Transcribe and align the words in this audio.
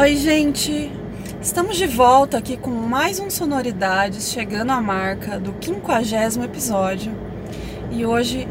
Oi, 0.00 0.14
gente! 0.14 0.92
Estamos 1.42 1.76
de 1.76 1.88
volta 1.88 2.38
aqui 2.38 2.56
com 2.56 2.70
mais 2.70 3.18
um 3.18 3.28
Sonoridades, 3.28 4.30
chegando 4.30 4.70
à 4.70 4.80
marca 4.80 5.40
do 5.40 5.52
50 5.60 6.44
episódio. 6.44 7.12
E 7.90 8.06
hoje 8.06 8.46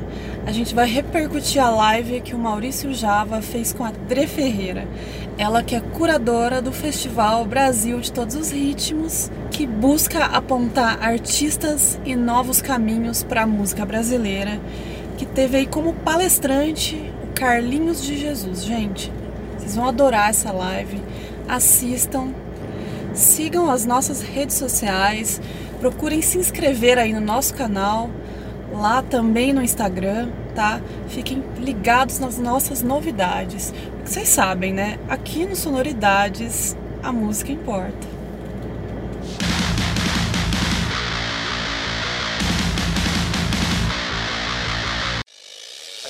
a 0.46 0.52
gente 0.52 0.75
vai 0.75 0.86
repercutir 0.86 1.63
a 1.63 1.70
live 1.70 2.20
que 2.20 2.36
o 2.36 2.38
Maurício 2.38 2.94
Java 2.94 3.41
fez 3.41 3.71
com 3.71 3.86
a 3.86 3.91
Dre 3.91 4.28
Ferreira. 4.28 4.86
Ela 5.38 5.63
que 5.63 5.73
é 5.73 5.79
curadora 5.79 6.62
do 6.62 6.73
Festival 6.73 7.46
Brasil 7.46 7.98
de 8.02 8.11
Todos 8.11 8.36
os 8.36 8.52
Ritmos, 8.52 9.32
que 9.50 9.66
busca 9.66 10.25
apontar 10.25 11.02
artistas 11.02 11.98
e 12.04 12.14
novos 12.14 12.61
caminhos 12.61 13.23
para 13.23 13.43
a 13.43 13.48
música 13.48 13.86
brasileira, 13.86 14.59
que 15.18 15.25
teve 15.25 15.59
aí 15.59 15.66
como 15.66 15.93
palestrante 15.93 17.02
o 17.23 17.34
Carlinhos 17.34 18.04
de 18.04 18.18
Jesus. 18.18 18.66
Gente, 18.66 19.09
vocês 19.57 19.77
vão 19.77 19.88
adorar 19.88 20.29
essa 20.29 20.52
live 20.52 21.02
assistam, 21.48 22.34
sigam 23.13 23.70
as 23.70 23.85
nossas 23.85 24.22
redes 24.22 24.55
sociais, 24.55 25.41
procurem 25.80 26.22
se 26.22 26.38
inscrever 26.38 26.98
aí 26.98 27.13
no 27.13 27.22
nosso 27.22 27.53
canal, 27.53 28.09
lá 28.73 29.02
também 29.02 29.53
no 29.53 29.62
Instagram, 29.62 30.30
tá? 30.53 30.81
Fiquem 31.08 31.44
ligados 31.58 32.20
nas 32.20 32.38
nossas 32.38 32.81
novidades. 32.81 33.73
Vocês 34.03 34.30
sabem, 34.30 34.73
né? 34.73 34.98
Aqui 35.09 35.45
no 35.45 35.55
Sonoridades 35.55 36.75
a 37.03 37.12
música 37.12 37.52
importa. 37.52 38.17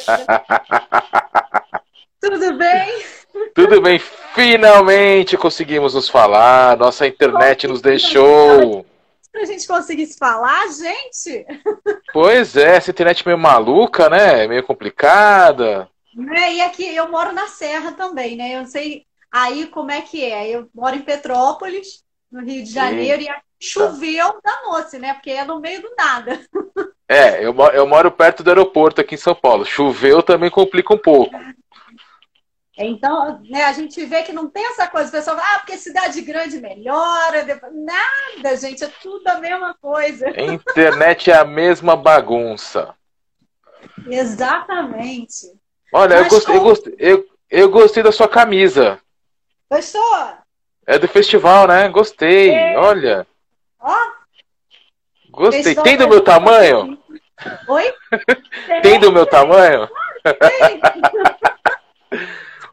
Tudo 2.21 2.57
bem? 2.57 3.03
Tudo 3.53 3.81
bem, 3.81 4.01
finalmente 4.37 5.35
conseguimos 5.35 5.95
nos 5.95 6.07
falar. 6.07 6.77
Nossa 6.77 7.07
internet 7.07 7.67
nos 7.67 7.81
deixou. 7.81 8.85
Pra 9.31 9.45
gente 9.45 9.67
conseguir 9.67 10.05
se 10.05 10.17
falar, 10.17 10.67
gente? 10.67 11.45
Pois 12.13 12.55
é, 12.55 12.77
essa 12.77 12.89
internet 12.89 13.23
meio 13.25 13.37
maluca, 13.37 14.09
né? 14.09 14.47
Meio 14.47 14.63
complicada. 14.63 15.87
É, 16.35 16.53
e 16.53 16.61
aqui 16.61 16.95
eu 16.95 17.07
moro 17.11 17.31
na 17.31 17.47
Serra 17.47 17.91
também, 17.91 18.35
né? 18.35 18.55
Eu 18.55 18.59
não 18.61 18.65
sei 18.65 19.05
aí 19.31 19.67
como 19.67 19.91
é 19.91 20.01
que 20.01 20.23
é. 20.23 20.49
Eu 20.49 20.67
moro 20.73 20.95
em 20.95 21.01
Petrópolis, 21.01 22.03
no 22.31 22.41
Rio 22.43 22.63
de 22.63 22.71
Janeiro, 22.71 23.21
Sim. 23.21 23.29
e 23.29 23.63
choveu 23.63 24.39
da 24.43 24.71
noite, 24.71 24.97
né? 24.97 25.13
Porque 25.13 25.29
é 25.29 25.45
no 25.45 25.59
meio 25.59 25.81
do 25.81 25.93
nada. 25.95 26.39
É, 27.07 27.45
eu, 27.45 27.55
eu 27.73 27.85
moro 27.85 28.09
perto 28.09 28.41
do 28.41 28.49
aeroporto 28.49 29.01
aqui 29.01 29.15
em 29.15 29.19
São 29.19 29.35
Paulo. 29.35 29.63
Choveu 29.63 30.23
também 30.23 30.49
complica 30.49 30.93
um 30.93 30.97
pouco. 30.97 31.35
Então, 32.77 33.41
né, 33.49 33.63
a 33.63 33.73
gente 33.73 34.05
vê 34.05 34.21
que 34.21 34.31
não 34.31 34.47
tem 34.47 34.63
essa 34.67 34.87
coisa, 34.87 35.09
o 35.09 35.11
pessoal 35.11 35.35
fala, 35.35 35.55
ah, 35.55 35.59
porque 35.59 35.77
cidade 35.77 36.21
grande 36.21 36.59
melhora. 36.59 37.43
Nada, 37.73 38.55
gente, 38.55 38.83
é 38.83 38.89
tudo 39.01 39.27
a 39.27 39.39
mesma 39.39 39.75
coisa. 39.81 40.27
A 40.27 40.43
internet 40.43 41.31
é 41.31 41.35
a 41.35 41.43
mesma 41.43 41.95
bagunça. 41.95 42.93
Exatamente. 44.07 45.47
Olha, 45.91 46.15
eu 46.15 46.27
gostei, 46.27 46.55
eu, 46.55 46.61
gostei, 46.61 46.95
eu, 46.99 47.25
eu 47.49 47.69
gostei 47.69 48.03
da 48.03 48.11
sua 48.11 48.27
camisa. 48.27 48.99
Gostou? 49.71 50.33
É 50.85 50.99
do 50.99 51.07
festival, 51.07 51.67
né? 51.67 51.89
Gostei. 51.89 52.51
É. 52.51 52.77
Olha. 52.77 53.25
Ó. 53.79 53.95
Gostei. 55.31 55.73
Tem 55.81 55.97
do 55.97 56.07
meu 56.07 56.21
tamanho? 56.21 56.97
Oi? 57.67 57.93
Tem 58.83 58.99
do 58.99 59.11
meu 59.11 59.25
tamanho? 59.25 59.89
Tem. 60.23 60.79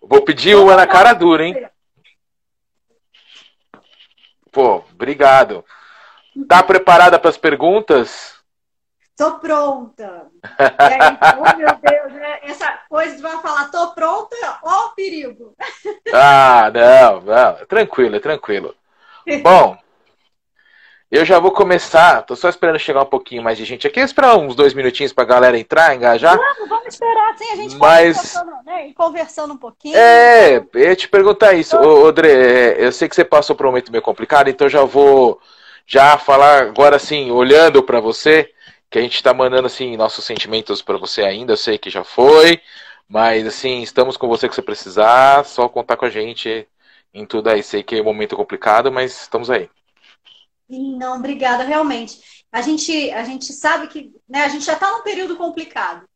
Vou 0.09 0.23
pedir 0.23 0.57
uma 0.57 0.77
na 0.77 0.87
cara 0.87 1.13
dura, 1.13 1.45
hein? 1.45 1.69
Pô, 4.51 4.85
obrigado. 4.93 5.65
Tá 6.49 6.63
preparada 6.63 7.19
para 7.19 7.31
as 7.31 7.37
perguntas? 7.37 8.35
Tô 9.17 9.39
pronta. 9.39 10.27
Aí, 10.79 10.99
oh, 11.39 11.57
meu 11.57 11.77
Deus, 11.77 12.13
né? 12.13 12.41
essa 12.43 12.81
coisa 12.89 13.15
de 13.15 13.23
vai 13.23 13.41
falar, 13.41 13.71
tô 13.71 13.93
pronta, 13.95 14.37
ó 14.63 14.87
o 14.87 14.91
perigo. 14.95 15.55
Ah, 16.13 16.71
não, 16.73 17.21
não, 17.21 17.67
tranquilo, 17.67 18.21
tranquilo. 18.21 18.75
Bom, 19.43 19.77
eu 21.17 21.25
já 21.25 21.39
vou 21.39 21.53
começar, 21.53 22.23
tô 22.23 22.35
só 22.35 22.49
esperando 22.49 22.79
chegar 22.79 23.03
um 23.03 23.07
pouquinho 23.07 23.43
mais 23.43 23.57
de 23.57 23.65
gente 23.65 23.87
aqui, 23.87 24.01
esperar 24.01 24.37
uns 24.37 24.57
dois 24.57 24.75
minutinhos 24.75 25.13
pra 25.13 25.25
galera 25.25 25.59
entrar, 25.59 25.95
engajar. 25.95 26.37
Vamos, 26.37 26.69
vamos 26.69 26.87
esperar, 26.89 27.39
sim, 27.39 27.53
a 27.53 27.57
gente 27.57 27.77
Mas... 27.77 28.17
conversando, 28.17 28.65
né, 28.65 28.93
conversando 28.97 29.55
um 29.55 29.57
pouquinho. 29.57 29.97
É, 29.97 30.57
eu 30.57 30.69
ia 30.75 30.97
te 30.97 31.09
perguntar 31.09 31.55
isso. 31.55 31.77
Ô, 31.77 32.07
André, 32.07 32.33
é, 32.33 32.85
eu 32.85 32.91
sei 32.91 33.09
que 33.09 33.15
você 33.15 33.25
passou 33.25 33.55
por 33.55 33.67
um 33.67 33.69
momento 33.69 33.93
meio 33.93 34.03
complicado, 34.03 34.49
então 34.49 34.69
já 34.69 34.83
vou 34.83 35.41
já 35.87 36.19
falar 36.19 36.63
agora 36.63 36.97
assim, 36.97 37.31
olhando 37.31 37.83
para 37.83 38.01
você, 38.01 38.51
que 38.91 38.99
a 38.99 39.03
gente 39.03 39.23
tá 39.23 39.33
mandando 39.33 39.67
assim 39.67 39.97
nossos 39.97 40.25
sentimentos 40.25 40.83
para 40.83 40.97
você 40.97 41.23
ainda, 41.23 41.53
eu 41.53 41.57
sei 41.57 41.79
que 41.79 41.91
já 41.91 42.03
foi, 42.03 42.61
mas 43.09 43.47
assim, 43.47 43.83
estamos 43.83 44.17
com 44.17 44.27
você 44.27 44.49
que 44.49 44.55
você 44.55 44.63
precisar, 44.63 45.45
só 45.45 45.69
contar 45.69 45.97
com 45.97 46.07
a 46.07 46.11
gente 46.11 46.67
em 47.13 47.25
tudo 47.25 47.51
aí. 47.51 47.63
Sei 47.63 47.83
que 47.83 47.97
é 47.97 48.01
um 48.01 48.05
momento 48.05 48.37
complicado, 48.37 48.91
mas 48.91 49.23
estamos 49.23 49.51
aí. 49.51 49.71
Não, 50.69 51.17
obrigada, 51.19 51.65
realmente. 51.65 52.45
A 52.51 52.63
gente, 52.63 53.11
a 53.11 53.25
gente 53.25 53.53
sabe 53.53 53.89
que 53.89 54.15
né, 54.29 54.45
a 54.45 54.49
gente 54.49 54.65
já 54.65 54.75
está 54.75 54.91
num 54.91 55.03
período 55.03 55.37
complicado. 55.37 56.09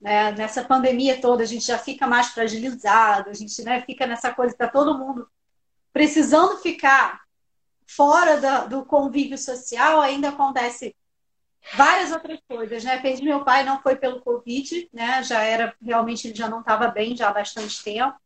Né? 0.00 0.32
Nessa 0.32 0.64
pandemia 0.64 1.20
toda, 1.20 1.42
a 1.42 1.46
gente 1.46 1.64
já 1.64 1.78
fica 1.78 2.06
mais 2.06 2.28
fragilizado, 2.28 3.30
a 3.30 3.34
gente 3.34 3.62
né, 3.62 3.82
fica 3.82 4.06
nessa 4.06 4.32
coisa 4.32 4.54
que 4.54 4.62
está 4.62 4.72
todo 4.72 4.98
mundo 4.98 5.28
precisando 5.92 6.58
ficar 6.58 7.20
fora 7.86 8.40
da, 8.40 8.64
do 8.64 8.84
convívio 8.84 9.38
social, 9.38 10.00
ainda 10.00 10.30
acontece 10.30 10.96
várias 11.74 12.10
outras 12.10 12.40
coisas, 12.48 12.82
né? 12.84 12.98
Perdi 13.00 13.22
meu 13.22 13.44
pai, 13.44 13.64
não 13.64 13.80
foi 13.80 13.96
pelo 13.96 14.20
Covid, 14.20 14.88
né? 14.92 15.22
Já 15.22 15.42
era, 15.42 15.74
realmente, 15.80 16.26
ele 16.26 16.34
já 16.34 16.48
não 16.48 16.60
estava 16.60 16.88
bem 16.88 17.16
já 17.16 17.28
há 17.28 17.32
bastante 17.32 17.82
tempo. 17.82 18.16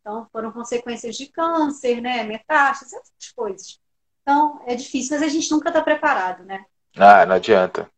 Então, 0.00 0.26
foram 0.32 0.50
consequências 0.50 1.16
de 1.16 1.26
câncer, 1.26 2.00
né? 2.00 2.24
Metástase, 2.24 2.96
essas 2.96 3.32
coisas. 3.32 3.79
Então, 4.22 4.62
é 4.66 4.74
difícil, 4.74 5.18
mas 5.18 5.22
a 5.22 5.28
gente 5.28 5.50
nunca 5.50 5.68
está 5.68 5.80
preparado, 5.80 6.44
né? 6.44 6.64
Ah, 6.96 7.24
não 7.24 7.36
adianta. 7.36 7.90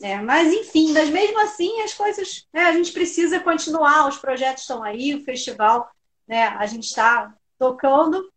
É, 0.00 0.20
mas, 0.20 0.52
enfim, 0.52 0.92
mas 0.92 1.10
mesmo 1.10 1.40
assim, 1.40 1.80
as 1.82 1.94
coisas. 1.94 2.46
Né, 2.52 2.64
a 2.64 2.72
gente 2.72 2.92
precisa 2.92 3.38
continuar, 3.40 4.08
os 4.08 4.16
projetos 4.16 4.62
estão 4.62 4.82
aí, 4.82 5.14
o 5.14 5.24
festival, 5.24 5.90
né, 6.26 6.48
a 6.48 6.66
gente 6.66 6.84
está 6.84 7.34
tocando. 7.58 8.30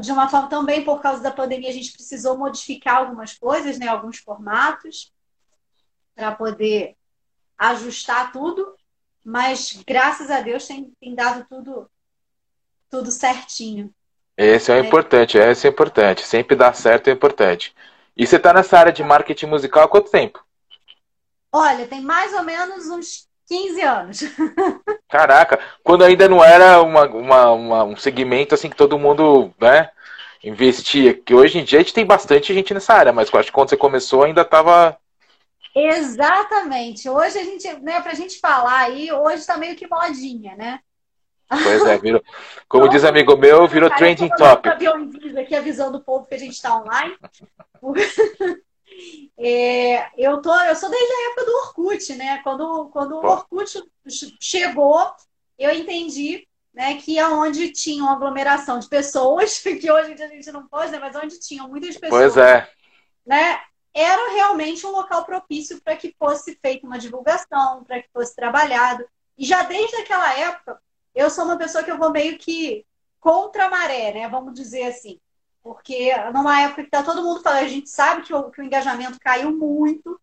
De 0.00 0.12
uma 0.12 0.28
forma 0.28 0.48
também, 0.48 0.84
por 0.84 1.00
causa 1.00 1.22
da 1.22 1.30
pandemia, 1.30 1.70
a 1.70 1.72
gente 1.72 1.92
precisou 1.92 2.36
modificar 2.36 2.98
algumas 2.98 3.32
coisas, 3.38 3.78
né, 3.78 3.88
alguns 3.88 4.18
formatos, 4.18 5.12
para 6.14 6.32
poder 6.34 6.94
ajustar 7.56 8.32
tudo. 8.32 8.74
Mas, 9.24 9.82
graças 9.86 10.30
a 10.30 10.40
Deus, 10.40 10.66
tem, 10.66 10.92
tem 11.00 11.14
dado 11.14 11.46
tudo, 11.48 11.90
tudo 12.90 13.10
certinho. 13.10 13.94
Esse 14.36 14.72
é 14.72 14.76
o 14.76 14.82
é. 14.82 14.86
importante, 14.86 15.38
esse 15.38 15.66
é 15.66 15.70
importante. 15.70 16.26
Sempre 16.26 16.56
dar 16.56 16.74
certo 16.74 17.08
é 17.08 17.12
importante. 17.12 17.74
E 18.16 18.26
você 18.26 18.36
está 18.36 18.52
nessa 18.52 18.78
área 18.78 18.92
de 18.92 19.02
marketing 19.02 19.46
musical 19.46 19.84
há 19.84 19.88
quanto 19.88 20.10
tempo? 20.10 20.42
Olha, 21.52 21.86
tem 21.86 22.00
mais 22.00 22.32
ou 22.32 22.42
menos 22.42 22.88
uns 22.88 23.28
15 23.46 23.80
anos. 23.82 24.20
Caraca, 25.08 25.60
quando 25.82 26.04
ainda 26.04 26.28
não 26.28 26.42
era 26.42 26.80
uma, 26.82 27.04
uma, 27.04 27.50
uma, 27.50 27.84
um 27.84 27.96
segmento 27.96 28.54
assim 28.54 28.70
que 28.70 28.76
todo 28.76 28.98
mundo 28.98 29.52
né, 29.60 29.90
investia. 30.42 31.14
Que 31.14 31.34
hoje 31.34 31.58
em 31.58 31.64
dia 31.64 31.78
a 31.78 31.82
gente 31.82 31.94
tem 31.94 32.06
bastante 32.06 32.54
gente 32.54 32.72
nessa 32.72 32.94
área, 32.94 33.12
mas 33.12 33.32
acho 33.32 33.46
que 33.46 33.52
quando 33.52 33.68
você 33.68 33.76
começou 33.76 34.24
ainda 34.24 34.42
estava. 34.42 34.96
Exatamente. 35.74 37.08
Hoje 37.08 37.38
a 37.38 37.44
gente, 37.44 37.70
né, 37.80 38.00
pra 38.00 38.14
gente 38.14 38.38
falar 38.40 38.78
aí, 38.78 39.12
hoje 39.12 39.36
está 39.36 39.56
meio 39.56 39.76
que 39.76 39.86
modinha, 39.86 40.56
né? 40.56 40.80
Pois 41.62 41.86
é, 41.86 41.98
virou, 41.98 42.22
como 42.68 42.88
diz 42.88 43.04
amigo 43.04 43.36
meu, 43.36 43.66
virou 43.66 43.88
Cara, 43.88 43.98
trending 43.98 44.28
topic. 44.30 44.72
aqui 45.38 45.54
avisando 45.54 45.98
o 45.98 46.02
povo 46.02 46.26
que 46.26 46.34
a 46.34 46.38
gente 46.38 46.52
está 46.52 46.76
online. 46.76 47.16
é, 49.38 50.08
eu, 50.16 50.40
tô, 50.40 50.54
eu 50.54 50.76
sou 50.76 50.90
desde 50.90 51.12
a 51.12 51.30
época 51.30 51.44
do 51.44 51.56
Orkut, 51.56 52.14
né? 52.14 52.40
Quando, 52.42 52.88
quando 52.90 53.16
o 53.16 53.26
Orkut 53.26 53.82
chegou, 54.40 55.12
eu 55.58 55.70
entendi 55.74 56.46
né, 56.72 56.96
que 56.96 57.18
aonde 57.18 57.70
tinha 57.70 58.02
uma 58.02 58.14
aglomeração 58.14 58.78
de 58.78 58.88
pessoas, 58.88 59.58
que 59.62 59.90
hoje 59.90 60.12
a 60.12 60.28
gente 60.28 60.50
não 60.50 60.66
pode, 60.66 60.90
né, 60.90 60.98
mas 60.98 61.14
onde 61.14 61.38
tinham 61.38 61.68
muitas 61.68 61.96
pessoas, 61.96 62.32
pois 62.32 62.36
é. 62.36 62.68
né, 63.26 63.60
era 63.94 64.32
realmente 64.32 64.86
um 64.86 64.90
local 64.90 65.24
propício 65.24 65.80
para 65.82 65.96
que 65.96 66.14
fosse 66.18 66.58
feita 66.62 66.86
uma 66.86 66.98
divulgação, 66.98 67.84
para 67.84 68.00
que 68.00 68.08
fosse 68.12 68.34
trabalhado. 68.34 69.04
E 69.36 69.44
já 69.44 69.62
desde 69.62 69.96
aquela 69.96 70.38
época, 70.38 70.80
eu 71.14 71.30
sou 71.30 71.44
uma 71.44 71.56
pessoa 71.56 71.84
que 71.84 71.90
eu 71.90 71.98
vou 71.98 72.10
meio 72.10 72.38
que 72.38 72.84
contra 73.20 73.66
a 73.66 73.70
maré, 73.70 74.12
né? 74.12 74.28
Vamos 74.28 74.54
dizer 74.54 74.84
assim. 74.84 75.20
Porque 75.62 76.10
numa 76.32 76.60
época 76.62 76.84
que 76.84 76.90
tá 76.90 77.02
todo 77.02 77.22
mundo 77.22 77.42
falando, 77.42 77.64
a 77.64 77.68
gente 77.68 77.88
sabe 77.88 78.22
que 78.22 78.34
o, 78.34 78.50
que 78.50 78.60
o 78.60 78.64
engajamento 78.64 79.18
caiu 79.20 79.56
muito, 79.56 80.20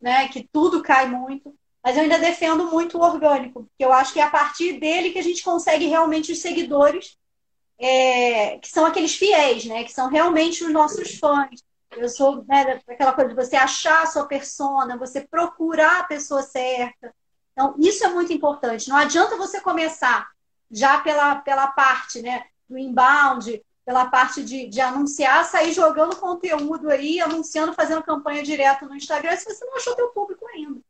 né? 0.00 0.28
Que 0.28 0.46
tudo 0.52 0.82
cai 0.82 1.06
muito. 1.08 1.54
Mas 1.82 1.96
eu 1.96 2.02
ainda 2.02 2.18
defendo 2.18 2.70
muito 2.70 2.98
o 2.98 3.02
orgânico, 3.02 3.64
porque 3.64 3.84
eu 3.84 3.92
acho 3.92 4.12
que 4.12 4.20
é 4.20 4.24
a 4.24 4.30
partir 4.30 4.78
dele 4.80 5.10
que 5.10 5.18
a 5.18 5.22
gente 5.22 5.42
consegue 5.42 5.86
realmente 5.86 6.32
os 6.32 6.40
seguidores 6.40 7.16
é, 7.78 8.58
que 8.58 8.68
são 8.68 8.84
aqueles 8.84 9.14
fiéis, 9.14 9.64
né? 9.64 9.84
Que 9.84 9.92
são 9.92 10.08
realmente 10.08 10.64
os 10.64 10.72
nossos 10.72 11.18
fãs. 11.18 11.62
Eu 11.92 12.08
sou 12.08 12.44
né, 12.44 12.80
aquela 12.88 13.12
coisa 13.12 13.30
de 13.30 13.36
você 13.36 13.56
achar 13.56 14.02
a 14.02 14.06
sua 14.06 14.26
persona, 14.26 14.98
você 14.98 15.20
procurar 15.22 16.00
a 16.00 16.04
pessoa 16.04 16.42
certa. 16.42 17.14
Então, 17.56 17.74
isso 17.78 18.04
é 18.04 18.08
muito 18.08 18.30
importante. 18.34 18.90
Não 18.90 18.96
adianta 18.96 19.34
você 19.36 19.62
começar 19.62 20.28
já 20.70 20.98
pela, 20.98 21.36
pela 21.36 21.68
parte 21.68 22.20
né, 22.20 22.44
do 22.68 22.76
inbound, 22.76 23.62
pela 23.82 24.04
parte 24.06 24.44
de, 24.44 24.66
de 24.66 24.78
anunciar, 24.78 25.42
sair 25.46 25.72
jogando 25.72 26.16
conteúdo 26.16 26.90
aí, 26.90 27.18
anunciando, 27.18 27.72
fazendo 27.72 28.02
campanha 28.02 28.42
direto 28.42 28.84
no 28.84 28.94
Instagram, 28.94 29.34
se 29.36 29.46
você 29.46 29.64
não 29.64 29.76
achou 29.76 29.94
teu 29.94 30.08
público 30.08 30.46
ainda. 30.48 30.80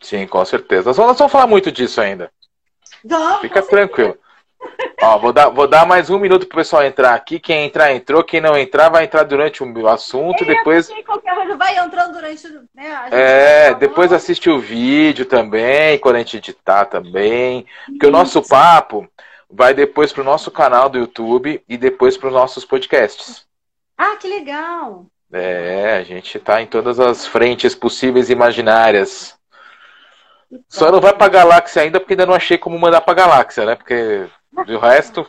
Sim, 0.00 0.26
com 0.28 0.44
certeza. 0.44 0.90
Nós 0.90 0.96
vamos 0.96 1.32
falar 1.32 1.48
muito 1.48 1.72
disso 1.72 2.00
ainda. 2.00 2.30
Vamos, 3.04 3.40
Fica 3.40 3.60
tranquilo. 3.62 4.16
Ó, 5.02 5.18
vou, 5.18 5.32
dar, 5.32 5.48
vou 5.48 5.66
dar 5.66 5.84
mais 5.84 6.10
um 6.10 6.18
minuto 6.18 6.46
pro 6.46 6.58
pessoal 6.58 6.84
entrar 6.84 7.14
aqui. 7.14 7.40
Quem 7.40 7.66
entrar, 7.66 7.92
entrou. 7.92 8.22
Quem 8.22 8.40
não 8.40 8.56
entrar, 8.56 8.88
vai 8.88 9.04
entrar 9.04 9.24
durante 9.24 9.62
o 9.62 9.88
assunto. 9.88 10.44
É, 10.44 10.46
depois. 10.46 10.88
Qualquer 11.04 11.34
coisa 11.34 11.56
vai 11.56 11.76
entrando 11.76 12.12
durante. 12.12 12.48
Né, 12.74 13.08
é, 13.10 13.74
depois 13.74 14.12
assiste 14.12 14.48
o 14.48 14.60
vídeo 14.60 15.26
também, 15.26 15.98
quando 15.98 16.16
a 16.16 16.18
gente 16.18 16.36
editar 16.36 16.84
também. 16.84 17.66
Porque 17.86 18.06
Isso. 18.06 18.08
o 18.08 18.16
nosso 18.16 18.42
papo 18.48 19.08
vai 19.50 19.74
depois 19.74 20.12
pro 20.12 20.22
nosso 20.22 20.50
canal 20.50 20.88
do 20.88 20.98
YouTube 20.98 21.62
e 21.68 21.76
depois 21.76 22.16
para 22.16 22.28
os 22.28 22.34
nossos 22.34 22.64
podcasts. 22.64 23.44
Ah, 23.98 24.16
que 24.16 24.28
legal! 24.28 25.06
É, 25.32 25.96
a 25.96 26.02
gente 26.02 26.38
tá 26.38 26.62
em 26.62 26.66
todas 26.66 27.00
as 27.00 27.26
frentes 27.26 27.74
possíveis 27.74 28.30
e 28.30 28.32
imaginárias. 28.32 29.34
Só 30.68 30.92
não 30.92 31.00
vai 31.00 31.12
pra 31.12 31.28
galáxia 31.28 31.82
ainda 31.82 31.98
porque 31.98 32.12
ainda 32.12 32.26
não 32.26 32.34
achei 32.34 32.58
como 32.58 32.78
mandar 32.78 33.00
pra 33.00 33.14
galáxia, 33.14 33.64
né? 33.64 33.74
Porque 33.74 34.26
do 34.52 34.78
resto. 34.78 35.28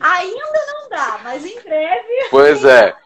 Ainda 0.00 0.66
não 0.72 0.88
dá, 0.88 1.20
mas 1.22 1.44
em 1.44 1.60
breve. 1.60 2.28
Pois 2.30 2.64
é. 2.64 2.96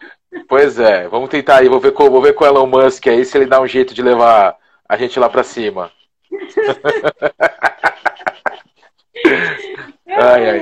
Pois 0.49 0.79
é. 0.79 1.09
Vamos 1.09 1.29
tentar 1.29 1.59
aí. 1.59 1.69
Vou 1.69 1.81
ver 1.81 1.93
com, 1.93 2.11
vou 2.11 2.23
ver 2.23 2.35
com 2.35 2.45
o 2.45 2.47
Elon 2.47 2.67
Musk 2.67 3.07
aí 3.07 3.25
se 3.25 3.37
ele 3.37 3.47
dá 3.47 3.61
um 3.61 3.67
jeito 3.67 3.95
de 3.95 4.03
levar 4.03 4.57
a 4.89 4.97
gente 4.97 5.19
lá 5.19 5.29
pra 5.29 5.43
cima. 5.43 5.93
ai, 10.07 10.51
ai. 10.51 10.61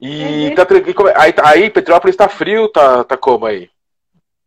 E 0.00 0.46
é 0.46 0.54
tá, 0.54 0.66
aí, 1.16 1.34
aí 1.44 1.70
Petrópolis 1.70 2.16
tá 2.16 2.28
frio, 2.28 2.68
tá, 2.68 3.04
tá 3.04 3.18
como 3.18 3.46
aí? 3.46 3.70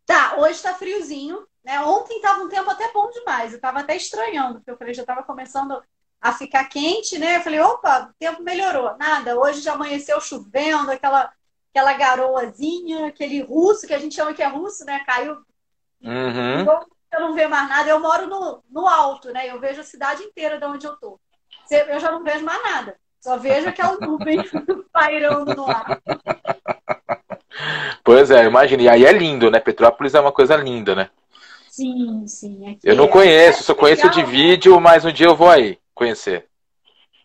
Tá, 0.05 0.35
hoje 0.37 0.61
tá 0.61 0.73
friozinho. 0.73 1.45
Né? 1.63 1.79
Ontem 1.81 2.17
estava 2.17 2.43
um 2.43 2.49
tempo 2.49 2.69
até 2.69 2.91
bom 2.91 3.09
demais, 3.09 3.51
eu 3.51 3.55
estava 3.55 3.79
até 3.79 3.95
estranhando, 3.95 4.55
porque 4.55 4.71
eu 4.71 4.77
falei, 4.77 4.93
já 4.93 5.03
estava 5.03 5.23
começando 5.23 5.81
a 6.23 6.31
ficar 6.31 6.63
quente, 6.69 7.19
né? 7.19 7.35
Eu 7.35 7.41
falei, 7.41 7.59
opa, 7.59 8.09
o 8.09 8.13
tempo 8.17 8.41
melhorou. 8.41 8.95
Nada, 8.97 9.37
hoje 9.37 9.59
já 9.59 9.73
amanheceu 9.73 10.21
chovendo, 10.21 10.89
aquela, 10.89 11.29
aquela 11.69 11.93
garoazinha, 11.93 13.07
aquele 13.07 13.41
russo, 13.41 13.85
que 13.85 13.93
a 13.93 13.99
gente 13.99 14.15
chama 14.15 14.33
que 14.33 14.41
é 14.41 14.47
russo, 14.47 14.85
né? 14.85 15.03
Caiu. 15.05 15.33
Uhum. 16.01 16.65
Eu 17.11 17.19
não 17.19 17.33
vejo 17.33 17.49
mais 17.49 17.67
nada. 17.67 17.89
Eu 17.89 17.99
moro 17.99 18.25
no, 18.27 18.63
no 18.71 18.87
alto, 18.87 19.33
né? 19.33 19.51
Eu 19.51 19.59
vejo 19.59 19.81
a 19.81 19.83
cidade 19.83 20.23
inteira 20.23 20.57
de 20.57 20.65
onde 20.65 20.87
eu 20.87 20.95
tô. 20.95 21.19
Eu 21.69 21.99
já 21.99 22.09
não 22.09 22.23
vejo 22.23 22.45
mais 22.45 22.63
nada. 22.63 22.95
Só 23.19 23.35
vejo 23.37 23.67
aquela 23.67 23.97
nuvem 23.97 24.37
pairando 24.93 25.53
no 25.53 25.69
ar. 25.69 26.01
Pois 28.01 28.31
é, 28.31 28.45
imagine. 28.45 28.83
E 28.83 28.89
aí 28.89 29.05
é 29.05 29.11
lindo, 29.11 29.51
né? 29.51 29.59
Petrópolis 29.59 30.15
é 30.15 30.21
uma 30.21 30.31
coisa 30.31 30.55
linda, 30.55 30.95
né? 30.95 31.09
Sim, 31.69 32.25
sim. 32.27 32.79
Eu 32.81 32.95
não 32.95 33.05
é. 33.05 33.09
conheço, 33.09 33.63
só 33.63 33.75
conheço 33.75 34.09
de 34.09 34.23
vídeo, 34.23 34.79
mas 34.79 35.03
um 35.03 35.11
dia 35.11 35.27
eu 35.27 35.35
vou 35.35 35.49
aí 35.49 35.77
conhecer. 35.93 36.47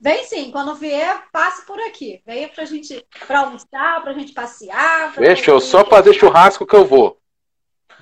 Vem 0.01 0.25
sim, 0.25 0.51
quando 0.53 0.77
vier, 0.77 1.25
passe 1.33 1.67
por 1.67 1.79
aqui. 1.81 2.23
Venha 2.25 2.49
pra 2.49 2.65
gente 2.65 3.05
pra 3.27 3.41
almoçar, 3.41 4.01
pra 4.03 4.13
gente 4.13 4.33
passear. 4.33 5.13
Fechou, 5.13 5.61
só 5.61 5.85
fazer 5.85 6.15
churrasco 6.15 6.65
que 6.67 6.77
eu 6.77 6.85
vou. 6.85 7.19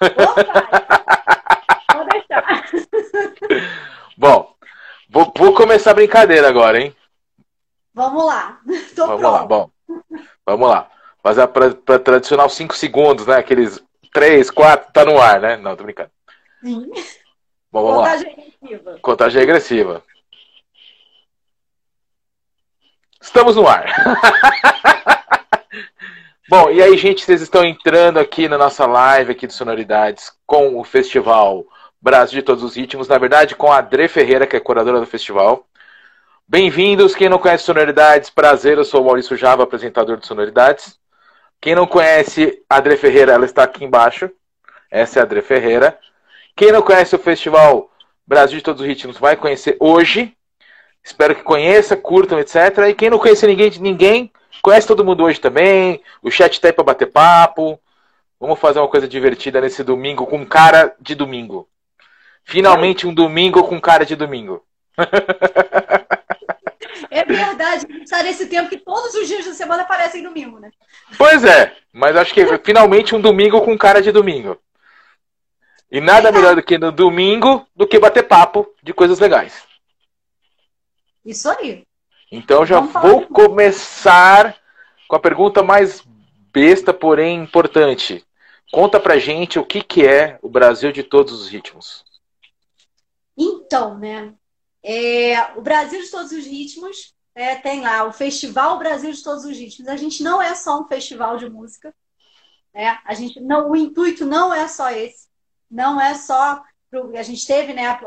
Opa, 0.01 1.95
Vou 1.95 2.07
deixar. 2.09 2.65
Bom, 4.19 4.55
vou, 5.09 5.33
vou, 5.37 5.55
começar 5.55 5.93
a 5.93 5.95
brincadeira 5.95 6.49
agora, 6.49 6.81
hein? 6.81 6.95
Vamos 7.95 8.25
lá. 8.27 8.61
Tô 8.95 9.07
vamos 9.07 9.21
pronto. 9.21 9.33
lá, 9.33 9.45
bom. 9.47 9.71
Vamos 10.45 10.69
lá. 10.69 10.91
Fazer 11.23 11.43
a 11.43 11.49
pra, 11.49 11.71
pra 11.75 11.99
tradicional 11.99 12.49
5 12.49 12.77
segundos, 12.77 13.27
né? 13.27 13.37
Aqueles 13.37 13.83
3, 14.13 14.51
4, 14.51 14.93
tá 14.93 15.05
no 15.05 15.19
ar, 15.21 15.41
né? 15.41 15.57
Não, 15.57 15.75
tô 15.77 15.85
brincando. 15.85 16.11
Sim. 16.63 16.91
Bom, 17.73 17.83
vamos 17.83 17.97
Contagem 17.99 18.27
lá. 18.27 18.43
regressiva. 18.43 18.99
Contagem 19.01 19.41
regressiva. 19.41 20.03
Estamos 23.27 23.57
no 23.57 23.67
ar. 23.67 23.85
Bom, 26.49 26.71
e 26.71 26.81
aí, 26.81 26.97
gente, 26.97 27.25
vocês 27.25 27.43
estão 27.43 27.65
entrando 27.65 28.19
aqui 28.19 28.49
na 28.49 28.57
nossa 28.57 28.87
live 28.87 29.33
aqui 29.33 29.49
de 29.49 29.53
Sonoridades 29.53 30.33
com 30.47 30.79
o 30.79 30.85
festival 30.85 31.65
Brasil 32.01 32.39
de 32.39 32.47
Todos 32.47 32.63
os 32.63 32.77
Ritmos, 32.77 33.09
na 33.09 33.19
verdade 33.19 33.57
com 33.57 33.71
a 33.71 33.79
Adre 33.79 34.07
Ferreira, 34.07 34.47
que 34.47 34.57
é 34.57 34.61
curadora 34.61 35.01
do 35.01 35.07
festival. 35.07 35.67
Bem-vindos, 36.47 37.17
quem 37.17 37.29
não 37.29 37.39
conhece 37.39 37.65
Sonoridades, 37.65 38.31
prazer, 38.31 38.79
eu 38.79 38.85
sou 38.85 39.03
o 39.03 39.05
Maurício 39.05 39.37
Java, 39.37 39.65
apresentador 39.65 40.19
de 40.19 40.27
Sonoridades. 40.27 40.97
Quem 41.61 41.75
não 41.75 41.87
conhece 41.87 42.63
a 42.71 42.77
Adre 42.77 42.97
Ferreira, 42.97 43.33
ela 43.33 43.45
está 43.45 43.65
aqui 43.65 43.85
embaixo. 43.85 44.31
Essa 44.89 45.19
é 45.19 45.21
a 45.21 45.25
Adre 45.25 45.43
Ferreira. 45.43 45.99
Quem 46.55 46.71
não 46.71 46.81
conhece 46.81 47.17
o 47.17 47.19
festival 47.19 47.91
Brasil 48.25 48.59
de 48.59 48.65
Todos 48.65 48.83
os 48.83 48.87
Ritmos 48.87 49.19
vai 49.19 49.37
conhecer 49.37 49.77
hoje. 49.81 50.36
Espero 51.07 51.37
que 51.37 51.45
conheça, 51.45 51.97
curtam, 51.97 52.37
etc. 52.41 52.57
E 52.89 52.95
quem 52.95 53.09
não 53.09 53.21
conhece 53.21 53.47
ninguém 53.47 53.71
de 53.71 53.81
ninguém, 53.81 54.29
conhece 54.61 54.89
todo 54.89 55.05
mundo 55.05 55.23
hoje 55.23 55.41
também. 55.41 56.03
O 56.21 56.33
chat 56.33 56.61
tá 56.61 56.67
aí 56.67 56.73
pra 56.73 56.83
bater 56.83 57.07
papo. 57.07 57.79
Vamos 58.41 58.59
fazer 58.59 58.81
uma 58.81 58.89
coisa 58.89 59.07
divertida 59.07 59.61
nesse 59.61 59.85
domingo 59.85 60.27
com 60.27 60.45
cara 60.45 60.93
de 61.01 61.15
domingo. 61.15 61.69
Finalmente 62.45 63.07
um 63.07 63.15
domingo 63.15 63.63
com 63.63 63.81
cara 63.81 64.05
de 64.05 64.17
domingo. 64.17 64.65
É 67.09 67.25
verdade, 67.25 67.87
está 68.03 68.23
nesse 68.23 68.47
tempo 68.47 68.69
que 68.69 68.79
todos 68.79 69.15
os 69.15 69.29
dias 69.29 69.45
da 69.45 69.53
semana 69.53 69.83
aparecem 69.83 70.25
domingo, 70.25 70.59
né? 70.59 70.71
Pois 71.17 71.45
é, 71.45 71.73
mas 71.93 72.17
acho 72.17 72.35
que 72.35 72.45
finalmente 72.65 73.15
um 73.15 73.21
domingo 73.21 73.61
com 73.61 73.79
cara 73.79 74.03
de 74.03 74.11
domingo. 74.11 74.59
E 75.91 76.01
nada 76.01 76.33
melhor 76.33 76.57
do 76.57 76.63
que 76.63 76.79
no 76.79 76.91
domingo 76.91 77.65
do 77.77 77.87
que 77.87 77.99
bater 77.99 78.25
papo 78.25 78.67
de 78.83 78.93
coisas 78.93 79.21
legais. 79.21 79.66
Isso 81.27 81.51
aí. 81.51 81.85
Então 82.31 82.65
já 82.65 82.79
vou 82.79 83.27
começar 83.27 84.57
com 85.09 85.17
a 85.17 85.21
pergunta 85.21 85.61
mais 85.61 86.05
besta, 86.53 86.95
porém 86.95 87.43
importante. 87.43 88.25
Conta 88.73 89.01
pra 89.01 89.19
gente 89.19 89.59
o 89.59 89.67
que, 89.67 89.83
que 89.83 90.07
é 90.07 90.39
o 90.41 90.49
Brasil 90.49 90.93
de 90.93 91.03
todos 91.03 91.33
os 91.33 91.49
ritmos. 91.49 92.05
Então, 93.37 93.99
né? 93.99 94.33
É, 94.83 95.53
o 95.57 95.61
Brasil 95.61 96.01
de 96.01 96.11
todos 96.11 96.31
os 96.31 96.47
ritmos 96.47 97.13
é, 97.35 97.57
tem 97.57 97.81
lá 97.81 98.05
o 98.05 98.13
Festival 98.13 98.79
Brasil 98.79 99.11
de 99.11 99.23
todos 99.23 99.45
os 99.45 99.59
ritmos. 99.59 99.89
A 99.89 99.97
gente 99.97 100.23
não 100.23 100.41
é 100.41 100.55
só 100.55 100.81
um 100.81 100.87
festival 100.87 101.37
de 101.37 101.51
música. 101.51 101.93
Né? 102.73 102.99
A 103.05 103.15
gente 103.15 103.41
não, 103.41 103.71
o 103.71 103.77
intuito 103.77 104.25
não 104.25 104.55
é 104.55 104.69
só 104.69 104.91
esse. 104.91 105.27
Não 105.69 106.01
é 106.01 106.15
só 106.15 106.63
a 107.19 107.23
gente 107.23 107.47
teve 107.47 107.75
né, 107.75 107.99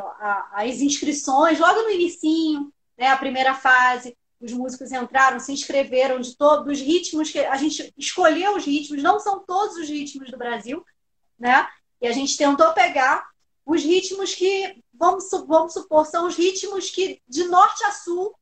as 0.53 0.79
inscrições 0.79 1.59
logo 1.59 1.81
no 1.81 1.91
inicinho, 1.91 2.71
né, 2.99 3.07
a 3.07 3.17
primeira 3.17 3.55
fase, 3.55 4.15
os 4.41 4.51
músicos 4.51 4.91
entraram, 4.91 5.39
se 5.39 5.53
inscreveram 5.53 6.19
de 6.19 6.35
todos 6.35 6.67
os 6.67 6.85
ritmos 6.85 7.31
que 7.31 7.39
a 7.39 7.55
gente 7.55 7.93
escolheu 7.97 8.57
os 8.57 8.65
ritmos, 8.65 9.01
não 9.01 9.19
são 9.19 9.39
todos 9.39 9.77
os 9.77 9.87
ritmos 9.87 10.29
do 10.29 10.37
Brasil, 10.37 10.85
né? 11.37 11.67
E 12.01 12.07
a 12.07 12.11
gente 12.11 12.37
tentou 12.37 12.73
pegar 12.73 13.25
os 13.65 13.83
ritmos 13.83 14.35
que, 14.35 14.81
vamos, 14.93 15.29
vamos 15.47 15.73
supor, 15.73 16.05
são 16.05 16.27
os 16.27 16.35
ritmos 16.35 16.89
que 16.89 17.21
de 17.27 17.45
norte 17.45 17.83
a 17.85 17.91
sul 17.91 18.35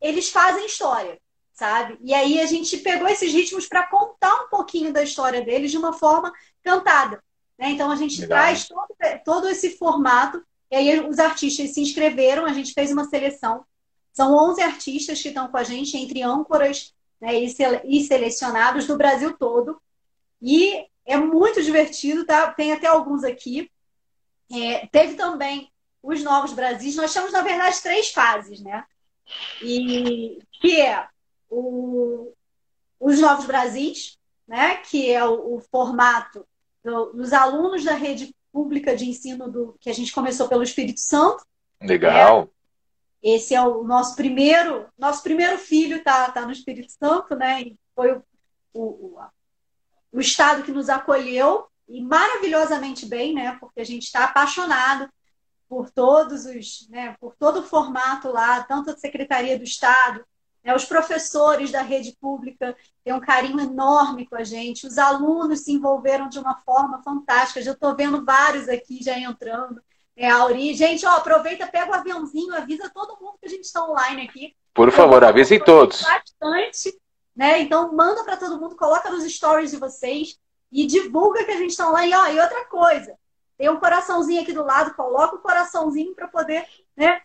eles 0.00 0.30
fazem 0.30 0.66
história, 0.66 1.18
sabe? 1.52 1.98
E 2.02 2.14
aí 2.14 2.40
a 2.40 2.46
gente 2.46 2.78
pegou 2.78 3.08
esses 3.08 3.32
ritmos 3.32 3.66
para 3.66 3.86
contar 3.86 4.44
um 4.44 4.48
pouquinho 4.48 4.92
da 4.92 5.02
história 5.02 5.42
deles 5.42 5.70
de 5.70 5.78
uma 5.78 5.92
forma 5.92 6.32
cantada. 6.62 7.22
Né? 7.58 7.70
Então 7.70 7.90
a 7.90 7.96
gente 7.96 8.20
Legal. 8.22 8.38
traz 8.38 8.66
todo, 8.66 9.22
todo 9.24 9.48
esse 9.48 9.76
formato, 9.76 10.42
e 10.70 10.76
aí 10.76 11.00
os 11.00 11.18
artistas 11.18 11.70
se 11.70 11.80
inscreveram, 11.80 12.46
a 12.46 12.52
gente 12.52 12.72
fez 12.72 12.90
uma 12.90 13.04
seleção 13.04 13.64
são 14.12 14.34
11 14.50 14.62
artistas 14.62 15.20
que 15.20 15.28
estão 15.28 15.48
com 15.48 15.56
a 15.56 15.64
gente, 15.64 15.96
entre 15.96 16.22
âncoras 16.22 16.94
né, 17.20 17.34
e 17.84 18.02
selecionados 18.02 18.86
do 18.86 18.96
Brasil 18.96 19.36
todo. 19.36 19.80
E 20.40 20.86
é 21.04 21.16
muito 21.16 21.62
divertido, 21.62 22.26
tá? 22.26 22.52
Tem 22.52 22.72
até 22.72 22.86
alguns 22.86 23.24
aqui. 23.24 23.70
É, 24.50 24.86
teve 24.88 25.14
também 25.14 25.70
os 26.02 26.22
Novos 26.22 26.52
Brasis. 26.52 26.96
Nós 26.96 27.12
temos, 27.12 27.32
na 27.32 27.42
verdade, 27.42 27.80
três 27.80 28.10
fases, 28.10 28.60
né? 28.60 28.84
E 29.62 30.38
que 30.60 30.80
é 30.80 31.06
o, 31.48 32.32
os 33.00 33.20
Novos 33.20 33.46
Brasis, 33.46 34.18
né? 34.46 34.76
Que 34.76 35.10
é 35.10 35.24
o, 35.24 35.56
o 35.56 35.60
formato 35.60 36.46
do, 36.84 37.12
dos 37.12 37.32
alunos 37.32 37.84
da 37.84 37.94
rede 37.94 38.34
pública 38.52 38.94
de 38.94 39.08
ensino 39.08 39.50
do 39.50 39.76
que 39.80 39.88
a 39.88 39.94
gente 39.94 40.12
começou 40.12 40.48
pelo 40.48 40.62
Espírito 40.62 41.00
Santo. 41.00 41.44
Legal. 41.80 42.42
É, 42.42 42.61
esse 43.22 43.54
é 43.54 43.62
o 43.62 43.84
nosso 43.84 44.16
primeiro, 44.16 44.86
nosso 44.98 45.22
primeiro 45.22 45.56
filho 45.58 46.02
tá, 46.02 46.30
tá 46.30 46.42
no 46.42 46.52
Espírito 46.52 46.92
Santo, 46.92 47.36
né? 47.36 47.72
foi 47.94 48.12
o, 48.12 48.22
o, 48.74 49.18
o 50.12 50.20
estado 50.20 50.62
que 50.62 50.72
nos 50.72 50.88
acolheu 50.88 51.66
e 51.88 52.02
maravilhosamente 52.02 53.06
bem, 53.06 53.34
né? 53.34 53.56
Porque 53.60 53.80
a 53.80 53.84
gente 53.84 54.04
está 54.04 54.24
apaixonado 54.24 55.08
por 55.68 55.90
todos 55.90 56.44
os, 56.44 56.86
né, 56.90 57.16
por 57.18 57.34
todo 57.34 57.60
o 57.60 57.62
formato 57.62 58.30
lá, 58.30 58.62
tanto 58.62 58.90
a 58.90 58.96
Secretaria 58.96 59.56
do 59.56 59.64
Estado, 59.64 60.22
né, 60.62 60.74
os 60.76 60.84
professores 60.84 61.70
da 61.70 61.80
rede 61.80 62.14
pública 62.20 62.76
têm 63.02 63.14
um 63.14 63.20
carinho 63.20 63.58
enorme 63.58 64.26
com 64.26 64.36
a 64.36 64.44
gente, 64.44 64.86
os 64.86 64.98
alunos 64.98 65.60
se 65.60 65.72
envolveram 65.72 66.28
de 66.28 66.38
uma 66.38 66.56
forma 66.60 67.02
fantástica. 67.02 67.62
Já 67.62 67.72
estou 67.72 67.96
vendo 67.96 68.22
vários 68.24 68.68
aqui 68.68 69.02
já 69.02 69.18
entrando. 69.18 69.82
É, 70.16 70.28
Auri, 70.28 70.74
gente, 70.74 71.06
ó, 71.06 71.16
aproveita, 71.16 71.66
pega 71.66 71.90
o 71.90 71.94
aviãozinho, 71.94 72.54
avisa 72.54 72.90
todo 72.90 73.18
mundo 73.20 73.38
que 73.40 73.46
a 73.46 73.50
gente 73.50 73.64
está 73.64 73.84
online 73.84 74.22
aqui. 74.28 74.54
Por 74.74 74.90
favor, 74.90 75.24
avisem 75.24 75.58
todos. 75.58 76.02
Bastante, 76.02 76.98
né? 77.34 77.60
Então 77.60 77.92
manda 77.92 78.22
para 78.24 78.36
todo 78.36 78.60
mundo, 78.60 78.76
coloca 78.76 79.10
nos 79.10 79.24
stories 79.24 79.70
de 79.70 79.78
vocês 79.78 80.38
e 80.70 80.86
divulga 80.86 81.44
que 81.44 81.50
a 81.50 81.56
gente 81.56 81.70
está 81.70 81.88
online. 81.88 82.14
Ó, 82.14 82.26
e 82.28 82.40
outra 82.40 82.64
coisa, 82.66 83.16
tem 83.56 83.70
um 83.70 83.78
coraçãozinho 83.78 84.42
aqui 84.42 84.52
do 84.52 84.64
lado, 84.64 84.94
coloca 84.94 85.36
o 85.36 85.40
coraçãozinho 85.40 86.14
para 86.14 86.28
poder, 86.28 86.66
né? 86.96 87.20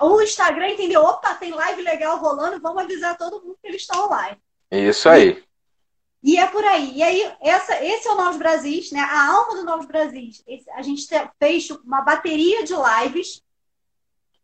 O 0.00 0.20
Instagram 0.20 0.70
entendeu, 0.70 1.02
opa, 1.02 1.34
tem 1.34 1.52
live 1.52 1.82
legal 1.82 2.18
rolando, 2.18 2.60
vamos 2.60 2.82
avisar 2.82 3.16
todo 3.16 3.42
mundo 3.42 3.58
que 3.60 3.68
eles 3.68 3.82
estão 3.82 4.06
online. 4.06 4.36
Isso 4.70 5.08
aí. 5.08 5.42
E, 6.24 6.38
é 6.38 6.46
por 6.46 6.64
aí. 6.64 6.96
E 6.96 7.02
aí, 7.02 7.32
essa, 7.42 7.84
esse 7.84 8.08
é 8.08 8.10
o 8.10 8.16
Novos 8.16 8.38
Brasis, 8.38 8.90
né? 8.90 9.00
A 9.00 9.28
alma 9.28 9.56
do 9.56 9.64
Novos 9.64 9.84
Brasis. 9.84 10.42
Esse, 10.46 10.70
a 10.70 10.80
gente 10.80 11.06
fez 11.38 11.68
uma 11.70 12.00
bateria 12.00 12.64
de 12.64 12.72
lives 12.72 13.42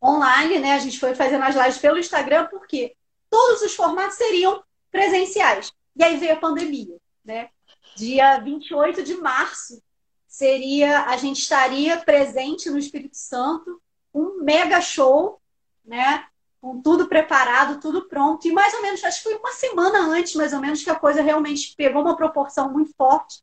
online, 0.03 0.59
né? 0.59 0.75
A 0.75 0.79
gente 0.79 1.01
foi 1.01 1.15
fazendo 1.15 1.43
as 1.43 1.57
lives 1.57 1.79
pelo 1.79 1.99
Instagram, 1.99 2.49
porque 2.49 2.95
todos 3.31 3.63
os 3.63 3.75
formatos 3.75 4.19
seriam 4.19 4.63
presenciais. 4.91 5.73
E 5.97 6.05
aí 6.05 6.19
veio 6.19 6.35
a 6.35 6.41
pandemia, 6.41 6.99
né? 7.25 7.49
Dia 7.97 8.39
28 8.39 9.03
de 9.03 9.15
março 9.15 9.83
seria 10.29 11.07
a 11.07 11.17
gente 11.17 11.41
estaria 11.41 11.97
presente 11.97 12.69
no 12.69 12.79
Espírito 12.79 13.17
Santo, 13.17 13.81
um 14.13 14.43
mega 14.43 14.83
show, 14.83 15.41
né? 15.83 16.27
Com 16.61 16.81
tudo 16.83 17.09
preparado, 17.09 17.81
tudo 17.81 18.07
pronto. 18.09 18.47
E 18.47 18.53
mais 18.53 18.75
ou 18.75 18.83
menos, 18.83 19.03
acho 19.03 19.23
que 19.23 19.31
foi 19.31 19.37
uma 19.37 19.53
semana 19.53 20.01
antes, 20.01 20.35
mais 20.35 20.53
ou 20.53 20.61
menos, 20.61 20.83
que 20.83 20.91
a 20.91 20.95
coisa 20.95 21.23
realmente 21.23 21.75
pegou 21.77 22.03
uma 22.03 22.17
proporção 22.17 22.71
muito 22.71 22.93
forte. 22.97 23.43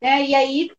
Né? 0.00 0.26
E 0.26 0.34
aí, 0.34 0.70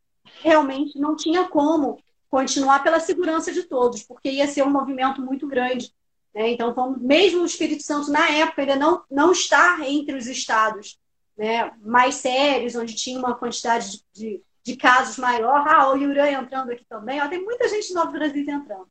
realmente, 0.42 1.00
não 1.00 1.16
tinha 1.16 1.48
como 1.48 2.00
continuar 2.30 2.84
pela 2.84 3.00
segurança 3.00 3.52
de 3.52 3.64
todos, 3.64 4.04
porque 4.04 4.30
ia 4.30 4.48
ser 4.48 4.64
um 4.64 4.70
movimento 4.70 5.22
muito 5.22 5.48
grande. 5.48 5.94
Né? 6.34 6.52
Então, 6.52 6.96
mesmo 7.00 7.42
o 7.42 7.46
Espírito 7.46 7.84
Santo, 7.84 8.12
na 8.12 8.30
época, 8.30 8.62
ainda 8.62 8.76
não, 8.76 9.04
não 9.10 9.32
está 9.32 9.80
entre 9.88 10.16
os 10.16 10.28
estados 10.28 11.00
né, 11.38 11.72
mais 11.82 12.16
sérios, 12.16 12.76
onde 12.76 12.96
tinha 12.96 13.18
uma 13.18 13.34
quantidade 13.34 13.92
de, 13.92 14.04
de, 14.14 14.44
de 14.64 14.76
casos 14.76 15.18
maior. 15.18 15.68
Ah, 15.68 15.92
o 15.92 15.96
Yuran 15.96 16.30
entrando 16.30 16.72
aqui 16.72 16.86
também. 16.86 17.22
Ó, 17.22 17.28
tem 17.28 17.44
muita 17.44 17.68
gente 17.68 17.94
do 17.94 18.12
Brasil 18.12 18.46
entrando. 18.48 18.88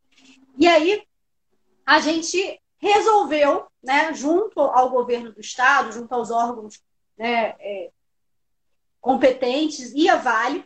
E 0.58 0.66
aí, 0.66 1.02
a 1.86 2.00
gente 2.00 2.60
resolveu, 2.78 3.66
né, 3.82 4.12
junto 4.14 4.60
ao 4.60 4.90
governo 4.90 5.32
do 5.32 5.40
Estado, 5.40 5.92
junto 5.92 6.12
aos 6.12 6.30
órgãos 6.30 6.80
né, 7.16 7.54
é, 7.58 7.90
competentes 9.00 9.92
e 9.94 10.08
a 10.08 10.16
Vale, 10.16 10.64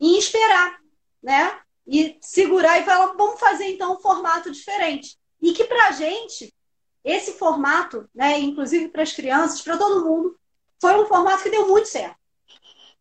em 0.00 0.16
esperar, 0.18 0.78
né? 1.22 1.60
E 1.86 2.18
segurar 2.20 2.78
e 2.78 2.84
falar, 2.84 3.14
vamos 3.14 3.40
fazer 3.40 3.64
então 3.64 3.94
um 3.94 4.00
formato 4.00 4.50
diferente. 4.50 5.18
E 5.40 5.52
que 5.52 5.64
para 5.64 5.88
a 5.88 5.92
gente, 5.92 6.54
esse 7.02 7.32
formato, 7.32 8.08
né, 8.14 8.38
inclusive 8.38 8.88
para 8.88 9.02
as 9.02 9.12
crianças, 9.12 9.62
para 9.62 9.78
todo 9.78 10.04
mundo, 10.04 10.38
foi 10.80 11.00
um 11.00 11.06
formato 11.06 11.42
que 11.42 11.50
deu 11.50 11.66
muito 11.66 11.88
certo. 11.88 12.16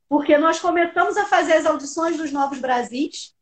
Porque 0.07 0.37
nós 0.37 0.59
começamos 0.59 1.17
a 1.17 1.25
fazer 1.25 1.53
as 1.53 1.65
audições 1.65 2.17
dos 2.17 2.31
Novos 2.31 2.59
Brasis, 2.59 3.35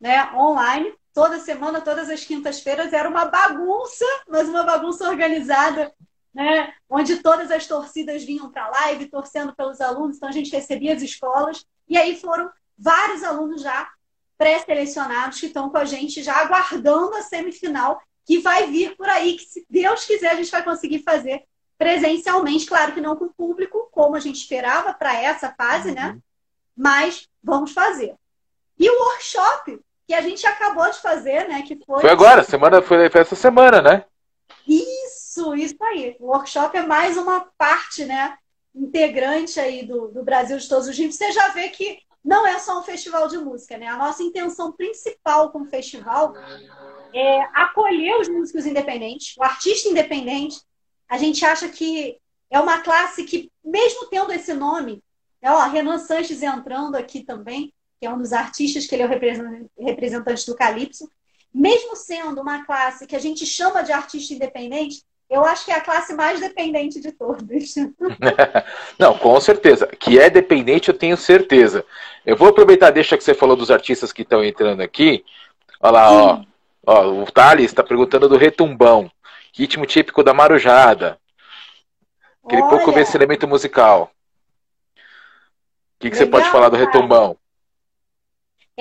né, 0.00 0.30
online, 0.34 0.94
toda 1.12 1.38
semana, 1.40 1.80
todas 1.80 2.08
as 2.08 2.24
quintas-feiras, 2.24 2.92
era 2.92 3.08
uma 3.08 3.26
bagunça, 3.26 4.04
mas 4.28 4.48
uma 4.48 4.62
bagunça 4.62 5.08
organizada, 5.08 5.92
né? 6.34 6.72
onde 6.88 7.22
todas 7.22 7.50
as 7.50 7.66
torcidas 7.66 8.24
vinham 8.24 8.50
para 8.50 8.64
a 8.64 8.70
live 8.70 9.10
torcendo 9.10 9.54
pelos 9.54 9.80
alunos, 9.80 10.16
então 10.16 10.28
a 10.28 10.32
gente 10.32 10.50
recebia 10.50 10.94
as 10.94 11.02
escolas, 11.02 11.64
e 11.88 11.98
aí 11.98 12.18
foram 12.18 12.50
vários 12.78 13.22
alunos 13.22 13.62
já 13.62 13.90
pré-selecionados 14.38 15.38
que 15.38 15.46
estão 15.46 15.70
com 15.70 15.76
a 15.76 15.84
gente 15.84 16.22
já 16.22 16.36
aguardando 16.40 17.14
a 17.14 17.22
semifinal 17.22 18.00
que 18.24 18.38
vai 18.38 18.66
vir 18.68 18.96
por 18.96 19.08
aí, 19.08 19.36
que 19.36 19.44
se 19.44 19.66
Deus 19.68 20.04
quiser 20.04 20.30
a 20.30 20.34
gente 20.34 20.50
vai 20.50 20.62
conseguir 20.62 21.02
fazer 21.02 21.44
presencialmente, 21.76 22.66
claro 22.66 22.92
que 22.92 23.00
não 23.00 23.16
com 23.16 23.24
o 23.26 23.34
público, 23.34 23.88
como 23.90 24.14
a 24.14 24.20
gente 24.20 24.36
esperava 24.36 24.94
para 24.94 25.20
essa 25.20 25.52
fase, 25.52 25.92
né? 25.92 26.12
Uhum. 26.12 26.20
Mas 26.76 27.28
vamos 27.42 27.72
fazer. 27.72 28.14
E 28.78 28.88
o 28.88 29.00
workshop 29.00 29.80
que 30.06 30.14
a 30.14 30.20
gente 30.20 30.46
acabou 30.46 30.90
de 30.90 30.98
fazer, 30.98 31.48
né? 31.48 31.62
Que 31.62 31.78
foi. 31.84 32.00
Foi 32.00 32.10
agora, 32.10 32.42
semana, 32.42 32.82
foi, 32.82 33.08
foi 33.08 33.20
essa 33.20 33.36
semana, 33.36 33.80
né? 33.80 34.04
Isso, 34.66 35.54
isso 35.54 35.82
aí. 35.82 36.16
O 36.20 36.26
workshop 36.26 36.76
é 36.76 36.82
mais 36.82 37.16
uma 37.16 37.48
parte, 37.56 38.04
né? 38.04 38.36
Integrante 38.74 39.60
aí 39.60 39.84
do, 39.84 40.08
do 40.08 40.22
Brasil 40.22 40.56
de 40.56 40.68
todos 40.68 40.88
os 40.88 40.98
níveis. 40.98 41.16
Você 41.16 41.32
já 41.32 41.48
vê 41.48 41.68
que 41.68 41.98
não 42.24 42.46
é 42.46 42.58
só 42.58 42.78
um 42.78 42.82
festival 42.82 43.28
de 43.28 43.38
música, 43.38 43.76
né? 43.76 43.86
A 43.86 43.96
nossa 43.96 44.22
intenção 44.22 44.72
principal 44.72 45.50
com 45.50 45.62
o 45.62 45.66
festival 45.66 46.34
é 47.12 47.40
acolher 47.52 48.20
os 48.20 48.28
músicos 48.28 48.64
independentes, 48.64 49.36
o 49.36 49.42
artista 49.42 49.88
independente. 49.88 50.60
A 51.08 51.18
gente 51.18 51.44
acha 51.44 51.68
que 51.68 52.18
é 52.50 52.60
uma 52.60 52.80
classe 52.80 53.24
que, 53.24 53.50
mesmo 53.64 54.06
tendo 54.06 54.32
esse 54.32 54.54
nome, 54.54 55.02
é, 55.40 55.50
ó, 55.50 55.66
Renan 55.68 55.98
Sanches 55.98 56.42
entrando 56.42 56.94
aqui 56.94 57.24
também, 57.24 57.74
que 58.02 58.06
é 58.06 58.10
um 58.10 58.18
dos 58.18 58.32
artistas 58.32 58.84
que 58.84 58.96
ele 58.96 59.04
é 59.04 59.06
o 59.06 59.86
representante 59.86 60.44
do 60.44 60.56
Calypso, 60.56 61.08
mesmo 61.54 61.94
sendo 61.94 62.40
uma 62.40 62.64
classe 62.64 63.06
que 63.06 63.14
a 63.14 63.18
gente 63.20 63.46
chama 63.46 63.80
de 63.80 63.92
artista 63.92 64.34
independente, 64.34 65.04
eu 65.30 65.44
acho 65.44 65.64
que 65.64 65.70
é 65.70 65.76
a 65.76 65.80
classe 65.80 66.12
mais 66.12 66.40
dependente 66.40 67.00
de 67.00 67.12
todas. 67.12 67.76
Não, 68.98 69.16
com 69.16 69.40
certeza. 69.40 69.86
Que 69.86 70.18
é 70.18 70.28
dependente, 70.28 70.88
eu 70.88 70.98
tenho 70.98 71.16
certeza. 71.16 71.86
Eu 72.26 72.36
vou 72.36 72.48
aproveitar, 72.48 72.90
deixa 72.90 73.16
que 73.16 73.22
você 73.22 73.34
falou 73.34 73.54
dos 73.54 73.70
artistas 73.70 74.12
que 74.12 74.22
estão 74.22 74.42
entrando 74.42 74.80
aqui. 74.80 75.24
Olha 75.78 75.92
lá, 75.92 76.10
ó, 76.10 76.44
ó. 76.84 77.06
O 77.22 77.30
Thales 77.30 77.66
está 77.66 77.84
perguntando 77.84 78.28
do 78.28 78.36
retumbão. 78.36 79.08
Ritmo 79.54 79.86
típico 79.86 80.24
da 80.24 80.34
marujada. 80.34 81.20
Aquele 82.44 82.62
Olha. 82.62 82.70
pouco 82.78 82.98
esse 82.98 83.16
elemento 83.16 83.46
musical. 83.46 84.10
O 84.96 86.00
que, 86.00 86.10
que 86.10 86.16
você 86.16 86.26
pode 86.26 86.50
falar 86.50 86.68
do 86.68 86.76
retumbão? 86.76 87.38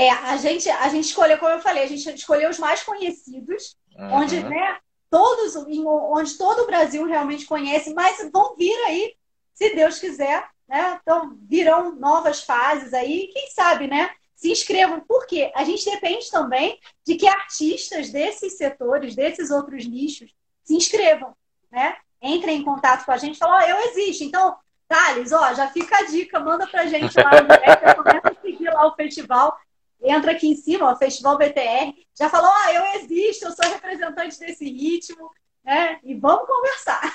É, 0.01 0.10
a 0.10 0.36
gente, 0.36 0.67
a 0.67 0.89
gente 0.89 1.05
escolheu, 1.05 1.38
como 1.38 1.51
eu 1.51 1.60
falei, 1.60 1.84
a 1.84 1.88
gente 1.88 2.10
escolheu 2.12 2.50
os 2.50 2.58
mais 2.58 2.81
conhecidos, 2.81 3.77
uhum. 3.96 4.13
onde, 4.13 4.41
né, 4.41 4.79
todos, 5.12 5.55
onde 5.55 6.38
todo 6.39 6.63
o 6.63 6.65
Brasil 6.65 7.05
realmente 7.05 7.46
conhece, 7.46 7.93
mas 7.93 8.17
vão 8.34 8.55
vir 8.55 8.75
aí, 8.88 9.13
se 9.53 9.75
Deus 9.75 10.00
quiser, 10.00 10.43
né? 10.67 11.00
Então, 11.03 11.38
virão 11.43 11.93
novas 11.93 12.41
fases 12.41 12.96
aí, 12.96 13.29
quem 13.31 13.51
sabe, 13.51 13.86
né? 13.86 14.10
Se 14.36 14.51
inscrevam, 14.51 15.01
porque 15.08 15.51
a 15.53 15.63
gente 15.63 15.86
depende 15.86 16.31
também 16.31 16.79
de 17.05 17.13
que 17.13 17.27
artistas 17.27 18.10
desses 18.10 18.58
setores, 18.58 19.13
desses 19.13 19.51
outros 19.51 19.86
nichos, 19.86 20.34
se 20.63 20.74
inscrevam, 20.74 21.36
né? 21.72 21.96
Entrem 22.20 22.58
em 22.58 22.63
contato 22.63 23.05
com 23.05 23.12
a 23.12 23.17
gente 23.17 23.36
e 23.36 23.38
falem, 23.38 23.72
ó, 23.72 23.77
oh, 23.77 23.79
eu 23.79 23.91
existo. 23.91 24.24
Então, 24.24 24.58
Thales, 24.88 25.31
ó, 25.31 25.53
já 25.53 25.67
fica 25.67 25.96
a 25.96 26.05
dica, 26.05 26.39
manda 26.39 26.65
pra 26.65 26.88
gente 26.88 27.15
lá 27.17 27.39
no 27.39 27.48
direct, 27.48 27.96
começa 27.96 28.29
a 28.29 28.41
seguir 28.41 28.70
lá 28.72 28.88
o 28.88 28.96
festival 28.96 29.55
entra 30.03 30.31
aqui 30.31 30.48
em 30.48 30.55
cima, 30.55 30.91
o 30.91 30.96
Festival 30.96 31.38
BTR, 31.38 31.93
já 32.17 32.29
falou, 32.29 32.50
ah, 32.50 32.74
eu 32.74 33.01
existo, 33.01 33.46
eu 33.46 33.51
sou 33.51 33.72
representante 33.72 34.39
desse 34.39 34.65
ritmo, 34.65 35.29
né? 35.63 36.00
E 36.03 36.15
vamos 36.15 36.48
conversar. 36.48 37.13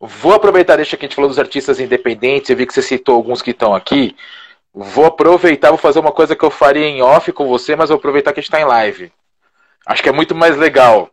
Vou 0.00 0.32
aproveitar, 0.32 0.76
deixa 0.76 0.96
que 0.96 1.04
a 1.04 1.08
gente 1.08 1.16
falou 1.16 1.28
dos 1.28 1.38
artistas 1.38 1.80
independentes, 1.80 2.48
eu 2.48 2.56
vi 2.56 2.66
que 2.66 2.72
você 2.72 2.82
citou 2.82 3.16
alguns 3.16 3.42
que 3.42 3.50
estão 3.50 3.74
aqui. 3.74 4.16
Vou 4.72 5.06
aproveitar, 5.06 5.70
vou 5.70 5.78
fazer 5.78 5.98
uma 5.98 6.12
coisa 6.12 6.36
que 6.36 6.44
eu 6.44 6.50
faria 6.50 6.86
em 6.86 7.02
off 7.02 7.32
com 7.32 7.46
você, 7.48 7.74
mas 7.74 7.88
vou 7.88 7.98
aproveitar 7.98 8.32
que 8.32 8.40
a 8.40 8.42
gente 8.42 8.48
está 8.48 8.60
em 8.60 8.64
live. 8.64 9.12
Acho 9.84 10.02
que 10.02 10.08
é 10.08 10.12
muito 10.12 10.34
mais 10.34 10.56
legal. 10.56 11.10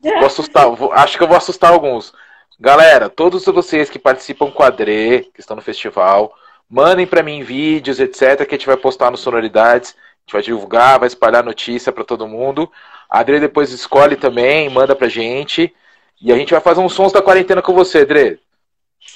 Vou 0.00 0.26
assustar, 0.26 0.68
vou, 0.70 0.92
acho 0.92 1.16
que 1.16 1.22
eu 1.22 1.28
vou 1.28 1.36
assustar 1.36 1.72
alguns. 1.72 2.12
Galera, 2.58 3.08
todos 3.08 3.44
vocês 3.44 3.88
que 3.88 3.98
participam 3.98 4.50
com 4.50 4.62
a 4.62 4.70
Dre, 4.70 5.30
que 5.32 5.40
estão 5.40 5.56
no 5.56 5.62
festival, 5.62 6.34
mandem 6.68 7.06
para 7.06 7.22
mim 7.22 7.42
vídeos, 7.42 8.00
etc, 8.00 8.46
que 8.46 8.54
a 8.54 8.58
gente 8.58 8.66
vai 8.66 8.76
postar 8.76 9.10
no 9.10 9.16
Sonoridades 9.16 9.94
gente 10.24 10.32
vai 10.32 10.42
divulgar, 10.42 10.98
vai 10.98 11.06
espalhar 11.06 11.44
notícia 11.44 11.92
para 11.92 12.04
todo 12.04 12.26
mundo. 12.26 12.70
A 13.08 13.20
Adri 13.20 13.38
depois 13.38 13.70
escolhe 13.70 14.16
também, 14.16 14.68
manda 14.70 14.96
pra 14.96 15.08
gente. 15.08 15.74
E 16.20 16.32
a 16.32 16.36
gente 16.36 16.52
vai 16.52 16.60
fazer 16.60 16.80
uns 16.80 16.94
sons 16.94 17.12
da 17.12 17.22
quarentena 17.22 17.60
com 17.60 17.74
você, 17.74 18.00
Adri. 18.00 18.40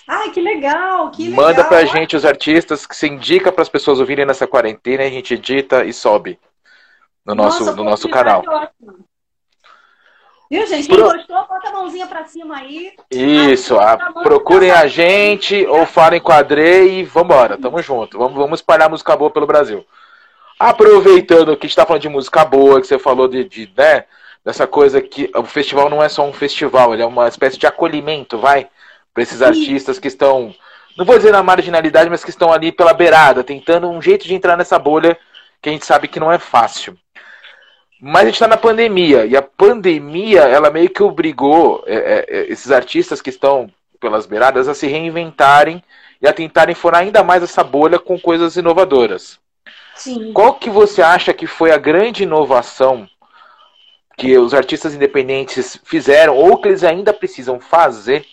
Ai, 0.06 0.30
que 0.30 0.40
legal, 0.40 1.10
que 1.10 1.28
legal. 1.28 1.46
Manda 1.46 1.64
pra 1.64 1.84
gente 1.84 2.14
os 2.14 2.24
artistas 2.24 2.86
que 2.86 2.94
se 2.94 3.06
indica 3.06 3.50
para 3.50 3.62
as 3.62 3.68
pessoas 3.68 3.98
ouvirem 4.00 4.26
nessa 4.26 4.46
quarentena, 4.46 5.04
a 5.04 5.10
gente 5.10 5.34
edita 5.34 5.84
e 5.84 5.92
sobe 5.92 6.38
no 7.24 7.34
nosso, 7.34 7.64
Nossa, 7.64 7.76
no 7.76 7.84
nosso 7.84 8.08
canal. 8.08 8.42
Viu, 10.50 10.66
gente? 10.66 10.88
Quem 10.88 10.96
Pro... 10.96 11.10
gostou, 11.10 11.46
bota 11.46 11.68
a 11.68 11.72
mãozinha 11.72 12.06
pra 12.06 12.24
cima 12.24 12.56
aí. 12.56 12.94
Isso, 13.10 13.78
a... 13.78 13.96
procurem 14.22 14.70
a 14.70 14.86
gente 14.86 15.66
ou 15.66 15.84
falem 15.84 16.20
com 16.20 16.32
a 16.32 16.36
Adre 16.36 17.00
e 17.00 17.04
vambora, 17.04 17.58
tamo 17.58 17.82
junto. 17.82 18.18
Vamos, 18.18 18.34
vamos 18.34 18.60
espalhar 18.60 18.88
música 18.88 19.16
boa 19.16 19.30
pelo 19.30 19.46
Brasil. 19.46 19.86
Aproveitando 20.58 21.56
que 21.56 21.66
a 21.66 21.68
gente 21.68 21.76
tá 21.76 21.86
falando 21.86 22.02
de 22.02 22.08
música 22.08 22.44
boa, 22.44 22.80
que 22.80 22.86
você 22.86 22.98
falou 22.98 23.28
de, 23.28 23.44
de 23.44 23.70
né, 23.76 24.04
dessa 24.44 24.66
coisa 24.66 25.00
que 25.00 25.30
o 25.34 25.44
festival 25.44 25.88
não 25.88 26.02
é 26.02 26.08
só 26.08 26.26
um 26.26 26.32
festival, 26.32 26.92
ele 26.92 27.02
é 27.02 27.06
uma 27.06 27.28
espécie 27.28 27.58
de 27.58 27.66
acolhimento, 27.66 28.38
vai, 28.38 28.68
para 29.14 29.22
esses 29.22 29.40
artistas 29.40 30.00
que 30.00 30.08
estão, 30.08 30.52
não 30.96 31.04
vou 31.04 31.16
dizer 31.16 31.30
na 31.30 31.42
marginalidade, 31.44 32.10
mas 32.10 32.24
que 32.24 32.30
estão 32.30 32.52
ali 32.52 32.72
pela 32.72 32.92
beirada, 32.92 33.44
tentando 33.44 33.88
um 33.88 34.02
jeito 34.02 34.26
de 34.26 34.34
entrar 34.34 34.56
nessa 34.56 34.78
bolha 34.78 35.16
que 35.62 35.68
a 35.68 35.72
gente 35.72 35.86
sabe 35.86 36.08
que 36.08 36.18
não 36.18 36.32
é 36.32 36.38
fácil. 36.38 36.98
Mas 38.00 38.22
a 38.22 38.26
gente 38.26 38.34
está 38.34 38.48
na 38.48 38.56
pandemia, 38.56 39.26
e 39.26 39.36
a 39.36 39.42
pandemia, 39.42 40.40
ela 40.40 40.70
meio 40.70 40.90
que 40.90 41.02
obrigou 41.02 41.84
é, 41.86 41.94
é, 41.94 42.26
é, 42.28 42.52
esses 42.52 42.72
artistas 42.72 43.20
que 43.20 43.30
estão 43.30 43.70
pelas 44.00 44.26
beiradas 44.26 44.66
a 44.66 44.74
se 44.74 44.88
reinventarem 44.88 45.82
e 46.20 46.26
a 46.26 46.32
tentarem 46.32 46.74
furar 46.74 47.02
ainda 47.02 47.22
mais 47.22 47.44
essa 47.44 47.62
bolha 47.62 47.98
com 47.98 48.18
coisas 48.18 48.56
inovadoras. 48.56 49.38
Sim. 49.98 50.32
Qual 50.32 50.54
que 50.54 50.70
você 50.70 51.02
acha 51.02 51.34
que 51.34 51.46
foi 51.46 51.72
a 51.72 51.76
grande 51.76 52.22
inovação 52.22 53.08
que 54.16 54.36
os 54.38 54.54
artistas 54.54 54.94
independentes 54.94 55.78
fizeram 55.84 56.36
ou 56.36 56.60
que 56.60 56.68
eles 56.68 56.84
ainda 56.84 57.12
precisam 57.12 57.60
fazer 57.60 58.26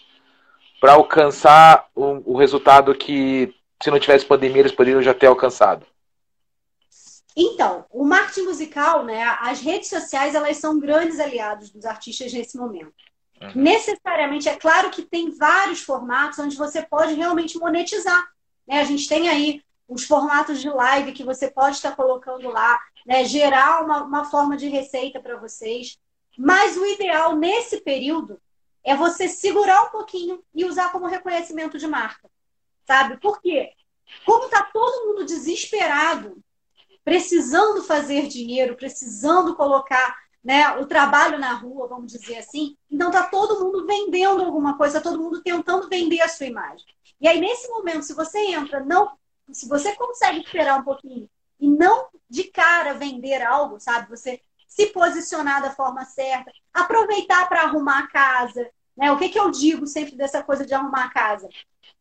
para 0.79 0.93
alcançar 0.93 1.87
o, 1.95 2.33
o 2.33 2.37
resultado 2.37 2.93
que, 2.93 3.53
se 3.81 3.89
não 3.89 3.99
tivesse 3.99 4.25
pandemia, 4.25 4.61
eles 4.61 4.71
poderiam 4.71 5.01
já 5.01 5.13
ter 5.13 5.27
alcançado? 5.27 5.85
Então, 7.35 7.85
o 7.91 8.05
marketing 8.05 8.43
musical, 8.43 9.03
né, 9.03 9.23
as 9.41 9.59
redes 9.59 9.89
sociais, 9.89 10.35
elas 10.35 10.57
são 10.57 10.79
grandes 10.79 11.19
aliados 11.19 11.69
dos 11.69 11.85
artistas 11.85 12.31
nesse 12.31 12.57
momento. 12.57 12.93
Uhum. 13.41 13.51
Necessariamente, 13.55 14.47
é 14.47 14.55
claro 14.55 14.89
que 14.89 15.01
tem 15.01 15.31
vários 15.31 15.81
formatos 15.81 16.39
onde 16.39 16.55
você 16.55 16.81
pode 16.83 17.13
realmente 17.15 17.57
monetizar. 17.57 18.23
Né? 18.67 18.79
A 18.79 18.85
gente 18.85 19.09
tem 19.09 19.27
aí 19.27 19.61
os 19.87 20.05
formatos 20.05 20.61
de 20.61 20.69
live 20.69 21.13
que 21.13 21.23
você 21.23 21.49
pode 21.49 21.75
estar 21.75 21.95
colocando 21.95 22.49
lá, 22.49 22.79
né? 23.05 23.23
gerar 23.25 23.83
uma, 23.83 24.03
uma 24.03 24.25
forma 24.25 24.57
de 24.57 24.67
receita 24.67 25.19
para 25.19 25.37
vocês. 25.37 25.97
Mas 26.37 26.75
o 26.75 26.85
ideal 26.85 27.35
nesse 27.35 27.81
período 27.81 28.41
é 28.83 28.95
você 28.95 29.27
segurar 29.27 29.83
um 29.83 29.89
pouquinho 29.89 30.43
e 30.53 30.65
usar 30.65 30.91
como 30.91 31.07
reconhecimento 31.07 31.77
de 31.77 31.87
marca. 31.87 32.29
Sabe? 32.85 33.17
Por 33.17 33.41
quê? 33.41 33.71
Como 34.25 34.45
está 34.45 34.63
todo 34.63 35.07
mundo 35.07 35.25
desesperado 35.25 36.43
precisando 37.03 37.83
fazer 37.83 38.27
dinheiro, 38.27 38.75
precisando 38.75 39.55
colocar 39.55 40.17
né, 40.43 40.77
o 40.77 40.87
trabalho 40.87 41.37
na 41.39 41.53
rua, 41.53 41.87
vamos 41.87 42.11
dizer 42.11 42.37
assim. 42.37 42.75
Então 42.89 43.11
tá 43.11 43.23
todo 43.23 43.63
mundo 43.63 43.85
vendendo 43.85 44.43
alguma 44.43 44.75
coisa, 44.75 44.99
todo 44.99 45.21
mundo 45.21 45.41
tentando 45.41 45.87
vender 45.87 46.21
a 46.21 46.27
sua 46.27 46.47
imagem. 46.47 46.85
E 47.21 47.27
aí 47.27 47.39
nesse 47.39 47.67
momento, 47.69 48.03
se 48.03 48.13
você 48.13 48.39
entra, 48.39 48.83
não, 48.83 49.11
se 49.51 49.67
você 49.67 49.95
consegue 49.95 50.39
esperar 50.39 50.79
um 50.79 50.83
pouquinho 50.83 51.29
e 51.59 51.69
não 51.69 52.07
de 52.29 52.45
cara 52.45 52.93
vender 52.93 53.41
algo, 53.41 53.79
sabe? 53.79 54.09
Você 54.09 54.41
se 54.67 54.87
posicionar 54.87 55.61
da 55.61 55.71
forma 55.71 56.03
certa, 56.05 56.51
aproveitar 56.73 57.47
para 57.47 57.61
arrumar 57.61 57.99
a 57.99 58.07
casa, 58.07 58.69
né? 58.95 59.11
O 59.11 59.17
que 59.17 59.29
que 59.29 59.39
eu 59.39 59.49
digo 59.51 59.87
sempre 59.87 60.15
dessa 60.15 60.43
coisa 60.43 60.65
de 60.65 60.73
arrumar 60.73 61.05
a 61.05 61.09
casa? 61.09 61.47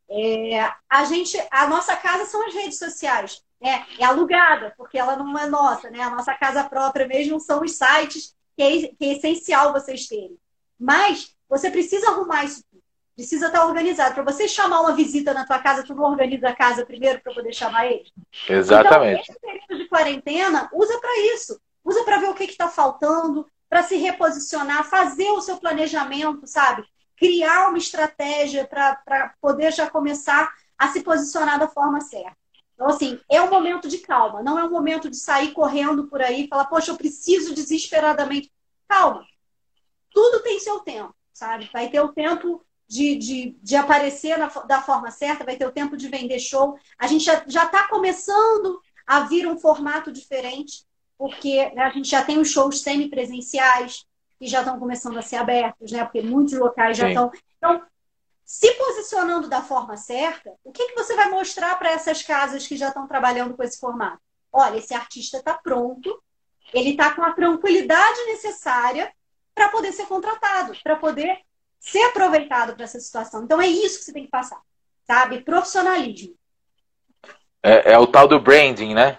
É, 0.08 0.70
a 0.88 1.04
gente, 1.04 1.36
a 1.50 1.66
nossa 1.66 1.96
casa 1.96 2.26
são 2.26 2.46
as 2.46 2.54
redes 2.54 2.78
sociais 2.78 3.42
é, 3.64 4.02
é 4.02 4.04
alugada, 4.04 4.74
porque 4.76 4.98
ela 4.98 5.16
não 5.16 5.38
é 5.38 5.46
nossa, 5.46 5.90
né? 5.90 6.02
A 6.02 6.10
nossa 6.10 6.34
casa 6.34 6.64
própria 6.64 7.06
mesmo 7.06 7.40
são 7.40 7.62
os 7.62 7.72
sites 7.72 8.36
que 8.56 8.62
é, 8.62 8.88
que 8.88 9.04
é 9.04 9.12
essencial 9.14 9.72
vocês 9.72 10.06
terem. 10.06 10.38
Mas 10.78 11.34
você 11.48 11.70
precisa 11.70 12.10
arrumar 12.10 12.44
isso 12.44 12.62
tudo. 12.70 12.83
Precisa 13.14 13.46
estar 13.46 13.64
organizado. 13.64 14.14
Para 14.14 14.24
você 14.24 14.48
chamar 14.48 14.80
uma 14.80 14.92
visita 14.92 15.32
na 15.32 15.46
tua 15.46 15.58
casa, 15.60 15.84
tu 15.84 15.94
não 15.94 16.04
organiza 16.04 16.48
a 16.48 16.56
casa 16.56 16.84
primeiro 16.84 17.20
para 17.20 17.32
poder 17.32 17.52
chamar 17.52 17.86
eles? 17.86 18.12
Exatamente. 18.48 19.22
Então, 19.22 19.34
esse 19.34 19.40
período 19.40 19.84
de 19.84 19.88
quarentena, 19.88 20.68
usa 20.72 20.98
para 20.98 21.34
isso. 21.34 21.60
Usa 21.84 22.02
para 22.04 22.18
ver 22.18 22.28
o 22.28 22.34
que 22.34 22.44
está 22.44 22.68
faltando, 22.68 23.46
para 23.68 23.82
se 23.82 23.96
reposicionar, 23.96 24.84
fazer 24.84 25.30
o 25.30 25.40
seu 25.40 25.58
planejamento, 25.58 26.46
sabe? 26.46 26.84
Criar 27.16 27.68
uma 27.68 27.78
estratégia 27.78 28.66
para 28.66 29.34
poder 29.40 29.72
já 29.72 29.88
começar 29.88 30.52
a 30.76 30.88
se 30.88 31.02
posicionar 31.02 31.58
da 31.58 31.68
forma 31.68 32.00
certa. 32.00 32.36
Então, 32.74 32.88
assim, 32.88 33.20
é 33.30 33.40
um 33.40 33.50
momento 33.50 33.86
de 33.88 33.98
calma, 33.98 34.42
não 34.42 34.58
é 34.58 34.64
um 34.64 34.70
momento 34.70 35.08
de 35.08 35.16
sair 35.16 35.52
correndo 35.52 36.08
por 36.08 36.20
aí 36.20 36.44
e 36.44 36.48
falar, 36.48 36.64
poxa, 36.64 36.90
eu 36.90 36.96
preciso 36.96 37.54
desesperadamente. 37.54 38.50
Calma. 38.88 39.24
Tudo 40.10 40.42
tem 40.42 40.58
seu 40.58 40.80
tempo, 40.80 41.14
sabe? 41.32 41.70
Vai 41.72 41.88
ter 41.88 42.00
o 42.00 42.12
tempo 42.12 42.64
de, 42.94 43.16
de, 43.16 43.56
de 43.60 43.74
aparecer 43.74 44.38
na, 44.38 44.46
da 44.46 44.80
forma 44.80 45.10
certa, 45.10 45.44
vai 45.44 45.56
ter 45.56 45.66
o 45.66 45.72
tempo 45.72 45.96
de 45.96 46.06
vender 46.06 46.38
show. 46.38 46.78
A 46.96 47.08
gente 47.08 47.24
já 47.24 47.64
está 47.64 47.88
começando 47.88 48.80
a 49.04 49.20
vir 49.22 49.48
um 49.48 49.58
formato 49.58 50.12
diferente, 50.12 50.86
porque 51.18 51.70
né, 51.70 51.82
a 51.82 51.90
gente 51.90 52.08
já 52.08 52.22
tem 52.22 52.38
os 52.38 52.52
shows 52.52 52.82
semipresenciais, 52.82 54.06
que 54.38 54.46
já 54.46 54.60
estão 54.60 54.78
começando 54.78 55.18
a 55.18 55.22
ser 55.22 55.36
abertos, 55.36 55.90
né? 55.90 56.04
Porque 56.04 56.22
muitos 56.22 56.54
locais 56.56 56.96
já 56.96 57.08
estão. 57.08 57.32
Então, 57.58 57.82
se 58.44 58.70
posicionando 58.74 59.48
da 59.48 59.60
forma 59.60 59.96
certa, 59.96 60.52
o 60.62 60.70
que, 60.70 60.86
que 60.86 60.94
você 60.94 61.16
vai 61.16 61.28
mostrar 61.30 61.76
para 61.76 61.90
essas 61.90 62.22
casas 62.22 62.64
que 62.64 62.76
já 62.76 62.88
estão 62.88 63.08
trabalhando 63.08 63.56
com 63.56 63.62
esse 63.64 63.80
formato? 63.80 64.20
Olha, 64.52 64.76
esse 64.76 64.94
artista 64.94 65.38
está 65.38 65.54
pronto, 65.54 66.22
ele 66.72 66.90
está 66.90 67.12
com 67.12 67.22
a 67.22 67.32
tranquilidade 67.32 68.24
necessária 68.26 69.12
para 69.52 69.68
poder 69.68 69.92
ser 69.92 70.06
contratado, 70.06 70.76
para 70.84 70.94
poder 70.94 71.40
ser 71.84 72.02
aproveitado 72.04 72.74
para 72.74 72.84
essa 72.84 72.98
situação. 72.98 73.44
Então 73.44 73.60
é 73.60 73.66
isso 73.66 73.98
que 73.98 74.04
você 74.04 74.12
tem 74.12 74.24
que 74.24 74.30
passar, 74.30 74.60
sabe? 75.06 75.42
Profissionalismo. 75.42 76.34
É, 77.62 77.92
é 77.92 77.98
o 77.98 78.06
tal 78.06 78.26
do 78.26 78.40
branding, 78.40 78.94
né? 78.94 79.18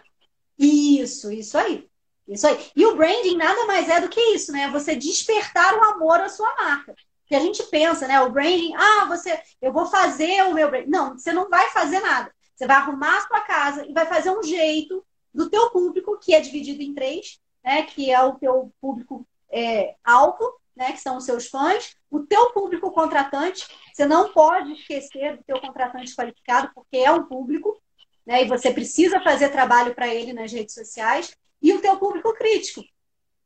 Isso, 0.58 1.32
isso 1.32 1.58
aí. 1.58 1.88
Isso 2.28 2.47
aí. 2.47 2.58
E 2.75 2.86
o 2.86 2.95
branding 2.95 3.38
nada 3.38 3.65
mais 3.65 3.88
é 3.88 4.01
do 4.01 4.10
que 4.10 4.19
isso, 4.19 4.51
né? 4.51 4.67
Você 4.71 4.95
despertar 4.95 5.78
o 5.78 5.84
amor 5.84 6.19
à 6.19 6.28
sua 6.28 6.56
marca 6.56 6.95
que 7.28 7.36
a 7.36 7.39
gente 7.39 7.62
pensa, 7.63 8.08
né? 8.08 8.19
O 8.21 8.32
branding, 8.32 8.73
ah, 8.75 9.06
você, 9.06 9.39
eu 9.62 9.71
vou 9.71 9.86
fazer 9.86 10.43
o 10.43 10.54
meu 10.54 10.69
branding. 10.69 10.89
Não, 10.89 11.17
você 11.17 11.32
não 11.32 11.47
vai 11.49 11.69
fazer 11.69 11.99
nada. 11.99 12.34
Você 12.56 12.65
vai 12.65 12.78
arrumar 12.78 13.17
a 13.17 13.28
sua 13.28 13.41
casa 13.41 13.86
e 13.86 13.93
vai 13.93 14.08
fazer 14.08 14.32
um 14.32 14.41
jeito 14.41 15.06
do 15.32 15.49
teu 15.49 15.69
público, 15.69 16.17
que 16.19 16.34
é 16.34 16.39
dividido 16.39 16.82
em 16.82 16.95
três, 16.95 17.39
né? 17.63 17.84
Que 17.84 18.12
é 18.12 18.23
o 18.23 18.36
teu 18.36 18.71
público 18.82 19.28
é, 19.51 19.95
alvo, 20.04 20.51
né? 20.75 20.91
Que 20.91 21.01
são 21.01 21.17
os 21.17 21.25
seus 21.25 21.47
fãs. 21.47 21.95
O 22.09 22.21
teu 22.21 22.51
público 22.51 22.91
contratante, 22.91 23.67
você 23.93 24.05
não 24.05 24.31
pode 24.31 24.73
esquecer 24.73 25.38
do 25.38 25.43
teu 25.43 25.59
contratante 25.59 26.15
qualificado, 26.15 26.71
porque 26.73 26.97
é 26.97 27.11
um 27.11 27.25
público, 27.25 27.79
né? 28.25 28.43
E 28.43 28.47
você 28.47 28.71
precisa 28.71 29.21
fazer 29.21 29.49
trabalho 29.49 29.93
para 29.95 30.13
ele 30.13 30.33
nas 30.33 30.51
redes 30.51 30.73
sociais. 30.73 31.35
E 31.61 31.73
o 31.73 31.81
teu 31.81 31.97
público 31.97 32.33
crítico. 32.33 32.83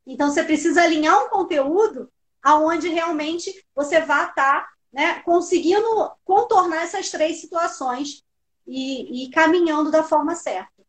Então, 0.06 0.30
você 0.30 0.42
precisa 0.42 0.82
alinhar 0.82 1.24
um 1.24 1.28
conteúdo 1.28 2.10
aonde 2.42 2.88
realmente 2.88 3.64
você 3.74 4.00
vai 4.00 4.28
estar 4.28 4.62
tá, 4.62 4.68
né, 4.92 5.20
conseguindo 5.20 6.10
contornar 6.24 6.82
essas 6.82 7.10
três 7.10 7.40
situações 7.40 8.24
e, 8.66 9.24
e, 9.24 9.30
caminhando 9.30 9.90
da 9.90 10.02
forma 10.02 10.34
certa. 10.34 10.79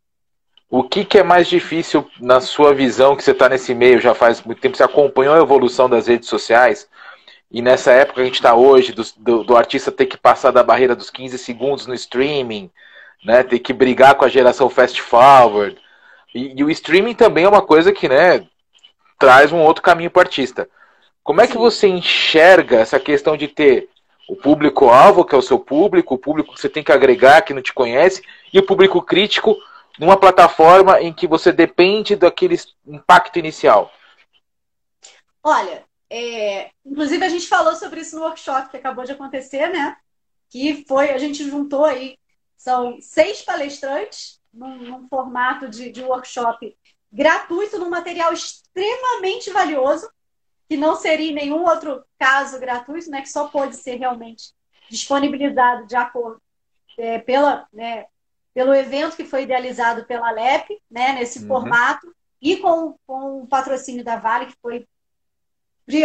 O 0.72 0.84
que, 0.84 1.04
que 1.04 1.18
é 1.18 1.24
mais 1.24 1.50
difícil 1.50 2.10
na 2.18 2.40
sua 2.40 2.74
visão, 2.74 3.14
que 3.14 3.22
você 3.26 3.32
está 3.32 3.50
nesse 3.50 3.76
meio 3.76 4.00
já 4.00 4.16
faz 4.16 4.42
muito 4.42 4.62
tempo, 4.62 4.78
você 4.78 4.84
acompanhou 4.84 5.36
a 5.36 5.42
evolução 5.42 5.90
das 5.90 6.08
redes 6.08 6.30
sociais, 6.30 6.88
e 7.52 7.62
nessa 7.62 7.92
época 7.92 8.16
que 8.16 8.22
a 8.22 8.24
gente 8.24 8.36
está 8.36 8.56
hoje, 8.56 8.94
do, 8.94 9.04
do, 9.18 9.44
do, 9.44 9.58
artista 9.58 9.92
ter 9.92 10.06
que 10.06 10.16
passar 10.16 10.50
da 10.52 10.64
barreira 10.64 10.96
dos 10.96 11.10
15 11.10 11.38
segundos 11.38 11.88
no 11.88 11.94
streaming, 11.94 12.72
né, 13.22 13.44
ter 13.44 13.60
que 13.60 13.74
brigar 13.74 14.16
com 14.16 14.24
a 14.24 14.30
geração 14.30 14.70
fast 14.70 15.02
forward, 15.02 15.78
e, 16.34 16.58
e 16.58 16.64
o 16.64 16.70
streaming 16.70 17.16
também 17.16 17.44
é 17.44 17.50
uma 17.50 17.62
coisa 17.62 17.92
que 17.92 18.08
né, 18.08 18.46
traz 19.20 19.52
um 19.52 19.60
outro 19.60 19.84
caminho 19.84 20.10
para 20.10 20.22
o 20.22 20.24
artista. 20.24 20.70
Como 21.22 21.42
é 21.42 21.48
que 21.48 21.58
você 21.58 21.90
enxerga 21.90 22.78
essa 22.80 22.98
questão 22.98 23.36
de 23.36 23.50
ter 23.50 23.90
o 24.26 24.38
público-alvo, 24.38 25.26
que 25.26 25.36
é 25.36 25.38
o 25.38 25.42
seu 25.42 25.60
público, 25.60 26.16
o 26.16 26.18
público 26.18 26.54
que 26.54 26.62
você 26.62 26.70
tem 26.70 26.82
que 26.82 26.94
agregar, 26.94 27.42
que 27.42 27.54
não 27.54 27.62
te 27.62 27.74
conhece, 27.74 28.24
e 28.54 28.58
o 28.58 28.66
público 28.66 29.02
crítico 29.02 29.58
numa 30.00 30.18
plataforma 30.18 31.02
em 31.02 31.14
que 31.14 31.28
você 31.28 31.52
depende 31.52 32.16
daquele 32.16 32.58
impacto 32.86 33.40
inicial? 33.40 33.92
Olha, 35.44 35.86
é, 36.10 36.72
inclusive 36.86 37.24
a 37.26 37.30
gente 37.30 37.48
falou 37.48 37.76
sobre 37.76 38.02
isso 38.02 38.16
no 38.16 38.24
workshop 38.24 38.70
que 38.70 38.78
acabou 38.78 39.06
de 39.06 39.12
acontecer, 39.12 39.68
né? 39.70 39.96
Que 40.50 40.86
foi, 40.88 41.12
a 41.12 41.18
gente 41.18 41.50
juntou 41.50 41.86
aí, 41.86 42.18
são 42.58 42.98
seis 43.02 43.42
palestrantes 43.42 44.40
num, 44.54 44.78
num 44.78 45.08
formato 45.08 45.68
de, 45.70 45.92
de 45.92 46.04
workshop 46.04 46.76
gratuito, 47.12 47.80
num 47.80 47.90
material 47.90 48.34
extremamente 48.34 49.50
valioso 49.52 50.10
que 50.68 50.78
não 50.78 50.96
seria 50.96 51.32
em 51.32 51.36
nenhum 51.36 51.64
outro 51.64 52.04
caso 52.18 52.60
gratuito, 52.60 53.10
né, 53.10 53.22
que 53.22 53.30
só 53.30 53.50
pode 53.50 53.76
ser 53.76 53.96
realmente 53.96 54.54
disponibilizado 54.90 55.86
de 55.86 55.96
acordo 55.96 56.42
é, 56.98 57.20
pela, 57.20 57.68
né, 57.74 58.06
pelo 58.54 58.74
evento 58.74 59.16
que 59.16 59.26
foi 59.26 59.44
idealizado 59.44 60.06
pela 60.06 60.32
LEP, 60.32 60.82
né, 60.90 61.14
nesse 61.14 61.40
uhum. 61.40 61.48
formato, 61.48 62.14
e 62.42 62.58
com, 62.58 62.96
com 63.06 63.44
o 63.44 63.48
patrocínio 63.48 64.04
da 64.04 64.18
Vale, 64.18 64.48
que 64.48 64.56
foi 64.62 64.86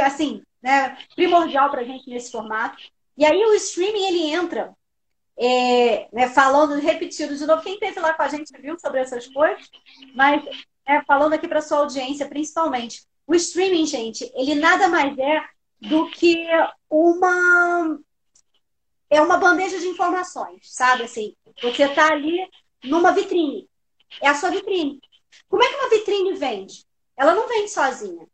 assim, 0.05 0.43
né, 0.63 0.97
primordial 1.15 1.71
para 1.71 1.81
a 1.81 1.85
gente 1.85 2.09
nesse 2.11 2.31
formato. 2.31 2.77
E 3.17 3.25
aí 3.25 3.45
o 3.45 3.55
streaming 3.55 4.07
ele 4.07 4.31
entra 4.31 4.75
é, 5.39 6.09
né, 6.13 6.29
falando 6.29 6.81
repetido 6.81 7.37
de 7.37 7.47
novo. 7.47 7.63
Quem 7.63 7.75
esteve 7.75 8.01
lá 8.01 8.15
com 8.15 8.23
a 8.23 8.29
gente 8.29 8.53
viu 8.61 8.79
sobre 8.79 9.01
essas 9.01 9.27
coisas, 9.29 9.69
mas 10.15 10.45
é, 10.87 11.03
falando 11.03 11.35
aqui 11.35 11.47
para 11.47 11.61
sua 11.61 11.79
audiência, 11.79 12.29
principalmente, 12.29 13.05
o 13.27 13.35
streaming, 13.35 13.87
gente, 13.87 14.31
ele 14.35 14.55
nada 14.55 14.89
mais 14.89 15.17
é 15.19 15.43
do 15.81 16.09
que 16.11 16.47
uma 16.89 17.99
é 19.11 19.21
uma 19.21 19.37
bandeja 19.37 19.79
de 19.79 19.87
informações, 19.87 20.61
sabe? 20.63 21.05
Assim, 21.05 21.35
você 21.63 21.85
está 21.85 22.13
ali 22.13 22.39
numa 22.85 23.13
vitrine, 23.13 23.69
é 24.21 24.29
a 24.29 24.35
sua 24.35 24.51
vitrine. 24.51 25.01
Como 25.49 25.63
é 25.63 25.69
que 25.69 25.75
uma 25.77 25.91
vitrine 25.91 26.35
vende? 26.35 26.85
Ela 27.17 27.35
não 27.35 27.49
vende 27.49 27.71
sozinha. 27.71 28.27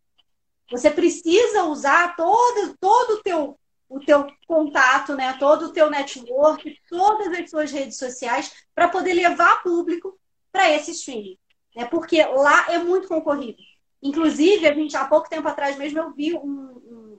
Você 0.70 0.90
precisa 0.90 1.64
usar 1.64 2.16
todo, 2.16 2.76
todo 2.80 3.14
o 3.14 3.22
teu, 3.22 3.58
o 3.88 4.00
teu 4.00 4.26
contato, 4.46 5.14
né? 5.14 5.37
todo 5.38 5.66
o 5.66 5.72
teu 5.72 5.90
network, 5.90 6.78
todas 6.88 7.28
as 7.38 7.50
suas 7.50 7.70
redes 7.70 7.98
sociais 7.98 8.50
para 8.74 8.88
poder 8.88 9.12
levar 9.12 9.62
público 9.62 10.18
para 10.50 10.70
esse 10.70 10.92
streaming. 10.92 11.38
Né? 11.76 11.85
Porque 11.85 12.24
lá 12.24 12.72
é 12.72 12.78
muito 12.78 13.06
concorrido. 13.06 13.62
Inclusive, 14.02 14.66
a 14.66 14.74
gente, 14.74 14.96
há 14.96 15.04
pouco 15.04 15.28
tempo 15.28 15.46
atrás 15.46 15.76
mesmo, 15.76 15.98
eu 15.98 16.12
vi 16.12 16.35
um, 16.35 16.40
um, 16.40 17.18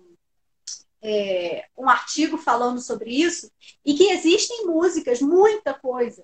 é, 1.04 1.66
um 1.78 1.90
artigo 1.90 2.38
falando 2.38 2.80
sobre 2.80 3.12
isso, 3.12 3.52
e 3.86 3.94
que 3.94 4.10
existem 4.10 4.66
músicas, 4.66 5.22
muita 5.22 5.74
coisa, 5.74 6.24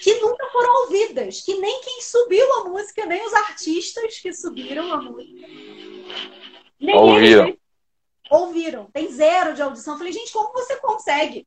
que 0.00 0.14
nunca 0.20 0.46
foram 0.50 0.82
ouvidas, 0.82 1.40
que 1.40 1.54
nem 1.54 1.80
quem 1.80 2.00
subiu 2.02 2.52
a 2.54 2.64
música, 2.64 3.06
nem 3.06 3.24
os 3.24 3.32
artistas 3.32 4.18
que 4.18 4.32
subiram 4.32 4.92
a 4.92 5.00
música. 5.00 5.46
Nem 6.80 6.96
ouviram. 6.96 7.48
Eles 7.48 7.58
ouviram. 8.30 8.90
Tem 8.92 9.10
zero 9.10 9.54
de 9.54 9.62
audição. 9.62 9.94
Eu 9.94 9.98
falei, 9.98 10.12
gente, 10.12 10.32
como 10.32 10.52
você 10.52 10.76
consegue 10.76 11.46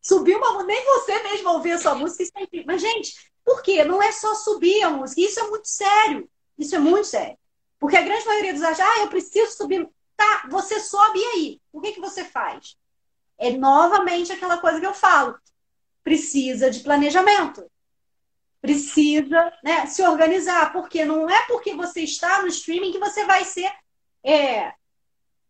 subir 0.00 0.36
uma 0.36 0.52
música? 0.52 0.66
Nem 0.66 0.84
você 0.84 1.22
mesmo 1.22 1.50
ouvir 1.50 1.72
a 1.72 1.78
sua 1.78 1.94
música. 1.94 2.24
É. 2.24 2.64
Mas, 2.66 2.80
gente, 2.80 3.14
por 3.44 3.62
quê? 3.62 3.84
Não 3.84 4.02
é 4.02 4.12
só 4.12 4.34
subir 4.34 4.82
a 4.82 4.90
música. 4.90 5.20
Isso 5.20 5.40
é 5.40 5.48
muito 5.48 5.68
sério. 5.68 6.30
Isso 6.58 6.74
é 6.74 6.78
muito 6.78 7.06
sério. 7.06 7.36
Porque 7.78 7.96
a 7.96 8.02
grande 8.02 8.24
maioria 8.26 8.54
dos 8.54 8.62
artistas, 8.62 8.88
ah, 8.88 9.00
eu 9.00 9.08
preciso 9.08 9.56
subir. 9.56 9.88
Tá, 10.24 10.48
você 10.48 10.80
sobe 10.80 11.18
e 11.18 11.24
aí? 11.24 11.60
O 11.70 11.82
que, 11.82 11.92
que 11.92 12.00
você 12.00 12.24
faz? 12.24 12.78
É 13.36 13.50
novamente 13.50 14.32
aquela 14.32 14.56
coisa 14.56 14.80
que 14.80 14.86
eu 14.86 14.94
falo 14.94 15.38
precisa 16.02 16.70
de 16.70 16.80
planejamento. 16.80 17.70
Precisa 18.60 19.52
né, 19.62 19.84
se 19.84 20.02
organizar, 20.02 20.72
porque 20.72 21.04
não 21.04 21.28
é 21.28 21.46
porque 21.46 21.74
você 21.74 22.00
está 22.00 22.40
no 22.40 22.48
streaming 22.48 22.92
que 22.92 22.98
você 22.98 23.26
vai 23.26 23.44
ser 23.44 23.70
é, 24.24 24.72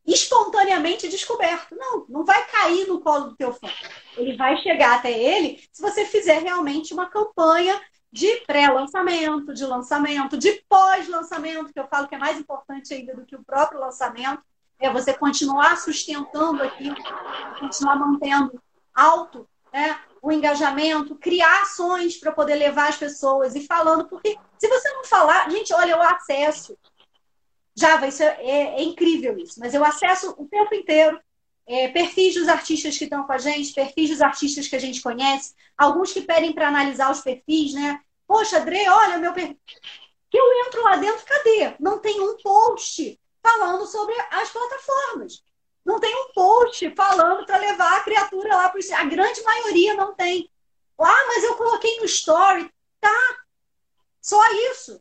espontaneamente 0.04 1.08
descoberto. 1.08 1.76
Não, 1.76 2.04
não 2.08 2.24
vai 2.24 2.44
cair 2.46 2.88
no 2.88 3.00
colo 3.00 3.28
do 3.28 3.36
teu 3.36 3.52
fã. 3.52 3.68
Ele 4.16 4.36
vai 4.36 4.56
chegar 4.56 4.96
até 4.96 5.12
ele 5.12 5.62
se 5.72 5.80
você 5.80 6.04
fizer 6.04 6.42
realmente 6.42 6.92
uma 6.92 7.08
campanha 7.08 7.80
de 8.10 8.40
pré-lançamento, 8.46 9.54
de 9.54 9.64
lançamento, 9.66 10.36
de 10.36 10.64
pós-lançamento, 10.68 11.72
que 11.72 11.78
eu 11.78 11.86
falo 11.86 12.08
que 12.08 12.14
é 12.16 12.18
mais 12.18 12.38
importante 12.40 12.92
ainda 12.92 13.14
do 13.14 13.24
que 13.24 13.36
o 13.36 13.44
próprio 13.44 13.78
lançamento, 13.80 14.42
é 14.80 14.90
você 14.90 15.14
continuar 15.14 15.76
sustentando 15.76 16.62
aquilo, 16.62 16.96
continuar 17.58 17.96
mantendo 17.96 18.62
alto 18.94 19.48
né, 19.72 19.98
o 20.22 20.32
engajamento, 20.32 21.16
criar 21.16 21.62
ações 21.62 22.16
para 22.16 22.32
poder 22.32 22.54
levar 22.54 22.88
as 22.88 22.96
pessoas 22.96 23.54
e 23.54 23.66
falando, 23.66 24.08
porque 24.08 24.38
se 24.58 24.68
você 24.68 24.88
não 24.92 25.04
falar, 25.04 25.50
gente, 25.50 25.74
olha, 25.74 25.92
eu 25.92 26.02
acesso. 26.02 26.78
Java, 27.76 28.06
isso 28.06 28.22
é, 28.22 28.36
é, 28.40 28.60
é 28.76 28.82
incrível 28.82 29.36
isso, 29.36 29.58
mas 29.58 29.74
eu 29.74 29.84
acesso 29.84 30.34
o 30.38 30.46
tempo 30.46 30.74
inteiro 30.74 31.20
é, 31.66 31.88
perfis 31.88 32.34
dos 32.34 32.48
artistas 32.48 32.96
que 32.96 33.04
estão 33.04 33.24
com 33.24 33.32
a 33.32 33.38
gente, 33.38 33.72
perfis 33.72 34.10
dos 34.10 34.22
artistas 34.22 34.68
que 34.68 34.76
a 34.76 34.78
gente 34.78 35.02
conhece, 35.02 35.54
alguns 35.76 36.12
que 36.12 36.20
pedem 36.20 36.52
para 36.52 36.68
analisar 36.68 37.10
os 37.10 37.20
perfis, 37.20 37.74
né? 37.74 38.00
Poxa, 38.26 38.60
André, 38.60 38.88
olha 38.88 39.18
meu 39.18 39.32
perfil. 39.32 39.58
Que 40.30 40.38
eu 40.38 40.66
entro 40.66 40.82
lá 40.82 40.96
dentro, 40.96 41.24
cadê? 41.24 41.74
Não 41.80 41.98
tem 41.98 42.20
um 42.20 42.36
post 42.38 43.18
falando 43.44 43.86
sobre 43.86 44.14
as 44.30 44.50
plataformas. 44.50 45.44
Não 45.84 46.00
tem 46.00 46.14
um 46.14 46.32
post 46.32 46.90
falando 46.96 47.44
para 47.44 47.58
levar 47.58 47.98
a 47.98 48.00
criatura 48.00 48.56
lá 48.56 48.70
para 48.70 48.80
o 48.80 48.94
A 48.94 49.04
grande 49.04 49.42
maioria 49.42 49.94
não 49.94 50.14
tem. 50.14 50.50
Ah, 50.98 51.24
mas 51.28 51.44
eu 51.44 51.54
coloquei 51.56 51.98
no 51.98 52.06
story. 52.06 52.72
Tá. 52.98 53.36
Só 54.20 54.40
isso. 54.72 54.98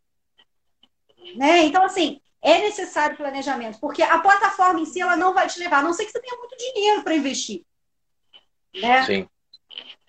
Né? 1.37 1.63
Então, 1.63 1.85
assim, 1.85 2.19
é 2.41 2.59
necessário 2.59 3.15
planejamento, 3.15 3.79
porque 3.79 4.03
a 4.03 4.19
plataforma 4.19 4.81
em 4.81 4.85
si 4.85 4.99
ela 4.99 5.15
não 5.15 5.33
vai 5.33 5.47
te 5.47 5.57
levar, 5.57 5.77
a 5.77 5.83
não 5.83 5.93
ser 5.93 6.05
que 6.05 6.11
você 6.11 6.19
tenha 6.19 6.37
muito 6.37 6.57
dinheiro 6.57 7.01
para 7.01 7.15
investir. 7.15 7.63
Né? 8.75 9.05
Sim. 9.05 9.29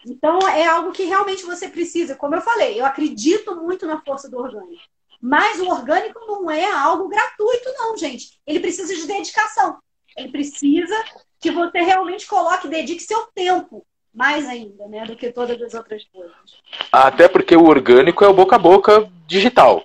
Então, 0.04 0.40
é 0.48 0.66
algo 0.66 0.90
que 0.90 1.04
realmente 1.04 1.44
você 1.44 1.68
precisa. 1.68 2.16
Como 2.16 2.34
eu 2.34 2.42
falei, 2.42 2.80
eu 2.80 2.84
acredito 2.84 3.54
muito 3.54 3.86
na 3.86 4.00
força 4.00 4.28
do 4.28 4.38
orgânico. 4.38 4.82
Mas 5.26 5.58
o 5.58 5.70
orgânico 5.70 6.20
não 6.26 6.50
é 6.50 6.70
algo 6.70 7.08
gratuito, 7.08 7.72
não, 7.78 7.96
gente. 7.96 8.38
Ele 8.46 8.60
precisa 8.60 8.94
de 8.94 9.06
dedicação. 9.06 9.78
Ele 10.14 10.30
precisa 10.30 10.94
que 11.40 11.50
você 11.50 11.80
realmente 11.80 12.26
coloque, 12.26 12.68
dedique 12.68 13.02
seu 13.02 13.26
tempo, 13.34 13.86
mais 14.12 14.46
ainda, 14.46 14.86
né, 14.86 15.06
do 15.06 15.16
que 15.16 15.32
todas 15.32 15.60
as 15.62 15.72
outras 15.72 16.04
coisas. 16.12 16.36
Até 16.92 17.26
porque 17.26 17.56
o 17.56 17.64
orgânico 17.64 18.22
é 18.22 18.28
o 18.28 18.34
boca 18.34 18.56
a 18.56 18.58
boca 18.58 19.10
digital. 19.26 19.82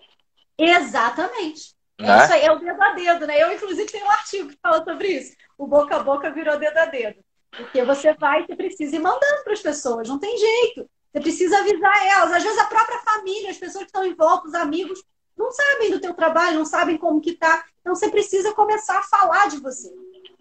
Exatamente. 0.57 1.73
Né? 1.97 2.21
Isso 2.21 2.33
aí 2.33 2.43
é 2.43 2.51
o 2.51 2.59
dedo 2.59 2.83
a 2.83 2.91
dedo, 2.91 3.25
né? 3.25 3.41
Eu, 3.41 3.53
inclusive, 3.53 3.89
tenho 3.89 4.07
um 4.07 4.11
artigo 4.11 4.49
que 4.49 4.59
fala 4.61 4.83
sobre 4.83 5.07
isso. 5.07 5.37
O 5.57 5.65
boca 5.65 5.95
a 5.95 6.03
boca 6.03 6.29
virou 6.31 6.59
dedo 6.59 6.77
a 6.79 6.85
dedo. 6.85 7.23
Porque 7.49 7.81
você 7.85 8.13
vai, 8.13 8.45
você 8.45 8.57
precisa 8.57 8.93
ir 8.93 8.99
mandando 8.99 9.43
para 9.45 9.53
as 9.53 9.61
pessoas, 9.61 10.09
não 10.09 10.19
tem 10.19 10.37
jeito. 10.37 10.89
Você 11.13 11.21
precisa 11.21 11.59
avisar 11.59 12.07
elas. 12.07 12.33
Às 12.33 12.43
vezes 12.43 12.59
a 12.59 12.65
própria 12.65 12.99
família, 12.99 13.51
as 13.51 13.57
pessoas 13.57 13.85
que 13.85 13.89
estão 13.89 14.03
em 14.03 14.13
volta, 14.13 14.49
os 14.49 14.53
amigos, 14.53 15.01
não 15.39 15.51
sabem 15.51 15.89
do 15.89 16.01
teu 16.01 16.13
trabalho, 16.13 16.59
não 16.59 16.65
sabem 16.65 16.97
como 16.97 17.21
que 17.21 17.33
tá. 17.33 17.63
Então 17.79 17.95
você 17.95 18.09
precisa 18.09 18.53
começar 18.53 18.99
a 18.99 19.03
falar 19.03 19.47
de 19.47 19.57
você. 19.57 19.89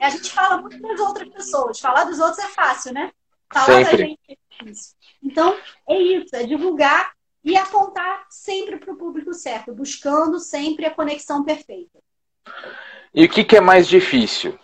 A 0.00 0.10
gente 0.10 0.30
fala 0.32 0.58
muito 0.58 0.80
das 0.82 0.98
outras 0.98 1.28
pessoas. 1.28 1.78
Falar 1.78 2.04
dos 2.04 2.18
outros 2.18 2.38
é 2.40 2.48
fácil, 2.48 2.92
né? 2.92 3.12
Falar 3.52 3.84
sempre. 3.84 3.96
da 3.96 3.96
gente 3.96 4.20
é 4.28 4.36
difícil. 4.50 4.96
Então, 5.22 5.56
é 5.88 5.96
isso, 5.96 6.34
é 6.34 6.42
divulgar 6.42 7.12
e 7.44 7.56
apontar 7.56 8.26
sempre 8.28 8.76
para 8.76 8.92
o 8.92 8.96
público 8.96 9.32
certo, 9.32 9.72
buscando 9.72 10.40
sempre 10.40 10.84
a 10.84 10.90
conexão 10.90 11.44
perfeita. 11.44 11.98
E 13.14 13.24
o 13.24 13.28
que, 13.28 13.44
que 13.44 13.56
é 13.56 13.60
mais 13.60 13.86
difícil? 13.86 14.58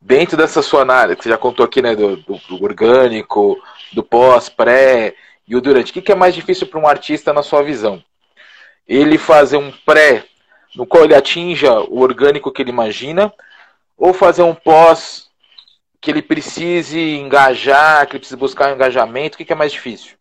Dentro 0.00 0.36
dessa 0.36 0.62
sua 0.62 0.82
análise, 0.82 1.16
que 1.16 1.24
você 1.24 1.30
já 1.30 1.38
contou 1.38 1.64
aqui, 1.64 1.82
né, 1.82 1.94
do, 1.94 2.16
do, 2.16 2.38
do 2.38 2.64
orgânico, 2.64 3.60
do 3.92 4.02
pós, 4.02 4.48
pré 4.48 5.14
e 5.46 5.54
o 5.54 5.60
durante, 5.60 5.90
o 5.90 5.94
que, 5.94 6.02
que 6.02 6.12
é 6.12 6.14
mais 6.14 6.34
difícil 6.34 6.66
para 6.66 6.80
um 6.80 6.86
artista 6.86 7.32
na 7.32 7.42
sua 7.42 7.62
visão? 7.62 8.02
Ele 8.88 9.18
fazer 9.18 9.58
um 9.58 9.70
pré 9.70 10.26
no 10.74 10.86
qual 10.86 11.04
ele 11.04 11.14
atinja 11.14 11.80
o 11.80 12.00
orgânico 12.00 12.52
que 12.52 12.62
ele 12.62 12.70
imagina, 12.70 13.32
ou 13.96 14.14
fazer 14.14 14.42
um 14.42 14.54
pós 14.54 15.28
que 16.00 16.10
ele 16.10 16.22
precise 16.22 16.98
engajar, 17.16 18.06
que 18.06 18.12
ele 18.12 18.20
precise 18.20 18.36
buscar 18.36 18.70
um 18.70 18.74
engajamento? 18.74 19.34
O 19.34 19.44
que, 19.44 19.52
é 19.52 19.56
mais 19.56 19.72
difícil? 19.72 20.16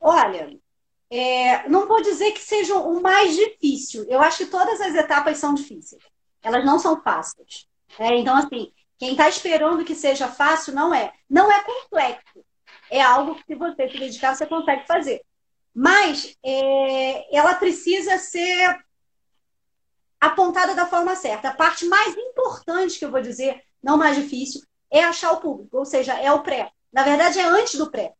Olha, 0.00 0.50
é, 1.10 1.68
não 1.68 1.86
vou 1.86 2.02
dizer 2.02 2.32
que 2.32 2.40
seja 2.40 2.74
o 2.74 3.00
mais 3.00 3.36
difícil. 3.36 4.04
Eu 4.08 4.20
acho 4.20 4.38
que 4.38 4.46
todas 4.46 4.80
as 4.80 4.94
etapas 4.94 5.38
são 5.38 5.54
difíceis. 5.54 6.02
Elas 6.42 6.64
não 6.64 6.78
são 6.78 7.00
fáceis. 7.00 7.66
É, 7.98 8.16
então, 8.16 8.36
assim, 8.36 8.72
quem 8.98 9.12
está 9.12 9.28
esperando 9.28 9.84
que 9.84 9.94
seja 9.94 10.28
fácil, 10.28 10.74
não 10.74 10.92
é. 10.92 11.12
Não 11.30 11.50
é 11.50 11.62
complexo. 11.62 12.44
É 12.90 13.00
algo 13.00 13.36
que, 13.36 13.44
se 13.46 13.54
você 13.54 13.88
se 13.88 13.98
dedicar, 13.98 14.34
você 14.34 14.46
consegue 14.46 14.84
fazer. 14.86 15.22
Mas 15.74 16.36
é, 16.44 17.36
ela 17.36 17.54
precisa 17.54 18.16
ser 18.18 18.84
apontada 20.20 20.74
da 20.74 20.86
forma 20.86 21.16
certa. 21.16 21.48
A 21.48 21.54
parte 21.54 21.84
mais 21.86 22.16
importante 22.16 22.98
que 22.98 23.04
eu 23.04 23.10
vou 23.10 23.20
dizer, 23.20 23.62
não 23.82 23.96
mais 23.96 24.16
difícil, 24.16 24.62
é 24.90 25.02
achar 25.02 25.32
o 25.32 25.40
público, 25.40 25.76
ou 25.76 25.84
seja, 25.84 26.14
é 26.14 26.30
o 26.32 26.42
pré. 26.42 26.70
Na 26.92 27.02
verdade, 27.02 27.38
é 27.40 27.44
antes 27.44 27.74
do 27.74 27.90
pré. 27.90 28.14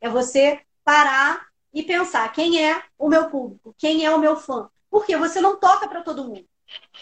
É 0.00 0.08
você 0.08 0.60
parar 0.84 1.46
e 1.72 1.82
pensar 1.82 2.30
quem 2.32 2.62
é 2.64 2.82
o 2.98 3.08
meu 3.08 3.30
público, 3.30 3.74
quem 3.78 4.04
é 4.04 4.14
o 4.14 4.18
meu 4.18 4.36
fã. 4.36 4.68
Porque 4.90 5.16
você 5.16 5.40
não 5.40 5.56
toca 5.56 5.88
para 5.88 6.02
todo 6.02 6.24
mundo. 6.24 6.46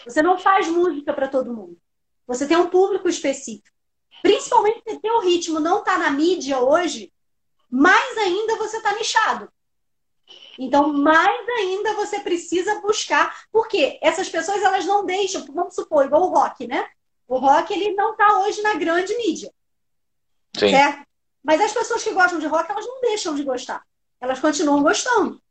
Você 0.05 0.21
não 0.21 0.37
faz 0.37 0.67
música 0.67 1.13
para 1.13 1.27
todo 1.27 1.53
mundo. 1.53 1.77
Você 2.25 2.47
tem 2.47 2.57
um 2.57 2.69
público 2.69 3.07
específico. 3.07 3.75
Principalmente 4.21 4.81
se 4.87 4.99
teu 4.99 5.19
ritmo 5.21 5.59
não 5.59 5.79
está 5.79 5.97
na 5.97 6.09
mídia 6.09 6.59
hoje, 6.59 7.13
mais 7.69 8.17
ainda 8.17 8.55
você 8.55 8.77
está 8.77 8.93
nichado. 8.93 9.51
Então, 10.57 10.91
mais 10.91 11.47
ainda 11.49 11.93
você 11.93 12.19
precisa 12.19 12.79
buscar, 12.81 13.45
porque 13.51 13.99
essas 14.01 14.27
pessoas 14.29 14.61
elas 14.61 14.85
não 14.85 15.05
deixam, 15.05 15.45
vamos 15.53 15.75
supor, 15.75 16.05
igual 16.05 16.23
o 16.23 16.33
rock, 16.33 16.65
né? 16.67 16.87
O 17.27 17.37
rock 17.37 17.73
ele 17.73 17.93
não 17.93 18.11
está 18.11 18.39
hoje 18.39 18.61
na 18.61 18.73
grande 18.73 19.15
mídia. 19.17 19.51
Sim. 20.57 20.69
Certo? 20.69 21.05
Mas 21.43 21.61
as 21.61 21.73
pessoas 21.73 22.03
que 22.03 22.11
gostam 22.11 22.39
de 22.39 22.47
rock, 22.47 22.69
elas 22.71 22.85
não 22.85 23.01
deixam 23.01 23.35
de 23.35 23.43
gostar. 23.43 23.85
Elas 24.19 24.39
continuam 24.39 24.81
gostando. 24.81 25.41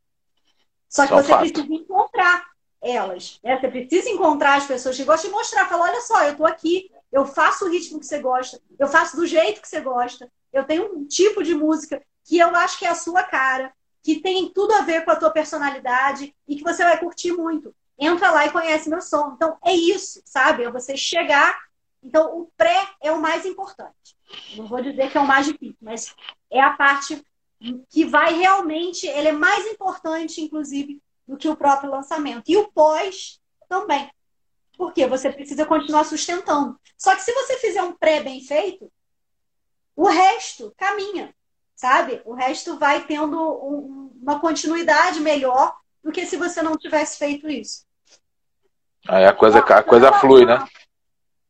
Só 0.89 1.03
que 1.03 1.09
Só 1.09 1.15
você 1.15 1.29
fato. 1.29 1.39
precisa 1.39 1.73
encontrar 1.73 2.45
elas. 2.81 3.39
Né? 3.43 3.59
Você 3.59 3.67
precisa 3.67 4.09
encontrar 4.09 4.55
as 4.55 4.65
pessoas 4.65 4.95
que 4.95 5.03
gostam 5.03 5.29
e 5.29 5.33
mostrar, 5.33 5.67
falar, 5.67 5.89
olha 5.89 6.01
só, 6.01 6.23
eu 6.23 6.31
estou 6.31 6.45
aqui, 6.45 6.91
eu 7.11 7.25
faço 7.25 7.65
o 7.65 7.69
ritmo 7.69 7.99
que 7.99 8.05
você 8.05 8.19
gosta, 8.19 8.61
eu 8.77 8.87
faço 8.87 9.15
do 9.15 9.25
jeito 9.25 9.61
que 9.61 9.67
você 9.67 9.79
gosta, 9.79 10.31
eu 10.51 10.63
tenho 10.65 10.93
um 10.93 11.05
tipo 11.05 11.43
de 11.43 11.53
música 11.53 12.01
que 12.23 12.37
eu 12.37 12.49
acho 12.55 12.77
que 12.77 12.85
é 12.85 12.89
a 12.89 12.95
sua 12.95 13.23
cara, 13.23 13.73
que 14.07 14.21
tem 14.21 14.47
tudo 14.53 14.73
a 14.73 14.83
ver 14.83 15.03
com 15.03 15.11
a 15.11 15.17
tua 15.17 15.29
personalidade 15.29 16.33
e 16.47 16.55
que 16.55 16.63
você 16.63 16.81
vai 16.81 16.97
curtir 16.97 17.33
muito. 17.33 17.75
Entra 17.99 18.31
lá 18.31 18.45
e 18.45 18.51
conhece 18.51 18.89
meu 18.89 19.01
som. 19.01 19.33
Então, 19.35 19.57
é 19.61 19.73
isso, 19.73 20.21
sabe? 20.23 20.63
É 20.63 20.71
você 20.71 20.95
chegar. 20.95 21.59
Então, 22.01 22.39
o 22.39 22.49
pré 22.55 22.87
é 23.03 23.11
o 23.11 23.19
mais 23.19 23.45
importante. 23.45 24.15
Não 24.55 24.65
vou 24.65 24.81
dizer 24.81 25.11
que 25.11 25.17
é 25.17 25.19
o 25.19 25.27
mais 25.27 25.45
difícil, 25.45 25.75
mas 25.81 26.15
é 26.49 26.61
a 26.61 26.69
parte 26.69 27.21
que 27.89 28.05
vai 28.05 28.33
realmente, 28.33 29.05
ele 29.05 29.27
é 29.27 29.33
mais 29.33 29.67
importante, 29.67 30.39
inclusive, 30.39 31.01
do 31.27 31.35
que 31.35 31.49
o 31.49 31.57
próprio 31.57 31.91
lançamento. 31.91 32.49
E 32.49 32.55
o 32.55 32.71
pós 32.71 33.41
também. 33.67 34.09
Porque 34.77 35.05
você 35.05 35.29
precisa 35.29 35.65
continuar 35.65 36.05
sustentando. 36.05 36.79
Só 36.97 37.13
que 37.13 37.23
se 37.23 37.33
você 37.33 37.57
fizer 37.57 37.83
um 37.83 37.91
pré 37.91 38.23
bem 38.23 38.39
feito, 38.39 38.89
o 39.97 40.07
resto 40.07 40.73
caminha, 40.77 41.35
sabe? 41.77 42.21
O 42.25 42.33
resto 42.33 42.77
vai 42.77 43.05
tendo 43.05 43.39
um, 43.39 44.11
uma 44.21 44.39
continuidade 44.39 45.21
melhor 45.21 45.77
do 46.03 46.11
que 46.11 46.25
se 46.25 46.35
você 46.35 46.61
não 46.61 46.75
tivesse 46.75 47.17
feito 47.17 47.47
isso. 47.47 47.85
Aí 49.07 49.25
a 49.25 49.33
coisa, 49.33 49.59
a 49.59 49.83
coisa 49.83 50.11
flui, 50.13 50.45
né? 50.45 50.65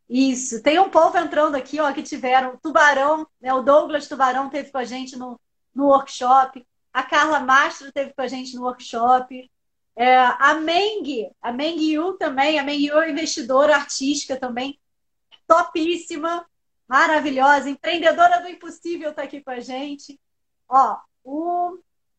Isso. 0.07 0.61
Tem 0.61 0.77
um 0.79 0.89
povo 0.89 1.17
entrando 1.17 1.55
aqui, 1.55 1.79
ó, 1.79 1.91
que 1.91 2.03
tiveram 2.03 2.57
Tubarão, 2.57 3.25
né? 3.41 3.53
O 3.53 3.61
Douglas 3.61 4.07
Tubarão 4.07 4.49
teve 4.49 4.69
com 4.69 4.77
a 4.77 4.83
gente 4.83 5.15
no, 5.15 5.39
no 5.73 5.85
workshop. 5.87 6.65
A 6.93 7.03
Carla 7.03 7.39
Mastro 7.39 7.91
teve 7.91 8.13
com 8.13 8.21
a 8.21 8.27
gente 8.27 8.55
no 8.55 8.63
workshop. 8.63 9.49
É, 9.95 10.17
a 10.17 10.53
Meng, 10.55 11.31
a 11.41 11.51
Meng 11.51 11.81
Yu 11.81 12.13
também, 12.13 12.59
a 12.59 12.63
Meng 12.63 12.85
Yu 12.85 12.99
é 12.99 13.09
investidora 13.09 13.75
artística 13.75 14.37
também, 14.37 14.79
topíssima, 15.47 16.45
maravilhosa, 16.88 17.69
empreendedora 17.69 18.41
do 18.41 18.47
impossível 18.47 19.10
está 19.10 19.23
aqui 19.23 19.41
com 19.41 19.52
a 19.52 19.60
gente. 19.60 20.19
Ó, 20.69 20.97
o 21.23 21.78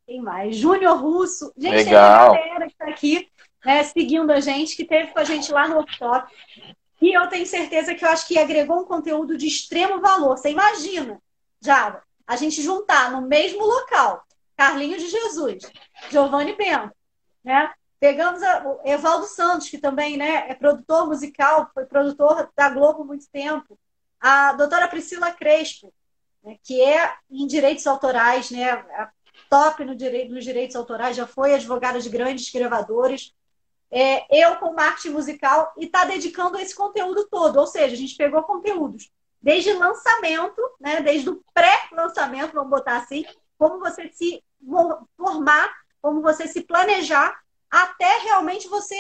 quem 0.09 0.23
mais? 0.23 0.57
Júnior 0.57 0.97
Russo. 0.97 1.53
Gente, 1.55 1.85
Legal. 1.85 2.33
tem 2.33 2.41
a 2.41 2.45
galera 2.45 2.67
que 2.67 2.73
está 2.73 2.89
aqui 2.89 3.29
né, 3.65 3.85
seguindo 3.85 4.31
a 4.31 4.41
gente, 4.41 4.75
que 4.75 4.85
teve 4.85 5.13
com 5.13 5.19
a 5.19 5.25
gente 5.25 5.53
lá 5.53 5.69
no 5.69 5.77
workshop. 5.77 6.33
E 7.01 7.17
eu 7.17 7.29
tenho 7.29 7.47
certeza 7.47 7.95
que 7.95 8.05
eu 8.05 8.09
acho 8.09 8.27
que 8.27 8.39
agregou 8.39 8.81
um 8.81 8.85
conteúdo 8.87 9.37
de 9.37 9.47
extremo 9.47 10.01
valor. 10.01 10.39
Você 10.39 10.51
imagina, 10.51 11.21
Java, 11.61 12.03
a 12.27 12.37
gente 12.37 12.63
juntar 12.63 13.13
no 13.13 13.21
mesmo 13.21 13.65
local 13.65 14.25
Carlinhos 14.57 15.03
de 15.03 15.09
Jesus, 15.09 15.71
Giovanni 16.11 16.57
Bento, 16.57 16.93
né? 17.45 17.73
Pegamos 18.01 18.43
a, 18.43 18.67
o 18.67 18.81
Evaldo 18.85 19.27
Santos, 19.27 19.69
que 19.69 19.79
também 19.79 20.17
né, 20.17 20.47
é 20.49 20.55
produtor 20.55 21.07
musical, 21.07 21.69
foi 21.75 21.85
produtor 21.85 22.49
da 22.57 22.69
Globo 22.71 23.03
há 23.03 23.05
muito 23.05 23.29
tempo. 23.31 23.79
A 24.21 24.53
doutora 24.53 24.89
Priscila 24.89 25.33
Crespo, 25.33 25.93
né, 26.43 26.57
que 26.63 26.81
é 26.81 27.15
em 27.31 27.47
direitos 27.47 27.87
autorais, 27.87 28.51
né, 28.51 28.85
top 29.49 29.85
no 29.85 29.95
direito, 29.95 30.33
nos 30.33 30.45
direitos 30.45 30.77
autorais, 30.77 31.17
já 31.17 31.27
foi 31.27 31.55
advogada 31.55 32.01
de 32.01 32.09
grandes 32.09 32.51
gravadores. 32.51 33.33
É, 33.91 34.45
eu 34.45 34.57
com 34.57 34.75
marketing 34.75 35.11
musical 35.11 35.73
e 35.79 35.87
está 35.87 36.05
dedicando 36.05 36.59
esse 36.59 36.75
conteúdo 36.75 37.27
todo. 37.31 37.59
Ou 37.59 37.67
seja, 37.67 37.95
a 37.95 37.97
gente 37.97 38.17
pegou 38.17 38.43
conteúdos 38.43 39.11
desde 39.41 39.73
lançamento, 39.73 40.61
né, 40.81 41.01
desde 41.01 41.31
o 41.31 41.43
pré-lançamento, 41.55 42.53
vamos 42.53 42.71
botar 42.71 42.97
assim, 42.97 43.25
como 43.57 43.79
você 43.79 44.11
se 44.13 44.43
formar, 45.17 45.73
como 46.03 46.21
você 46.21 46.47
se 46.47 46.63
planejar, 46.63 47.39
até 47.71 48.19
realmente 48.19 48.69
você 48.69 48.97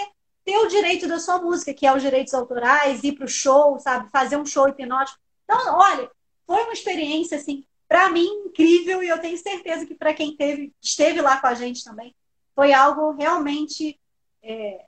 ter 0.49 0.57
o 0.57 0.67
direito 0.67 1.07
da 1.07 1.19
sua 1.19 1.39
música, 1.39 1.75
que 1.75 1.87
é 1.87 1.95
os 1.95 2.01
direitos 2.01 2.33
autorais, 2.33 3.05
ir 3.05 3.13
para 3.13 3.27
o 3.27 3.29
show, 3.29 3.79
sabe, 3.79 4.09
fazer 4.11 4.39
um 4.39 4.47
show 4.47 4.67
hipnótico. 4.67 5.19
Então, 5.45 5.79
olha, 5.79 6.11
foi 6.47 6.63
uma 6.63 6.73
experiência 6.73 7.37
assim 7.37 7.65
para 7.87 8.09
mim, 8.09 8.27
incrível, 8.47 9.03
e 9.03 9.09
eu 9.09 9.19
tenho 9.19 9.37
certeza 9.37 9.85
que 9.85 9.95
para 9.95 10.15
quem 10.15 10.35
teve, 10.35 10.73
esteve 10.81 11.21
lá 11.21 11.39
com 11.39 11.49
a 11.49 11.55
gente 11.55 11.85
também, 11.85 12.15
foi 12.55 12.73
algo 12.73 13.13
realmente 13.13 13.99
é, 14.43 14.85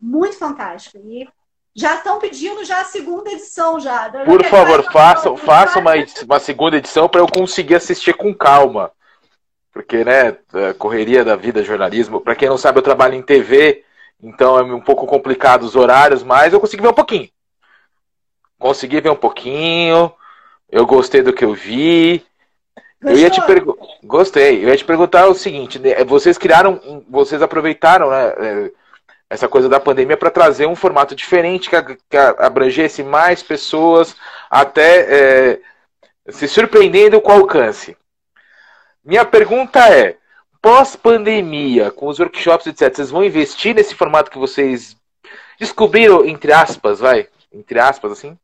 muito 0.00 0.36
fantástico. 0.36 0.98
E 0.98 1.28
já 1.74 1.96
estão 1.96 2.20
pedindo 2.20 2.64
já 2.64 2.82
a 2.82 2.84
segunda 2.84 3.32
edição 3.32 3.80
já. 3.80 4.08
Por 4.24 4.44
favor, 4.44 4.84
faça, 4.92 5.36
faça 5.36 5.80
uma, 5.80 5.92
uma 6.24 6.38
segunda 6.38 6.76
edição 6.76 7.08
para 7.08 7.20
eu 7.20 7.26
conseguir 7.26 7.74
assistir 7.74 8.14
com 8.14 8.32
calma. 8.32 8.92
Porque, 9.72 10.04
né, 10.04 10.36
a 10.70 10.74
correria 10.74 11.24
da 11.24 11.34
vida, 11.34 11.64
jornalismo, 11.64 12.20
para 12.20 12.36
quem 12.36 12.48
não 12.48 12.58
sabe, 12.58 12.78
eu 12.78 12.82
trabalho 12.82 13.14
em 13.14 13.22
TV, 13.22 13.81
então 14.22 14.58
é 14.58 14.62
um 14.62 14.80
pouco 14.80 15.06
complicado 15.06 15.64
os 15.64 15.74
horários, 15.74 16.22
mas 16.22 16.52
eu 16.52 16.60
consegui 16.60 16.82
ver 16.82 16.88
um 16.88 16.94
pouquinho. 16.94 17.28
Consegui 18.58 19.00
ver 19.00 19.10
um 19.10 19.16
pouquinho, 19.16 20.12
eu 20.70 20.86
gostei 20.86 21.22
do 21.22 21.32
que 21.32 21.44
eu 21.44 21.52
vi, 21.52 22.24
eu 23.02 23.18
ia 23.18 23.28
te 23.28 23.44
perguntar. 23.44 23.84
Gostei. 24.04 24.64
Eu 24.64 24.68
ia 24.68 24.76
te 24.76 24.84
perguntar 24.84 25.26
o 25.26 25.34
seguinte: 25.34 25.78
né? 25.78 26.04
vocês 26.04 26.38
criaram, 26.38 27.04
vocês 27.08 27.42
aproveitaram 27.42 28.10
né, 28.10 28.28
é, 28.38 28.70
essa 29.28 29.48
coisa 29.48 29.68
da 29.68 29.80
pandemia 29.80 30.16
para 30.16 30.30
trazer 30.30 30.66
um 30.66 30.76
formato 30.76 31.14
diferente 31.14 31.68
que, 31.68 31.96
que 32.08 32.16
abrangesse 32.16 33.02
mais 33.02 33.42
pessoas, 33.42 34.14
até 34.48 35.52
é, 35.52 35.60
se 36.28 36.46
surpreendendo 36.46 37.20
com 37.20 37.32
o 37.32 37.40
alcance. 37.40 37.96
Minha 39.04 39.24
pergunta 39.24 39.80
é: 39.88 40.16
pós-pandemia, 40.62 41.90
com 41.90 42.06
os 42.06 42.20
workshops, 42.20 42.68
etc., 42.68 42.94
vocês 42.94 43.10
vão 43.10 43.24
investir 43.24 43.74
nesse 43.74 43.96
formato 43.96 44.30
que 44.30 44.38
vocês 44.38 44.96
descobriram, 45.58 46.24
entre 46.24 46.52
aspas, 46.52 47.00
vai? 47.00 47.28
Entre 47.52 47.80
aspas, 47.80 48.12
assim? 48.12 48.38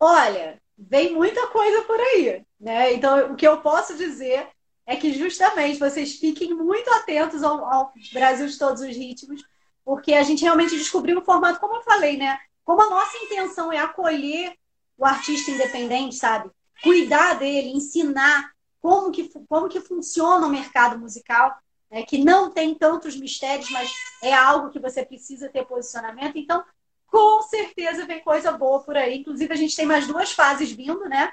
Olha, 0.00 0.60
vem 0.76 1.14
muita 1.14 1.46
coisa 1.46 1.82
por 1.82 1.98
aí, 1.98 2.44
né? 2.60 2.92
Então, 2.92 3.32
o 3.32 3.36
que 3.36 3.46
eu 3.46 3.58
posso 3.58 3.96
dizer 3.96 4.48
é 4.84 4.96
que 4.96 5.12
justamente 5.12 5.78
vocês 5.78 6.16
fiquem 6.16 6.52
muito 6.52 6.92
atentos 6.94 7.44
ao, 7.44 7.64
ao 7.64 7.92
Brasil 8.12 8.48
de 8.48 8.58
todos 8.58 8.82
os 8.82 8.88
ritmos, 8.88 9.44
porque 9.84 10.14
a 10.14 10.24
gente 10.24 10.42
realmente 10.42 10.76
descobriu 10.76 11.18
o 11.18 11.24
formato, 11.24 11.60
como 11.60 11.76
eu 11.76 11.82
falei, 11.82 12.16
né? 12.16 12.36
Como 12.64 12.82
a 12.82 12.90
nossa 12.90 13.16
intenção 13.18 13.72
é 13.72 13.78
acolher 13.78 14.54
o 14.98 15.04
artista 15.04 15.52
independente, 15.52 16.16
sabe? 16.16 16.50
Cuidar 16.82 17.34
dele, 17.34 17.70
ensinar 17.70 18.50
como 18.82 19.12
que, 19.12 19.30
como 19.48 19.68
que 19.68 19.80
funciona 19.80 20.44
o 20.44 20.50
mercado 20.50 20.98
musical, 20.98 21.56
né? 21.88 22.02
que 22.02 22.22
não 22.22 22.50
tem 22.50 22.74
tantos 22.74 23.16
mistérios, 23.16 23.70
mas 23.70 23.90
é 24.22 24.34
algo 24.34 24.70
que 24.70 24.80
você 24.80 25.06
precisa 25.06 25.48
ter 25.48 25.64
posicionamento. 25.64 26.36
Então, 26.36 26.64
com 27.06 27.42
certeza 27.42 28.06
vem 28.06 28.20
coisa 28.24 28.50
boa 28.50 28.82
por 28.82 28.96
aí. 28.96 29.18
Inclusive, 29.18 29.52
a 29.52 29.56
gente 29.56 29.76
tem 29.76 29.86
mais 29.86 30.06
duas 30.06 30.32
fases 30.32 30.72
vindo, 30.72 31.08
né? 31.08 31.32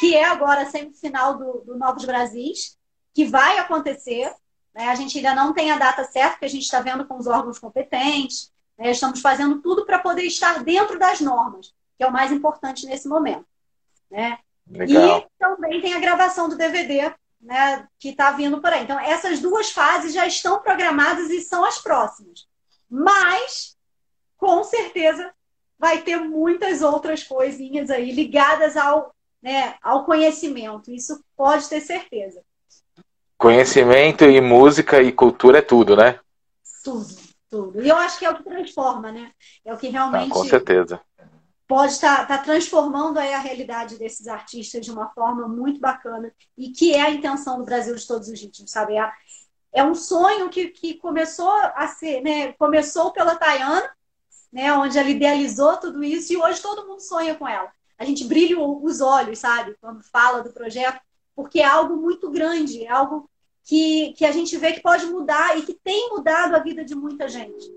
Que 0.00 0.16
é 0.16 0.24
agora 0.24 0.62
a 0.62 0.66
semifinal 0.66 1.38
do, 1.38 1.60
do 1.60 1.78
Novos 1.78 2.04
Brasis, 2.04 2.76
que 3.14 3.24
vai 3.24 3.58
acontecer. 3.58 4.34
Né? 4.74 4.88
A 4.88 4.94
gente 4.94 5.18
ainda 5.18 5.34
não 5.34 5.52
tem 5.52 5.70
a 5.70 5.78
data 5.78 6.02
certa, 6.04 6.30
porque 6.30 6.46
a 6.46 6.50
gente 6.50 6.62
está 6.62 6.80
vendo 6.80 7.06
com 7.06 7.16
os 7.16 7.26
órgãos 7.26 7.58
competentes. 7.58 8.50
Né? 8.76 8.90
Estamos 8.90 9.20
fazendo 9.20 9.60
tudo 9.60 9.84
para 9.84 9.98
poder 9.98 10.22
estar 10.22 10.64
dentro 10.64 10.98
das 10.98 11.20
normas, 11.20 11.74
que 11.96 12.02
é 12.02 12.06
o 12.06 12.12
mais 12.12 12.32
importante 12.32 12.86
nesse 12.86 13.06
momento. 13.06 13.46
Né? 14.10 14.38
Legal. 14.70 15.18
E 15.18 15.26
também 15.38 15.80
tem 15.80 15.94
a 15.94 16.00
gravação 16.00 16.48
do 16.48 16.56
DVD, 16.56 17.12
né, 17.40 17.86
que 17.98 18.10
está 18.10 18.32
vindo 18.32 18.60
por 18.60 18.72
aí. 18.72 18.84
Então, 18.84 18.98
essas 18.98 19.40
duas 19.40 19.70
fases 19.70 20.12
já 20.12 20.26
estão 20.26 20.60
programadas 20.60 21.30
e 21.30 21.40
são 21.40 21.64
as 21.64 21.78
próximas. 21.78 22.46
Mas 22.90 23.76
com 24.36 24.62
certeza 24.64 25.32
vai 25.78 26.02
ter 26.02 26.16
muitas 26.18 26.82
outras 26.82 27.22
coisinhas 27.22 27.90
aí 27.90 28.10
ligadas 28.10 28.76
ao, 28.76 29.14
né, 29.42 29.74
ao 29.82 30.04
conhecimento. 30.04 30.90
Isso 30.90 31.22
pode 31.36 31.68
ter 31.68 31.80
certeza. 31.80 32.42
Conhecimento 33.36 34.24
e 34.24 34.40
música 34.40 35.00
e 35.00 35.12
cultura 35.12 35.58
é 35.58 35.62
tudo, 35.62 35.96
né? 35.96 36.18
Tudo, 36.82 37.06
tudo. 37.48 37.82
E 37.82 37.88
eu 37.88 37.96
acho 37.96 38.18
que 38.18 38.24
é 38.24 38.30
o 38.30 38.36
que 38.36 38.42
transforma, 38.42 39.12
né? 39.12 39.30
É 39.64 39.72
o 39.72 39.76
que 39.76 39.88
realmente. 39.88 40.32
Ah, 40.32 40.34
com 40.34 40.44
certeza. 40.44 41.00
Pode 41.68 41.92
estar 41.92 42.26
tá, 42.26 42.38
tá 42.38 42.42
transformando 42.42 43.18
aí 43.18 43.34
a 43.34 43.38
realidade 43.38 43.98
desses 43.98 44.26
artistas 44.26 44.84
de 44.84 44.90
uma 44.90 45.10
forma 45.10 45.46
muito 45.46 45.78
bacana 45.78 46.32
e 46.56 46.70
que 46.70 46.94
é 46.94 47.02
a 47.02 47.10
intenção 47.10 47.58
do 47.58 47.64
Brasil 47.64 47.94
de 47.94 48.06
todos 48.06 48.28
os 48.28 48.40
ritmos, 48.40 48.70
sabe? 48.70 48.96
É, 48.96 49.12
é 49.72 49.84
um 49.84 49.94
sonho 49.94 50.48
que, 50.48 50.68
que 50.68 50.94
começou 50.94 51.52
a 51.52 51.86
ser, 51.88 52.22
né? 52.22 52.52
Começou 52.54 53.12
pela 53.12 53.36
Tayana, 53.36 53.88
né? 54.50 54.72
Onde 54.72 54.98
ela 54.98 55.10
idealizou 55.10 55.76
tudo 55.76 56.02
isso 56.02 56.32
e 56.32 56.38
hoje 56.38 56.62
todo 56.62 56.86
mundo 56.86 57.00
sonha 57.00 57.34
com 57.34 57.46
ela. 57.46 57.70
A 57.98 58.04
gente 58.04 58.24
brilha 58.24 58.58
os 58.58 59.00
olhos, 59.02 59.38
sabe? 59.38 59.76
Quando 59.78 60.02
fala 60.04 60.42
do 60.42 60.52
projeto, 60.52 61.00
porque 61.36 61.60
é 61.60 61.66
algo 61.66 61.96
muito 61.96 62.30
grande, 62.30 62.84
é 62.84 62.88
algo 62.88 63.28
que, 63.62 64.14
que 64.14 64.24
a 64.24 64.32
gente 64.32 64.56
vê 64.56 64.72
que 64.72 64.80
pode 64.80 65.04
mudar 65.06 65.58
e 65.58 65.62
que 65.62 65.74
tem 65.74 66.08
mudado 66.08 66.54
a 66.54 66.60
vida 66.60 66.82
de 66.82 66.94
muita 66.94 67.28
gente. 67.28 67.70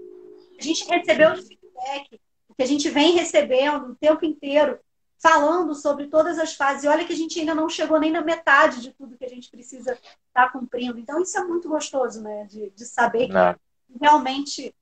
A 0.58 0.64
gente 0.64 0.86
recebeu 0.86 1.34
de 1.34 1.42
feedback, 1.42 2.22
que 2.56 2.64
a 2.64 2.68
gente 2.68 2.90
vem 2.90 3.16
recebendo 3.16 3.92
o 3.92 3.96
tempo 3.96 4.26
inteiro, 4.26 4.80
falando 5.22 5.76
sobre 5.76 6.08
todas 6.08 6.40
as 6.40 6.54
fases. 6.56 6.84
E 6.84 6.88
olha 6.88 7.06
que 7.06 7.14
a 7.14 7.16
gente 7.16 7.40
ainda 7.40 7.54
não 7.54 7.70
chegou 7.70 8.00
nem 8.00 8.12
na 8.12 8.22
metade 8.22 8.82
de 8.82 8.92
tudo 8.92 9.18
que 9.18 9.26
a 9.26 9.30
gente 9.30 9.50
precisa 9.50 9.94
estar 9.94 10.04
tá 10.34 10.50
cumprindo. 10.50 10.98
Então, 11.00 11.22
isso 11.22 11.38
é 11.38 11.44
muito 11.44 11.70
gostoso, 11.70 12.22
né? 12.22 12.46
De, 12.46 12.72
de 12.72 12.86
saber 12.86 13.28
que 13.28 13.34
não. 13.34 13.56
realmente 14.00 14.74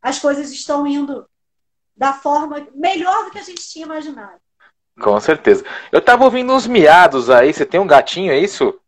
as 0.00 0.18
coisas 0.18 0.50
estão 0.50 0.86
indo 0.86 1.28
da 1.96 2.12
forma 2.12 2.66
melhor 2.74 3.24
do 3.24 3.30
que 3.30 3.38
a 3.38 3.44
gente 3.44 3.68
tinha 3.68 3.84
imaginado. 3.84 4.40
Com 5.00 5.18
certeza. 5.20 5.64
Eu 5.90 6.02
tava 6.02 6.24
ouvindo 6.24 6.52
uns 6.52 6.66
miados 6.66 7.30
aí. 7.30 7.52
Você 7.52 7.64
tem 7.64 7.80
um 7.80 7.86
gatinho, 7.86 8.32
é 8.32 8.38
isso? 8.38 8.78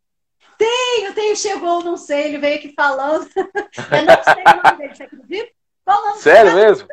Tenho, 0.59 1.15
tenho. 1.15 1.37
Chegou, 1.37 1.83
não 1.83 1.97
sei. 1.97 2.25
Ele 2.25 2.39
veio 2.39 2.57
aqui 2.57 2.73
falando. 2.75 3.29
Eu 3.37 4.05
não 4.05 4.25
sei 4.25 4.43
o 4.43 4.63
nome 4.63 4.79
dele, 4.79 4.95
você 4.95 5.03
acredita? 5.05 5.53
Nome 5.87 6.19
Sério 6.19 6.55
mesmo? 6.55 6.89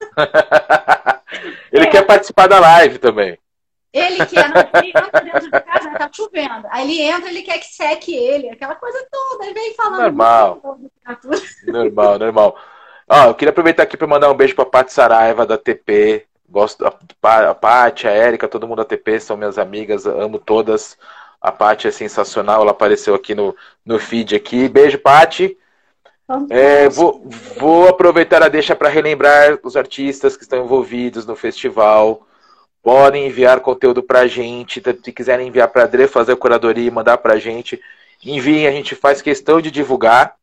ele 1.72 1.86
é. 1.86 1.90
quer 1.90 2.06
participar 2.06 2.46
da 2.46 2.60
live 2.60 2.98
também. 2.98 3.38
Ele 3.92 4.24
quer, 4.26 4.50
não, 4.50 4.80
ele 4.80 4.88
entra 4.88 5.20
dentro 5.22 5.40
de 5.40 5.50
casa, 5.50 5.90
tá 5.90 6.10
chovendo. 6.12 6.66
Aí 6.70 6.82
ele 6.82 7.00
entra, 7.02 7.30
ele 7.30 7.42
quer 7.42 7.58
que 7.58 7.66
seque 7.66 8.14
ele, 8.14 8.50
aquela 8.50 8.74
coisa 8.74 8.98
toda. 9.10 9.44
Ele 9.44 9.54
vem 9.54 9.74
falando. 9.74 10.02
Normal. 10.02 10.78
Normal, 11.66 12.18
normal. 12.18 12.58
Ó, 13.08 13.26
eu 13.28 13.34
queria 13.34 13.50
aproveitar 13.50 13.84
aqui 13.84 13.96
para 13.96 14.06
mandar 14.06 14.30
um 14.30 14.36
beijo 14.36 14.54
para 14.54 14.66
Paty 14.66 14.92
Saraiva 14.92 15.46
da 15.46 15.56
TP. 15.56 16.26
Gosto 16.48 16.84
a 16.86 17.54
Paty, 17.54 18.06
a 18.06 18.10
Érica, 18.10 18.48
todo 18.48 18.66
mundo 18.66 18.78
da 18.78 18.84
TP 18.84 19.20
são 19.20 19.36
minhas 19.36 19.58
amigas, 19.58 20.06
amo 20.06 20.38
todas. 20.38 20.98
A 21.40 21.52
Paty 21.52 21.88
é 21.88 21.90
sensacional, 21.90 22.62
ela 22.62 22.72
apareceu 22.72 23.14
aqui 23.14 23.34
no, 23.34 23.56
no 23.84 23.98
feed 23.98 24.34
aqui. 24.34 24.68
Beijo, 24.68 24.98
Paty. 24.98 25.56
É, 26.50 26.90
vou, 26.90 27.26
vou 27.58 27.88
aproveitar 27.88 28.42
a 28.42 28.48
deixa 28.48 28.76
para 28.76 28.90
relembrar 28.90 29.58
os 29.62 29.76
artistas 29.76 30.36
que 30.36 30.42
estão 30.42 30.62
envolvidos 30.62 31.24
no 31.24 31.34
festival. 31.34 32.26
Podem 32.82 33.26
enviar 33.26 33.60
conteúdo 33.60 34.02
para 34.02 34.20
a 34.20 34.26
gente. 34.26 34.82
Se 34.82 35.12
quiserem 35.12 35.48
enviar 35.48 35.68
para 35.68 35.82
a 35.82 35.84
Adre 35.86 36.06
fazer 36.06 36.32
a 36.32 36.36
curadoria 36.36 36.86
e 36.86 36.90
mandar 36.90 37.16
para 37.18 37.34
a 37.34 37.38
gente, 37.38 37.80
enviem. 38.22 38.66
A 38.66 38.70
gente 38.70 38.94
faz 38.94 39.22
questão 39.22 39.58
de 39.58 39.70
divulgar, 39.70 40.34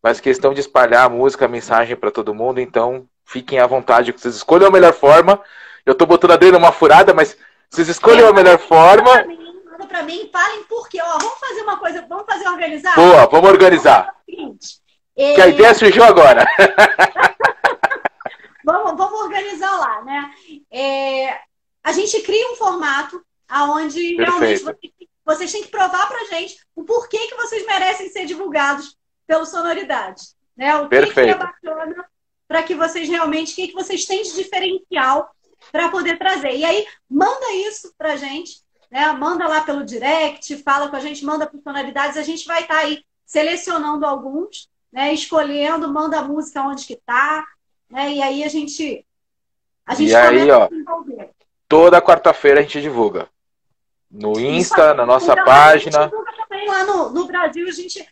faz 0.00 0.20
questão 0.20 0.54
de 0.54 0.60
espalhar 0.60 1.06
a 1.06 1.08
música, 1.08 1.46
a 1.46 1.48
mensagem 1.48 1.96
para 1.96 2.12
todo 2.12 2.34
mundo. 2.34 2.60
Então, 2.60 3.04
fiquem 3.24 3.58
à 3.58 3.66
vontade. 3.66 4.12
Vocês 4.12 4.36
escolham 4.36 4.68
a 4.68 4.70
melhor 4.70 4.92
forma. 4.92 5.40
Eu 5.84 5.94
estou 5.94 6.06
botando 6.06 6.30
a 6.30 6.34
Adre 6.34 6.52
numa 6.52 6.70
furada, 6.70 7.12
mas 7.12 7.36
vocês 7.68 7.88
escolhem 7.88 8.24
a 8.24 8.32
melhor 8.32 8.58
forma. 8.58 9.24
Manda 9.64 9.86
para 9.88 10.02
mim, 10.04 10.30
falem 10.32 10.62
por 10.64 10.88
quê. 10.88 11.00
Ó, 11.02 11.18
vamos 11.18 11.40
fazer 11.40 11.62
uma 11.62 11.76
coisa, 11.76 12.06
vamos 12.08 12.24
fazer 12.24 12.48
organizar? 12.48 12.94
Boa, 12.94 13.26
vamos 13.26 13.50
organizar. 13.50 14.14
Que 15.18 15.40
a 15.40 15.48
ideia 15.48 15.74
surgiu 15.74 16.04
agora. 16.04 16.46
vamos, 18.64 18.96
vamos 18.96 19.20
organizar 19.22 19.76
lá, 19.76 20.04
né? 20.04 20.32
É, 20.70 21.40
a 21.82 21.92
gente 21.92 22.22
cria 22.22 22.52
um 22.52 22.54
formato 22.54 23.20
aonde 23.48 24.14
realmente 24.14 24.62
vocês, 25.24 25.50
têm 25.50 25.64
que 25.64 25.70
provar 25.70 26.06
para 26.06 26.24
gente 26.26 26.56
o 26.76 26.84
porquê 26.84 27.18
que 27.26 27.34
vocês 27.34 27.66
merecem 27.66 28.08
ser 28.10 28.26
divulgados 28.26 28.96
pelo 29.26 29.44
Sonoridade. 29.44 30.22
Né? 30.56 30.76
O 30.76 30.88
Perfeito. 30.88 31.14
que, 31.14 31.30
é 31.30 31.34
bacana 31.34 32.08
para 32.46 32.62
que 32.62 32.76
vocês 32.76 33.08
realmente, 33.08 33.52
o 33.52 33.56
que, 33.56 33.68
que 33.68 33.74
vocês 33.74 34.04
têm 34.04 34.22
de 34.22 34.36
diferencial 34.36 35.34
para 35.72 35.88
poder 35.88 36.16
trazer. 36.16 36.54
E 36.54 36.64
aí, 36.64 36.86
manda 37.10 37.52
isso 37.54 37.92
para 37.98 38.16
gente, 38.16 38.62
né? 38.88 39.12
manda 39.12 39.48
lá 39.48 39.62
pelo 39.62 39.84
direct, 39.84 40.62
fala 40.62 40.88
com 40.88 40.96
a 40.96 41.00
gente, 41.00 41.24
manda 41.24 41.46
por 41.46 41.60
Sonoridades, 41.60 42.16
a 42.16 42.22
gente 42.22 42.46
vai 42.46 42.62
estar 42.62 42.74
tá 42.74 42.80
aí 42.80 43.02
selecionando 43.26 44.06
alguns, 44.06 44.68
né? 44.92 45.12
escolhendo, 45.12 45.92
manda 45.92 46.18
a 46.18 46.24
música 46.24 46.62
onde 46.62 46.86
que 46.86 46.96
tá, 46.96 47.44
né? 47.90 48.12
e 48.12 48.22
aí 48.22 48.44
a 48.44 48.48
gente, 48.48 49.04
a 49.86 49.94
gente 49.94 50.10
e 50.10 50.16
aí, 50.16 50.50
ó, 50.50 50.68
Toda 51.68 52.00
quarta-feira 52.00 52.60
a 52.60 52.62
gente 52.62 52.80
divulga. 52.80 53.28
No 54.10 54.40
Insta, 54.40 54.94
na 54.94 55.04
nossa 55.04 55.32
então, 55.32 55.44
página. 55.44 55.98
A 55.98 56.02
gente 56.02 56.10
divulga 56.10 56.32
também 56.32 56.66
lá 56.66 56.84
no, 56.84 57.10
no 57.10 57.26
Brasil, 57.26 57.68
a 57.68 57.72
gente 57.72 58.08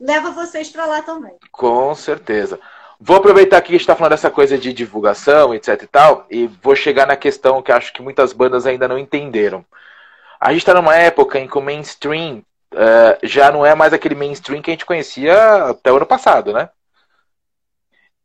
leva 0.00 0.30
vocês 0.30 0.70
para 0.70 0.86
lá 0.86 1.02
também. 1.02 1.36
Com 1.52 1.94
certeza. 1.94 2.58
Vou 2.98 3.18
aproveitar 3.18 3.60
que 3.60 3.68
a 3.68 3.72
gente 3.72 3.82
está 3.82 3.94
falando 3.94 4.12
dessa 4.12 4.30
coisa 4.30 4.56
de 4.56 4.72
divulgação, 4.72 5.54
etc 5.54 5.82
e 5.82 5.86
tal, 5.86 6.26
e 6.30 6.46
vou 6.46 6.74
chegar 6.74 7.06
na 7.06 7.16
questão 7.16 7.60
que 7.60 7.70
acho 7.70 7.92
que 7.92 8.00
muitas 8.00 8.32
bandas 8.32 8.64
ainda 8.64 8.88
não 8.88 8.98
entenderam. 8.98 9.62
A 10.40 10.52
gente 10.52 10.62
está 10.62 10.72
numa 10.72 10.96
época 10.96 11.38
em 11.38 11.46
que 11.46 11.58
o 11.58 11.62
mainstream 11.62 12.42
uh, 12.76 13.18
já 13.26 13.50
não 13.50 13.64
é 13.64 13.74
mais 13.74 13.92
aquele 13.92 14.14
mainstream 14.14 14.62
que 14.62 14.70
a 14.70 14.74
gente 14.74 14.86
conhecia 14.86 15.70
até 15.70 15.90
o 15.90 15.96
ano 15.96 16.06
passado, 16.06 16.52
né? 16.52 16.68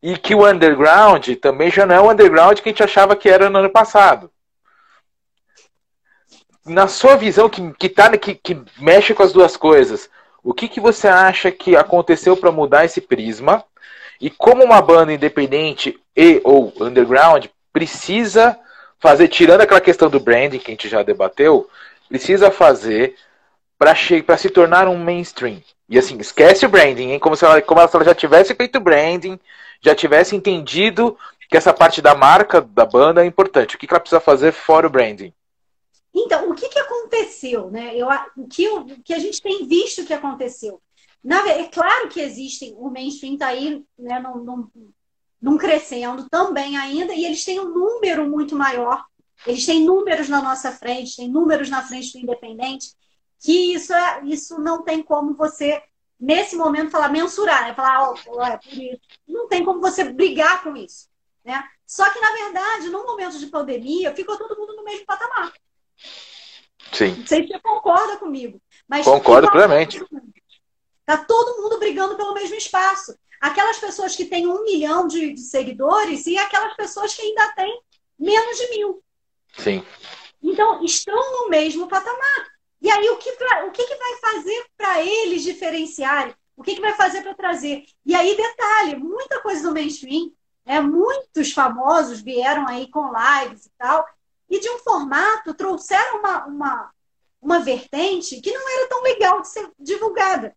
E 0.03 0.17
que 0.17 0.35
o 0.35 0.47
underground 0.47 1.27
também 1.41 1.71
já 1.71 1.85
não 1.85 1.95
é 1.95 1.99
o 1.99 2.11
underground 2.11 2.59
que 2.59 2.69
a 2.69 2.71
gente 2.71 2.83
achava 2.83 3.15
que 3.15 3.29
era 3.29 3.49
no 3.49 3.59
ano 3.59 3.69
passado 3.69 4.31
na 6.65 6.87
sua 6.87 7.15
visão, 7.15 7.49
que, 7.49 7.71
que, 7.73 7.89
tá, 7.89 8.15
que, 8.17 8.35
que 8.35 8.61
mexe 8.77 9.13
com 9.13 9.23
as 9.23 9.33
duas 9.33 9.57
coisas, 9.57 10.09
o 10.43 10.53
que, 10.53 10.67
que 10.67 10.79
você 10.79 11.07
acha 11.07 11.51
que 11.51 11.75
aconteceu 11.75 12.35
para 12.37 12.51
mudar 12.51 12.85
esse 12.85 13.01
prisma? 13.01 13.63
E 14.19 14.29
como 14.29 14.63
uma 14.63 14.81
banda 14.81 15.13
independente 15.13 15.99
e 16.15 16.39
ou 16.43 16.73
underground 16.79 17.45
precisa 17.73 18.57
fazer, 18.99 19.27
tirando 19.27 19.61
aquela 19.61 19.81
questão 19.81 20.09
do 20.09 20.19
branding 20.19 20.59
que 20.59 20.71
a 20.71 20.73
gente 20.73 20.87
já 20.87 21.01
debateu, 21.01 21.67
precisa 22.07 22.51
fazer 22.51 23.15
para 24.23 24.37
se 24.37 24.49
tornar 24.51 24.87
um 24.87 24.95
mainstream? 24.95 25.59
E 25.89 25.97
assim, 25.97 26.15
esquece 26.19 26.67
o 26.67 26.69
branding, 26.69 27.13
hein? 27.13 27.19
Como 27.19 27.35
se 27.35 27.43
ela, 27.43 27.59
como 27.63 27.85
se 27.87 27.95
ela 27.95 28.05
já 28.05 28.13
tivesse 28.13 28.53
feito 28.53 28.79
branding, 28.79 29.39
já 29.81 29.95
tivesse 29.95 30.35
entendido 30.35 31.17
que 31.49 31.57
essa 31.57 31.73
parte 31.73 31.99
da 31.99 32.13
marca 32.13 32.61
da 32.61 32.85
banda 32.85 33.23
é 33.23 33.25
importante. 33.25 33.75
O 33.75 33.79
que, 33.79 33.87
que 33.87 33.93
ela 33.93 33.99
precisa 33.99 34.21
fazer 34.21 34.51
fora 34.51 34.85
o 34.85 34.89
branding? 34.89 35.33
Então, 36.13 36.47
o 36.51 36.53
que, 36.53 36.69
que 36.69 36.77
aconteceu? 36.77 37.71
Né? 37.71 37.95
Eu, 37.95 38.07
o, 38.37 38.47
que, 38.47 38.67
que 39.03 39.13
a 39.15 39.19
gente 39.19 39.41
tem 39.41 39.65
visto 39.65 40.05
que 40.05 40.13
aconteceu? 40.13 40.79
Na, 41.23 41.47
é 41.49 41.63
claro 41.63 42.07
que 42.07 42.21
existem, 42.21 42.75
o 42.77 42.89
mainstream 42.89 43.33
está 43.33 43.47
aí 43.47 43.83
né, 43.97 44.19
num, 44.19 44.43
num, 44.43 44.67
num 45.41 45.57
crescendo 45.57 46.29
também 46.29 46.77
ainda, 46.77 47.13
e 47.13 47.25
eles 47.25 47.43
têm 47.43 47.59
um 47.59 47.69
número 47.69 48.29
muito 48.29 48.55
maior. 48.55 49.03
Eles 49.45 49.65
têm 49.65 49.83
números 49.83 50.29
na 50.29 50.39
nossa 50.39 50.71
frente, 50.71 51.17
têm 51.17 51.27
números 51.27 51.69
na 51.69 51.81
frente 51.81 52.13
do 52.13 52.19
independente, 52.19 52.91
que 53.41 53.73
isso, 53.73 53.91
é, 53.91 54.21
isso 54.25 54.59
não 54.59 54.83
tem 54.83 55.01
como 55.01 55.33
você, 55.33 55.81
nesse 56.19 56.55
momento, 56.55 56.91
falar, 56.91 57.09
mensurar, 57.09 57.63
né? 57.63 57.73
Falar, 57.73 58.13
oh, 58.27 58.43
é 58.43 58.57
por 58.57 58.71
isso. 58.71 59.01
Não 59.27 59.47
tem 59.47 59.65
como 59.65 59.81
você 59.81 60.03
brigar 60.03 60.63
com 60.63 60.75
isso. 60.77 61.09
Né? 61.43 61.61
Só 61.85 62.07
que, 62.11 62.19
na 62.19 62.31
verdade, 62.33 62.89
no 62.89 63.03
momento 63.03 63.39
de 63.39 63.47
pandemia, 63.47 64.15
ficou 64.15 64.37
todo 64.37 64.55
mundo 64.55 64.75
no 64.75 64.83
mesmo 64.83 65.05
patamar. 65.07 65.51
Sim. 66.93 67.15
Não 67.15 67.25
sei 67.25 67.41
se 67.43 67.47
você 67.47 67.59
concorda 67.59 68.17
comigo. 68.17 68.61
Mas 68.87 69.05
Concordo 69.05 69.49
plenamente. 69.49 70.03
Está 70.99 71.25
todo 71.25 71.61
mundo 71.61 71.79
brigando 71.79 72.15
pelo 72.15 72.35
mesmo 72.35 72.55
espaço. 72.55 73.17
Aquelas 73.39 73.79
pessoas 73.79 74.15
que 74.15 74.25
têm 74.25 74.45
um 74.45 74.63
milhão 74.63 75.07
de, 75.07 75.33
de 75.33 75.41
seguidores 75.41 76.27
e 76.27 76.37
aquelas 76.37 76.75
pessoas 76.75 77.15
que 77.15 77.23
ainda 77.23 77.51
têm 77.53 77.81
menos 78.19 78.57
de 78.57 78.69
mil. 78.69 79.03
Sim. 79.57 79.83
Então, 80.43 80.83
estão 80.83 81.15
no 81.15 81.49
mesmo 81.49 81.87
patamar. 81.87 82.51
E 82.81 82.89
aí, 82.89 83.09
o 83.09 83.17
que, 83.17 83.31
pra, 83.33 83.65
o 83.65 83.71
que, 83.71 83.85
que 83.85 83.95
vai 83.95 84.17
fazer 84.17 84.65
para 84.75 85.01
eles 85.01 85.43
diferenciarem? 85.43 86.33
O 86.55 86.63
que, 86.63 86.75
que 86.75 86.81
vai 86.81 86.93
fazer 86.93 87.21
para 87.21 87.35
trazer? 87.35 87.85
E 88.05 88.15
aí, 88.15 88.35
detalhe, 88.35 88.95
muita 88.95 89.39
coisa 89.41 89.63
do 89.63 89.73
mainstream, 89.73 90.31
é, 90.65 90.79
muitos 90.79 91.51
famosos 91.51 92.21
vieram 92.21 92.67
aí 92.67 92.89
com 92.89 93.11
lives 93.11 93.65
e 93.65 93.71
tal, 93.77 94.05
e 94.49 94.59
de 94.59 94.69
um 94.69 94.79
formato 94.79 95.53
trouxeram 95.53 96.19
uma, 96.19 96.45
uma, 96.45 96.91
uma 97.41 97.59
vertente 97.59 98.41
que 98.41 98.51
não 98.51 98.69
era 98.69 98.89
tão 98.89 99.01
legal 99.01 99.41
de 99.41 99.47
ser 99.47 99.71
divulgada. 99.79 100.55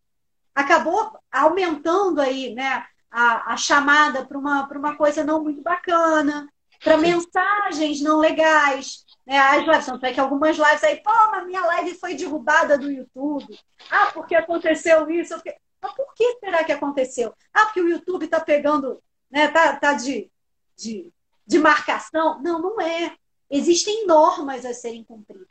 Acabou 0.55 1.19
aumentando 1.31 2.21
aí 2.21 2.55
né, 2.55 2.85
a, 3.11 3.53
a 3.53 3.57
chamada 3.57 4.25
para 4.25 4.39
uma, 4.39 4.67
uma 4.67 4.97
coisa 4.97 5.25
não 5.25 5.43
muito 5.43 5.63
bacana, 5.63 6.49
para 6.83 6.97
mensagens 6.97 8.01
não 8.01 8.19
legais. 8.19 9.05
Né? 9.27 9.39
As 9.39 9.65
lives, 9.65 9.87
tanto 9.87 10.07
é 10.07 10.13
que 10.13 10.21
algumas 10.21 10.57
lives 10.57 10.85
aí, 10.85 11.03
pô, 11.03 11.11
mas 11.31 11.47
minha 11.47 11.65
live 11.65 11.95
foi 11.95 12.15
derrubada 12.15 12.77
do 12.77 12.91
YouTube. 12.91 13.59
Ah, 13.91 14.11
porque 14.13 14.35
aconteceu 14.35 15.09
isso? 15.11 15.35
Mas 15.81 15.95
por 15.95 16.15
que 16.15 16.39
será 16.39 16.63
que 16.65 16.73
aconteceu? 16.73 17.35
Ah, 17.53 17.65
porque 17.67 17.81
o 17.81 17.89
YouTube 17.89 18.25
está 18.25 18.41
pegando, 18.41 19.03
né, 19.31 19.49
tá, 19.49 19.77
tá 19.77 19.95
de, 19.95 20.31
de, 20.77 21.13
de 21.47 21.59
marcação? 21.59 22.41
Não, 22.43 22.61
não 22.61 22.81
é. 22.81 23.16
Existem 23.51 24.07
normas 24.07 24.64
a 24.64 24.75
serem 24.75 25.05
cumpridas. 25.05 25.47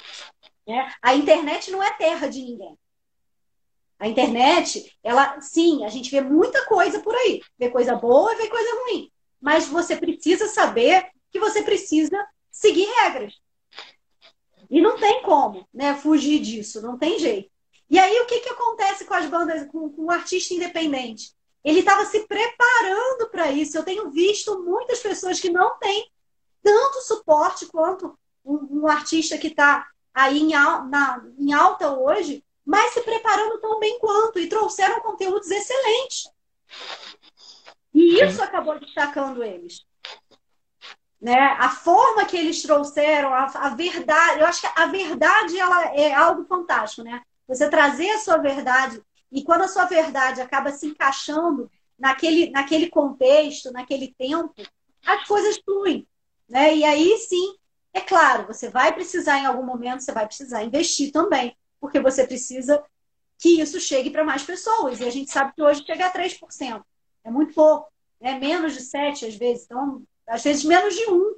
Né? 0.68 0.92
A 1.02 1.16
internet 1.16 1.72
não 1.72 1.82
é 1.82 1.92
terra 1.94 2.28
de 2.28 2.42
ninguém. 2.42 2.78
A 4.00 4.08
internet, 4.08 4.92
ela, 5.02 5.40
sim, 5.40 5.86
a 5.86 5.88
gente 5.88 6.12
vê 6.12 6.20
muita 6.20 6.66
coisa 6.66 7.00
por 7.00 7.16
aí. 7.16 7.42
Vê 7.58 7.70
coisa 7.70 7.96
boa 7.96 8.34
e 8.34 8.38
vê 8.38 8.50
coisa 8.50 8.70
ruim. 8.84 9.10
Mas 9.40 9.66
você 9.68 9.96
precisa 9.96 10.48
saber 10.48 11.08
que 11.32 11.40
você 11.40 11.62
precisa 11.62 12.18
seguir 12.52 12.86
regras. 12.86 13.40
E 14.74 14.82
não 14.82 14.98
tem 14.98 15.22
como 15.22 15.68
né, 15.72 15.94
fugir 15.94 16.40
disso, 16.40 16.82
não 16.82 16.98
tem 16.98 17.20
jeito. 17.20 17.48
E 17.88 18.00
aí, 18.00 18.20
o 18.22 18.26
que, 18.26 18.40
que 18.40 18.50
acontece 18.50 19.06
com 19.06 19.14
as 19.14 19.28
bandas, 19.28 19.68
com, 19.68 19.88
com 19.88 20.06
o 20.06 20.12
artista 20.12 20.56
independente? 20.56 21.32
Ele 21.64 21.82
estava 21.82 22.04
se 22.06 22.26
preparando 22.26 23.30
para 23.30 23.52
isso. 23.52 23.78
Eu 23.78 23.84
tenho 23.84 24.10
visto 24.10 24.64
muitas 24.64 25.00
pessoas 25.00 25.40
que 25.40 25.52
não 25.52 25.78
têm 25.78 26.10
tanto 26.64 27.04
suporte 27.04 27.68
quanto 27.68 28.18
um, 28.44 28.82
um 28.82 28.88
artista 28.88 29.38
que 29.38 29.50
está 29.50 29.86
aí 30.12 30.40
em, 30.40 30.54
na, 30.54 31.24
em 31.38 31.54
alta 31.54 31.96
hoje, 31.96 32.44
mas 32.66 32.96
se 32.96 33.02
preparando 33.02 33.62
tão 33.62 33.80
bem 33.80 34.00
quanto 34.00 34.40
e 34.40 34.50
trouxeram 34.50 35.02
conteúdos 35.02 35.52
excelentes. 35.52 36.24
E 37.94 38.24
isso 38.24 38.42
acabou 38.42 38.80
destacando 38.80 39.44
eles. 39.44 39.86
Né? 41.24 41.40
A 41.58 41.70
forma 41.70 42.26
que 42.26 42.36
eles 42.36 42.62
trouxeram, 42.62 43.34
a, 43.34 43.46
a, 43.46 43.70
verdade, 43.70 44.42
eu 44.42 44.46
acho 44.46 44.60
que 44.60 44.68
a 44.76 44.88
verdade 44.88 45.58
ela 45.58 45.96
é 45.96 46.14
algo 46.14 46.44
fantástico, 46.44 47.02
né? 47.02 47.22
Você 47.48 47.70
trazer 47.70 48.10
a 48.10 48.20
sua 48.20 48.36
verdade 48.36 49.02
e 49.32 49.42
quando 49.42 49.62
a 49.62 49.70
sua 49.70 49.86
verdade 49.86 50.42
acaba 50.42 50.70
se 50.74 50.86
encaixando 50.86 51.72
naquele, 51.98 52.50
naquele 52.50 52.90
contexto, 52.90 53.72
naquele 53.72 54.14
tempo, 54.18 54.54
as 55.06 55.26
coisas 55.26 55.58
fluem, 55.64 56.06
né? 56.50 56.76
E 56.76 56.84
aí 56.84 57.18
sim, 57.20 57.56
é 57.94 58.02
claro, 58.02 58.46
você 58.46 58.68
vai 58.70 58.92
precisar 58.92 59.40
em 59.40 59.46
algum 59.46 59.66
momento, 59.66 60.02
você 60.02 60.12
vai 60.12 60.26
precisar 60.26 60.66
investir 60.66 61.10
também, 61.14 61.56
porque 61.80 62.02
você 62.02 62.28
precisa 62.28 62.84
que 63.40 63.62
isso 63.62 63.80
chegue 63.80 64.10
para 64.10 64.26
mais 64.26 64.44
pessoas. 64.44 65.00
E 65.00 65.06
a 65.06 65.10
gente 65.10 65.32
sabe 65.32 65.54
que 65.56 65.64
hoje 65.64 65.86
chega 65.86 66.08
a 66.08 66.12
3%. 66.12 66.84
É 67.24 67.32
muito 67.32 67.54
pouco. 67.54 67.90
É 68.20 68.38
menos 68.38 68.74
de 68.74 68.82
7 68.82 69.26
às 69.26 69.36
vezes. 69.36 69.64
Então, 69.64 70.04
às 70.34 70.44
vezes 70.44 70.64
menos 70.64 70.96
de 70.96 71.10
1. 71.10 71.36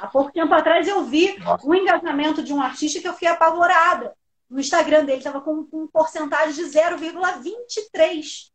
Há 0.00 0.06
pouco 0.06 0.32
tempo 0.32 0.52
atrás 0.54 0.86
eu 0.86 1.04
vi 1.04 1.38
Nossa. 1.38 1.66
um 1.66 1.74
engajamento 1.74 2.42
de 2.42 2.52
um 2.52 2.60
artista 2.60 3.00
que 3.00 3.08
eu 3.08 3.12
fiquei 3.12 3.28
apavorada. 3.28 4.14
No 4.48 4.60
Instagram 4.60 5.04
dele 5.04 5.18
estava 5.18 5.40
com 5.40 5.66
um 5.72 5.86
porcentagem 5.88 6.54
de 6.54 6.70
0,23 6.70 8.50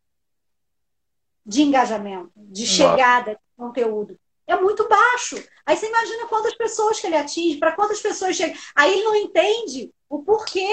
de 1.45 1.61
engajamento, 1.63 2.31
de 2.35 2.61
Nossa. 2.61 2.73
chegada 2.73 3.31
de 3.31 3.39
conteúdo 3.57 4.17
é 4.49 4.59
muito 4.59 4.87
baixo. 4.87 5.41
Aí 5.65 5.77
você 5.77 5.87
imagina 5.87 6.27
quantas 6.27 6.55
pessoas 6.55 6.99
que 6.99 7.05
ele 7.05 7.15
atinge, 7.15 7.59
para 7.59 7.73
quantas 7.73 8.01
pessoas 8.01 8.35
chega. 8.35 8.57
Aí 8.75 8.93
ele 8.93 9.03
não 9.03 9.15
entende 9.15 9.93
o 10.09 10.23
porquê 10.23 10.67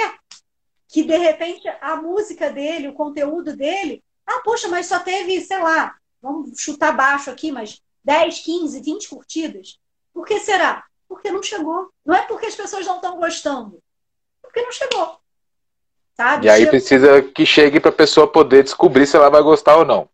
que, 0.88 1.04
de 1.04 1.16
repente, 1.16 1.68
a 1.80 1.96
música 1.96 2.50
dele, 2.50 2.88
o 2.88 2.94
conteúdo 2.94 3.54
dele, 3.54 4.02
ah, 4.26 4.40
poxa, 4.42 4.66
mas 4.68 4.86
só 4.86 4.98
teve, 4.98 5.42
sei 5.42 5.58
lá, 5.58 5.94
vamos 6.22 6.58
chutar 6.58 6.96
baixo 6.96 7.30
aqui, 7.30 7.52
mas 7.52 7.82
10, 8.06 8.38
15, 8.38 8.80
20 8.80 9.08
curtidas. 9.08 9.80
Por 10.14 10.24
que 10.24 10.38
será? 10.38 10.84
Porque 11.08 11.28
não 11.28 11.42
chegou. 11.42 11.90
Não 12.04 12.14
é 12.14 12.22
porque 12.22 12.46
as 12.46 12.54
pessoas 12.54 12.86
não 12.86 12.96
estão 12.96 13.18
gostando. 13.18 13.80
Porque 14.40 14.62
não 14.62 14.70
chegou. 14.70 15.18
Sabe? 16.16 16.46
E 16.46 16.48
aí 16.48 16.66
precisa 16.66 17.20
que 17.20 17.44
chegue 17.44 17.80
para 17.80 17.90
a 17.90 17.94
pessoa 17.94 18.30
poder 18.30 18.62
descobrir 18.62 19.08
se 19.08 19.16
ela 19.16 19.28
vai 19.28 19.42
gostar 19.42 19.76
ou 19.76 19.84
não. 19.84 20.08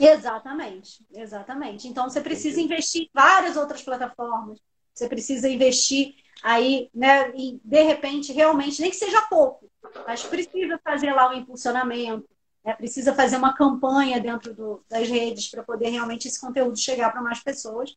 Exatamente, 0.00 1.04
exatamente. 1.14 1.86
Então 1.86 2.10
você 2.10 2.20
precisa 2.20 2.60
investir 2.60 3.02
em 3.02 3.10
várias 3.14 3.56
outras 3.56 3.82
plataformas. 3.82 4.58
Você 4.92 5.08
precisa 5.08 5.48
investir 5.48 6.16
aí, 6.42 6.90
né? 6.92 7.32
E 7.36 7.60
de 7.64 7.82
repente, 7.82 8.32
realmente, 8.32 8.82
nem 8.82 8.90
que 8.90 8.96
seja 8.96 9.22
pouco, 9.22 9.70
mas 10.06 10.24
precisa 10.24 10.78
fazer 10.84 11.12
lá 11.12 11.30
o 11.30 11.34
impulsionamento, 11.34 12.28
né, 12.64 12.74
precisa 12.74 13.14
fazer 13.14 13.36
uma 13.36 13.54
campanha 13.54 14.20
dentro 14.20 14.54
do, 14.54 14.84
das 14.88 15.08
redes 15.08 15.48
para 15.48 15.62
poder 15.62 15.88
realmente 15.88 16.28
esse 16.28 16.40
conteúdo 16.40 16.76
chegar 16.76 17.10
para 17.10 17.22
mais 17.22 17.42
pessoas. 17.42 17.96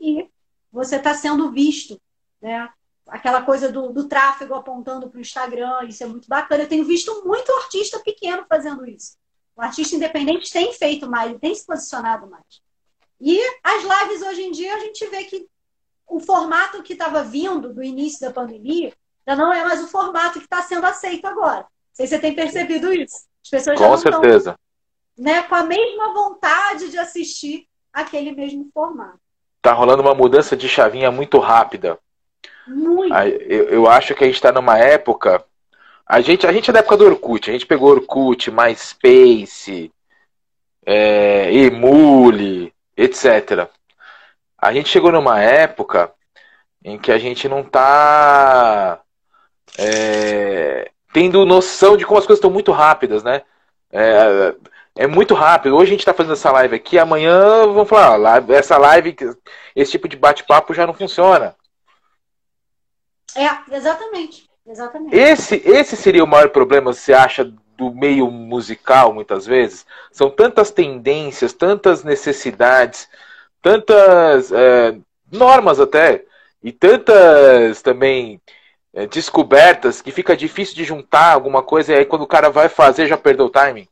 E 0.00 0.28
você 0.70 0.96
está 0.96 1.14
sendo 1.14 1.50
visto, 1.50 2.00
né? 2.40 2.68
Aquela 3.08 3.42
coisa 3.42 3.70
do, 3.70 3.92
do 3.92 4.08
tráfego 4.08 4.54
apontando 4.54 5.08
para 5.10 5.18
o 5.18 5.20
Instagram, 5.20 5.84
isso 5.88 6.04
é 6.04 6.06
muito 6.06 6.28
bacana. 6.28 6.62
Eu 6.62 6.68
tenho 6.68 6.84
visto 6.84 7.24
muito 7.26 7.52
artista 7.52 7.98
pequeno 7.98 8.46
fazendo 8.48 8.88
isso. 8.88 9.16
O 9.56 9.60
artista 9.60 9.96
independente 9.96 10.52
tem 10.52 10.72
feito 10.72 11.10
mais, 11.10 11.36
tem 11.38 11.54
se 11.54 11.66
posicionado 11.66 12.28
mais. 12.28 12.62
E 13.20 13.40
as 13.62 13.82
lives 13.82 14.22
hoje 14.22 14.42
em 14.42 14.50
dia 14.50 14.74
a 14.74 14.78
gente 14.78 15.06
vê 15.06 15.24
que 15.24 15.48
o 16.06 16.20
formato 16.20 16.82
que 16.82 16.92
estava 16.92 17.22
vindo 17.22 17.72
do 17.72 17.82
início 17.82 18.20
da 18.20 18.32
pandemia 18.32 18.92
já 19.26 19.36
não 19.36 19.52
é 19.52 19.64
mais 19.64 19.82
o 19.82 19.88
formato 19.88 20.38
que 20.38 20.44
está 20.44 20.62
sendo 20.62 20.86
aceito 20.86 21.26
agora. 21.26 21.60
Não 21.60 21.68
sei 21.92 22.06
se 22.06 22.14
você 22.14 22.20
tem 22.20 22.34
percebido 22.34 22.92
isso. 22.92 23.26
As 23.42 23.50
pessoas 23.50 23.78
Com 23.78 23.84
já 23.84 23.90
não 23.90 23.98
certeza. 23.98 24.58
Né, 25.16 25.42
com 25.42 25.54
a 25.54 25.64
mesma 25.64 26.12
vontade 26.14 26.90
de 26.90 26.98
assistir 26.98 27.66
aquele 27.92 28.32
mesmo 28.32 28.70
formato. 28.72 29.18
Tá 29.60 29.72
rolando 29.72 30.02
uma 30.02 30.14
mudança 30.14 30.56
de 30.56 30.68
chavinha 30.68 31.10
muito 31.10 31.38
rápida. 31.38 31.98
Muito. 32.66 33.14
Eu, 33.14 33.68
eu 33.68 33.88
acho 33.88 34.14
que 34.14 34.24
a 34.24 34.26
gente 34.26 34.36
está 34.36 34.50
numa 34.50 34.78
época 34.78 35.44
a 36.12 36.20
gente, 36.20 36.46
a 36.46 36.52
gente 36.52 36.68
é 36.68 36.72
da 36.74 36.80
época 36.80 36.98
do 36.98 37.06
Orkut, 37.06 37.48
a 37.48 37.54
gente 37.54 37.64
pegou 37.64 37.90
Orkut, 37.90 38.50
MySpace, 38.50 39.90
é, 40.84 41.50
Emule, 41.50 42.70
etc. 42.94 43.66
A 44.58 44.72
gente 44.74 44.90
chegou 44.90 45.10
numa 45.10 45.40
época 45.40 46.12
em 46.84 46.98
que 46.98 47.10
a 47.10 47.16
gente 47.16 47.48
não 47.48 47.60
está 47.60 49.00
é, 49.78 50.90
tendo 51.12 51.44
noção 51.44 51.96
de 51.96 52.04
como 52.06 52.18
as 52.18 52.26
coisas 52.26 52.38
estão 52.38 52.50
muito 52.50 52.72
rápidas, 52.72 53.22
né? 53.22 53.42
É, 53.90 54.54
é 54.96 55.06
muito 55.06 55.34
rápido. 55.34 55.76
Hoje 55.76 55.90
a 55.90 55.92
gente 55.92 56.00
está 56.00 56.14
fazendo 56.14 56.32
essa 56.32 56.50
live 56.50 56.74
aqui, 56.74 56.98
amanhã 56.98 57.66
vamos 57.66 57.88
falar, 57.88 58.48
essa 58.50 58.78
live, 58.78 59.16
esse 59.76 59.92
tipo 59.92 60.08
de 60.08 60.16
bate-papo 60.16 60.74
já 60.74 60.86
não 60.86 60.94
funciona. 60.94 61.54
É, 63.34 63.76
exatamente. 63.76 64.50
Exatamente. 64.66 65.16
Esse, 65.16 65.56
esse 65.64 65.96
seria 65.96 66.22
o 66.22 66.26
maior 66.26 66.48
problema, 66.50 66.92
você 66.92 67.12
acha, 67.12 67.44
do 67.76 67.92
meio 67.92 68.30
musical, 68.30 69.12
muitas 69.12 69.44
vezes? 69.44 69.84
São 70.12 70.30
tantas 70.30 70.70
tendências, 70.70 71.52
tantas 71.52 72.04
necessidades, 72.04 73.08
tantas 73.60 74.52
é, 74.52 74.96
normas 75.30 75.80
até, 75.80 76.24
e 76.62 76.70
tantas 76.70 77.82
também 77.82 78.40
é, 78.94 79.06
descobertas 79.06 80.02
que 80.02 80.10
fica 80.10 80.36
difícil 80.36 80.74
de 80.74 80.84
juntar 80.84 81.32
alguma 81.32 81.62
coisa 81.62 81.92
e 81.92 81.96
aí 81.96 82.04
quando 82.04 82.22
o 82.22 82.26
cara 82.26 82.50
vai 82.50 82.68
fazer 82.68 83.06
já 83.06 83.16
perdeu 83.16 83.46
o 83.46 83.50
timing? 83.50 83.88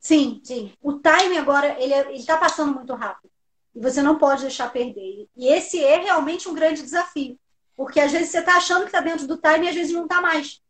Sim, 0.00 0.40
sim. 0.42 0.72
O 0.82 0.94
timing 0.94 1.38
agora, 1.38 1.76
ele 1.78 1.94
é, 1.94 2.12
está 2.14 2.36
passando 2.36 2.74
muito 2.74 2.92
rápido. 2.94 3.30
E 3.74 3.80
você 3.80 4.02
não 4.02 4.18
pode 4.18 4.42
deixar 4.42 4.70
perder. 4.72 5.28
E 5.36 5.46
esse 5.46 5.82
é 5.82 5.98
realmente 5.98 6.48
um 6.48 6.54
grande 6.54 6.82
desafio. 6.82 7.38
Porque 7.76 8.00
às 8.00 8.12
vezes 8.12 8.28
você 8.28 8.40
está 8.40 8.56
achando 8.56 8.82
que 8.82 8.88
está 8.88 9.00
dentro 9.00 9.26
do 9.26 9.36
time 9.36 9.64
e 9.64 9.68
às 9.68 9.74
vezes 9.74 9.92
não 9.92 10.02
está 10.02 10.20
mais. 10.20 10.60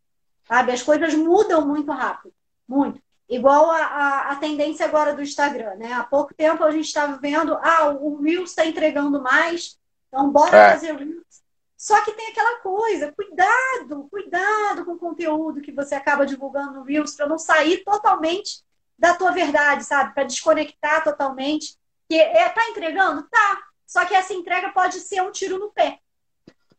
Sabe? 0.46 0.72
As 0.72 0.82
coisas 0.82 1.14
mudam 1.14 1.66
muito 1.66 1.90
rápido. 1.90 2.34
Muito. 2.68 3.00
Igual 3.28 3.70
a, 3.70 3.78
a, 3.78 4.32
a, 4.32 4.36
tendência 4.36 4.84
agora 4.84 5.14
do 5.14 5.22
Instagram, 5.22 5.76
né? 5.76 5.92
Há 5.94 6.04
pouco 6.04 6.34
tempo 6.34 6.62
a 6.62 6.70
gente 6.70 6.84
estava 6.84 7.16
vendo, 7.16 7.54
ah, 7.62 7.88
o 7.88 8.20
Reels 8.20 8.50
está 8.50 8.66
entregando 8.66 9.22
mais, 9.22 9.78
então 10.08 10.30
bora 10.30 10.54
é. 10.54 10.72
fazer 10.72 10.94
Reels. 10.94 11.41
Só 11.82 12.00
que 12.04 12.12
tem 12.12 12.28
aquela 12.28 12.60
coisa, 12.60 13.10
cuidado, 13.10 14.06
cuidado 14.08 14.84
com 14.84 14.92
o 14.92 14.98
conteúdo 14.98 15.60
que 15.60 15.72
você 15.72 15.96
acaba 15.96 16.24
divulgando 16.24 16.74
no 16.74 16.84
Reels 16.84 17.16
para 17.16 17.26
não 17.26 17.40
sair 17.40 17.82
totalmente 17.82 18.62
da 18.96 19.14
tua 19.14 19.32
verdade, 19.32 19.82
sabe? 19.82 20.14
Para 20.14 20.22
desconectar 20.22 21.02
totalmente. 21.02 21.76
Que 22.08 22.14
é, 22.20 22.48
tá 22.50 22.68
entregando? 22.68 23.24
Tá. 23.24 23.64
Só 23.84 24.04
que 24.04 24.14
essa 24.14 24.32
entrega 24.32 24.68
pode 24.68 25.00
ser 25.00 25.22
um 25.22 25.32
tiro 25.32 25.58
no 25.58 25.72
pé. 25.72 25.98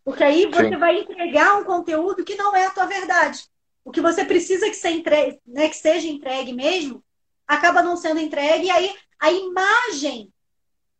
Porque 0.06 0.24
aí 0.24 0.46
você 0.46 0.70
Sim. 0.70 0.78
vai 0.78 1.00
entregar 1.00 1.58
um 1.58 1.66
conteúdo 1.66 2.24
que 2.24 2.36
não 2.36 2.56
é 2.56 2.68
a 2.68 2.72
tua 2.72 2.86
verdade. 2.86 3.46
O 3.84 3.92
que 3.92 4.00
você 4.00 4.24
precisa 4.24 4.70
que, 4.70 4.88
entregue, 4.88 5.38
né, 5.46 5.68
que 5.68 5.76
seja 5.76 6.08
entregue 6.08 6.54
mesmo, 6.54 7.04
acaba 7.46 7.84
não 7.84 7.98
sendo 7.98 8.22
entregue, 8.22 8.68
e 8.68 8.72
aí 8.72 8.96
a 9.20 9.34
imagem 9.34 10.34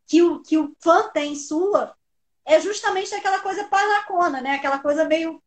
que 0.06 0.22
o, 0.22 0.42
que 0.42 0.58
o 0.58 0.76
fã 0.78 1.08
tem 1.08 1.34
sua 1.34 1.96
é 2.46 2.60
justamente 2.60 3.14
aquela 3.14 3.40
coisa 3.40 3.64
paracona, 3.64 4.40
né? 4.40 4.54
Aquela 4.54 4.78
coisa 4.78 5.04
meio 5.04 5.42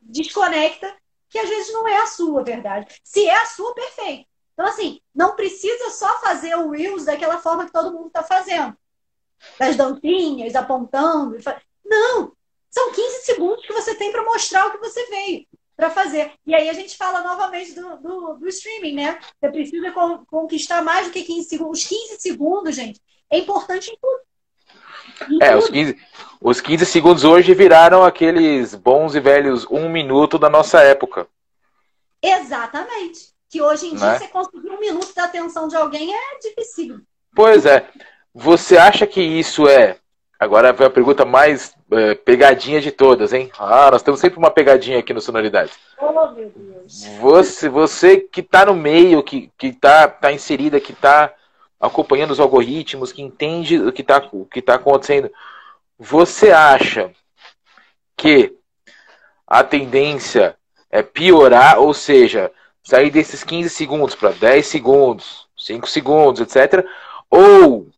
desconecta, 0.00 0.94
que 1.28 1.38
às 1.38 1.48
vezes 1.48 1.72
não 1.72 1.86
é 1.88 1.98
a 1.98 2.06
sua 2.06 2.42
verdade. 2.42 3.00
Se 3.02 3.26
é 3.26 3.36
a 3.36 3.46
sua, 3.46 3.74
perfeito. 3.74 4.26
Então, 4.52 4.66
assim, 4.66 5.00
não 5.14 5.34
precisa 5.34 5.90
só 5.90 6.20
fazer 6.20 6.54
o 6.56 6.70
Reels 6.70 7.04
daquela 7.04 7.38
forma 7.38 7.66
que 7.66 7.72
todo 7.72 7.92
mundo 7.92 8.06
está 8.06 8.22
fazendo. 8.22 8.76
Das 9.58 9.76
dancinhas, 9.76 10.54
apontando. 10.54 11.36
Não! 11.84 12.32
São 12.70 12.92
15 12.92 13.24
segundos 13.24 13.66
que 13.66 13.72
você 13.72 13.94
tem 13.94 14.10
para 14.10 14.24
mostrar 14.24 14.66
o 14.66 14.72
que 14.72 14.78
você 14.78 15.04
veio 15.06 15.46
para 15.76 15.90
fazer. 15.90 16.32
E 16.46 16.54
aí 16.54 16.68
a 16.68 16.72
gente 16.72 16.96
fala 16.96 17.22
novamente 17.22 17.72
do, 17.74 17.96
do, 17.98 18.34
do 18.34 18.48
streaming, 18.48 18.94
né? 18.94 19.18
Você 19.40 19.50
precisa 19.50 19.92
conquistar 20.26 20.82
mais 20.82 21.06
do 21.06 21.12
que 21.12 21.22
15 21.22 21.48
segundos. 21.48 21.80
Os 21.80 21.88
15 21.88 22.20
segundos, 22.20 22.74
gente, 22.74 23.00
é 23.30 23.38
importante 23.38 23.90
em 23.90 23.98
tudo. 24.00 24.20
É. 25.40 25.56
Os, 25.56 25.68
15, 25.68 25.96
os 26.40 26.60
15 26.60 26.86
segundos 26.86 27.24
hoje 27.24 27.54
viraram 27.54 28.04
aqueles 28.04 28.74
bons 28.74 29.14
e 29.14 29.20
velhos 29.20 29.66
um 29.70 29.88
minuto 29.88 30.38
da 30.38 30.48
nossa 30.48 30.80
época. 30.80 31.26
Exatamente. 32.22 33.32
Que 33.50 33.62
hoje 33.62 33.86
em 33.86 33.94
dia 33.94 34.06
né? 34.06 34.18
você 34.18 34.28
conseguir 34.28 34.70
um 34.70 34.80
minuto 34.80 35.14
da 35.14 35.24
atenção 35.24 35.68
de 35.68 35.76
alguém 35.76 36.12
é 36.14 36.38
difícil. 36.40 37.00
Pois 37.34 37.66
é. 37.66 37.88
Você 38.34 38.76
acha 38.76 39.06
que 39.06 39.20
isso 39.20 39.68
é 39.68 39.96
Agora 40.38 40.72
vem 40.72 40.86
a 40.86 40.90
pergunta 40.90 41.24
mais 41.24 41.74
é, 41.90 42.14
pegadinha 42.14 42.80
de 42.80 42.90
todas, 42.90 43.32
hein? 43.32 43.50
Ah, 43.58 43.90
nós 43.90 44.02
temos 44.02 44.20
sempre 44.20 44.38
uma 44.38 44.50
pegadinha 44.50 44.98
aqui 44.98 45.14
no 45.14 45.20
Sonoridade. 45.20 45.72
Oh, 45.98 46.30
meu 46.32 46.52
Deus. 46.54 47.06
Você, 47.18 47.68
você 47.68 48.18
que 48.18 48.40
está 48.40 48.66
no 48.66 48.74
meio, 48.74 49.22
que 49.22 49.50
está 49.62 50.06
tá 50.06 50.32
inserida, 50.32 50.80
que 50.80 50.92
está 50.92 51.32
acompanhando 51.86 52.30
os 52.30 52.40
algoritmos, 52.40 53.12
que 53.12 53.22
entende 53.22 53.78
o 53.78 53.92
que 53.92 54.02
está 54.02 54.20
que 54.50 54.62
tá 54.62 54.74
acontecendo, 54.74 55.30
você 55.98 56.50
acha 56.50 57.10
que 58.16 58.56
a 59.46 59.62
tendência 59.62 60.56
é 60.90 61.02
piorar, 61.02 61.78
ou 61.78 61.92
seja, 61.92 62.50
sair 62.82 63.10
desses 63.10 63.44
15 63.44 63.68
segundos 63.70 64.14
para 64.14 64.30
10 64.30 64.66
segundos, 64.66 65.46
5 65.56 65.88
segundos, 65.88 66.40
etc., 66.40 66.86
ou 67.30 67.88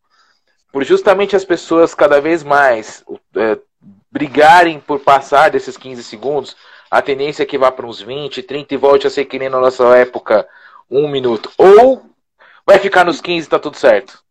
por 0.72 0.84
justamente 0.84 1.36
as 1.36 1.44
pessoas 1.44 1.94
cada 1.94 2.20
vez 2.20 2.42
mais 2.42 3.04
é, 3.34 3.58
brigarem 4.10 4.80
por 4.80 5.00
passar 5.00 5.50
desses 5.50 5.76
15 5.76 6.02
segundos, 6.02 6.56
a 6.90 7.02
tendência 7.02 7.42
é 7.42 7.46
que 7.46 7.58
vá 7.58 7.70
para 7.70 7.86
uns 7.86 8.00
20, 8.00 8.42
30 8.42 8.74
e 8.74 8.76
volte 8.76 9.06
a 9.06 9.10
ser 9.10 9.24
que 9.24 9.38
nem 9.38 9.48
na 9.48 9.60
nossa 9.60 9.84
época, 9.96 10.46
um 10.90 11.08
minuto. 11.08 11.50
Ou 11.58 12.05
vai 12.66 12.80
ficar 12.80 13.04
nos 13.04 13.20
15 13.20 13.46
e 13.46 13.50
tá 13.50 13.58
tudo 13.58 13.76
certo? 13.76 14.24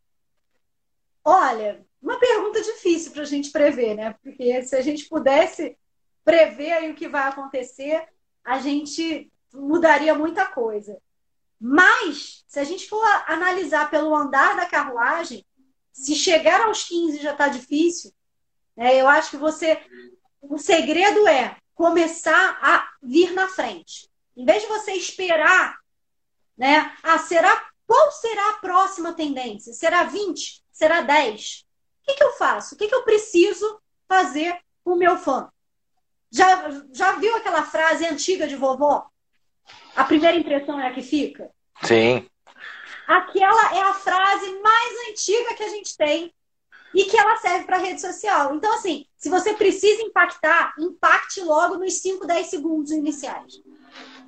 Olha, 1.24 1.84
uma 2.02 2.20
pergunta 2.20 2.62
difícil 2.62 3.14
para 3.14 3.22
a 3.22 3.26
gente 3.26 3.50
prever, 3.50 3.96
né? 3.96 4.14
Porque 4.22 4.62
se 4.64 4.76
a 4.76 4.82
gente 4.82 5.08
pudesse 5.08 5.78
prever 6.24 6.74
aí 6.74 6.92
o 6.92 6.96
que 6.96 7.08
vai 7.08 7.30
acontecer, 7.30 8.06
a 8.44 8.60
gente 8.60 9.32
mudaria 9.54 10.14
muita 10.14 10.46
coisa. 10.46 11.02
Mas, 11.60 12.44
se 12.48 12.60
a 12.60 12.64
gente 12.64 12.90
for 12.90 13.04
analisar 13.26 13.90
pelo 13.90 14.14
andar 14.14 14.58
da 14.58 14.66
carruagem, 14.66 15.46
se 15.94 16.14
chegar 16.14 16.62
aos 16.62 16.84
15 16.84 17.22
já 17.22 17.32
está 17.32 17.48
difícil, 17.48 18.12
né? 18.76 19.00
eu 19.00 19.08
acho 19.08 19.32
que 19.32 19.38
você. 19.38 19.82
O 20.42 20.58
segredo 20.58 21.28
é 21.28 21.56
começar 21.74 22.60
a 22.62 22.88
vir 23.02 23.32
na 23.32 23.48
frente. 23.48 24.10
Em 24.36 24.46
vez 24.46 24.64
de 24.64 24.68
você 24.68 24.92
esperar, 24.92 25.78
né? 26.58 26.94
Ah, 27.02 27.18
será 27.18 27.70
qual 27.88 28.12
será 28.12 28.50
a 28.50 28.58
próxima 28.58 29.14
tendência? 29.14 29.74
Será 29.74 30.04
20? 30.04 30.64
Será 30.72 31.02
10? 31.02 31.66
O 32.02 32.06
que, 32.06 32.14
que 32.16 32.24
eu 32.24 32.34
faço? 32.34 32.76
O 32.76 32.78
que, 32.78 32.88
que 32.88 32.96
eu 32.96 33.04
preciso 33.04 33.80
fazer 34.08 34.58
com 34.84 34.94
o 34.94 34.98
meu 34.98 35.18
fã? 35.18 35.50
Já, 36.32 36.70
já 36.92 37.14
viu 37.14 37.36
aquela 37.36 37.64
frase 37.64 38.06
antiga 38.06 38.48
de 38.48 38.56
vovó? 38.56 39.08
A 39.96 40.04
primeira 40.04 40.38
impressão 40.38 40.80
é 40.80 40.88
a 40.88 40.94
que 40.94 41.02
fica? 41.02 41.50
Sim. 41.84 42.28
Aquela 43.08 43.76
é 43.76 43.82
a 43.82 43.94
frase 43.94 44.60
mais 44.60 45.10
antiga 45.10 45.54
que 45.56 45.64
a 45.64 45.70
gente 45.70 45.96
tem 45.96 46.34
e 46.94 47.06
que 47.06 47.18
ela 47.18 47.36
serve 47.38 47.66
para 47.66 47.78
rede 47.78 48.02
social. 48.02 48.56
Então, 48.56 48.74
assim, 48.74 49.06
se 49.18 49.30
você 49.30 49.54
precisa 49.54 50.02
impactar, 50.02 50.74
impacte 50.80 51.42
logo 51.42 51.78
nos 51.78 52.00
5, 52.00 52.26
10 52.26 52.48
segundos 52.48 52.92
iniciais. 52.92 53.62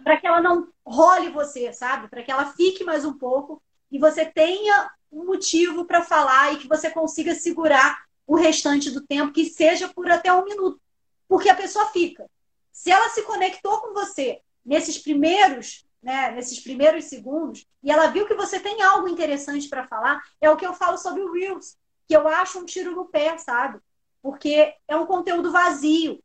Para 0.08 0.16
que 0.16 0.26
ela 0.26 0.40
não 0.40 0.70
role 0.86 1.28
você, 1.32 1.74
sabe? 1.74 2.08
Para 2.08 2.24
que 2.24 2.32
ela 2.32 2.54
fique 2.54 2.82
mais 2.82 3.04
um 3.04 3.12
pouco 3.12 3.62
e 3.92 4.00
você 4.00 4.24
tenha 4.24 4.90
um 5.12 5.26
motivo 5.26 5.84
para 5.84 6.02
falar 6.02 6.54
e 6.54 6.60
que 6.60 6.68
você 6.70 6.90
consiga 6.90 7.36
segurar 7.36 8.06
o 8.26 8.34
restante 8.38 8.90
do 8.90 9.06
tempo, 9.06 9.34
que 9.34 9.50
seja 9.50 9.90
por 9.90 10.10
até 10.10 10.32
um 10.32 10.46
minuto. 10.46 10.80
Porque 11.28 11.50
a 11.50 11.56
pessoa 11.56 11.88
fica. 11.88 12.26
Se 12.72 12.90
ela 12.90 13.10
se 13.10 13.24
conectou 13.24 13.82
com 13.82 13.94
você 13.94 14.40
nesses 14.66 14.98
primeiros, 14.98 15.86
né, 16.02 16.32
nesses 16.32 16.62
primeiros 16.62 17.04
segundos, 17.04 17.68
e 17.84 17.92
ela 17.92 18.08
viu 18.08 18.26
que 18.26 18.34
você 18.34 18.62
tem 18.62 18.82
algo 18.82 19.10
interessante 19.10 19.68
para 19.68 19.90
falar, 19.90 20.24
é 20.40 20.50
o 20.50 20.56
que 20.56 20.66
eu 20.66 20.74
falo 20.74 20.98
sobre 20.98 21.22
o 21.22 21.34
Reels, 21.34 21.76
que 22.08 22.16
eu 22.16 22.26
acho 22.30 22.60
um 22.60 22.66
tiro 22.66 22.96
no 22.96 23.04
pé, 23.04 23.38
sabe? 23.38 23.78
Porque 24.22 24.74
é 24.88 24.96
um 24.96 25.06
conteúdo 25.06 25.52
vazio, 25.52 26.24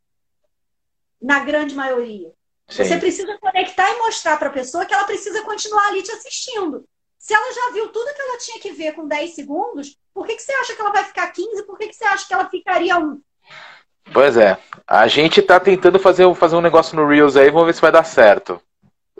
na 1.20 1.40
grande 1.40 1.74
maioria. 1.74 2.32
Sim. 2.72 2.84
Você 2.84 2.96
precisa 2.96 3.36
conectar 3.38 3.90
e 3.90 3.98
mostrar 3.98 4.38
para 4.38 4.48
a 4.48 4.52
pessoa 4.52 4.86
que 4.86 4.94
ela 4.94 5.04
precisa 5.04 5.42
continuar 5.42 5.88
ali 5.88 6.02
te 6.02 6.10
assistindo. 6.10 6.84
Se 7.18 7.34
ela 7.34 7.52
já 7.52 7.74
viu 7.74 7.88
tudo 7.88 8.14
que 8.14 8.22
ela 8.22 8.38
tinha 8.38 8.58
que 8.58 8.72
ver 8.72 8.94
com 8.94 9.06
10 9.06 9.34
segundos, 9.34 9.98
por 10.14 10.26
que, 10.26 10.36
que 10.36 10.42
você 10.42 10.52
acha 10.52 10.74
que 10.74 10.80
ela 10.80 10.90
vai 10.90 11.04
ficar 11.04 11.30
15? 11.30 11.64
Por 11.64 11.78
que, 11.78 11.88
que 11.88 11.94
você 11.94 12.04
acha 12.04 12.26
que 12.26 12.32
ela 12.32 12.48
ficaria 12.48 12.98
1? 12.98 13.20
Pois 14.12 14.38
é. 14.38 14.56
A 14.86 15.06
gente 15.06 15.42
tá 15.42 15.60
tentando 15.60 15.98
fazer, 15.98 16.34
fazer 16.34 16.56
um 16.56 16.62
negócio 16.62 16.96
no 16.96 17.06
Reels 17.06 17.36
aí, 17.36 17.50
vamos 17.50 17.66
ver 17.66 17.74
se 17.74 17.82
vai 17.82 17.92
dar 17.92 18.04
certo. 18.04 18.58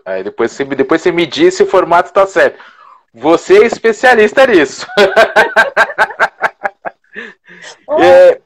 Aí 0.05 0.25
depois 0.25 0.51
você, 0.51 0.65
depois 0.65 1.03
você 1.03 1.13
me 1.13 1.27
diz 1.27 1.55
se 1.55 1.63
o 1.63 1.67
formato 1.67 2.11
tá 2.11 2.27
certo. 2.27 2.59
Você 3.13 3.63
é 3.63 3.67
especialista 3.67 4.47
nisso. 4.47 4.87
é, 8.01 8.41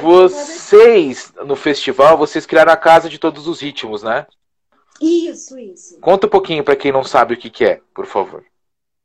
vocês, 0.00 1.32
no 1.44 1.56
festival, 1.56 2.18
vocês 2.18 2.46
criaram 2.46 2.72
a 2.72 2.76
Casa 2.76 3.08
de 3.08 3.18
Todos 3.18 3.46
os 3.46 3.60
Ritmos, 3.60 4.02
né? 4.02 4.26
Isso, 5.00 5.58
isso. 5.58 6.00
Conta 6.00 6.26
um 6.26 6.30
pouquinho 6.30 6.64
para 6.64 6.76
quem 6.76 6.92
não 6.92 7.04
sabe 7.04 7.34
o 7.34 7.36
que, 7.36 7.50
que 7.50 7.64
é, 7.64 7.80
por 7.94 8.06
favor. 8.06 8.44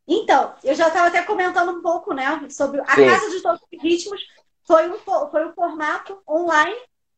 Então, 0.08 0.54
eu 0.64 0.74
já 0.74 0.88
estava 0.88 1.08
até 1.08 1.22
comentando 1.22 1.72
um 1.72 1.82
pouco, 1.82 2.14
né, 2.14 2.26
sobre 2.50 2.82
a 2.82 2.96
Sim. 2.96 3.06
Casa 3.06 3.30
de 3.30 3.42
Todos 3.42 3.62
os 3.62 3.84
Ritmos. 3.84 4.22
Foi 4.66 4.90
um, 4.90 4.98
foi 4.98 5.48
um 5.48 5.54
formato 5.54 6.20
online, 6.28 6.76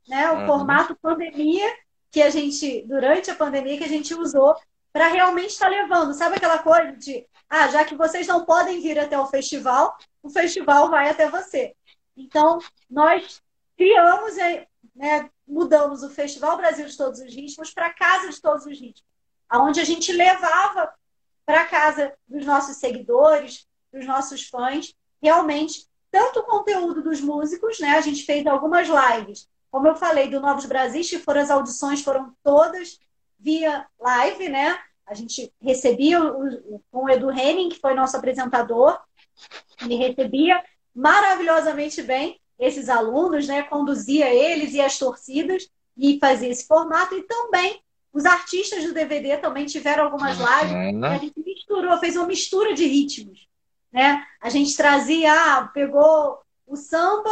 né, 0.07 0.29
o 0.31 0.39
uhum. 0.39 0.47
formato 0.47 0.95
pandemia, 1.01 1.69
que 2.11 2.21
a 2.21 2.29
gente, 2.29 2.83
durante 2.87 3.31
a 3.31 3.35
pandemia, 3.35 3.77
que 3.77 3.83
a 3.83 3.89
gente 3.89 4.13
usou 4.13 4.55
para 4.91 5.07
realmente 5.07 5.51
estar 5.51 5.69
tá 5.69 5.71
levando. 5.71 6.13
Sabe 6.13 6.35
aquela 6.35 6.59
coisa 6.59 6.91
de, 6.93 7.25
ah, 7.49 7.67
já 7.69 7.85
que 7.85 7.95
vocês 7.95 8.27
não 8.27 8.45
podem 8.45 8.81
vir 8.81 8.99
até 8.99 9.17
o 9.17 9.27
festival, 9.27 9.95
o 10.21 10.29
festival 10.29 10.89
vai 10.89 11.09
até 11.09 11.29
você. 11.29 11.73
Então, 12.15 12.59
nós 12.89 13.41
criamos, 13.77 14.35
né, 14.95 15.29
mudamos 15.47 16.03
o 16.03 16.09
Festival 16.09 16.57
Brasil 16.57 16.85
de 16.85 16.97
Todos 16.97 17.19
os 17.19 17.33
Ritmos 17.33 17.73
para 17.73 17.93
Casa 17.93 18.29
de 18.29 18.41
Todos 18.41 18.65
os 18.65 18.79
Ritmos, 18.79 19.05
aonde 19.49 19.79
a 19.79 19.83
gente 19.83 20.11
levava 20.11 20.93
para 21.45 21.65
casa 21.65 22.13
dos 22.27 22.45
nossos 22.45 22.77
seguidores, 22.77 23.67
dos 23.91 24.05
nossos 24.05 24.47
fãs, 24.47 24.95
realmente 25.21 25.87
tanto 26.09 26.39
o 26.39 26.43
conteúdo 26.43 27.01
dos 27.01 27.21
músicos, 27.21 27.79
né? 27.79 27.91
A 27.91 28.01
gente 28.01 28.25
fez 28.25 28.45
algumas 28.45 28.87
lives, 28.87 29.49
como 29.71 29.87
eu 29.87 29.95
falei, 29.95 30.29
do 30.29 30.41
Novos 30.41 30.65
Brasis, 30.65 31.09
que 31.09 31.19
foram 31.19 31.41
as 31.41 31.49
audições, 31.49 32.01
foram 32.01 32.35
todas 32.43 32.99
via 33.39 33.87
live, 33.99 34.49
né? 34.49 34.77
A 35.05 35.13
gente 35.13 35.51
recebia 35.61 36.23
o, 36.23 36.81
com 36.91 37.05
o 37.05 37.09
Edu 37.09 37.31
Henning, 37.31 37.69
que 37.69 37.79
foi 37.79 37.93
nosso 37.93 38.15
apresentador, 38.15 38.99
ele 39.81 39.95
recebia 39.95 40.63
maravilhosamente 40.93 42.01
bem 42.01 42.39
esses 42.59 42.89
alunos, 42.89 43.47
né? 43.47 43.63
Conduzia 43.63 44.33
eles 44.33 44.73
e 44.73 44.81
as 44.81 44.97
torcidas 44.97 45.69
e 45.97 46.19
fazia 46.19 46.49
esse 46.49 46.67
formato 46.67 47.15
e 47.15 47.23
também 47.23 47.81
os 48.13 48.25
artistas 48.25 48.83
do 48.83 48.93
DVD 48.93 49.37
também 49.37 49.65
tiveram 49.65 50.05
algumas 50.05 50.37
lives 50.37 50.73
uhum. 50.73 51.05
a 51.05 51.17
gente 51.17 51.41
misturou, 51.43 51.97
fez 51.97 52.15
uma 52.15 52.27
mistura 52.27 52.73
de 52.73 52.85
ritmos, 52.85 53.47
né? 53.91 54.25
A 54.41 54.49
gente 54.49 54.75
trazia, 54.75 55.31
ah, 55.33 55.67
pegou 55.73 56.39
o 56.67 56.75
samba, 56.75 57.29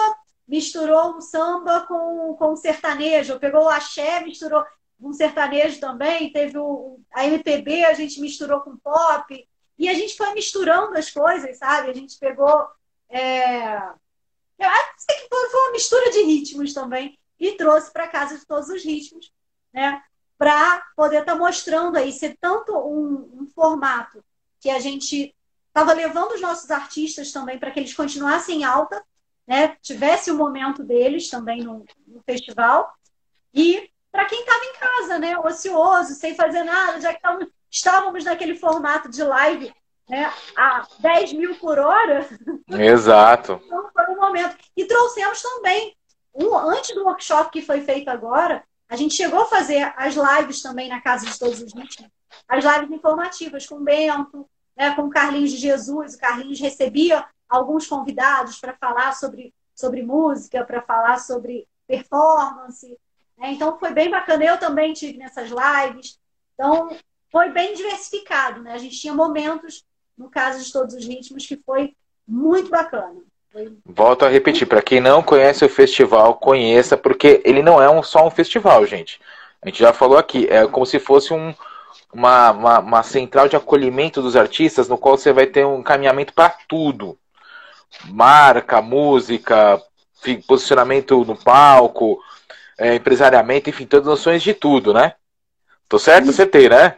misturou 0.47 1.17
o 1.17 1.21
samba 1.21 1.81
com, 1.81 2.35
com 2.37 2.53
o 2.53 2.57
sertanejo, 2.57 3.39
pegou 3.39 3.63
o 3.63 3.69
axé, 3.69 4.21
misturou 4.21 4.63
um 4.99 5.13
sertanejo 5.13 5.79
também, 5.79 6.31
teve 6.31 6.57
o, 6.57 6.99
a 7.13 7.25
MPB, 7.25 7.85
a 7.85 7.93
gente 7.93 8.19
misturou 8.19 8.61
com 8.61 8.77
pop, 8.77 9.47
e 9.77 9.87
a 9.87 9.93
gente 9.93 10.17
foi 10.17 10.33
misturando 10.33 10.97
as 10.97 11.09
coisas, 11.09 11.57
sabe? 11.57 11.89
A 11.89 11.93
gente 11.93 12.17
pegou. 12.19 12.67
É... 13.09 13.75
Eu 14.59 14.67
acho 14.67 15.07
que 15.07 15.27
foi 15.29 15.61
uma 15.61 15.71
mistura 15.71 16.11
de 16.11 16.21
ritmos 16.23 16.73
também, 16.73 17.17
e 17.39 17.53
trouxe 17.53 17.91
para 17.91 18.07
casa 18.07 18.37
de 18.37 18.45
todos 18.45 18.69
os 18.69 18.83
ritmos, 18.83 19.31
né? 19.73 20.03
para 20.37 20.83
poder 20.95 21.19
estar 21.21 21.33
tá 21.33 21.37
mostrando 21.37 21.97
aí, 21.97 22.11
ser 22.11 22.37
tanto 22.39 22.73
um, 22.77 23.41
um 23.41 23.47
formato 23.53 24.23
que 24.59 24.69
a 24.69 24.79
gente 24.79 25.35
estava 25.67 25.93
levando 25.93 26.33
os 26.33 26.41
nossos 26.41 26.69
artistas 26.71 27.31
também 27.31 27.57
para 27.57 27.71
que 27.71 27.79
eles 27.79 27.93
continuassem 27.93 28.61
em 28.61 28.63
alta, 28.63 29.03
né? 29.47 29.75
tivesse 29.81 30.31
o 30.31 30.37
momento 30.37 30.83
deles 30.83 31.29
também 31.29 31.63
no, 31.63 31.85
no 32.07 32.21
festival, 32.23 32.93
e 33.53 33.89
para 34.11 34.25
quem 34.25 34.39
estava 34.41 34.65
em 34.65 34.73
casa, 34.73 35.19
né? 35.19 35.37
ocioso, 35.37 36.15
sem 36.15 36.35
fazer 36.35 36.63
nada, 36.63 36.99
já 36.99 37.09
que 37.09 37.17
estávamos, 37.17 37.47
estávamos 37.69 38.23
naquele 38.25 38.55
formato 38.55 39.09
de 39.09 39.23
live 39.23 39.73
né? 40.09 40.33
a 40.57 40.87
10 40.99 41.33
mil 41.33 41.55
por 41.55 41.77
hora. 41.77 42.27
Exato. 42.67 43.61
então 43.65 43.89
foi 43.93 44.07
um 44.07 44.19
momento. 44.19 44.57
E 44.75 44.85
trouxemos 44.85 45.41
também, 45.41 45.95
um, 46.33 46.55
antes 46.57 46.93
do 46.95 47.05
workshop 47.05 47.51
que 47.51 47.61
foi 47.61 47.81
feito 47.81 48.09
agora, 48.09 48.63
a 48.89 48.95
gente 48.95 49.13
chegou 49.13 49.41
a 49.41 49.45
fazer 49.45 49.93
as 49.95 50.15
lives 50.15 50.61
também 50.61 50.89
na 50.89 50.99
Casa 50.99 51.25
de 51.25 51.37
Todos 51.37 51.61
os 51.61 51.73
Ritmos, 51.73 52.09
as 52.47 52.65
lives 52.65 52.91
informativas 52.91 53.67
com 53.67 53.75
o 53.75 53.83
Bento, 53.83 54.49
né, 54.75 54.95
com 54.95 55.03
o 55.03 55.09
Carlinhos 55.09 55.51
de 55.51 55.57
Jesus. 55.57 56.15
O 56.15 56.19
Carlinhos 56.19 56.59
recebia 56.59 57.23
alguns 57.47 57.85
convidados 57.85 58.59
para 58.59 58.73
falar 58.73 59.13
sobre, 59.13 59.53
sobre 59.75 60.01
música, 60.01 60.65
para 60.65 60.81
falar 60.81 61.19
sobre 61.19 61.67
performance. 61.87 62.97
Né? 63.37 63.51
Então 63.51 63.77
foi 63.77 63.91
bem 63.91 64.09
bacana. 64.09 64.43
Eu 64.43 64.57
também 64.57 64.93
tive 64.93 65.17
nessas 65.17 65.49
lives. 65.49 66.19
Então 66.53 66.95
foi 67.31 67.51
bem 67.51 67.75
diversificado. 67.75 68.61
Né? 68.61 68.73
A 68.73 68.77
gente 68.77 68.99
tinha 68.99 69.13
momentos, 69.13 69.85
no 70.19 70.29
caso 70.29 70.63
de 70.63 70.71
Todos 70.71 70.93
os 70.93 71.05
Ritmos, 71.05 71.47
que 71.47 71.55
foi 71.65 71.95
muito 72.27 72.69
bacana. 72.69 73.15
Volto 73.85 74.25
a 74.25 74.29
repetir, 74.29 74.67
para 74.67 74.81
quem 74.81 74.99
não 74.99 75.23
conhece 75.23 75.65
o 75.65 75.69
festival, 75.69 76.35
conheça, 76.35 76.97
porque 76.97 77.41
ele 77.45 77.63
não 77.63 77.81
é 77.81 77.89
um, 77.89 78.03
só 78.03 78.27
um 78.27 78.29
festival, 78.29 78.85
gente. 78.85 79.19
A 79.61 79.69
gente 79.69 79.79
já 79.79 79.93
falou 79.93 80.17
aqui, 80.17 80.45
é 80.47 80.67
como 80.67 80.85
se 80.85 80.99
fosse 80.99 81.33
um, 81.33 81.55
uma, 82.13 82.51
uma, 82.51 82.79
uma, 82.79 83.03
central 83.03 83.47
de 83.47 83.55
acolhimento 83.55 84.21
dos 84.21 84.35
artistas, 84.35 84.87
no 84.87 84.97
qual 84.97 85.17
você 85.17 85.33
vai 85.33 85.47
ter 85.47 85.65
um 85.65 85.79
encaminhamento 85.79 86.33
para 86.33 86.49
tudo: 86.67 87.17
marca, 88.05 88.81
música, 88.81 89.81
posicionamento 90.45 91.25
no 91.25 91.35
palco, 91.35 92.21
é, 92.77 92.95
empresariamento, 92.95 93.69
enfim, 93.69 93.85
todas 93.85 94.07
as 94.07 94.11
noções 94.11 94.43
de 94.43 94.53
tudo, 94.53 94.93
né? 94.93 95.15
Tô 95.87 95.97
certo? 95.97 96.29
Acertei, 96.29 96.69
né? 96.69 96.97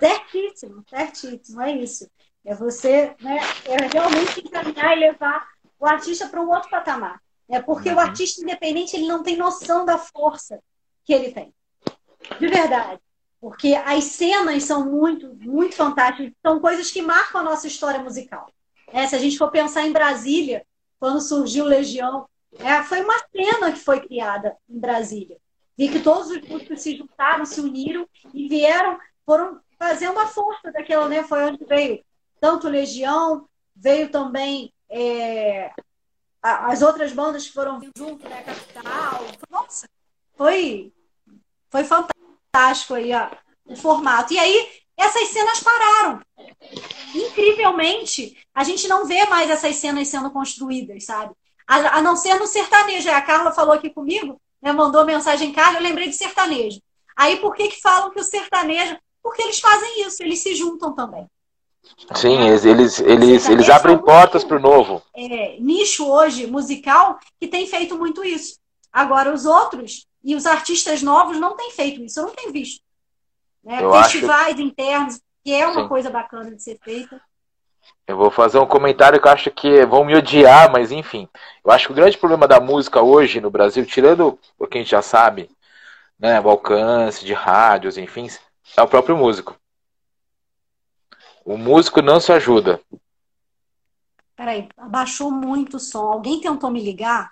Certíssimo, 0.00 0.84
certíssimo, 0.90 1.62
é 1.62 1.72
isso. 1.72 2.10
É 2.44 2.54
você 2.54 3.14
né, 3.20 3.38
é 3.66 3.76
realmente 3.92 4.40
encaminhar 4.40 4.96
e 4.96 5.00
levar 5.00 5.46
o 5.78 5.86
artista 5.86 6.28
para 6.28 6.40
um 6.40 6.50
outro 6.50 6.70
patamar. 6.70 7.20
É 7.48 7.60
porque 7.60 7.90
uhum. 7.90 7.96
o 7.96 8.00
artista 8.00 8.42
independente 8.42 8.96
ele 8.96 9.06
não 9.06 9.22
tem 9.22 9.36
noção 9.36 9.84
da 9.84 9.98
força 9.98 10.60
que 11.04 11.12
ele 11.12 11.32
tem. 11.32 11.54
De 12.38 12.46
verdade. 12.46 13.00
Porque 13.40 13.74
as 13.74 14.04
cenas 14.04 14.62
são 14.64 14.88
muito, 14.88 15.34
muito 15.40 15.74
fantásticas. 15.74 16.32
São 16.40 16.60
coisas 16.60 16.90
que 16.90 17.02
marcam 17.02 17.40
a 17.40 17.44
nossa 17.44 17.66
história 17.66 18.00
musical. 18.00 18.52
É, 18.92 19.06
se 19.06 19.16
a 19.16 19.18
gente 19.18 19.36
for 19.38 19.50
pensar 19.50 19.82
em 19.82 19.92
Brasília, 19.92 20.64
quando 21.00 21.20
surgiu 21.20 21.64
Legião, 21.64 22.28
é, 22.58 22.82
foi 22.82 23.02
uma 23.02 23.18
cena 23.34 23.72
que 23.72 23.80
foi 23.80 24.00
criada 24.00 24.56
em 24.68 24.78
Brasília. 24.78 25.36
Vi 25.76 25.88
que 25.88 26.00
todos 26.00 26.28
os 26.28 26.40
músicos 26.42 26.80
se 26.80 26.96
juntaram, 26.96 27.44
se 27.44 27.60
uniram 27.60 28.06
e 28.32 28.48
vieram, 28.48 28.98
foram 29.24 29.60
fazendo 29.78 30.18
a 30.18 30.26
força 30.26 30.70
daquela, 30.70 31.08
né? 31.08 31.24
Foi 31.24 31.42
onde 31.44 31.64
veio 31.64 32.04
tanto 32.42 32.68
Legião, 32.68 33.48
veio 33.72 34.10
também 34.10 34.74
é, 34.90 35.70
as 36.42 36.82
outras 36.82 37.12
bandas 37.12 37.46
que 37.46 37.52
foram 37.52 37.80
junto, 37.96 38.28
né? 38.28 38.42
Capital. 38.42 39.24
Nossa, 39.48 39.88
foi, 40.34 40.92
foi 41.70 41.84
fantástico 41.84 42.94
aí 42.94 43.12
ó, 43.14 43.30
o 43.64 43.76
formato. 43.76 44.34
E 44.34 44.40
aí, 44.40 44.70
essas 44.96 45.28
cenas 45.28 45.60
pararam. 45.60 46.20
Incrivelmente, 47.14 48.36
a 48.52 48.64
gente 48.64 48.88
não 48.88 49.06
vê 49.06 49.24
mais 49.26 49.48
essas 49.48 49.76
cenas 49.76 50.08
sendo 50.08 50.28
construídas, 50.32 51.04
sabe? 51.04 51.32
A, 51.64 51.98
a 51.98 52.02
não 52.02 52.16
ser 52.16 52.40
no 52.40 52.46
sertanejo. 52.48 53.08
A 53.08 53.22
Carla 53.22 53.52
falou 53.52 53.74
aqui 53.74 53.88
comigo, 53.88 54.36
né, 54.60 54.72
mandou 54.72 55.04
mensagem, 55.04 55.52
Carla, 55.52 55.78
eu 55.78 55.82
lembrei 55.84 56.08
de 56.08 56.16
sertanejo. 56.16 56.80
Aí 57.14 57.36
por 57.36 57.54
que, 57.54 57.68
que 57.68 57.80
falam 57.80 58.10
que 58.10 58.18
o 58.18 58.24
sertanejo? 58.24 58.98
Porque 59.22 59.42
eles 59.42 59.60
fazem 59.60 60.04
isso, 60.04 60.20
eles 60.24 60.40
se 60.40 60.56
juntam 60.56 60.92
também. 60.92 61.28
Sim, 62.14 62.48
eles, 62.48 62.64
eles, 62.64 63.00
eles, 63.00 63.48
eles 63.48 63.68
abrem 63.68 63.98
portas 63.98 64.44
para 64.44 64.56
o 64.56 64.60
novo. 64.60 65.02
É, 65.14 65.56
nicho 65.60 66.08
hoje 66.08 66.46
musical 66.46 67.18
que 67.40 67.48
tem 67.48 67.66
feito 67.66 67.96
muito 67.96 68.24
isso. 68.24 68.58
Agora, 68.92 69.32
os 69.32 69.46
outros 69.46 70.06
e 70.22 70.34
os 70.34 70.46
artistas 70.46 71.02
novos 71.02 71.38
não 71.38 71.56
têm 71.56 71.70
feito 71.70 72.02
isso, 72.02 72.20
eu 72.20 72.26
não 72.26 72.34
tenho 72.34 72.52
visto. 72.52 72.82
Né? 73.64 73.78
Festivais 74.02 74.54
acho... 74.54 74.62
internos, 74.62 75.20
que 75.44 75.52
é 75.52 75.66
uma 75.66 75.82
Sim. 75.82 75.88
coisa 75.88 76.10
bacana 76.10 76.54
de 76.54 76.62
ser 76.62 76.78
feita. 76.82 77.20
Eu 78.06 78.16
vou 78.16 78.30
fazer 78.30 78.58
um 78.58 78.66
comentário 78.66 79.20
que 79.20 79.26
eu 79.26 79.32
acho 79.32 79.50
que 79.50 79.84
vão 79.86 80.04
me 80.04 80.14
odiar, 80.14 80.70
mas 80.70 80.92
enfim. 80.92 81.28
Eu 81.64 81.72
acho 81.72 81.86
que 81.86 81.92
o 81.92 81.96
grande 81.96 82.18
problema 82.18 82.46
da 82.46 82.60
música 82.60 83.00
hoje 83.00 83.40
no 83.40 83.50
Brasil, 83.50 83.84
tirando 83.86 84.38
o 84.58 84.66
que 84.66 84.78
a 84.78 84.80
gente 84.80 84.90
já 84.90 85.02
sabe, 85.02 85.50
né, 86.18 86.40
o 86.40 86.50
alcance 86.50 87.24
de 87.24 87.32
rádios, 87.32 87.96
enfim, 87.96 88.28
é 88.76 88.82
o 88.82 88.88
próprio 88.88 89.16
músico. 89.16 89.56
O 91.44 91.56
músico 91.56 92.00
não 92.00 92.20
se 92.20 92.32
ajuda. 92.32 92.80
Peraí, 94.36 94.68
abaixou 94.76 95.30
muito 95.30 95.76
o 95.76 95.80
som. 95.80 96.12
Alguém 96.12 96.40
tentou 96.40 96.70
me 96.70 96.82
ligar? 96.82 97.30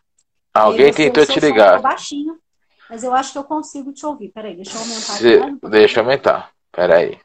Alguém 0.52 0.92
tentou 0.92 1.24
te 1.24 1.38
ligar. 1.40 1.80
baixinho, 1.80 2.38
mas 2.88 3.04
eu 3.04 3.14
acho 3.14 3.32
que 3.32 3.38
eu 3.38 3.44
consigo 3.44 3.92
te 3.92 4.04
ouvir. 4.04 4.28
Peraí, 4.28 4.54
deixa 4.54 4.76
eu 4.76 4.80
aumentar. 4.80 5.12
Se... 5.12 5.68
Deixa 5.68 6.00
eu 6.00 6.04
aumentar. 6.04 6.50
Peraí. 6.72 7.18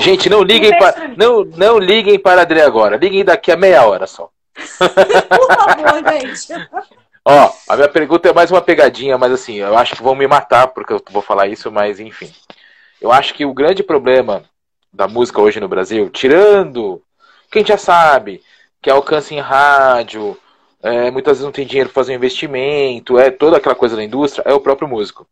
Gente, 0.00 0.28
não 0.28 0.42
liguem 0.42 0.76
para 0.76 1.08
não, 1.16 1.44
não 1.44 1.78
liguem 1.78 2.18
para 2.18 2.40
a 2.40 2.42
Adri 2.42 2.60
agora. 2.60 2.96
Liguem 2.96 3.24
daqui 3.24 3.52
a 3.52 3.56
meia 3.56 3.86
hora 3.86 4.06
só. 4.06 4.28
Por 4.58 5.54
favor, 5.54 6.12
gente. 6.12 6.52
Ó, 7.24 7.52
a 7.68 7.76
minha 7.76 7.88
pergunta 7.88 8.28
é 8.28 8.32
mais 8.32 8.50
uma 8.50 8.60
pegadinha, 8.60 9.16
mas 9.16 9.30
assim, 9.32 9.56
eu 9.56 9.76
acho 9.76 9.94
que 9.94 10.02
vão 10.02 10.14
me 10.14 10.26
matar 10.26 10.68
porque 10.68 10.92
eu 10.92 11.02
vou 11.10 11.22
falar 11.22 11.46
isso, 11.46 11.70
mas 11.70 12.00
enfim. 12.00 12.32
Eu 13.00 13.12
acho 13.12 13.34
que 13.34 13.44
o 13.44 13.54
grande 13.54 13.82
problema 13.82 14.42
da 14.98 15.06
música 15.06 15.40
hoje 15.40 15.60
no 15.60 15.68
Brasil, 15.68 16.10
tirando 16.10 17.00
quem 17.52 17.64
já 17.64 17.78
sabe, 17.78 18.42
que 18.82 18.90
é 18.90 18.92
alcance 18.92 19.32
em 19.32 19.38
rádio, 19.38 20.36
é, 20.82 21.08
muitas 21.08 21.34
vezes 21.34 21.44
não 21.44 21.52
tem 21.52 21.64
dinheiro 21.64 21.88
para 21.88 22.02
fazer 22.02 22.12
um 22.12 22.16
investimento, 22.16 23.16
é 23.16 23.30
toda 23.30 23.58
aquela 23.58 23.76
coisa 23.76 23.94
da 23.94 24.02
indústria, 24.02 24.42
é 24.44 24.52
o 24.52 24.58
próprio 24.58 24.88
músico. 24.88 25.24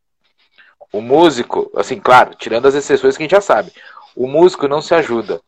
O 0.92 1.00
músico, 1.00 1.68
assim, 1.74 1.98
claro, 1.98 2.36
tirando 2.36 2.66
as 2.66 2.76
exceções 2.76 3.16
que 3.16 3.24
a 3.24 3.24
gente 3.24 3.32
já 3.32 3.40
sabe, 3.40 3.72
o 4.14 4.28
músico 4.28 4.68
não 4.68 4.80
se 4.80 4.94
ajuda. 4.94 5.40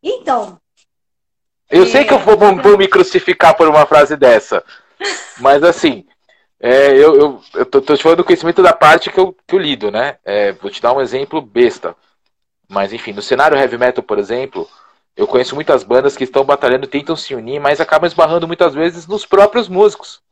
Então. 0.00 0.56
Eu 1.68 1.82
é... 1.82 1.86
sei 1.86 2.04
que 2.04 2.14
eu 2.14 2.20
vou, 2.20 2.36
vou, 2.38 2.78
me 2.78 2.86
crucificar 2.86 3.56
por 3.56 3.66
uma 3.66 3.84
frase 3.86 4.16
dessa, 4.16 4.62
mas 5.40 5.64
assim, 5.64 6.06
é, 6.66 6.96
eu, 6.96 7.14
eu, 7.14 7.42
eu 7.56 7.66
tô, 7.66 7.82
tô, 7.82 7.94
te 7.94 8.02
falando 8.02 8.16
do 8.16 8.24
conhecimento 8.24 8.62
da 8.62 8.72
parte 8.72 9.10
que 9.10 9.20
eu, 9.20 9.36
que 9.46 9.54
eu 9.54 9.58
lido, 9.58 9.90
né? 9.90 10.16
É, 10.24 10.52
vou 10.52 10.70
te 10.70 10.80
dar 10.80 10.94
um 10.94 11.00
exemplo 11.02 11.42
besta. 11.42 11.94
Mas 12.66 12.90
enfim, 12.90 13.12
no 13.12 13.20
cenário 13.20 13.54
heavy 13.54 13.76
metal, 13.76 14.02
por 14.02 14.18
exemplo, 14.18 14.66
eu 15.14 15.26
conheço 15.26 15.54
muitas 15.54 15.84
bandas 15.84 16.16
que 16.16 16.24
estão 16.24 16.42
batalhando, 16.42 16.86
tentam 16.86 17.14
se 17.16 17.34
unir, 17.34 17.60
mas 17.60 17.82
acabam 17.82 18.06
esbarrando 18.06 18.46
muitas 18.46 18.72
vezes 18.72 19.06
nos 19.06 19.26
próprios 19.26 19.68
músicos. 19.68 20.22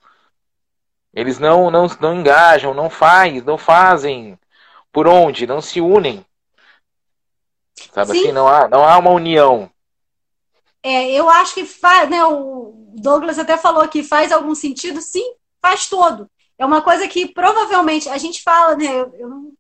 Eles 1.13 1.39
não, 1.39 1.71
não, 1.71 1.87
não 2.01 2.15
engajam, 2.15 2.73
não 2.73 2.89
faz, 2.89 3.45
não 3.45 3.59
fazem 3.59 4.39
por 4.91 5.07
onde, 5.07 5.47
não 5.47 5.61
se 5.61 5.83
unem. 5.83 6.25
Sabe 7.93 8.13
Sim. 8.13 8.21
assim, 8.21 8.33
não 8.33 8.49
há, 8.49 8.69
não 8.69 8.89
há 8.89 8.97
uma 8.97 9.11
união. 9.11 9.71
É, 10.83 11.11
eu 11.11 11.29
acho 11.29 11.53
que 11.53 11.67
faz, 11.67 12.09
né, 12.09 12.25
o 12.25 12.73
Douglas 12.95 13.39
até 13.39 13.59
falou 13.59 13.87
que 13.87 14.03
faz 14.03 14.33
algum 14.33 14.55
sentido, 14.55 15.03
sim, 15.03 15.35
faz 15.63 15.89
todo. 15.89 16.29
É 16.59 16.67
uma 16.67 16.83
coisa 16.83 17.09
que 17.09 17.33
provavelmente 17.33 18.09
a 18.09 18.19
gente 18.19 18.43
fala, 18.43 18.77
né? 18.77 18.87
Eu, 18.87 19.15
eu 19.15 19.29
não, 19.29 19.53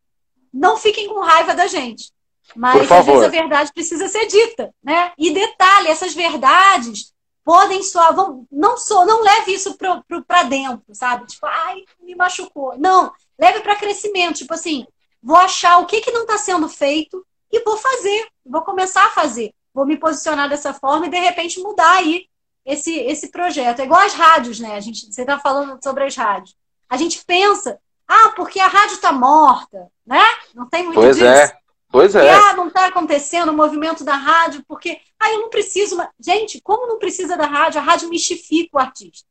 não 0.53 0.76
fiquem 0.76 1.09
com 1.09 1.20
raiva 1.20 1.55
da 1.55 1.66
gente. 1.66 2.12
Mas 2.55 2.90
às 2.90 3.07
vezes 3.07 3.22
a 3.22 3.28
verdade 3.28 3.72
precisa 3.72 4.09
ser 4.09 4.26
dita, 4.26 4.74
né? 4.82 5.12
E 5.16 5.30
detalhe, 5.30 5.88
essas 5.88 6.12
verdades 6.12 7.12
podem 7.44 7.82
soar, 7.82 8.14
vão, 8.14 8.46
não 8.50 8.76
sou, 8.76 9.07
não 9.07 9.22
leve 9.22 9.55
isso 9.55 9.76
para 9.76 10.42
dentro, 10.44 10.84
sabe? 10.92 11.26
Tipo, 11.26 11.46
ai, 11.46 11.84
me 12.00 12.14
machucou. 12.14 12.78
Não, 12.78 13.12
leve 13.38 13.61
para 13.61 13.76
crescimento, 13.76 14.38
tipo 14.38 14.55
assim, 14.55 14.86
vou 15.22 15.36
achar 15.36 15.78
o 15.78 15.86
que, 15.86 16.00
que 16.00 16.11
não 16.11 16.22
está 16.22 16.38
sendo 16.38 16.68
feito 16.68 17.24
e 17.50 17.61
vou 17.64 17.76
fazer, 17.76 18.28
vou 18.44 18.62
começar 18.62 19.05
a 19.07 19.11
fazer, 19.11 19.53
vou 19.74 19.86
me 19.86 19.96
posicionar 19.96 20.48
dessa 20.48 20.72
forma 20.72 21.07
e 21.07 21.11
de 21.11 21.18
repente 21.18 21.61
mudar 21.61 21.98
aí 21.98 22.26
esse, 22.64 22.94
esse 22.98 23.30
projeto. 23.30 23.80
É 23.80 23.84
igual 23.84 24.00
as 24.00 24.14
rádios, 24.14 24.60
né? 24.60 24.74
A 24.74 24.80
gente, 24.80 25.12
você 25.12 25.22
está 25.22 25.38
falando 25.38 25.82
sobre 25.82 26.04
as 26.04 26.16
rádios. 26.16 26.56
A 26.88 26.96
gente 26.96 27.24
pensa, 27.24 27.78
ah, 28.06 28.30
porque 28.30 28.60
a 28.60 28.68
rádio 28.68 28.94
está 28.94 29.12
morta, 29.12 29.90
né? 30.06 30.22
Não 30.54 30.68
tem 30.68 30.84
muito 30.84 30.96
pois 30.96 31.16
disso. 31.16 31.26
É. 31.26 31.58
Pois 31.90 32.14
é. 32.14 32.24
E, 32.24 32.28
ah, 32.28 32.54
não 32.54 32.68
está 32.68 32.86
acontecendo 32.86 33.50
o 33.50 33.56
movimento 33.56 34.02
da 34.02 34.14
rádio, 34.14 34.64
porque, 34.66 34.98
ah, 35.20 35.30
eu 35.30 35.40
não 35.40 35.50
preciso. 35.50 35.96
Gente, 36.18 36.60
como 36.62 36.86
não 36.86 36.98
precisa 36.98 37.36
da 37.36 37.46
rádio? 37.46 37.80
A 37.80 37.84
rádio 37.84 38.08
mistifica 38.08 38.76
o 38.76 38.80
artista. 38.80 39.28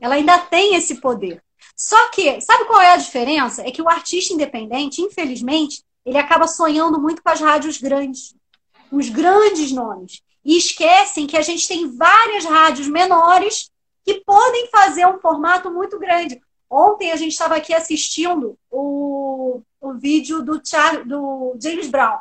Ela 0.00 0.16
ainda 0.16 0.38
tem 0.38 0.74
esse 0.74 1.00
poder. 1.00 1.42
Só 1.76 2.10
que, 2.10 2.40
sabe 2.40 2.64
qual 2.64 2.80
é 2.80 2.92
a 2.92 2.96
diferença? 2.96 3.62
É 3.62 3.70
que 3.70 3.82
o 3.82 3.88
artista 3.88 4.32
independente, 4.32 5.00
infelizmente, 5.00 5.84
ele 6.04 6.18
acaba 6.18 6.48
sonhando 6.48 7.00
muito 7.00 7.22
com 7.22 7.28
as 7.28 7.40
rádios 7.40 7.78
grandes, 7.78 8.34
com 8.90 8.96
os 8.96 9.08
grandes 9.08 9.72
nomes 9.72 10.22
e 10.46 10.56
esquecem 10.56 11.26
que 11.26 11.36
a 11.36 11.42
gente 11.42 11.66
tem 11.66 11.90
várias 11.90 12.44
rádios 12.44 12.86
menores 12.86 13.68
que 14.04 14.20
podem 14.20 14.68
fazer 14.68 15.04
um 15.04 15.18
formato 15.18 15.72
muito 15.72 15.98
grande. 15.98 16.40
Ontem 16.70 17.10
a 17.10 17.16
gente 17.16 17.32
estava 17.32 17.56
aqui 17.56 17.74
assistindo 17.74 18.56
o, 18.70 19.60
o 19.80 19.94
vídeo 19.94 20.42
do, 20.42 20.62
Char, 20.64 21.04
do 21.04 21.58
James 21.60 21.88
Brown. 21.88 22.18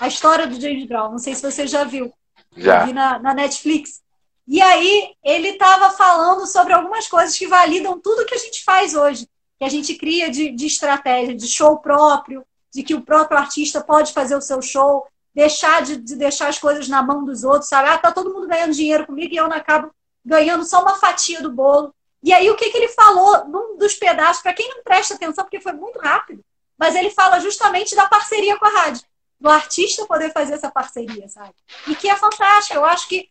A 0.00 0.08
história 0.08 0.46
do 0.46 0.58
James 0.58 0.86
Brown. 0.86 1.10
Não 1.10 1.18
sei 1.18 1.34
se 1.34 1.42
você 1.42 1.66
já 1.66 1.84
viu. 1.84 2.10
Já. 2.56 2.86
vi 2.86 2.94
na, 2.94 3.18
na 3.18 3.34
Netflix. 3.34 4.00
E 4.46 4.62
aí 4.62 5.12
ele 5.22 5.48
estava 5.48 5.90
falando 5.90 6.46
sobre 6.46 6.72
algumas 6.72 7.06
coisas 7.08 7.36
que 7.36 7.46
validam 7.46 8.00
tudo 8.00 8.24
que 8.24 8.34
a 8.34 8.38
gente 8.38 8.64
faz 8.64 8.94
hoje. 8.94 9.28
Que 9.58 9.66
a 9.66 9.68
gente 9.68 9.94
cria 9.96 10.30
de, 10.30 10.50
de 10.50 10.66
estratégia, 10.66 11.34
de 11.34 11.46
show 11.46 11.76
próprio, 11.76 12.42
de 12.72 12.82
que 12.82 12.94
o 12.94 13.02
próprio 13.02 13.36
artista 13.38 13.82
pode 13.82 14.14
fazer 14.14 14.34
o 14.34 14.40
seu 14.40 14.62
show, 14.62 15.06
deixar 15.38 15.82
de, 15.82 15.96
de, 15.98 16.16
deixar 16.16 16.48
as 16.48 16.58
coisas 16.58 16.88
na 16.88 17.00
mão 17.00 17.24
dos 17.24 17.44
outros, 17.44 17.68
sabe? 17.68 17.88
Ah, 17.88 17.96
tá 17.96 18.10
todo 18.10 18.34
mundo 18.34 18.48
ganhando 18.48 18.74
dinheiro 18.74 19.06
comigo 19.06 19.32
e 19.32 19.36
eu 19.36 19.48
não 19.48 19.56
acabo 19.56 19.94
ganhando 20.24 20.64
só 20.64 20.82
uma 20.82 20.96
fatia 20.96 21.40
do 21.40 21.52
bolo. 21.52 21.94
E 22.20 22.32
aí, 22.32 22.50
o 22.50 22.56
que, 22.56 22.68
que 22.70 22.76
ele 22.76 22.88
falou 22.88 23.46
num 23.46 23.78
dos 23.78 23.94
pedaços, 23.94 24.42
para 24.42 24.52
quem 24.52 24.68
não 24.68 24.82
presta 24.82 25.14
atenção, 25.14 25.44
porque 25.44 25.60
foi 25.60 25.70
muito 25.70 25.96
rápido, 26.00 26.44
mas 26.76 26.96
ele 26.96 27.10
fala 27.10 27.38
justamente 27.38 27.94
da 27.94 28.08
parceria 28.08 28.58
com 28.58 28.66
a 28.66 28.68
rádio, 28.68 29.04
do 29.38 29.48
artista 29.48 30.04
poder 30.06 30.32
fazer 30.32 30.54
essa 30.54 30.72
parceria, 30.72 31.28
sabe? 31.28 31.54
E 31.86 31.94
que 31.94 32.10
é 32.10 32.16
fantástico. 32.16 32.74
Eu 32.74 32.84
acho 32.84 33.08
que 33.08 33.30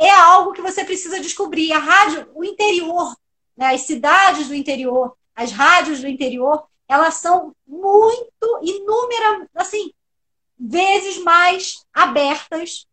é 0.00 0.10
algo 0.10 0.52
que 0.52 0.62
você 0.62 0.84
precisa 0.84 1.20
descobrir. 1.20 1.72
A 1.72 1.78
rádio, 1.78 2.28
o 2.34 2.42
interior, 2.44 3.16
né, 3.56 3.72
as 3.72 3.82
cidades 3.82 4.48
do 4.48 4.54
interior, 4.54 5.16
as 5.32 5.52
rádios 5.52 6.00
do 6.00 6.08
interior, 6.08 6.66
elas 6.88 7.14
são 7.14 7.54
muito 7.64 8.58
inúmeras, 8.62 9.46
assim, 9.54 9.92
vezes 10.58 11.22
mais 11.22 11.84
abertas 11.92 12.86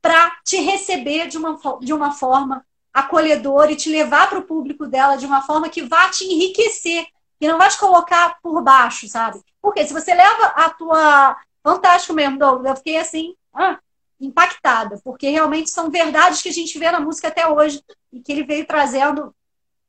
para 0.00 0.36
te 0.44 0.58
receber 0.60 1.28
de 1.28 1.36
uma, 1.36 1.58
de 1.80 1.92
uma 1.92 2.12
forma 2.12 2.64
acolhedora 2.92 3.72
e 3.72 3.76
te 3.76 3.90
levar 3.90 4.28
para 4.28 4.38
o 4.38 4.44
público 4.44 4.86
dela 4.86 5.16
de 5.16 5.26
uma 5.26 5.42
forma 5.42 5.68
que 5.68 5.82
vá 5.82 6.08
te 6.08 6.24
enriquecer 6.24 7.06
e 7.40 7.48
não 7.48 7.58
vai 7.58 7.68
te 7.68 7.78
colocar 7.78 8.38
por 8.42 8.62
baixo, 8.62 9.08
sabe? 9.08 9.40
Porque 9.60 9.86
se 9.86 9.92
você 9.92 10.14
leva 10.14 10.46
a 10.46 10.70
tua 10.70 11.36
fantástico 11.62 12.14
mesmo, 12.14 12.38
Douglas. 12.38 12.70
Eu 12.70 12.76
fiquei 12.76 12.96
assim, 12.96 13.34
ah, 13.54 13.78
impactada, 14.20 15.00
porque 15.04 15.28
realmente 15.28 15.70
são 15.70 15.90
verdades 15.90 16.42
que 16.42 16.48
a 16.48 16.52
gente 16.52 16.78
vê 16.78 16.90
na 16.90 17.00
música 17.00 17.28
até 17.28 17.46
hoje 17.46 17.82
e 18.12 18.20
que 18.20 18.32
ele 18.32 18.44
veio 18.44 18.66
trazendo 18.66 19.34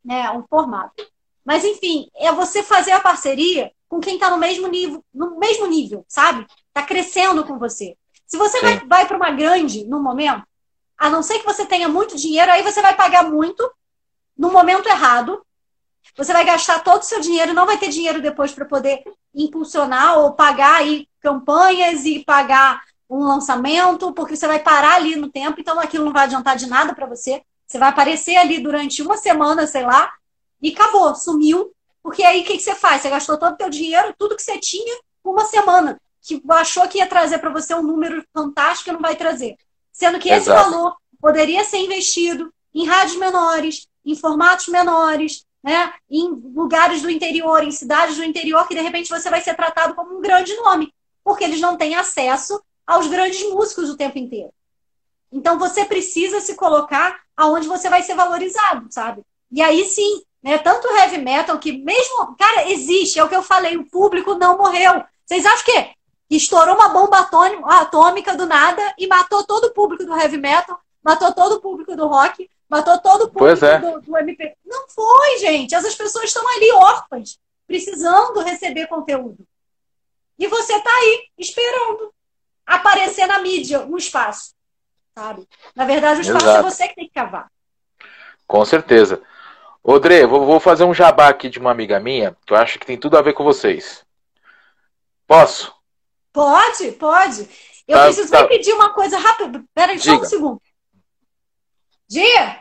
né, 0.04 0.30
um 0.32 0.44
formato. 0.44 1.06
Mas, 1.44 1.64
enfim, 1.64 2.10
é 2.16 2.32
você 2.32 2.62
fazer 2.62 2.92
a 2.92 3.00
parceria 3.00 3.72
com 3.88 4.00
quem 4.00 4.16
está 4.16 4.30
no 4.30 4.38
mesmo 4.38 4.68
nível, 4.68 5.04
no 5.14 5.40
mesmo 5.40 5.66
nível, 5.66 6.06
sabe? 6.08 6.46
Está 6.70 6.84
crescendo 6.88 7.44
com 7.44 7.58
você. 7.58 7.96
Se 8.26 8.38
você 8.38 8.60
Sim. 8.60 8.66
vai, 8.66 8.80
vai 8.88 9.08
para 9.08 9.18
uma 9.18 9.32
grande 9.32 9.86
no 9.86 10.02
momento, 10.02 10.44
a 10.98 11.10
não 11.10 11.24
ser 11.24 11.40
que 11.40 11.46
você 11.46 11.66
tenha 11.66 11.88
muito 11.88 12.16
dinheiro, 12.16 12.52
aí 12.52 12.62
você 12.62 12.82
vai 12.82 12.96
pagar 12.96 13.24
muito 13.24 13.70
no 14.38 14.52
momento 14.52 14.88
errado. 14.88 15.44
Você 16.16 16.34
vai 16.34 16.46
gastar 16.46 16.84
todo 16.84 17.02
o 17.02 17.06
seu 17.06 17.22
dinheiro, 17.22 17.54
não 17.54 17.66
vai 17.66 17.78
ter 17.78 17.90
dinheiro 17.90 18.22
depois 18.22 18.52
para 18.52 18.66
poder 18.66 19.04
impulsionar 19.34 20.20
ou 20.20 20.34
pagar 20.34 20.76
aí 20.76 21.08
campanhas 21.22 22.06
e 22.06 22.24
pagar 22.24 22.84
um 23.10 23.24
lançamento, 23.24 24.14
porque 24.14 24.36
você 24.36 24.48
vai 24.48 24.60
parar 24.60 24.96
ali 24.96 25.16
no 25.16 25.30
tempo, 25.30 25.60
então 25.60 25.80
aquilo 25.80 26.06
não 26.06 26.14
vai 26.14 26.24
adiantar 26.24 26.56
de 26.56 26.68
nada 26.68 26.94
para 26.94 27.08
você. 27.08 27.42
Você 27.66 27.78
vai 27.78 27.90
aparecer 27.90 28.36
ali 28.36 28.60
durante 28.60 29.02
uma 29.02 29.18
semana, 29.18 29.66
sei 29.66 29.84
lá, 29.84 30.12
e 30.62 30.72
acabou, 30.72 31.16
sumiu. 31.16 31.72
Porque 32.04 32.24
aí 32.24 32.42
o 32.42 32.44
que, 32.44 32.58
que 32.58 32.64
você 32.64 32.76
faz? 32.76 33.02
Você 33.02 33.10
gastou 33.10 33.38
todo 33.38 33.54
o 33.54 33.58
seu 33.58 33.70
dinheiro, 33.70 34.14
tudo 34.18 34.36
que 34.36 34.42
você 34.42 34.58
tinha, 34.58 35.00
uma 35.24 35.46
semana, 35.46 36.00
que 36.30 36.42
achou 36.50 36.88
que 36.88 37.00
ia 37.00 37.08
trazer 37.08 37.40
para 37.40 37.50
você 37.50 37.74
um 37.74 37.82
número 37.82 38.24
fantástico 38.34 38.90
e 38.90 38.94
não 38.94 39.00
vai 39.00 39.16
trazer. 39.16 39.58
Sendo 39.92 40.20
que 40.20 40.30
Exato. 40.30 40.42
esse 40.42 40.72
valor 40.72 40.96
poderia 41.20 41.64
ser 41.64 41.78
investido 41.78 42.54
em 42.74 42.86
rádios 42.86 43.18
menores, 43.18 43.88
em 44.06 44.16
formatos 44.16 44.68
menores, 44.68 45.44
né? 45.64 45.92
em 46.10 46.30
lugares 46.30 47.02
do 47.02 47.10
interior, 47.10 47.64
em 47.64 47.72
cidades 47.72 48.16
do 48.16 48.24
interior, 48.24 48.68
que 48.68 48.76
de 48.76 48.82
repente 48.82 49.10
você 49.10 49.30
vai 49.30 49.42
ser 49.42 49.56
tratado 49.56 49.96
como 49.96 50.18
um 50.18 50.22
grande 50.22 50.56
nome, 50.58 50.94
porque 51.24 51.44
eles 51.44 51.60
não 51.60 51.76
têm 51.76 51.96
acesso 51.96 52.62
aos 52.86 53.08
grandes 53.08 53.42
músicos 53.50 53.90
o 53.90 53.98
tempo 53.98 54.18
inteiro. 54.18 54.54
Então 55.32 55.58
você 55.58 55.86
precisa 55.86 56.40
se 56.40 56.56
colocar 56.56 57.20
aonde 57.36 57.68
você 57.68 57.90
vai 57.90 58.04
ser 58.04 58.16
valorizado, 58.16 58.88
sabe? 58.90 59.22
E 59.52 59.62
aí 59.62 59.84
sim, 59.86 60.24
né? 60.42 60.58
Tanto 60.58 60.88
o 60.88 60.96
heavy 60.96 61.18
metal 61.18 61.58
que 61.60 61.72
mesmo, 61.72 62.36
cara, 62.38 62.70
existe, 62.70 63.20
é 63.20 63.24
o 63.24 63.30
que 63.30 63.36
eu 63.36 63.44
falei, 63.44 63.78
o 63.78 63.90
público 63.90 64.36
não 64.36 64.58
morreu. 64.58 65.04
Vocês 65.26 65.46
acham 65.46 65.66
que 65.66 65.99
estourou 66.30 66.76
uma 66.76 66.90
bomba 66.90 67.28
atômica 67.80 68.36
do 68.36 68.46
nada 68.46 68.82
e 68.98 69.08
matou 69.08 69.44
todo 69.44 69.66
o 69.66 69.74
público 69.74 70.06
do 70.06 70.16
heavy 70.16 70.38
metal, 70.38 70.80
matou 71.04 71.34
todo 71.34 71.54
o 71.54 71.62
público 71.62 71.96
do 71.96 72.08
rock, 72.08 72.50
matou 72.70 73.00
todo 73.00 73.24
o 73.24 73.30
público 73.30 73.66
é. 73.66 73.80
do, 73.80 74.02
do 74.02 74.18
MP. 74.18 74.56
Não 74.64 74.88
foi, 74.90 75.40
gente. 75.40 75.74
Essas 75.74 75.96
pessoas 75.96 76.26
estão 76.26 76.48
ali 76.56 76.72
órfãs, 76.74 77.40
precisando 77.66 78.42
receber 78.42 78.88
conteúdo. 78.88 79.46
E 80.38 80.48
você 80.48 80.74
está 80.74 80.90
aí 80.90 81.28
esperando 81.38 82.14
aparecer 82.66 83.26
na 83.26 83.40
mídia 83.40 83.82
um 83.82 83.98
espaço, 83.98 84.54
sabe? 85.16 85.48
Na 85.76 85.86
verdade, 85.86 86.20
o 86.20 86.22
espaço 86.22 86.46
é 86.46 86.50
Exato. 86.50 86.68
é 86.68 86.72
você 86.72 86.88
que 86.88 86.96
tem 86.96 87.08
que 87.08 87.14
cavar. 87.14 87.52
Com 88.48 88.64
certeza. 88.64 89.22
Odre, 89.84 90.26
vou, 90.26 90.46
vou 90.46 90.60
fazer 90.60 90.84
um 90.84 90.94
jabá 90.94 91.30
aqui 91.30 91.50
de 91.50 91.60
uma 91.60 91.72
amiga 91.72 92.00
minha, 92.00 92.38
que 92.46 92.54
eu 92.54 92.58
acho 92.58 92.78
que 92.78 92.86
tem 92.86 92.98
tudo 92.98 93.18
a 93.18 93.22
ver 93.22 93.34
com 93.34 93.44
vocês. 93.44 94.06
Posso? 95.28 95.79
Pode, 96.32 96.92
pode. 96.94 97.48
Eu 97.88 97.98
tá, 97.98 98.04
preciso 98.04 98.32
tá. 98.32 98.48
pedir 98.48 98.74
uma 98.74 98.94
coisa 98.94 99.18
rápida. 99.18 99.64
Pera 99.74 99.92
aí, 99.92 100.00
só 100.00 100.14
um 100.14 100.24
segundo. 100.24 100.62
Dia! 102.08 102.60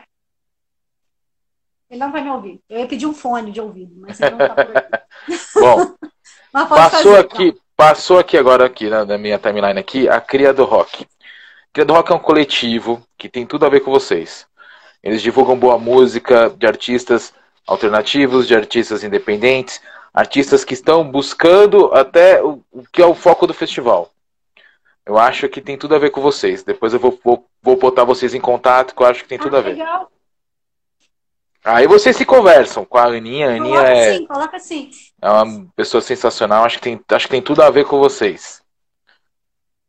Ele 1.89 1.99
não 1.99 2.11
vai 2.11 2.23
me 2.23 2.29
ouvir. 2.29 2.61
Eu 2.69 2.79
ia 2.79 2.87
pedir 2.87 3.05
um 3.07 3.13
fone 3.13 3.51
de 3.51 3.59
ouvido, 3.59 3.93
mas 3.97 4.19
ele 4.19 4.31
não 4.31 4.37
tá 4.37 4.53
por 4.53 4.77
aqui. 4.77 4.99
Bom, 5.59 5.95
passou 6.53 6.89
fazer, 6.89 7.17
aqui, 7.17 7.47
então. 7.47 7.61
Passou 7.75 8.19
aqui 8.19 8.37
agora, 8.37 8.65
aqui 8.65 8.89
na, 8.89 9.17
minha 9.17 9.39
timeline 9.39 9.79
aqui, 9.79 10.09
a 10.09 10.19
Cria 10.19 10.53
do 10.53 10.65
Rock. 10.65 11.07
Cria 11.71 11.85
do 11.85 11.93
Rock 11.93 12.11
é 12.11 12.15
um 12.15 12.19
coletivo 12.19 13.01
que 13.17 13.29
tem 13.29 13.45
tudo 13.45 13.65
a 13.65 13.69
ver 13.69 13.79
com 13.79 13.89
vocês. 13.89 14.45
Eles 15.01 15.21
divulgam 15.21 15.57
boa 15.57 15.79
música 15.79 16.49
de 16.49 16.67
artistas 16.67 17.33
alternativos, 17.65 18.47
de 18.47 18.55
artistas 18.55 19.03
independentes, 19.03 19.81
artistas 20.13 20.63
que 20.63 20.73
estão 20.73 21.09
buscando 21.09 21.93
até 21.93 22.43
o, 22.43 22.61
o 22.71 22.83
que 22.91 23.01
é 23.01 23.05
o 23.05 23.15
foco 23.15 23.47
do 23.47 23.53
festival. 23.53 24.11
Eu 25.05 25.17
acho 25.17 25.49
que 25.49 25.61
tem 25.61 25.77
tudo 25.77 25.95
a 25.95 25.99
ver 25.99 26.11
com 26.11 26.21
vocês. 26.21 26.63
Depois 26.63 26.93
eu 26.93 26.99
vou, 26.99 27.19
vou, 27.23 27.45
vou 27.61 27.75
botar 27.77 28.03
vocês 28.03 28.33
em 28.33 28.41
contato, 28.41 28.95
que 28.95 29.01
eu 29.01 29.07
acho 29.07 29.23
que 29.23 29.29
tem 29.29 29.39
tudo 29.39 29.55
ah, 29.55 29.59
a 29.59 29.61
ver. 29.61 29.71
Legal. 29.71 30.11
Aí 31.63 31.87
vocês 31.87 32.15
se 32.15 32.25
conversam 32.25 32.85
com 32.85 32.97
a 32.97 33.05
Aninha. 33.05 33.49
A 33.49 33.55
Aninha 33.55 33.79
coloca 33.79 33.91
é, 33.91 34.09
assim, 34.09 34.27
coloca 34.27 34.57
assim. 34.57 34.89
é 35.21 35.29
uma 35.29 35.67
pessoa 35.75 36.01
sensacional. 36.01 36.63
Acho 36.63 36.77
que, 36.77 36.83
tem, 36.83 37.01
acho 37.11 37.25
que 37.25 37.31
tem 37.31 37.41
tudo 37.41 37.61
a 37.61 37.69
ver 37.69 37.85
com 37.85 37.99
vocês. 37.99 38.61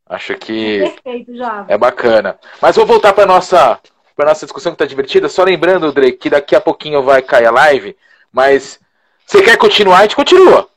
Acho 0.05 0.35
que 0.35 0.79
Perfeito, 0.79 1.31
é 1.67 1.77
bacana. 1.77 2.37
Mas 2.61 2.75
vou 2.75 2.85
voltar 2.85 3.13
para 3.13 3.25
nossa 3.25 3.79
para 4.15 4.29
nossa 4.29 4.45
discussão 4.45 4.73
que 4.73 4.77
tá 4.77 4.85
divertida. 4.85 5.29
Só 5.29 5.43
lembrando, 5.43 5.91
Drake, 5.91 6.17
que 6.17 6.29
daqui 6.29 6.55
a 6.55 6.61
pouquinho 6.61 7.01
vai 7.01 7.21
cair 7.21 7.45
a 7.45 7.51
live. 7.51 7.95
Mas 8.31 8.79
você 9.25 9.41
quer 9.41 9.57
continuar? 9.57 9.99
A 9.99 10.01
gente 10.03 10.15
continua. 10.15 10.69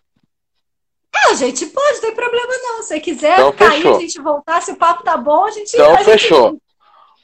É, 1.15 1.31
a 1.31 1.35
gente 1.35 1.67
pode, 1.67 1.95
não 1.95 2.01
tem 2.01 2.15
problema 2.15 2.53
não. 2.63 2.83
Se 2.83 3.01
quiser 3.01 3.35
então, 3.35 3.53
cair, 3.53 3.83
fechou. 3.83 3.97
a 3.97 4.01
gente 4.01 4.21
voltar, 4.21 4.63
se 4.63 4.73
o 4.73 4.77
papo 4.77 5.03
tá 5.03 5.17
bom, 5.17 5.45
a 5.45 5.51
gente. 5.51 5.75
Então 5.75 5.97
fechou. 5.99 6.51
Gente... 6.51 6.65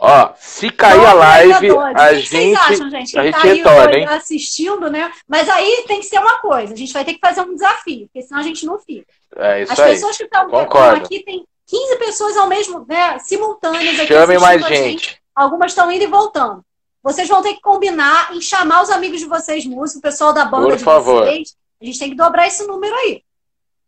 Ó, 0.02 0.32
se 0.38 0.70
cair 0.70 1.04
a 1.04 1.12
live, 1.12 1.76
a 1.94 2.14
gente, 2.14 2.56
acham, 2.56 2.88
gente? 2.88 3.18
a 3.18 3.22
gente 3.22 3.32
tá 3.32 3.40
retorna, 3.40 3.98
hein? 3.98 4.06
assistindo, 4.08 4.90
né? 4.90 5.12
Mas 5.28 5.46
aí 5.46 5.84
tem 5.86 6.00
que 6.00 6.06
ser 6.06 6.18
uma 6.18 6.38
coisa, 6.38 6.72
a 6.72 6.76
gente 6.76 6.90
vai 6.90 7.04
ter 7.04 7.12
que 7.12 7.20
fazer 7.20 7.42
um 7.42 7.52
desafio, 7.52 8.06
porque 8.06 8.26
senão 8.26 8.40
a 8.40 8.42
gente 8.42 8.64
não 8.64 8.78
fica. 8.78 9.06
É 9.36 9.62
isso 9.62 9.72
As 9.72 9.78
aí. 9.78 9.92
pessoas 9.92 10.16
que 10.16 10.24
estão 10.24 10.48
aqui 10.94 11.22
tem 11.22 11.44
15 11.66 11.96
pessoas 11.96 12.36
ao 12.38 12.48
mesmo, 12.48 12.86
né, 12.88 13.18
simultâneas 13.18 14.00
aqui 14.00 14.06
Chame 14.06 14.38
mais 14.38 14.62
gente. 14.62 14.74
gente. 14.74 15.22
Algumas 15.36 15.72
estão 15.72 15.92
indo 15.92 16.04
e 16.04 16.06
voltando. 16.06 16.64
Vocês 17.03 17.28
vão 17.28 17.42
ter 17.42 17.55
que 17.55 17.61
combinar 17.61 18.34
em 18.34 18.40
chamar 18.40 18.82
os 18.82 18.90
amigos 18.90 19.20
de 19.20 19.26
vocês, 19.26 19.64
músicos, 19.64 19.96
o 19.96 20.03
pessoal 20.03 20.32
da 20.32 20.44
banda 20.44 20.68
Por 20.68 20.76
de 20.76 20.84
favor. 20.84 21.24
vocês. 21.24 21.57
A 21.80 21.84
gente 21.84 21.98
tem 21.98 22.11
que 22.11 22.16
dobrar 22.16 22.46
esse 22.46 22.66
número 22.66 22.94
aí. 22.94 23.22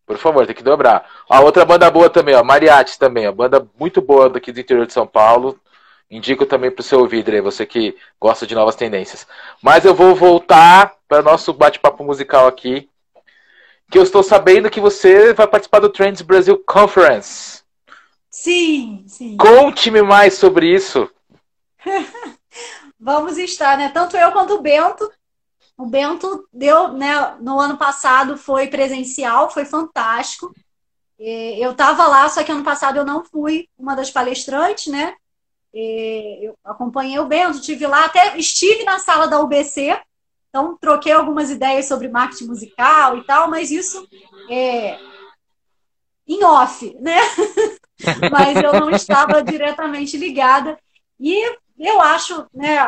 Por 0.07 0.17
favor, 0.17 0.47
tem 0.47 0.55
que 0.55 0.63
dobrar. 0.63 1.09
A 1.29 1.41
outra 1.41 1.65
banda 1.65 1.91
boa 1.91 2.09
também, 2.09 2.35
ó, 2.35 2.43
Mariachi 2.43 2.99
também, 2.99 3.27
a 3.27 3.33
banda 3.33 3.67
muito 3.79 4.01
boa 4.01 4.29
daqui 4.29 4.51
do 4.51 4.61
interior 4.61 4.87
de 4.87 4.93
São 4.93 5.07
Paulo. 5.07 5.59
Indico 6.11 6.45
também 6.45 6.71
para 6.71 6.81
o 6.81 6.85
seu 6.85 7.01
ouvido, 7.01 7.31
aí, 7.31 7.41
você 7.41 7.65
que 7.65 7.97
gosta 8.21 8.47
de 8.47 8.55
novas 8.55 8.77
tendências. 8.77 9.27
Mas 9.63 9.85
eu 9.85 9.95
vou 9.95 10.15
voltar 10.15 10.95
para 11.09 11.23
nosso 11.23 11.53
bate-papo 11.53 12.05
musical 12.05 12.47
aqui. 12.47 12.89
Que 13.91 13.99
eu 13.99 14.03
estou 14.03 14.23
sabendo 14.23 14.71
que 14.71 14.81
você 14.81 15.33
vai 15.33 15.47
participar 15.47 15.81
do 15.81 15.89
Trends 15.89 16.23
Brasil 16.23 16.63
Conference. 16.67 17.63
Sim, 18.31 19.05
sim. 19.07 19.37
Conte-me 19.37 20.03
mais 20.03 20.35
sobre 20.35 20.67
isso. 20.75 21.09
Vamos 23.03 23.37
estar, 23.37 23.77
né? 23.77 23.89
Tanto 23.89 24.17
eu 24.17 24.31
quanto 24.31 24.55
o 24.55 24.63
Bento. 24.63 25.11
O 25.77 25.87
Bento 25.87 26.49
deu, 26.53 26.93
né? 26.93 27.37
No 27.41 27.59
ano 27.59 27.77
passado 27.77 28.39
foi 28.39 28.69
presencial, 28.69 29.51
foi 29.51 29.65
fantástico. 29.65 30.55
Eu 31.19 31.73
estava 31.73 32.07
lá, 32.07 32.29
só 32.29 32.45
que 32.45 32.53
ano 32.53 32.63
passado 32.63 32.97
eu 32.97 33.05
não 33.05 33.25
fui 33.25 33.69
uma 33.77 33.97
das 33.97 34.11
palestrantes, 34.11 34.87
né? 34.87 35.17
eu 35.75 36.55
acompanhei 36.63 37.19
o 37.19 37.25
Bento, 37.25 37.57
estive 37.57 37.87
lá, 37.87 38.05
até 38.05 38.37
estive 38.37 38.85
na 38.85 38.99
sala 38.99 39.27
da 39.27 39.41
UBC, 39.41 39.99
então 40.51 40.77
troquei 40.79 41.13
algumas 41.13 41.49
ideias 41.49 41.87
sobre 41.87 42.09
marketing 42.09 42.45
musical 42.45 43.17
e 43.17 43.25
tal, 43.25 43.49
mas 43.49 43.71
isso 43.71 44.07
é 44.51 44.99
em 46.29 46.45
off, 46.45 46.95
né? 47.01 47.17
mas 48.31 48.63
eu 48.63 48.73
não 48.75 48.91
estava 48.91 49.43
diretamente 49.43 50.19
ligada. 50.19 50.79
E 51.19 51.57
eu 51.85 52.01
acho, 52.01 52.47
né, 52.55 52.79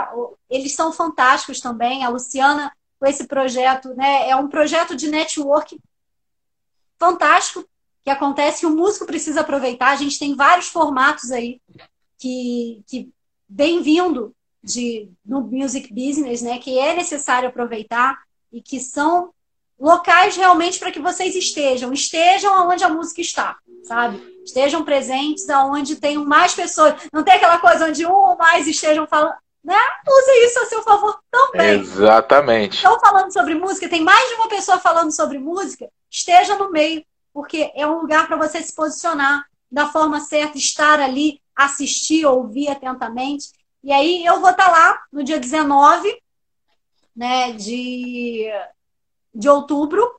eles 0.48 0.74
são 0.74 0.92
fantásticos 0.92 1.60
também. 1.60 2.04
A 2.04 2.08
Luciana, 2.08 2.72
com 2.98 3.06
esse 3.06 3.26
projeto, 3.26 3.92
né, 3.94 4.28
é 4.28 4.36
um 4.36 4.48
projeto 4.48 4.94
de 4.94 5.08
network 5.08 5.80
fantástico 6.98 7.68
que 8.04 8.10
acontece 8.10 8.60
que 8.60 8.66
o 8.66 8.76
músico 8.76 9.04
precisa 9.04 9.40
aproveitar. 9.40 9.90
A 9.90 9.96
gente 9.96 10.18
tem 10.18 10.36
vários 10.36 10.68
formatos 10.68 11.32
aí 11.32 11.60
que, 12.18 12.84
que 12.86 13.10
vem 13.48 13.82
vindo 13.82 14.32
de, 14.62 15.10
no 15.24 15.40
music 15.40 15.92
business, 15.92 16.40
né, 16.40 16.58
que 16.58 16.78
é 16.78 16.94
necessário 16.94 17.48
aproveitar 17.48 18.22
e 18.52 18.62
que 18.62 18.78
são 18.78 19.33
locais 19.84 20.34
realmente 20.34 20.78
para 20.78 20.90
que 20.90 20.98
vocês 20.98 21.36
estejam, 21.36 21.92
estejam 21.92 22.66
onde 22.66 22.82
a 22.82 22.88
música 22.88 23.20
está, 23.20 23.58
sabe? 23.82 24.18
Estejam 24.42 24.82
presentes 24.82 25.48
aonde 25.50 25.96
tem 25.96 26.16
mais 26.16 26.54
pessoas. 26.54 26.94
Não 27.12 27.22
tem 27.22 27.34
aquela 27.34 27.58
coisa 27.58 27.86
onde 27.86 28.06
um 28.06 28.12
ou 28.12 28.36
mais 28.36 28.66
estejam 28.66 29.06
falando, 29.06 29.34
né? 29.62 29.76
Use 30.08 30.46
isso 30.46 30.58
a 30.60 30.66
seu 30.66 30.82
favor 30.82 31.20
também. 31.30 31.80
Exatamente. 31.80 32.76
Estão 32.76 32.98
falando 32.98 33.30
sobre 33.30 33.54
música, 33.54 33.86
tem 33.86 34.02
mais 34.02 34.26
de 34.30 34.36
uma 34.36 34.48
pessoa 34.48 34.78
falando 34.78 35.14
sobre 35.14 35.38
música, 35.38 35.86
esteja 36.10 36.56
no 36.56 36.70
meio, 36.70 37.04
porque 37.30 37.70
é 37.74 37.86
um 37.86 38.00
lugar 38.00 38.26
para 38.26 38.38
você 38.38 38.62
se 38.62 38.74
posicionar 38.74 39.44
da 39.70 39.88
forma 39.88 40.18
certa, 40.20 40.56
estar 40.56 40.98
ali, 40.98 41.42
assistir, 41.54 42.24
ouvir 42.24 42.68
atentamente. 42.68 43.50
E 43.82 43.92
aí 43.92 44.24
eu 44.24 44.40
vou 44.40 44.50
estar 44.50 44.64
tá 44.64 44.72
lá 44.72 45.02
no 45.12 45.22
dia 45.22 45.38
19 45.38 46.24
né, 47.14 47.52
de, 47.52 48.50
de 49.34 49.48
outubro. 49.48 50.18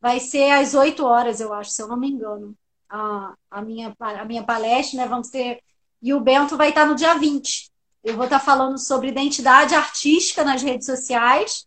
Vai 0.00 0.20
ser 0.20 0.50
às 0.52 0.74
8 0.74 1.04
horas, 1.04 1.40
eu 1.40 1.52
acho, 1.52 1.70
se 1.70 1.82
eu 1.82 1.88
não 1.88 1.96
me 1.96 2.08
engano. 2.10 2.54
a, 2.88 3.34
a, 3.50 3.62
minha, 3.62 3.94
a 3.98 4.24
minha 4.24 4.42
palestra, 4.42 4.98
né? 4.98 5.06
Vamos 5.06 5.28
ter. 5.28 5.60
E 6.02 6.12
o 6.12 6.20
Bento 6.20 6.56
vai 6.56 6.70
estar 6.70 6.86
no 6.86 6.94
dia 6.94 7.14
20. 7.14 7.70
Eu 8.02 8.16
vou 8.16 8.24
estar 8.24 8.40
falando 8.40 8.78
sobre 8.78 9.08
identidade 9.08 9.74
artística 9.74 10.42
nas 10.42 10.62
redes 10.62 10.86
sociais. 10.86 11.66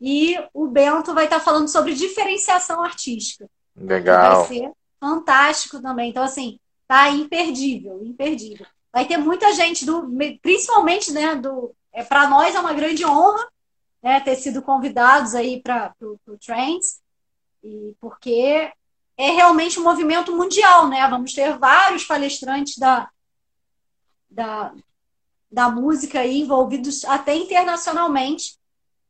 E 0.00 0.36
o 0.52 0.66
Bento 0.66 1.14
vai 1.14 1.24
estar 1.24 1.40
falando 1.40 1.68
sobre 1.68 1.94
diferenciação 1.94 2.82
artística. 2.82 3.48
Legal. 3.74 4.44
Vai 4.44 4.48
ser 4.48 4.72
fantástico 5.00 5.80
também. 5.80 6.10
Então, 6.10 6.22
assim, 6.22 6.58
tá 6.86 7.08
imperdível, 7.10 8.04
imperdível. 8.04 8.66
Vai 8.92 9.06
ter 9.06 9.16
muita 9.16 9.52
gente 9.54 9.84
do, 9.84 10.08
principalmente, 10.40 11.10
né, 11.10 11.34
do, 11.34 11.74
é 11.92 12.04
para 12.04 12.28
nós 12.28 12.54
é 12.54 12.60
uma 12.60 12.72
grande 12.72 13.04
honra, 13.04 13.48
né, 14.04 14.20
ter 14.20 14.36
sido 14.36 14.60
convidados 14.60 15.34
aí 15.34 15.62
para 15.62 15.94
o 16.02 16.36
Trends, 16.36 17.00
e 17.62 17.94
porque 17.98 18.70
é 19.16 19.30
realmente 19.30 19.80
um 19.80 19.82
movimento 19.82 20.36
mundial, 20.36 20.88
né? 20.88 21.08
Vamos 21.08 21.32
ter 21.32 21.56
vários 21.56 22.04
palestrantes 22.04 22.76
da, 22.76 23.08
da, 24.28 24.74
da 25.50 25.70
música 25.70 26.20
aí 26.20 26.42
envolvidos 26.42 27.02
até 27.06 27.34
internacionalmente, 27.34 28.58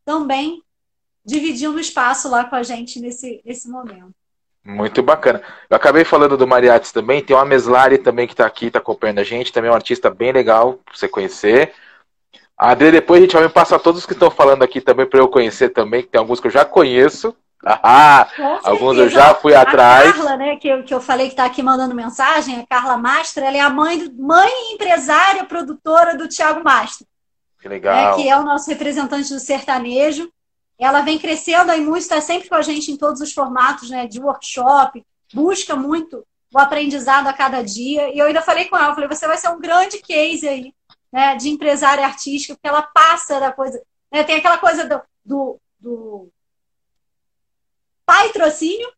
também 0.04 0.62
dividindo 1.24 1.80
espaço 1.80 2.28
lá 2.28 2.44
com 2.44 2.54
a 2.54 2.62
gente 2.62 3.00
nesse, 3.00 3.42
nesse 3.44 3.68
momento. 3.68 4.14
Muito 4.64 5.02
bacana. 5.02 5.42
Eu 5.68 5.76
acabei 5.76 6.04
falando 6.04 6.36
do 6.36 6.46
Mariates 6.46 6.92
também, 6.92 7.20
tem 7.20 7.34
uma 7.34 7.44
Meslari 7.44 7.98
também 7.98 8.28
que 8.28 8.32
está 8.32 8.46
aqui, 8.46 8.66
está 8.66 8.78
acompanhando 8.78 9.18
a 9.18 9.24
gente, 9.24 9.52
também 9.52 9.68
é 9.68 9.72
um 9.72 9.76
artista 9.76 10.08
bem 10.08 10.30
legal 10.30 10.74
para 10.84 10.94
você 10.94 11.08
conhecer. 11.08 11.74
Adri, 12.56 12.92
depois 12.92 13.18
a 13.18 13.22
gente 13.22 13.34
vai 13.34 13.44
me 13.44 13.48
passar 13.48 13.78
todos 13.78 14.00
os 14.00 14.06
que 14.06 14.12
estão 14.12 14.30
falando 14.30 14.62
aqui 14.62 14.80
também 14.80 15.06
para 15.06 15.18
eu 15.18 15.28
conhecer 15.28 15.70
também, 15.70 16.02
que 16.02 16.08
tem 16.08 16.18
alguns 16.18 16.40
que 16.40 16.46
eu 16.46 16.52
já 16.52 16.64
conheço. 16.64 17.34
Ah, 17.66 18.28
alguns 18.62 18.98
eu 18.98 19.08
já 19.08 19.34
fui 19.34 19.54
atrás. 19.54 20.10
A 20.10 20.12
Carla, 20.12 20.36
né, 20.36 20.56
que 20.56 20.68
eu, 20.68 20.84
que 20.84 20.92
eu 20.92 21.00
falei 21.00 21.28
que 21.28 21.32
está 21.32 21.46
aqui 21.46 21.62
mandando 21.62 21.94
mensagem, 21.94 22.60
a 22.60 22.66
Carla 22.66 22.98
Mastra, 22.98 23.46
ela 23.46 23.56
é 23.56 23.60
a 23.60 23.70
mãe, 23.70 24.06
mãe 24.18 24.50
empresária, 24.74 25.44
produtora 25.44 26.14
do 26.14 26.28
Tiago 26.28 26.62
Mastra. 26.62 27.06
Que 27.62 27.66
legal. 27.66 28.18
Né, 28.18 28.22
que 28.22 28.28
é 28.28 28.36
o 28.36 28.42
nosso 28.42 28.68
representante 28.68 29.32
do 29.32 29.40
sertanejo. 29.40 30.30
Ela 30.78 31.00
vem 31.00 31.18
crescendo 31.18 31.72
aí 31.72 31.80
muito, 31.80 32.00
está 32.00 32.20
sempre 32.20 32.50
com 32.50 32.54
a 32.54 32.60
gente 32.60 32.92
em 32.92 32.98
todos 32.98 33.22
os 33.22 33.32
formatos, 33.32 33.88
né, 33.88 34.06
de 34.06 34.20
workshop, 34.20 35.02
busca 35.32 35.74
muito 35.74 36.22
o 36.52 36.58
aprendizado 36.58 37.28
a 37.28 37.32
cada 37.32 37.62
dia. 37.62 38.14
E 38.14 38.18
eu 38.18 38.26
ainda 38.26 38.42
falei 38.42 38.66
com 38.66 38.76
ela, 38.76 38.94
falei, 38.94 39.08
você 39.08 39.26
vai 39.26 39.38
ser 39.38 39.48
um 39.48 39.58
grande 39.58 40.02
case 40.02 40.46
aí, 40.46 40.74
né, 41.14 41.36
de 41.36 41.48
empresária 41.48 42.04
artística, 42.04 42.54
porque 42.54 42.66
ela 42.66 42.82
passa 42.82 43.38
da 43.38 43.52
coisa. 43.52 43.80
Né, 44.10 44.24
tem 44.24 44.34
aquela 44.34 44.58
coisa 44.58 44.84
do, 44.84 45.00
do, 45.24 45.60
do 45.78 46.28
patrocínio, 48.04 48.92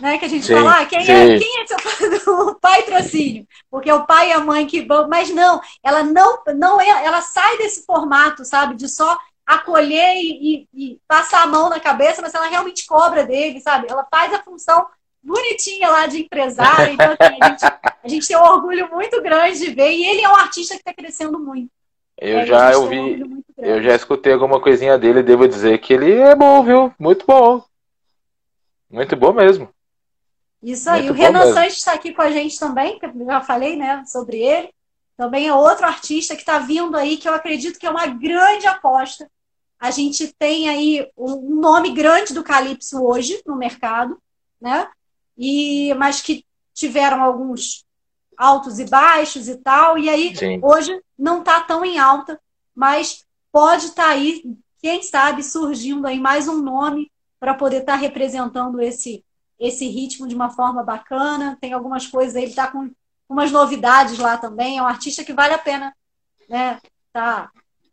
né? 0.00 0.18
Que 0.18 0.24
a 0.24 0.28
gente 0.28 0.44
sim, 0.44 0.52
fala, 0.52 0.80
ah, 0.80 0.86
quem, 0.86 0.98
é, 0.98 1.38
quem 1.38 1.60
é 1.60 1.66
seu 1.68 2.56
patrocínio? 2.60 3.46
Porque 3.70 3.88
é 3.88 3.94
o 3.94 4.04
pai 4.04 4.30
e 4.30 4.32
a 4.32 4.40
mãe 4.40 4.66
que 4.66 4.82
vão, 4.82 5.08
mas 5.08 5.30
não, 5.30 5.60
ela 5.80 6.02
não, 6.02 6.42
não 6.56 6.80
é, 6.80 6.88
ela 7.04 7.22
sai 7.22 7.58
desse 7.58 7.86
formato, 7.86 8.44
sabe, 8.44 8.74
de 8.74 8.88
só 8.88 9.16
acolher 9.46 10.16
e, 10.16 10.66
e, 10.74 10.92
e 10.92 11.00
passar 11.06 11.44
a 11.44 11.46
mão 11.46 11.68
na 11.68 11.78
cabeça, 11.78 12.20
mas 12.20 12.34
ela 12.34 12.48
realmente 12.48 12.84
cobra 12.84 13.24
dele, 13.24 13.60
sabe? 13.60 13.86
Ela 13.88 14.04
faz 14.10 14.34
a 14.34 14.42
função 14.42 14.88
bonitinha 15.22 15.90
lá 15.90 16.06
de 16.06 16.22
empresário. 16.22 16.94
Então, 16.94 17.16
assim, 17.18 17.38
a, 17.40 17.48
gente, 17.48 17.64
a 18.04 18.08
gente 18.08 18.28
tem 18.28 18.36
um 18.36 18.42
orgulho 18.42 18.90
muito 18.90 19.20
grande 19.22 19.58
de 19.58 19.70
ver, 19.70 19.92
e 19.92 20.06
ele 20.06 20.22
é 20.22 20.28
um 20.28 20.36
artista 20.36 20.74
que 20.74 20.80
está 20.80 20.92
crescendo 20.92 21.38
muito. 21.38 21.70
Eu 22.18 22.40
é, 22.40 22.46
já 22.46 22.76
ouvi, 22.76 22.98
um 22.98 23.42
eu 23.56 23.82
já 23.82 23.94
escutei 23.94 24.32
alguma 24.32 24.60
coisinha 24.60 24.98
dele, 24.98 25.22
devo 25.22 25.46
dizer 25.46 25.78
que 25.78 25.92
ele 25.92 26.12
é 26.12 26.34
bom, 26.34 26.62
viu? 26.62 26.94
Muito 26.98 27.26
bom. 27.26 27.62
Muito 28.90 29.14
bom 29.16 29.32
mesmo. 29.32 29.68
Isso 30.62 30.88
aí. 30.88 31.04
Muito 31.04 31.12
o 31.12 31.16
Renan 31.16 31.52
Sanches 31.52 31.78
está 31.78 31.92
aqui 31.92 32.12
com 32.12 32.22
a 32.22 32.30
gente 32.30 32.58
também, 32.58 32.98
que 32.98 33.06
eu 33.06 33.12
já 33.26 33.40
falei, 33.40 33.76
né, 33.76 34.02
sobre 34.06 34.38
ele. 34.38 34.70
Também 35.16 35.48
é 35.48 35.54
outro 35.54 35.86
artista 35.86 36.34
que 36.34 36.40
está 36.40 36.58
vindo 36.58 36.96
aí, 36.96 37.18
que 37.18 37.28
eu 37.28 37.34
acredito 37.34 37.78
que 37.78 37.86
é 37.86 37.90
uma 37.90 38.06
grande 38.06 38.66
aposta. 38.66 39.30
A 39.78 39.90
gente 39.90 40.34
tem 40.38 40.68
aí 40.68 41.06
um 41.16 41.60
nome 41.60 41.92
grande 41.92 42.32
do 42.32 42.42
Calypso 42.42 43.02
hoje 43.02 43.42
no 43.46 43.56
mercado, 43.56 44.18
né? 44.60 44.88
E, 45.42 45.94
mas 45.94 46.20
que 46.20 46.44
tiveram 46.74 47.22
alguns 47.22 47.86
altos 48.36 48.78
e 48.78 48.84
baixos 48.84 49.48
e 49.48 49.56
tal. 49.56 49.96
E 49.96 50.10
aí, 50.10 50.36
Sim. 50.36 50.60
hoje, 50.62 51.00
não 51.18 51.38
está 51.40 51.60
tão 51.60 51.82
em 51.82 51.98
alta, 51.98 52.38
mas 52.74 53.24
pode 53.50 53.86
estar 53.86 54.04
tá 54.04 54.10
aí, 54.10 54.42
quem 54.82 55.02
sabe, 55.02 55.42
surgindo 55.42 56.06
aí 56.06 56.20
mais 56.20 56.46
um 56.46 56.60
nome 56.60 57.10
para 57.40 57.54
poder 57.54 57.78
estar 57.78 57.94
tá 57.94 57.98
representando 57.98 58.82
esse, 58.82 59.24
esse 59.58 59.88
ritmo 59.88 60.28
de 60.28 60.34
uma 60.34 60.50
forma 60.50 60.82
bacana. 60.82 61.56
Tem 61.58 61.72
algumas 61.72 62.06
coisas 62.06 62.36
aí, 62.36 62.42
ele 62.42 62.50
está 62.50 62.66
com 62.66 62.90
umas 63.26 63.50
novidades 63.50 64.18
lá 64.18 64.36
também. 64.36 64.76
É 64.76 64.82
um 64.82 64.86
artista 64.86 65.24
que 65.24 65.32
vale 65.32 65.54
a 65.54 65.58
pena, 65.58 65.94
né? 66.50 66.78
Tá. 67.14 67.48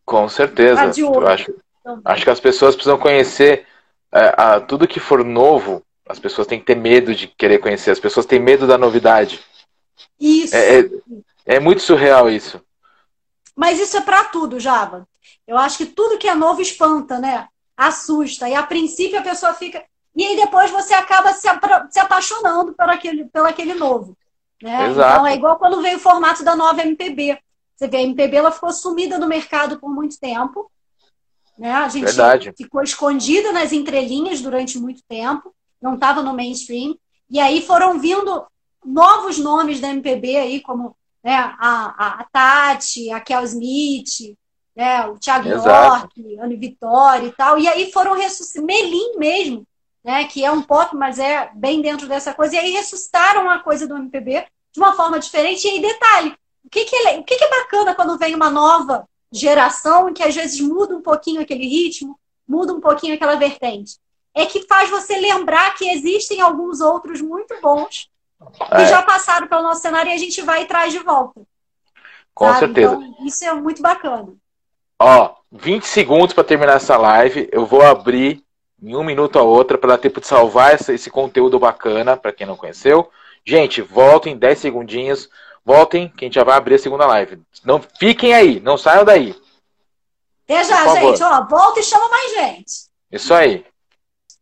Com 0.06 0.28
certeza. 0.28 0.76
Tá 0.76 1.00
Eu 1.00 1.28
acho, 1.28 1.56
acho 2.04 2.24
que 2.26 2.30
as 2.30 2.42
pessoas 2.42 2.76
precisam 2.76 3.00
conhecer 3.00 3.66
é, 4.12 4.34
a, 4.38 4.60
tudo 4.60 4.86
que 4.86 5.00
for 5.00 5.24
novo. 5.24 5.82
As 6.10 6.20
pessoas 6.20 6.48
têm 6.48 6.60
que 6.60 6.66
ter 6.66 6.76
medo 6.76 7.14
de 7.14 7.28
querer 7.28 7.60
conhecer. 7.60 7.92
As 7.92 8.00
pessoas 8.00 8.26
têm 8.26 8.40
medo 8.40 8.66
da 8.66 8.78
novidade. 8.78 9.40
Isso. 10.20 10.56
É, 10.56 10.80
é, 10.80 10.90
é 11.46 11.60
muito 11.60 11.82
surreal 11.82 12.30
isso. 12.30 12.62
Mas 13.56 13.80
isso 13.80 13.98
é 13.98 14.02
para 14.02 14.26
tudo, 14.26 14.60
Java. 14.60 15.08
Eu 15.48 15.58
acho 15.58 15.78
que 15.78 15.86
tudo 15.86 16.18
que 16.18 16.28
é 16.28 16.36
novo 16.36 16.62
espanta, 16.62 17.20
né? 17.20 17.48
assusta. 17.78 18.50
E 18.50 18.56
a 18.56 18.64
princípio 18.64 19.20
a 19.20 19.22
pessoa 19.22 19.54
fica. 19.54 19.84
E 20.16 20.26
aí 20.26 20.36
depois 20.36 20.72
você 20.72 20.96
acaba 20.96 21.32
se, 21.32 21.48
se 21.92 22.00
apaixonando 22.00 22.74
por 22.74 22.90
aquele, 22.90 23.26
pelo 23.26 23.46
aquele 23.46 23.76
novo. 23.76 24.18
Né? 24.62 24.90
Então 24.90 25.28
é 25.28 25.36
igual 25.36 25.60
quando 25.60 25.80
veio 25.82 25.98
o 25.98 26.02
formato 26.02 26.44
da 26.44 26.56
nova 26.56 26.82
MPB. 26.82 27.38
Você 27.76 27.88
vê, 27.88 27.98
a 27.98 28.02
MPB 28.02 28.38
ela 28.38 28.52
ficou 28.52 28.72
sumida 28.72 29.20
no 29.20 29.28
mercado 29.28 29.80
por 29.80 29.90
muito 29.90 30.20
tempo. 30.20 30.72
Né? 31.56 31.72
A 31.72 31.88
gente 31.88 32.06
Verdade. 32.06 32.52
ficou 32.58 32.82
escondida 32.82 33.52
nas 33.52 33.72
entrelinhas 33.72 34.42
durante 34.42 34.80
muito 34.80 35.02
tempo, 35.08 35.54
não 35.82 35.96
estava 35.96 36.22
no 36.22 36.34
mainstream. 36.34 36.98
E 37.30 37.40
aí 37.40 37.62
foram 37.62 38.00
vindo 38.00 38.46
novos 38.86 39.38
nomes 39.38 39.80
da 39.80 39.90
MPB 39.90 40.38
aí, 40.38 40.62
como 40.62 40.96
né, 41.24 41.36
a, 41.36 42.20
a, 42.22 42.26
Tati, 42.32 43.12
a 43.12 43.20
Kel 43.20 43.44
Smith, 43.44 44.36
né? 44.76 45.06
O 45.08 45.18
Thiago 45.18 45.50
York, 45.50 46.38
Anne 46.40 46.56
Vitória 46.56 47.28
e 47.28 47.32
tal. 47.32 47.58
E 47.58 47.68
aí 47.68 47.92
foram 47.92 48.14
ressuscitar, 48.14 48.64
Melim 48.64 49.18
mesmo, 49.18 49.68
né? 50.04 50.26
Que 50.26 50.46
é 50.46 50.52
um 50.52 50.62
pop, 50.62 50.96
mas 50.96 51.18
é 51.20 51.52
bem 51.56 51.82
dentro 51.82 52.08
dessa 52.08 52.34
coisa. 52.34 52.56
E 52.56 52.60
aí 52.60 52.72
ressuscitaram 52.72 53.50
a 53.50 53.60
coisa 53.60 53.88
do 53.88 53.98
MPB 53.98 54.46
de 54.72 54.80
uma 54.80 54.94
forma 54.94 55.20
diferente. 55.20 55.68
E 55.68 55.72
aí, 55.72 55.82
detalhe, 55.82 56.36
o 56.64 56.70
que, 56.70 56.86
que, 56.86 56.96
é, 56.96 57.18
o 57.18 57.24
que, 57.24 57.36
que 57.36 57.44
é 57.44 57.50
bacana 57.50 57.96
quando 57.96 58.18
vem 58.18 58.36
uma 58.36 58.50
nova 58.50 59.08
geração 59.32 60.14
que 60.14 60.24
às 60.24 60.36
vezes 60.36 60.62
muda 60.62 60.96
um 60.96 61.02
pouquinho 61.02 61.42
aquele 61.42 61.68
ritmo, 61.68 62.18
muda 62.48 62.72
um 62.72 62.80
pouquinho 62.80 63.16
aquela 63.16 63.36
vertente? 63.36 63.98
É 64.38 64.46
que 64.46 64.68
faz 64.68 64.90
você 64.90 65.18
lembrar 65.18 65.74
que 65.76 65.90
existem 65.90 66.42
alguns 66.42 66.80
outros 66.80 67.22
muito 67.22 67.60
bons 67.62 68.10
que 68.54 68.82
é. 68.82 68.86
já 68.86 69.02
passaram 69.02 69.48
pelo 69.48 69.64
nosso 69.64 69.82
cenário 69.82 70.12
e 70.12 70.14
a 70.14 70.18
gente 70.18 70.42
vai 70.42 70.62
e 70.62 70.66
traz 70.66 70.94
de 70.94 71.00
volta. 71.00 71.42
Com 72.34 72.46
sabe? 72.46 72.60
certeza. 72.60 72.94
Então, 72.94 73.26
isso 73.26 73.44
é 73.44 73.54
muito 73.54 73.82
bacana. 73.82 74.34
Ó, 75.00 75.36
20 75.52 75.84
segundos 75.84 76.34
para 76.34 76.44
terminar 76.44 76.76
essa 76.76 76.98
live. 76.98 77.50
Eu 77.52 77.66
vou 77.66 77.82
abrir 77.82 78.44
em 78.82 78.96
um 78.96 79.04
minuto 79.04 79.40
a 79.40 79.42
outra 79.42 79.78
para 79.78 79.90
dar 79.90 79.98
tempo 79.98 80.22
de 80.22 80.28
salvar 80.28 80.76
esse, 80.76 80.94
esse 80.94 81.10
conteúdo 81.10 81.58
bacana 81.60 82.16
para 82.16 82.32
quem 82.32 82.46
não 82.46 82.56
conheceu. 82.56 83.10
Gente, 83.46 83.82
voltem 83.82 84.38
10 84.38 84.60
segundinhos. 84.60 85.30
Voltem, 85.66 86.08
que 86.08 86.24
a 86.24 86.28
gente 86.28 86.36
já 86.36 86.44
vai 86.44 86.56
abrir 86.56 86.76
a 86.76 86.80
segunda 86.80 87.06
live. 87.08 87.42
Não 87.66 87.82
fiquem 88.00 88.34
aí, 88.34 88.60
não 88.62 88.78
saiam 88.78 89.04
daí. 89.04 89.36
Até 90.46 90.64
já, 90.64 90.88
gente. 90.96 91.22
Ó, 91.22 91.46
volta 91.46 91.80
e 91.80 91.84
chama 91.84 92.08
mais 92.08 92.32
gente. 92.32 92.72
Isso 93.12 93.34
aí. 93.34 93.66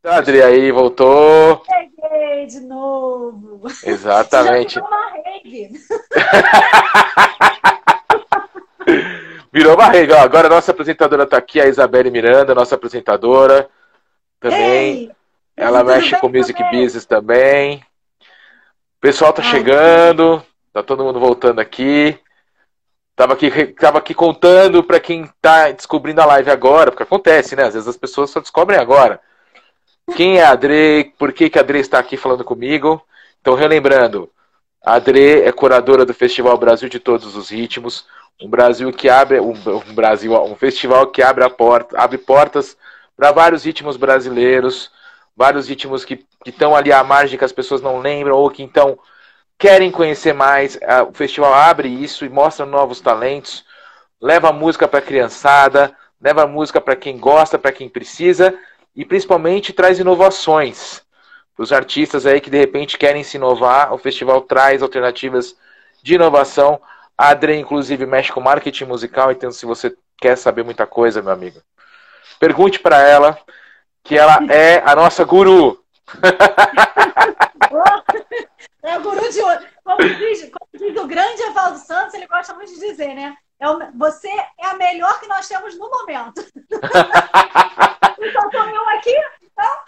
Adri 0.05 0.41
aí, 0.41 0.71
voltou. 0.71 1.63
Peguei 1.65 2.45
de 2.45 2.59
novo. 2.61 3.61
Exatamente. 3.83 4.75
Já 4.79 4.81
uma 4.81 5.11
rave. 5.11 5.71
Virou 9.51 9.75
barriga. 9.75 10.17
Ó, 10.17 10.19
agora 10.19 10.47
a 10.47 10.49
nossa 10.49 10.71
apresentadora 10.71 11.23
está 11.23 11.37
aqui, 11.37 11.59
a 11.59 11.65
Isabelle 11.65 12.11
Miranda, 12.11 12.53
nossa 12.53 12.75
apresentadora. 12.75 13.67
Também. 14.39 14.59
Ei, 14.59 15.11
Ela 15.57 15.83
mexe 15.83 16.15
com 16.19 16.29
Music 16.29 16.61
também. 16.61 16.83
Business 16.83 17.05
também. 17.05 17.77
O 18.19 19.01
pessoal 19.01 19.33
tá 19.33 19.41
Ai, 19.41 19.49
chegando. 19.49 20.43
Tá 20.71 20.83
todo 20.83 21.03
mundo 21.03 21.19
voltando 21.19 21.59
aqui. 21.59 22.19
Tava 23.15 23.33
aqui, 23.33 23.49
tava 23.67 23.97
aqui 23.97 24.13
contando 24.13 24.83
para 24.83 24.99
quem 24.99 25.27
tá 25.41 25.71
descobrindo 25.71 26.21
a 26.21 26.25
live 26.25 26.51
agora, 26.51 26.91
porque 26.91 27.03
acontece, 27.03 27.55
né? 27.55 27.63
Às 27.63 27.73
vezes 27.73 27.87
as 27.87 27.97
pessoas 27.97 28.29
só 28.29 28.41
descobrem 28.41 28.77
agora. 28.77 29.21
Quem 30.13 30.37
é 30.37 30.43
a 30.43 30.51
Adri? 30.51 31.13
Por 31.17 31.33
que, 31.33 31.49
que 31.49 31.57
a 31.57 31.61
Adri 31.61 31.79
está 31.79 31.99
aqui 31.99 32.15
falando 32.15 32.43
comigo? 32.43 33.01
Então, 33.41 33.55
relembrando, 33.55 34.29
a 34.83 34.93
Adri 34.93 35.41
é 35.41 35.51
curadora 35.51 36.05
do 36.05 36.13
Festival 36.13 36.57
Brasil 36.57 36.87
de 36.87 36.99
Todos 36.99 37.35
os 37.35 37.49
Ritmos, 37.49 38.05
um 38.41 38.47
Brasil 38.47 38.91
que 38.93 39.09
abre 39.09 39.39
um, 39.39 39.53
um 39.53 39.93
Brasil, 39.93 40.33
um 40.43 40.55
festival 40.55 41.07
que 41.07 41.21
abre 41.21 41.43
a 41.43 41.49
porta, 41.49 41.99
abre 41.99 42.17
portas 42.17 42.77
para 43.15 43.31
vários 43.31 43.63
ritmos 43.63 43.97
brasileiros, 43.97 44.91
vários 45.35 45.67
ritmos 45.67 46.05
que 46.05 46.25
estão 46.45 46.75
ali 46.75 46.91
à 46.91 47.03
margem 47.03 47.37
que 47.37 47.45
as 47.45 47.53
pessoas 47.53 47.81
não 47.81 47.99
lembram 47.99 48.35
ou 48.35 48.49
que 48.49 48.61
então 48.61 48.99
querem 49.57 49.89
conhecer 49.89 50.33
mais. 50.33 50.77
O 51.09 51.13
festival 51.13 51.53
abre 51.53 51.87
isso 51.87 52.25
e 52.25 52.29
mostra 52.29 52.65
novos 52.65 52.99
talentos, 53.01 53.65
leva 54.21 54.51
música 54.51 54.87
para 54.87 54.99
a 54.99 55.03
criançada, 55.03 55.95
leva 56.21 56.45
música 56.45 56.79
para 56.79 56.95
quem 56.95 57.17
gosta, 57.17 57.57
para 57.57 57.71
quem 57.71 57.89
precisa 57.89 58.53
e 58.95 59.03
principalmente 59.03 59.73
traz 59.73 59.99
inovações 59.99 61.03
para 61.55 61.63
os 61.63 61.71
artistas 61.71 62.25
aí 62.25 62.41
que 62.41 62.49
de 62.49 62.57
repente 62.57 62.97
querem 62.97 63.23
se 63.23 63.37
inovar. 63.37 63.93
O 63.93 63.97
festival 63.97 64.41
traz 64.41 64.81
alternativas 64.81 65.55
de 66.01 66.15
inovação. 66.15 66.81
A 67.17 67.29
Adri, 67.29 67.57
inclusive, 67.57 68.05
mexe 68.05 68.31
com 68.31 68.41
marketing 68.41 68.85
musical, 68.85 69.31
então 69.31 69.51
se 69.51 69.65
você 69.65 69.95
quer 70.17 70.37
saber 70.37 70.63
muita 70.63 70.85
coisa, 70.85 71.21
meu 71.21 71.31
amigo, 71.31 71.61
pergunte 72.39 72.79
para 72.79 73.01
ela, 73.01 73.37
que 74.03 74.17
ela 74.17 74.39
é 74.51 74.81
a 74.85 74.95
nossa 74.95 75.23
guru. 75.23 75.81
é 78.83 78.97
o 78.97 79.01
guru 79.01 79.31
de 79.31 79.41
hoje. 79.41 79.67
Como 79.83 79.97
diz, 79.97 80.51
como 80.51 80.69
diz 80.73 81.01
o 81.01 81.07
grande 81.07 81.41
Evaldo 81.43 81.79
Santos, 81.79 82.13
ele 82.13 82.27
gosta 82.27 82.53
muito 82.53 82.73
de 82.73 82.79
dizer, 82.79 83.13
né? 83.13 83.37
É 83.65 83.91
você 83.95 84.29
é 84.29 84.67
a 84.67 84.73
melhor 84.75 85.19
que 85.19 85.27
nós 85.27 85.47
temos 85.47 85.77
no 85.77 85.89
momento. 85.89 86.45
então, 88.19 88.49
tô 88.49 88.57
eu 88.57 88.89
aqui, 88.89 89.15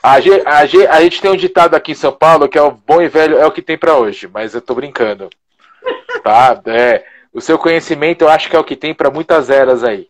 a 0.01 0.19
gente, 0.19 0.47
a, 0.47 0.65
gente, 0.65 0.87
a 0.87 1.01
gente 1.01 1.21
tem 1.21 1.31
um 1.31 1.35
ditado 1.35 1.75
aqui 1.75 1.91
em 1.91 1.95
São 1.95 2.13
Paulo 2.13 2.47
que 2.47 2.57
é 2.57 2.61
o 2.61 2.71
bom 2.71 3.01
e 3.01 3.09
velho 3.09 3.37
é 3.37 3.45
o 3.45 3.51
que 3.51 3.61
tem 3.61 3.77
para 3.77 3.97
hoje, 3.97 4.27
mas 4.27 4.53
eu 4.53 4.61
tô 4.61 4.73
brincando. 4.73 5.29
Tá? 6.23 6.61
É, 6.67 7.05
o 7.33 7.41
seu 7.41 7.57
conhecimento 7.57 8.23
eu 8.23 8.29
acho 8.29 8.49
que 8.49 8.55
é 8.55 8.59
o 8.59 8.63
que 8.63 8.75
tem 8.75 8.93
para 8.93 9.11
muitas 9.11 9.49
eras 9.49 9.83
aí. 9.83 10.09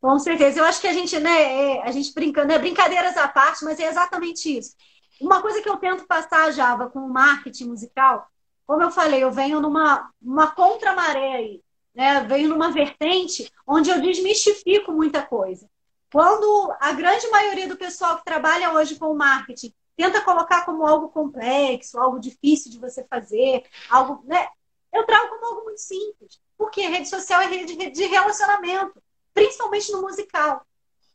Com 0.00 0.18
certeza. 0.18 0.60
Eu 0.60 0.64
acho 0.64 0.80
que 0.80 0.86
a 0.86 0.92
gente, 0.92 1.18
né, 1.18 1.76
é, 1.76 1.82
a 1.82 1.90
gente 1.90 2.12
brincando, 2.14 2.48
né, 2.48 2.58
brincadeiras 2.58 3.16
à 3.16 3.28
parte, 3.28 3.64
mas 3.64 3.78
é 3.78 3.86
exatamente 3.86 4.58
isso. 4.58 4.74
Uma 5.20 5.42
coisa 5.42 5.60
que 5.60 5.68
eu 5.68 5.76
tento 5.76 6.06
passar, 6.06 6.52
Java, 6.52 6.88
com 6.88 7.00
o 7.00 7.12
marketing 7.12 7.66
musical, 7.66 8.26
como 8.66 8.82
eu 8.82 8.90
falei, 8.90 9.22
eu 9.22 9.32
venho 9.32 9.60
numa 9.60 10.10
uma 10.22 10.48
contramaré 10.48 11.34
aí, 11.34 11.60
né? 11.98 12.20
Venho 12.20 12.48
numa 12.48 12.70
vertente 12.70 13.52
onde 13.66 13.90
eu 13.90 14.00
desmistifico 14.00 14.92
muita 14.92 15.20
coisa. 15.20 15.68
Quando 16.12 16.72
a 16.78 16.92
grande 16.92 17.26
maioria 17.28 17.66
do 17.66 17.76
pessoal 17.76 18.16
que 18.16 18.24
trabalha 18.24 18.72
hoje 18.72 18.94
com 18.94 19.12
marketing 19.14 19.74
tenta 19.96 20.20
colocar 20.20 20.64
como 20.64 20.86
algo 20.86 21.08
complexo, 21.08 21.98
algo 21.98 22.20
difícil 22.20 22.70
de 22.70 22.78
você 22.78 23.04
fazer, 23.10 23.64
algo, 23.90 24.22
né? 24.24 24.46
Eu 24.92 25.04
trago 25.04 25.28
como 25.28 25.44
algo 25.44 25.64
muito 25.64 25.80
simples. 25.80 26.40
Porque 26.56 26.86
rede 26.86 27.08
social 27.08 27.40
é 27.40 27.46
rede 27.46 27.74
de 27.90 28.04
relacionamento, 28.06 29.02
principalmente 29.34 29.90
no 29.90 30.00
musical. 30.00 30.64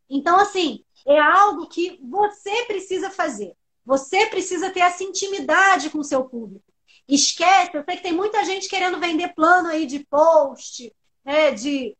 Então, 0.09 0.37
assim, 0.37 0.83
é 1.07 1.17
algo 1.17 1.67
que 1.67 1.97
você 2.03 2.65
precisa 2.65 3.09
fazer. 3.09 3.55
Você 3.85 4.25
precisa 4.25 4.69
ter 4.69 4.81
essa 4.81 5.01
intimidade 5.01 5.89
com 5.89 5.99
o 5.99 6.03
seu 6.03 6.25
público. 6.25 6.72
Esquece, 7.07 7.75
eu 7.75 7.83
sei 7.83 7.97
que 7.97 8.03
tem 8.03 8.13
muita 8.13 8.43
gente 8.45 8.69
querendo 8.69 8.99
vender 8.99 9.33
plano 9.33 9.69
aí 9.69 9.85
de 9.85 9.99
post, 10.05 10.93
né, 11.23 11.51
de 11.51 11.95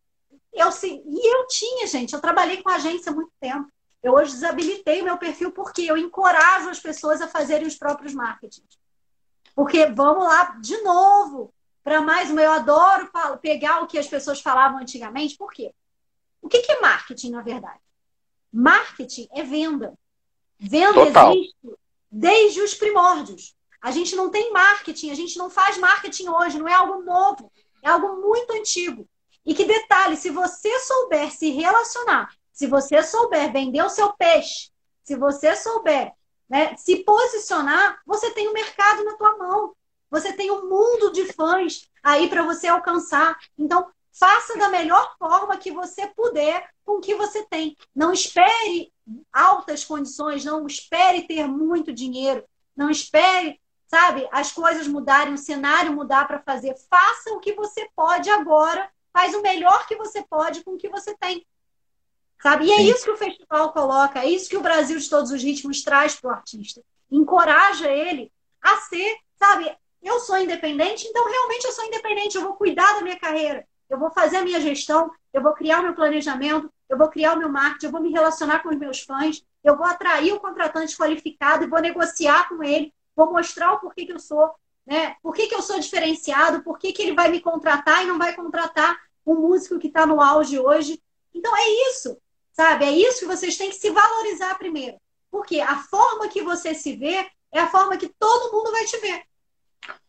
eu, 0.54 0.72
sim, 0.72 1.04
e 1.06 1.36
eu 1.36 1.48
tinha, 1.48 1.88
gente, 1.88 2.14
eu 2.14 2.22
trabalhei 2.22 2.62
com 2.62 2.70
agência 2.70 3.12
há 3.12 3.16
muito 3.16 3.32
tempo. 3.40 3.68
Eu 4.04 4.14
hoje 4.14 4.34
desabilitei 4.34 5.02
o 5.02 5.06
meu 5.06 5.18
perfil 5.18 5.52
porque 5.52 5.82
eu 5.82 5.98
encorajo 5.98 6.70
as 6.70 6.80
pessoas 6.80 7.22
a 7.22 7.28
fazerem 7.28 7.66
os 7.66 7.76
próprios 7.76 8.14
marketing. 8.14 8.64
Porque 9.56 9.88
vamos 9.88 10.26
lá 10.26 10.58
de 10.60 10.78
novo 10.82 11.54
para 11.84 12.02
mais 12.02 12.30
uma. 12.30 12.42
Eu 12.42 12.52
adoro 12.52 13.10
pegar 13.42 13.82
o 13.82 13.88
que 13.88 13.98
as 13.98 14.08
pessoas 14.08 14.42
falavam 14.42 14.80
antigamente. 14.80 15.38
Por 15.38 15.52
quê? 15.52 15.74
O 16.42 16.50
que 16.50 16.58
é 16.70 16.82
marketing, 16.82 17.32
na 17.32 17.42
verdade? 17.42 17.80
Marketing 18.52 19.28
é 19.32 19.42
venda. 19.42 19.98
Venda 20.60 21.06
Total. 21.06 21.34
existe 21.34 21.58
desde 22.12 22.62
os 22.62 22.76
primórdios. 22.76 23.56
A 23.84 23.92
gente 23.92 24.16
não 24.16 24.32
tem 24.32 24.52
marketing, 24.52 25.12
a 25.12 25.16
gente 25.16 25.38
não 25.38 25.50
faz 25.50 25.78
marketing 25.78 26.30
hoje, 26.30 26.58
não 26.58 26.68
é 26.68 26.74
algo 26.74 27.04
novo, 27.04 27.52
é 27.84 27.90
algo 27.90 28.22
muito 28.22 28.54
antigo. 28.54 29.08
E 29.46 29.54
que 29.54 29.66
detalhe, 29.66 30.16
se 30.16 30.30
você 30.30 30.80
souber 30.80 31.32
se 31.32 31.52
relacionar, 31.52 32.34
se 32.52 32.66
você 32.66 33.04
souber 33.04 33.52
vender 33.52 33.84
o 33.84 33.90
seu 33.90 34.14
peixe, 34.14 34.72
se 35.04 35.16
você 35.16 35.56
souber 35.56 36.14
né, 36.50 36.76
se 36.78 36.98
posicionar, 37.04 38.00
você 38.06 38.32
tem 38.32 38.48
o 38.48 38.52
um 38.52 38.54
mercado 38.54 39.04
na 39.04 39.16
tua 39.16 39.38
mão. 39.38 39.76
Você 40.12 40.34
tem 40.34 40.52
um 40.52 40.70
mundo 40.70 41.12
de 41.12 41.34
fãs 41.34 41.90
aí 42.04 42.30
para 42.30 42.44
você 42.44 42.68
alcançar. 42.68 43.36
Então, 43.58 43.90
faça 44.12 44.56
da 44.58 44.70
melhor 44.70 45.16
forma 45.18 45.58
que 45.58 45.72
você 45.72 46.06
puder 46.08 46.70
com 46.86 46.98
o 46.98 47.02
que 47.02 47.16
você 47.16 47.44
tem. 47.48 47.76
Não 47.96 48.14
espere 48.14 48.94
altas 49.32 49.84
condições, 49.84 50.46
não 50.46 50.68
espere 50.68 51.28
ter 51.28 51.48
muito 51.48 51.92
dinheiro, 51.92 52.46
não 52.76 52.90
espere, 52.90 53.60
sabe, 53.94 54.28
as 54.32 54.52
coisas 54.52 54.88
mudarem, 54.88 55.36
o 55.36 55.38
cenário 55.38 55.94
mudar 55.94 56.26
para 56.26 56.40
fazer. 56.40 56.76
Faça 56.90 57.32
o 57.32 57.40
que 57.40 57.54
você 57.54 57.88
pode 57.96 58.28
agora 58.28 58.90
faz 59.14 59.36
o 59.36 59.42
melhor 59.44 59.86
que 59.86 59.96
você 59.96 60.24
pode 60.24 60.64
com 60.64 60.72
o 60.72 60.78
que 60.78 60.90
você 60.90 61.16
tem. 61.16 61.46
Sabe? 62.42 62.66
E 62.66 62.72
é 62.72 62.78
Sim. 62.78 62.90
isso 62.90 63.04
que 63.04 63.12
o 63.12 63.18
festival 63.18 63.72
coloca, 63.72 64.20
é 64.20 64.26
isso 64.28 64.50
que 64.50 64.58
o 64.58 64.62
Brasil 64.62 64.98
de 64.98 65.08
Todos 65.08 65.30
os 65.30 65.44
Ritmos 65.44 65.84
traz 65.84 66.16
para 66.16 66.32
o 66.32 66.34
artista. 66.34 66.82
Encoraja 67.12 67.88
ele 67.88 68.32
a 68.60 68.78
ser, 68.78 69.16
sabe? 69.38 69.72
Eu 70.02 70.20
sou 70.20 70.40
independente, 70.40 71.06
então 71.08 71.30
realmente 71.30 71.66
eu 71.66 71.72
sou 71.72 71.86
independente, 71.86 72.36
eu 72.36 72.42
vou 72.42 72.56
cuidar 72.56 72.96
da 72.96 73.02
minha 73.02 73.20
carreira, 73.20 73.66
eu 73.88 74.00
vou 74.00 74.10
fazer 74.10 74.38
a 74.38 74.44
minha 74.44 74.60
gestão, 74.60 75.12
eu 75.32 75.42
vou 75.42 75.54
criar 75.54 75.82
o 75.82 75.84
meu 75.84 75.94
planejamento, 75.94 76.74
eu 76.90 76.98
vou 76.98 77.10
criar 77.10 77.34
o 77.34 77.38
meu 77.38 77.50
marketing, 77.50 77.86
eu 77.86 77.92
vou 77.92 78.02
me 78.02 78.12
relacionar 78.12 78.64
com 78.64 78.70
os 78.70 78.78
meus 78.78 79.02
fãs, 79.02 79.44
eu 79.64 79.78
vou 79.78 79.86
atrair 79.86 80.34
o 80.34 80.40
contratante 80.40 80.98
qualificado 80.98 81.64
e 81.64 81.68
vou 81.68 81.80
negociar 81.80 82.50
com 82.50 82.64
ele, 82.64 82.92
vou 83.16 83.32
mostrar 83.32 83.74
o 83.74 83.80
porquê 83.80 84.06
que 84.06 84.14
eu 84.14 84.20
sou 84.20 84.54
né? 84.86 85.16
Por 85.22 85.34
que, 85.34 85.48
que 85.48 85.56
eu 85.56 85.62
sou 85.62 85.80
diferenciado? 85.80 86.62
Por 86.62 86.78
que, 86.78 86.92
que 86.92 87.02
ele 87.02 87.14
vai 87.14 87.30
me 87.30 87.40
contratar 87.40 88.04
e 88.04 88.08
não 88.08 88.18
vai 88.18 88.34
contratar 88.34 88.98
um 89.26 89.36
músico 89.36 89.80
que 89.80 89.88
está 89.88 90.06
no 90.06 90.22
auge 90.22 90.60
hoje? 90.60 91.02
Então 91.34 91.56
é 91.56 91.90
isso, 91.90 92.18
sabe? 92.52 92.86
É 92.86 92.92
isso 92.92 93.20
que 93.20 93.26
vocês 93.26 93.58
têm 93.58 93.70
que 93.70 93.76
se 93.76 93.90
valorizar 93.90 94.58
primeiro. 94.58 94.98
Porque 95.32 95.60
a 95.62 95.78
forma 95.78 96.28
que 96.28 96.42
você 96.42 96.74
se 96.74 96.96
vê 96.96 97.26
é 97.52 97.60
a 97.60 97.68
forma 97.68 97.98
que 97.98 98.08
todo 98.20 98.52
mundo 98.52 98.72
vai 98.72 98.86
te 98.86 98.98
ver. 98.98 99.22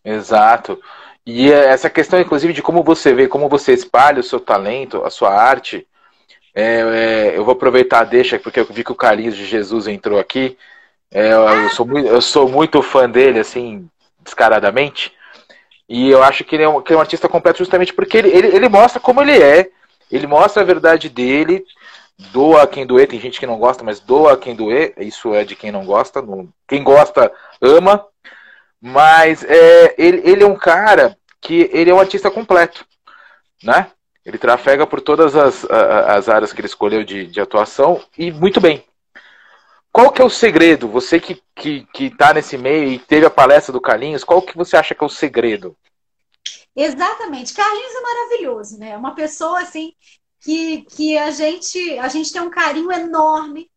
Exato. 0.04 0.80
E 1.24 1.50
essa 1.50 1.88
questão, 1.88 2.20
inclusive, 2.20 2.52
de 2.52 2.60
como 2.60 2.82
você 2.82 3.14
vê, 3.14 3.26
como 3.26 3.48
você 3.48 3.72
espalha 3.72 4.20
o 4.20 4.24
seu 4.24 4.38
talento, 4.38 5.02
a 5.04 5.10
sua 5.10 5.30
arte. 5.30 5.86
É, 6.54 6.80
é, 6.80 7.38
eu 7.38 7.44
vou 7.44 7.54
aproveitar 7.54 8.04
deixa, 8.04 8.38
porque 8.38 8.60
eu 8.60 8.66
vi 8.66 8.84
que 8.84 8.92
o 8.92 8.96
Carlinhos 8.96 9.36
de 9.36 9.46
Jesus 9.46 9.86
entrou 9.86 10.18
aqui. 10.18 10.58
É, 11.10 11.32
eu, 11.32 11.70
sou 11.70 11.86
muito, 11.86 12.08
eu 12.08 12.20
sou 12.20 12.48
muito 12.48 12.82
fã 12.82 13.08
dele, 13.08 13.40
assim, 13.40 13.88
descaradamente. 14.20 15.12
E 15.88 16.10
eu 16.10 16.22
acho 16.22 16.44
que 16.44 16.56
ele 16.56 16.62
é 16.64 16.68
um, 16.68 16.80
que 16.80 16.92
é 16.92 16.96
um 16.96 17.00
artista 17.00 17.28
completo 17.28 17.58
justamente 17.58 17.92
porque 17.92 18.16
ele, 18.16 18.28
ele, 18.28 18.48
ele 18.48 18.68
mostra 18.68 18.98
como 18.98 19.20
ele 19.20 19.40
é, 19.40 19.70
ele 20.10 20.26
mostra 20.26 20.62
a 20.62 20.66
verdade 20.66 21.08
dele, 21.08 21.64
doa 22.32 22.66
quem 22.66 22.86
doer, 22.86 23.06
tem 23.06 23.20
gente 23.20 23.38
que 23.38 23.46
não 23.46 23.58
gosta, 23.58 23.84
mas 23.84 24.00
doa 24.00 24.36
quem 24.36 24.54
doer, 24.54 24.94
isso 24.98 25.34
é 25.34 25.44
de 25.44 25.54
quem 25.54 25.70
não 25.70 25.84
gosta, 25.84 26.22
não, 26.22 26.48
quem 26.66 26.82
gosta 26.82 27.30
ama, 27.60 28.04
mas 28.80 29.44
é, 29.44 29.94
ele, 29.98 30.22
ele 30.24 30.42
é 30.42 30.46
um 30.46 30.56
cara 30.56 31.16
que 31.40 31.68
ele 31.72 31.90
é 31.90 31.94
um 31.94 32.00
artista 32.00 32.30
completo, 32.30 32.86
né? 33.62 33.88
Ele 34.24 34.38
trafega 34.38 34.86
por 34.86 35.02
todas 35.02 35.36
as, 35.36 35.66
as 35.66 36.30
áreas 36.30 36.50
que 36.50 36.60
ele 36.60 36.66
escolheu 36.66 37.04
de, 37.04 37.26
de 37.26 37.40
atuação 37.40 38.00
e 38.16 38.32
muito 38.32 38.58
bem. 38.58 38.82
Qual 39.94 40.10
que 40.10 40.20
é 40.20 40.24
o 40.24 40.28
segredo? 40.28 40.88
Você 40.88 41.20
que, 41.20 41.40
que, 41.54 41.86
que 41.94 42.10
tá 42.10 42.34
nesse 42.34 42.58
meio 42.58 42.90
e 42.90 42.98
teve 42.98 43.26
a 43.26 43.30
palestra 43.30 43.72
do 43.72 43.80
Carlinhos, 43.80 44.24
qual 44.24 44.42
que 44.42 44.56
você 44.56 44.76
acha 44.76 44.92
que 44.92 45.04
é 45.04 45.06
o 45.06 45.08
segredo? 45.08 45.76
Exatamente. 46.74 47.54
Carlinhos 47.54 47.94
é 47.94 48.00
maravilhoso, 48.00 48.76
né? 48.76 48.96
Uma 48.96 49.14
pessoa 49.14 49.60
assim 49.60 49.94
que, 50.40 50.82
que 50.82 51.16
a 51.16 51.30
gente 51.30 51.96
a 52.00 52.08
gente 52.08 52.32
tem 52.32 52.42
um 52.42 52.50
carinho 52.50 52.90
enorme 52.90 53.70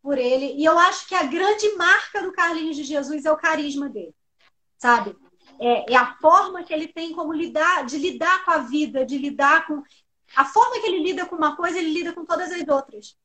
por 0.00 0.16
ele. 0.16 0.54
E 0.56 0.64
eu 0.64 0.78
acho 0.78 1.08
que 1.08 1.14
a 1.16 1.24
grande 1.24 1.68
marca 1.74 2.22
do 2.22 2.30
Carlinhos 2.30 2.76
de 2.76 2.84
Jesus 2.84 3.24
é 3.24 3.32
o 3.32 3.36
carisma 3.36 3.88
dele, 3.88 4.14
sabe? 4.78 5.16
É, 5.58 5.92
é, 5.92 5.96
a 5.96 6.14
forma 6.18 6.62
que 6.62 6.72
ele 6.72 6.86
tem 6.86 7.12
como 7.12 7.32
lidar, 7.32 7.84
de 7.84 7.98
lidar 7.98 8.44
com 8.44 8.52
a 8.52 8.58
vida, 8.58 9.04
de 9.04 9.18
lidar 9.18 9.66
com. 9.66 9.82
A 10.36 10.44
forma 10.44 10.80
que 10.80 10.86
ele 10.86 11.02
lida 11.02 11.26
com 11.26 11.34
uma 11.34 11.56
coisa, 11.56 11.78
ele 11.78 11.90
lida 11.90 12.12
com 12.12 12.24
todas 12.24 12.52
as 12.52 12.68
outras. 12.68 13.16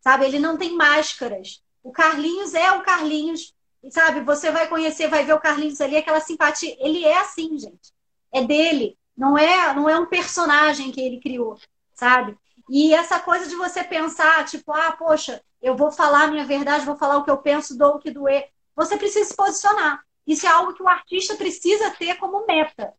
Sabe? 0.00 0.24
Ele 0.24 0.40
não 0.40 0.58
tem 0.58 0.74
máscaras. 0.74 1.64
O 1.86 1.92
Carlinhos 1.92 2.52
é 2.52 2.72
o 2.72 2.82
Carlinhos, 2.82 3.54
sabe? 3.90 4.20
Você 4.22 4.50
vai 4.50 4.66
conhecer, 4.66 5.06
vai 5.06 5.24
ver 5.24 5.34
o 5.34 5.40
Carlinhos 5.40 5.80
ali, 5.80 5.96
aquela 5.96 6.18
simpatia. 6.18 6.76
Ele 6.80 7.04
é 7.04 7.20
assim, 7.20 7.56
gente. 7.56 7.94
É 8.32 8.42
dele. 8.42 8.98
Não 9.16 9.38
é, 9.38 9.72
não 9.72 9.88
é 9.88 9.96
um 9.96 10.06
personagem 10.06 10.90
que 10.90 11.00
ele 11.00 11.20
criou, 11.20 11.56
sabe? 11.94 12.36
E 12.68 12.92
essa 12.92 13.20
coisa 13.20 13.48
de 13.48 13.54
você 13.54 13.84
pensar, 13.84 14.44
tipo, 14.46 14.72
ah, 14.72 14.90
poxa, 14.98 15.40
eu 15.62 15.76
vou 15.76 15.92
falar 15.92 16.24
a 16.24 16.26
minha 16.26 16.44
verdade, 16.44 16.84
vou 16.84 16.96
falar 16.96 17.18
o 17.18 17.24
que 17.24 17.30
eu 17.30 17.38
penso, 17.38 17.78
dou 17.78 17.94
o 17.94 17.98
que 18.00 18.10
doer. 18.10 18.48
Você 18.74 18.96
precisa 18.96 19.24
se 19.24 19.36
posicionar. 19.36 20.04
Isso 20.26 20.44
é 20.44 20.48
algo 20.48 20.74
que 20.74 20.82
o 20.82 20.88
artista 20.88 21.36
precisa 21.36 21.92
ter 21.92 22.16
como 22.16 22.44
meta. 22.46 22.94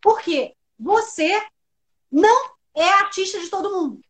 Por 0.00 0.20
quê? 0.20 0.54
Você 0.78 1.42
não 2.08 2.52
é 2.72 2.88
artista 2.88 3.40
de 3.40 3.48
todo 3.48 3.72
mundo. 3.72 4.00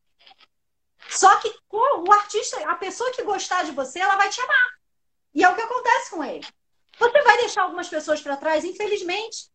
Só 1.08 1.34
que 1.36 1.52
o 1.70 2.12
artista, 2.12 2.68
a 2.68 2.74
pessoa 2.74 3.10
que 3.12 3.22
gostar 3.22 3.64
de 3.64 3.72
você, 3.72 3.98
ela 3.98 4.16
vai 4.16 4.28
te 4.28 4.40
amar. 4.40 4.68
E 5.34 5.42
é 5.42 5.48
o 5.48 5.54
que 5.54 5.62
acontece 5.62 6.10
com 6.10 6.22
ele. 6.22 6.46
Você 6.98 7.22
vai 7.22 7.38
deixar 7.38 7.62
algumas 7.62 7.88
pessoas 7.88 8.20
para 8.20 8.36
trás, 8.36 8.64
infelizmente. 8.64 9.48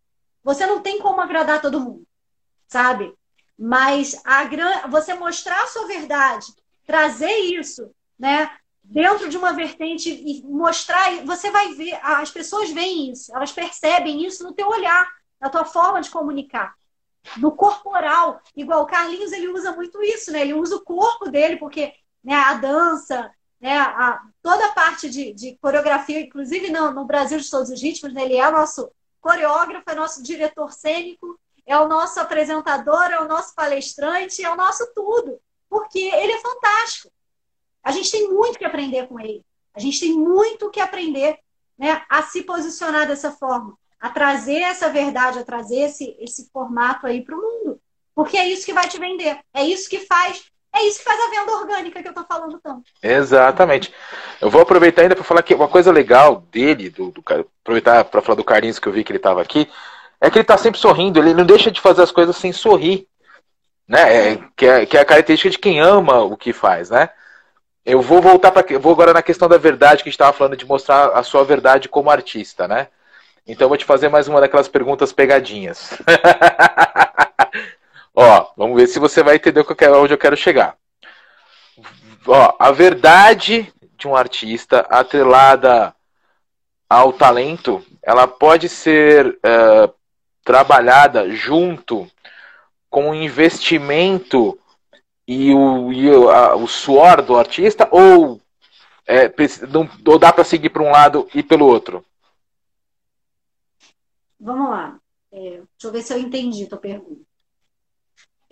Você 0.44 0.66
não 0.66 0.82
tem 0.82 1.00
como 1.00 1.22
agradar 1.22 1.62
todo 1.62 1.80
mundo, 1.80 2.06
sabe? 2.68 3.14
Mas 3.58 4.20
a 4.26 4.44
gran... 4.46 4.88
você 4.88 5.14
mostrar 5.14 5.62
a 5.62 5.68
sua 5.68 5.86
verdade, 5.88 6.48
trazer 6.86 7.32
isso, 7.32 7.94
né, 8.18 8.50
dentro 8.84 9.30
de 9.30 9.38
uma 9.38 9.54
vertente 9.54 10.10
e 10.10 10.44
mostrar, 10.44 11.24
você 11.26 11.50
vai 11.50 11.74
ver, 11.74 11.98
as 12.04 12.32
pessoas 12.32 12.72
veem 12.72 13.12
isso, 13.12 13.34
elas 13.36 13.52
percebem 13.52 14.26
isso 14.26 14.44
no 14.44 14.54
teu 14.54 14.68
olhar, 14.68 15.10
na 15.40 15.50
tua 15.50 15.66
forma 15.66 16.02
de 16.02 16.10
comunicar. 16.10 16.74
No 17.38 17.52
corporal, 17.52 18.42
igual 18.56 18.84
o 18.84 18.86
Carlinhos, 18.86 19.32
ele 19.32 19.48
usa 19.48 19.72
muito 19.72 20.02
isso, 20.04 20.32
né? 20.32 20.42
Ele 20.42 20.54
usa 20.54 20.76
o 20.76 20.84
corpo 20.84 21.30
dele, 21.30 21.58
porque 21.58 21.94
né, 22.24 22.36
a 22.36 22.54
dança, 22.56 23.32
né, 23.60 23.78
a, 23.78 24.22
toda 24.42 24.68
a 24.68 24.74
parte 24.74 25.10
de, 25.10 25.34
de 25.34 25.58
coreografia, 25.58 26.20
inclusive 26.20 26.70
no, 26.70 26.92
no, 26.92 27.06
Brasil 27.06 27.40
de 27.40 27.50
Todos 27.50 27.70
os 27.70 27.82
Ritmos, 27.82 28.14
né, 28.14 28.24
ele 28.24 28.38
é 28.38 28.52
nosso 28.52 28.92
coreógrafo, 29.22 29.90
é 29.90 29.96
nosso 29.96 30.22
diretor 30.22 30.72
cênico, 30.72 31.40
é 31.66 31.78
o 31.78 31.88
nosso 31.88 32.20
apresentador, 32.20 33.06
é 33.06 33.20
o 33.20 33.28
nosso 33.28 33.56
palestrante, 33.56 34.44
é 34.44 34.52
o 34.52 34.56
nosso 34.56 34.86
tudo, 34.94 35.40
porque 35.70 36.00
ele 36.00 36.34
é 36.34 36.40
fantástico. 36.40 37.10
A 37.82 37.92
gente 37.92 38.12
tem 38.12 38.30
muito 38.30 38.58
que 38.58 38.66
aprender 38.66 39.08
com 39.08 39.20
ele. 39.20 39.46
A 39.74 39.80
gente 39.80 40.00
tem 40.00 40.14
muito 40.14 40.70
que 40.70 40.80
aprender 40.80 41.40
né, 41.78 42.04
a 42.10 42.22
se 42.24 42.44
posicionar 42.44 43.08
dessa 43.08 43.32
forma, 43.32 43.78
a 44.04 44.10
trazer 44.10 44.58
essa 44.58 44.90
verdade, 44.90 45.40
a 45.40 45.46
trazer 45.46 45.80
esse, 45.80 46.14
esse 46.20 46.50
formato 46.52 47.08
aí 47.08 47.22
para 47.22 47.38
o 47.38 47.42
mundo. 47.42 47.80
Porque 48.14 48.38
é 48.38 48.46
isso 48.50 48.66
que 48.66 48.74
vai 48.74 48.86
te 48.86 49.00
vender. 49.00 49.40
É 49.54 49.64
isso 49.64 49.90
que 49.90 50.00
faz. 50.00 50.44
É 50.76 50.84
isso 50.84 51.00
que 51.00 51.06
faz 51.06 51.18
a 51.22 51.30
venda 51.30 51.54
orgânica 51.54 52.02
que 52.02 52.10
eu 52.10 52.12
estou 52.12 52.26
falando 52.26 52.60
tanto. 52.62 52.84
Exatamente. 53.02 53.94
Eu 54.42 54.50
vou 54.50 54.62
aproveitar 54.62 55.04
ainda 55.04 55.16
para 55.16 55.24
falar 55.24 55.42
que 55.42 55.56
uma 55.56 55.70
coisa 55.70 55.90
legal 55.90 56.44
dele, 56.52 56.90
do, 56.90 57.12
do 57.12 57.24
aproveitar 57.62 58.04
para 58.04 58.22
falar 58.22 58.36
do 58.36 58.44
Carlinhos 58.44 58.78
que 58.78 58.88
eu 58.88 58.92
vi 58.92 59.06
que 59.06 59.12
ele 59.14 59.20
estava 59.20 59.42
aqui, 59.42 59.70
é 60.20 60.30
que 60.30 60.38
ele 60.38 60.44
está 60.44 60.58
sempre 60.58 60.82
sorrindo. 60.82 61.18
Ele 61.18 61.34
não 61.34 61.46
deixa 61.46 61.72
de 61.72 61.80
fazer 61.80 62.02
as 62.02 62.12
coisas 62.12 62.36
sem 62.36 62.52
sorrir, 62.52 63.08
né? 63.88 64.34
É, 64.34 64.40
que, 64.58 64.66
é, 64.66 64.86
que 64.86 64.98
é 64.98 65.00
a 65.00 65.06
característica 65.06 65.50
de 65.50 65.60
quem 65.60 65.80
ama 65.80 66.20
o 66.24 66.36
que 66.36 66.52
faz, 66.52 66.90
né? 66.90 67.10
Eu 67.86 68.02
vou 68.02 68.22
voltar 68.22 68.52
para 68.52 68.66
vou 68.80 68.92
agora 68.92 69.14
na 69.14 69.24
questão 69.24 69.48
da 69.48 69.58
verdade 69.58 70.04
que 70.04 70.10
a 70.10 70.12
gente 70.12 70.16
estava 70.16 70.34
falando 70.34 70.58
de 70.58 70.66
mostrar 70.66 71.06
a 71.12 71.24
sua 71.24 71.46
verdade 71.46 71.88
como 71.88 72.12
artista, 72.12 72.68
né? 72.68 72.90
Então 73.46 73.66
eu 73.66 73.70
vou 73.70 73.78
te 73.78 73.84
fazer 73.84 74.08
mais 74.08 74.28
uma 74.28 74.40
daquelas 74.40 74.70
perguntas 74.70 75.12
pegadinhas. 75.12 76.00
Ó, 78.16 78.48
vamos 78.56 78.78
ver 78.78 78.88
se 78.88 79.00
você 79.00 79.22
vai 79.22 79.36
entender 79.36 79.66
onde 80.00 80.14
eu 80.14 80.18
quero 80.18 80.38
chegar. 80.38 80.78
Ó, 82.26 82.56
a 82.58 82.72
verdade 82.72 83.72
de 83.98 84.08
um 84.08 84.16
artista 84.16 84.86
atrelada 84.90 85.94
ao 86.90 87.12
talento, 87.12 87.84
ela 88.02 88.28
pode 88.28 88.70
ser 88.70 89.28
uh, 89.28 89.94
trabalhada 90.44 91.30
junto 91.30 92.10
com 92.90 93.10
o 93.10 93.16
investimento 93.16 94.58
e 95.28 95.54
o, 95.54 95.92
e 95.92 96.10
o, 96.10 96.30
a, 96.30 96.56
o 96.56 96.68
suor 96.68 97.22
do 97.22 97.38
artista 97.38 97.88
ou, 97.92 98.40
é, 99.08 99.32
não, 99.70 99.90
ou 100.06 100.20
dá 100.20 100.32
para 100.32 100.44
seguir 100.44 100.70
para 100.70 100.84
um 100.84 100.92
lado 100.92 101.28
e 101.34 101.44
pelo 101.44 101.66
outro? 101.66 102.06
Vamos 104.44 104.70
lá. 104.70 105.00
É, 105.32 105.40
deixa 105.40 105.66
eu 105.86 105.92
ver 105.92 106.02
se 106.02 106.14
eu 106.14 106.20
entendi 106.20 106.66
a 106.66 106.70
tua 106.70 106.78
pergunta. 106.78 107.22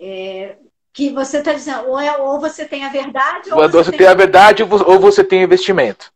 É, 0.00 0.56
que 0.90 1.10
você 1.10 1.38
está 1.38 1.52
dizendo, 1.52 1.88
ou, 1.88 2.00
é, 2.00 2.16
ou 2.16 2.40
você 2.40 2.64
tem 2.64 2.84
a 2.84 2.88
verdade, 2.88 3.52
ou 3.52 3.60
você, 3.60 3.68
você 3.68 3.92
tem... 3.92 4.06
a 4.06 4.14
verdade, 4.14 4.62
ou 4.62 4.98
você 4.98 5.22
tem 5.22 5.42
investimento. 5.42 6.10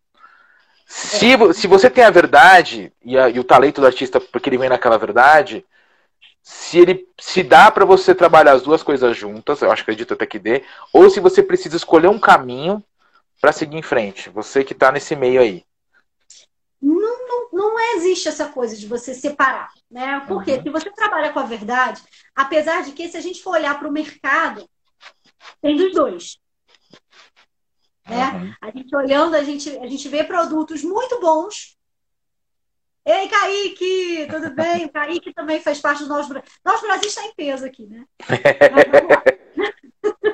Se, 0.87 1.35
é. 1.35 1.53
se 1.53 1.67
você 1.67 1.91
tem 1.91 2.05
a 2.05 2.11
verdade 2.11 2.91
e, 3.05 3.19
a, 3.19 3.29
e, 3.29 3.39
o 3.39 3.45
talento 3.45 3.81
do 3.81 3.87
artista, 3.87 4.19
porque 4.19 4.49
ele 4.49 4.59
vem 4.59 4.71
naquela 4.71 4.97
verdade, 4.97 5.65
se 6.43 6.79
ele 6.79 7.07
se 7.21 7.43
dá 7.43 7.71
para 7.71 7.85
você 7.85 8.15
trabalhar 8.15 8.53
as 8.53 8.63
duas 8.63 8.83
coisas 8.83 9.15
juntas, 9.15 9.61
eu 9.61 9.71
acho 9.71 9.85
que 9.85 9.91
acredito 9.91 10.15
até 10.15 10.25
que 10.25 10.39
dê, 10.39 10.65
ou 10.93 11.11
se 11.11 11.21
você 11.21 11.43
precisa 11.43 11.77
escolher 11.77 12.09
um 12.09 12.19
caminho 12.19 12.83
para 13.43 13.53
seguir 13.53 13.77
em 13.77 13.83
frente, 13.83 14.31
você 14.31 14.65
que 14.65 14.73
está 14.73 14.91
nesse 14.91 15.15
meio 15.15 15.41
aí. 15.41 15.66
Não, 17.57 17.73
não 17.73 17.97
existe 17.97 18.29
essa 18.29 18.49
coisa 18.49 18.77
de 18.77 18.87
você 18.87 19.15
separar, 19.15 19.73
né? 19.91 20.21
Porque 20.29 20.53
uhum. 20.53 20.63
se 20.63 20.71
você 20.71 20.91
trabalha 20.91 21.33
com 21.33 21.39
a 21.39 21.45
verdade, 21.45 22.03
apesar 22.35 22.83
de 22.83 22.93
que 22.93 23.09
se 23.09 23.17
a 23.17 23.21
gente 23.21 23.43
for 23.43 23.53
olhar 23.53 23.79
para 23.79 23.89
o 23.89 23.93
mercado, 23.93 24.69
tem 25.61 25.77
dos 25.77 25.93
dois. 25.93 26.39
Né? 28.07 28.31
Uhum. 28.31 28.55
A 28.61 28.71
gente 28.71 28.95
olhando, 28.95 29.35
a 29.35 29.43
gente, 29.43 29.71
a 29.79 29.87
gente 29.87 30.09
vê 30.09 30.23
produtos 30.23 30.83
muito 30.85 31.19
bons 31.21 31.77
Ei, 33.07 33.29
Kaique, 33.29 34.27
tudo 34.29 34.51
bem? 34.51 34.87
O 34.87 34.93
Kaique 34.93 35.33
também 35.33 35.61
faz 35.61 35.81
parte 35.81 36.03
do 36.03 36.09
nosso 36.09 36.29
Brasil. 36.29 36.51
Nosso 36.65 36.83
Brasil 36.83 37.09
está 37.09 37.25
em 37.25 37.33
peso 37.37 37.65
aqui, 37.65 37.87
né? 37.87 38.05
vamos, 40.03 40.27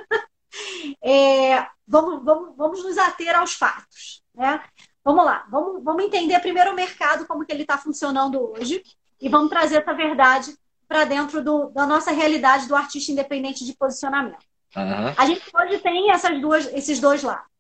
é, 1.04 1.66
vamos, 1.86 2.24
vamos, 2.24 2.56
vamos 2.56 2.82
nos 2.82 2.96
ater 2.96 3.36
aos 3.36 3.52
fatos, 3.52 4.22
né? 4.34 4.64
Vamos 5.05 5.24
lá, 5.24 5.46
vamos, 5.50 5.82
vamos 5.82 6.05
entender 6.05 6.38
primeiro 6.40 6.70
o 6.70 6.74
mercado, 6.74 7.26
como 7.26 7.44
que 7.44 7.53
ele 7.53 7.62
está 7.62 7.76
funcionando 7.76 8.53
hoje, 8.53 8.82
e 9.20 9.28
vamos 9.28 9.50
trazer 9.50 9.82
essa 9.82 9.92
verdade 9.92 10.57
para 10.86 11.05
dentro 11.05 11.42
do, 11.42 11.70
da 11.70 11.86
nossa 11.86 12.12
realidade 12.12 12.68
do 12.68 12.76
artista 12.76 13.11
independente 13.11 13.64
de 13.64 13.74
posicionamento. 13.74 14.44
Uhum. 14.76 15.14
A 15.16 15.26
gente 15.26 15.42
hoje 15.55 15.78
tem 15.78 16.11
essas 16.11 16.40
duas, 16.40 16.66
esses 16.72 17.00
dois 17.00 17.22
lados. 17.22 17.50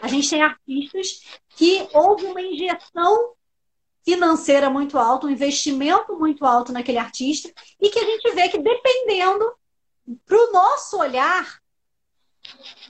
A 0.00 0.08
gente 0.08 0.28
tem 0.28 0.42
artistas 0.42 1.40
que 1.50 1.88
houve 1.92 2.26
uma 2.26 2.40
injeção 2.40 3.32
financeira 4.04 4.68
muito 4.68 4.98
alta, 4.98 5.26
um 5.26 5.30
investimento 5.30 6.18
muito 6.18 6.44
alto 6.44 6.72
naquele 6.72 6.98
artista, 6.98 7.52
e 7.80 7.88
que 7.88 7.98
a 7.98 8.04
gente 8.04 8.30
vê 8.32 8.48
que 8.48 8.58
dependendo 8.58 9.52
para 10.26 10.36
o 10.36 10.52
nosso 10.52 10.98
olhar, 10.98 11.60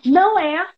não 0.04 0.38
é 0.38 0.68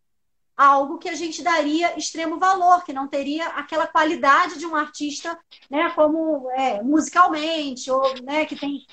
algo 0.56 0.98
que 0.98 1.08
a 1.08 1.14
gente 1.14 1.42
daria 1.42 1.98
extremo 1.98 2.38
valor, 2.38 2.84
que 2.84 2.92
não 2.92 3.08
teria 3.08 3.48
aquela 3.48 3.86
qualidade 3.86 4.58
de 4.58 4.66
um 4.66 4.74
artista, 4.74 5.38
né, 5.68 5.90
como 5.90 6.50
é, 6.52 6.82
musicalmente, 6.82 7.90
ou 7.90 8.22
né, 8.22 8.44
que 8.46 8.56
tem 8.56 8.86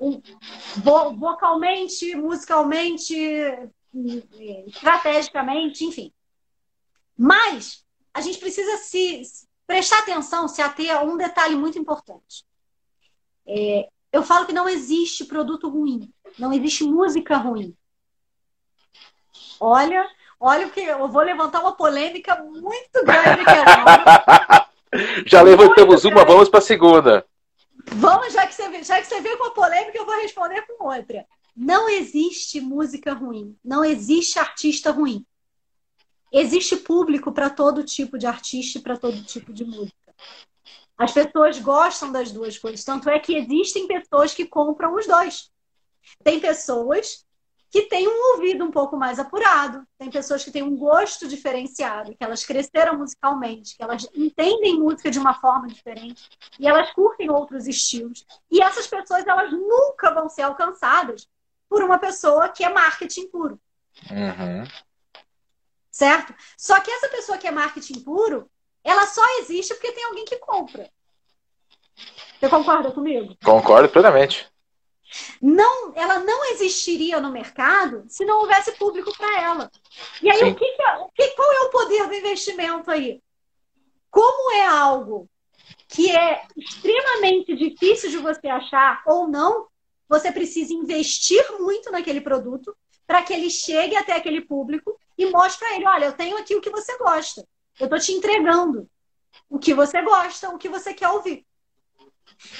um, 0.00 0.20
vocalmente, 1.18 2.14
musicalmente, 2.14 3.14
estrategicamente, 4.66 5.84
enfim. 5.84 6.12
Mas 7.16 7.84
a 8.14 8.20
gente 8.20 8.38
precisa 8.38 8.78
se 8.78 9.22
prestar 9.66 9.98
atenção, 9.98 10.48
se 10.48 10.62
ater 10.62 10.96
a 10.96 11.02
um 11.02 11.16
detalhe 11.16 11.54
muito 11.54 11.78
importante. 11.78 12.44
É, 13.46 13.88
eu 14.12 14.22
falo 14.22 14.46
que 14.46 14.52
não 14.52 14.68
existe 14.68 15.24
produto 15.24 15.68
ruim, 15.68 16.12
não 16.38 16.52
existe 16.52 16.84
música 16.84 17.36
ruim. 17.36 17.76
Olha, 19.60 20.08
olha 20.40 20.66
o 20.66 20.70
que 20.70 20.80
eu 20.80 21.06
vou 21.08 21.22
levantar 21.22 21.60
uma 21.60 21.76
polêmica 21.76 22.34
muito 22.36 23.04
grande 23.04 23.42
aqui 23.46 24.70
Já 25.26 25.42
levantamos 25.42 26.04
uma, 26.04 26.24
vamos 26.24 26.48
para 26.48 26.58
a 26.58 26.62
segunda. 26.62 27.24
Vamos, 27.92 28.32
já 28.32 28.46
que, 28.46 28.54
você, 28.54 28.82
já 28.82 29.00
que 29.00 29.06
você 29.06 29.20
veio 29.20 29.38
com 29.38 29.44
a 29.44 29.50
polêmica, 29.50 29.96
eu 29.96 30.04
vou 30.04 30.16
responder 30.16 30.62
com 30.62 30.84
outra. 30.84 31.24
Não 31.56 31.88
existe 31.88 32.60
música 32.60 33.12
ruim, 33.12 33.56
não 33.64 33.84
existe 33.84 34.38
artista 34.38 34.90
ruim. 34.90 35.24
Existe 36.32 36.76
público 36.76 37.32
para 37.32 37.50
todo 37.50 37.84
tipo 37.84 38.16
de 38.16 38.26
artista 38.26 38.78
e 38.78 38.82
para 38.82 38.96
todo 38.96 39.22
tipo 39.24 39.52
de 39.52 39.64
música. 39.64 40.14
As 40.96 41.12
pessoas 41.12 41.58
gostam 41.58 42.12
das 42.12 42.30
duas 42.30 42.58
coisas, 42.58 42.84
tanto 42.84 43.08
é 43.08 43.18
que 43.18 43.34
existem 43.34 43.86
pessoas 43.86 44.34
que 44.34 44.46
compram 44.46 44.94
os 44.94 45.06
dois. 45.06 45.50
Tem 46.22 46.38
pessoas 46.38 47.24
que 47.70 47.82
têm 47.82 48.08
um 48.08 48.34
ouvido 48.34 48.64
um 48.64 48.70
pouco 48.70 48.96
mais 48.96 49.18
apurado, 49.18 49.86
tem 49.96 50.10
pessoas 50.10 50.44
que 50.44 50.50
têm 50.50 50.62
um 50.62 50.76
gosto 50.76 51.28
diferenciado, 51.28 52.10
que 52.16 52.24
elas 52.24 52.44
cresceram 52.44 52.98
musicalmente, 52.98 53.76
que 53.76 53.82
elas 53.82 54.08
entendem 54.14 54.78
música 54.78 55.10
de 55.10 55.18
uma 55.18 55.34
forma 55.34 55.68
diferente 55.68 56.28
e 56.58 56.66
elas 56.66 56.90
curtem 56.92 57.30
outros 57.30 57.68
estilos. 57.68 58.26
E 58.50 58.60
essas 58.60 58.86
pessoas 58.86 59.26
elas 59.26 59.52
nunca 59.52 60.12
vão 60.12 60.28
ser 60.28 60.42
alcançadas 60.42 61.28
por 61.68 61.82
uma 61.84 61.98
pessoa 61.98 62.48
que 62.48 62.64
é 62.64 62.68
marketing 62.68 63.28
puro. 63.28 63.60
Uhum 64.10 64.64
certo? 65.90 66.34
Só 66.56 66.80
que 66.80 66.90
essa 66.90 67.08
pessoa 67.08 67.36
que 67.36 67.46
é 67.46 67.50
marketing 67.50 68.00
puro, 68.00 68.50
ela 68.82 69.06
só 69.06 69.22
existe 69.40 69.74
porque 69.74 69.92
tem 69.92 70.04
alguém 70.04 70.24
que 70.24 70.36
compra. 70.36 70.88
Você 72.38 72.48
concorda 72.48 72.90
comigo? 72.90 73.36
Concordo 73.44 73.88
plenamente. 73.88 74.49
Não, 75.40 75.92
ela 75.96 76.20
não 76.20 76.44
existiria 76.52 77.20
no 77.20 77.32
mercado 77.32 78.04
se 78.08 78.24
não 78.24 78.40
houvesse 78.40 78.72
público 78.72 79.16
para 79.16 79.42
ela. 79.42 79.70
E 80.22 80.30
aí, 80.30 80.50
o 80.50 80.54
que, 80.54 80.64
é, 80.64 80.96
o 80.98 81.08
que 81.10 81.28
qual 81.30 81.52
é 81.52 81.60
o 81.62 81.70
poder 81.70 82.06
do 82.06 82.14
investimento 82.14 82.90
aí? 82.90 83.20
Como 84.10 84.52
é 84.52 84.66
algo 84.66 85.28
que 85.88 86.10
é 86.10 86.42
extremamente 86.56 87.56
difícil 87.56 88.10
de 88.10 88.18
você 88.18 88.48
achar 88.48 89.02
ou 89.06 89.28
não, 89.28 89.66
você 90.08 90.32
precisa 90.32 90.72
investir 90.72 91.44
muito 91.58 91.90
naquele 91.90 92.20
produto 92.20 92.76
para 93.06 93.22
que 93.22 93.32
ele 93.32 93.50
chegue 93.50 93.96
até 93.96 94.12
aquele 94.12 94.40
público 94.40 94.98
e 95.18 95.26
mostre 95.26 95.58
para 95.66 95.76
ele: 95.76 95.86
olha, 95.86 96.04
eu 96.06 96.12
tenho 96.12 96.36
aqui 96.38 96.54
o 96.54 96.60
que 96.60 96.70
você 96.70 96.96
gosta, 96.98 97.46
eu 97.78 97.84
estou 97.84 97.98
te 97.98 98.12
entregando. 98.12 98.88
o 99.48 99.58
que 99.58 99.74
você 99.74 100.00
gosta, 100.02 100.50
o 100.50 100.58
que 100.58 100.68
você 100.68 100.94
quer 100.94 101.08
ouvir. 101.08 101.44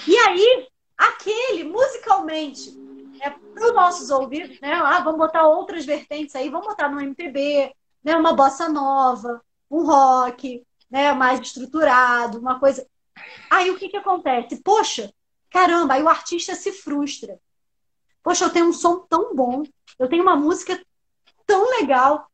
E 0.06 0.16
aí, 0.16 0.68
aquele, 1.01 1.64
musicalmente, 1.64 2.78
é, 3.22 3.31
para 3.31 3.66
os 3.66 3.74
nossos 3.74 4.10
ouvidos, 4.10 4.60
né? 4.60 4.74
Ah, 4.74 5.01
vamos 5.01 5.18
botar 5.18 5.47
outras 5.47 5.86
vertentes 5.86 6.35
aí, 6.36 6.51
vamos 6.51 6.66
botar 6.66 6.89
no 6.89 7.01
MPB, 7.01 7.74
né? 8.05 8.16
uma 8.16 8.35
bossa 8.35 8.68
nova, 8.68 9.43
um 9.70 9.85
rock, 9.85 10.62
né? 10.90 11.12
mais 11.12 11.40
estruturado, 11.40 12.39
uma 12.39 12.60
coisa. 12.60 12.86
Aí 13.51 13.70
o 13.70 13.78
que, 13.78 13.89
que 13.89 13.97
acontece? 13.97 14.62
Poxa, 14.62 15.12
caramba, 15.51 15.94
aí 15.94 16.02
o 16.02 16.09
artista 16.09 16.55
se 16.55 16.72
frustra. 16.72 17.39
Poxa, 18.22 18.44
eu 18.44 18.52
tenho 18.52 18.66
um 18.66 18.72
som 18.72 19.01
tão 19.09 19.35
bom, 19.35 19.62
eu 19.98 20.09
tenho 20.09 20.22
uma 20.22 20.36
música 20.36 20.78
tão 21.47 21.78
legal 21.78 22.31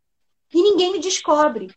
e 0.53 0.61
ninguém 0.61 0.93
me 0.93 0.99
descobre. 0.99 1.73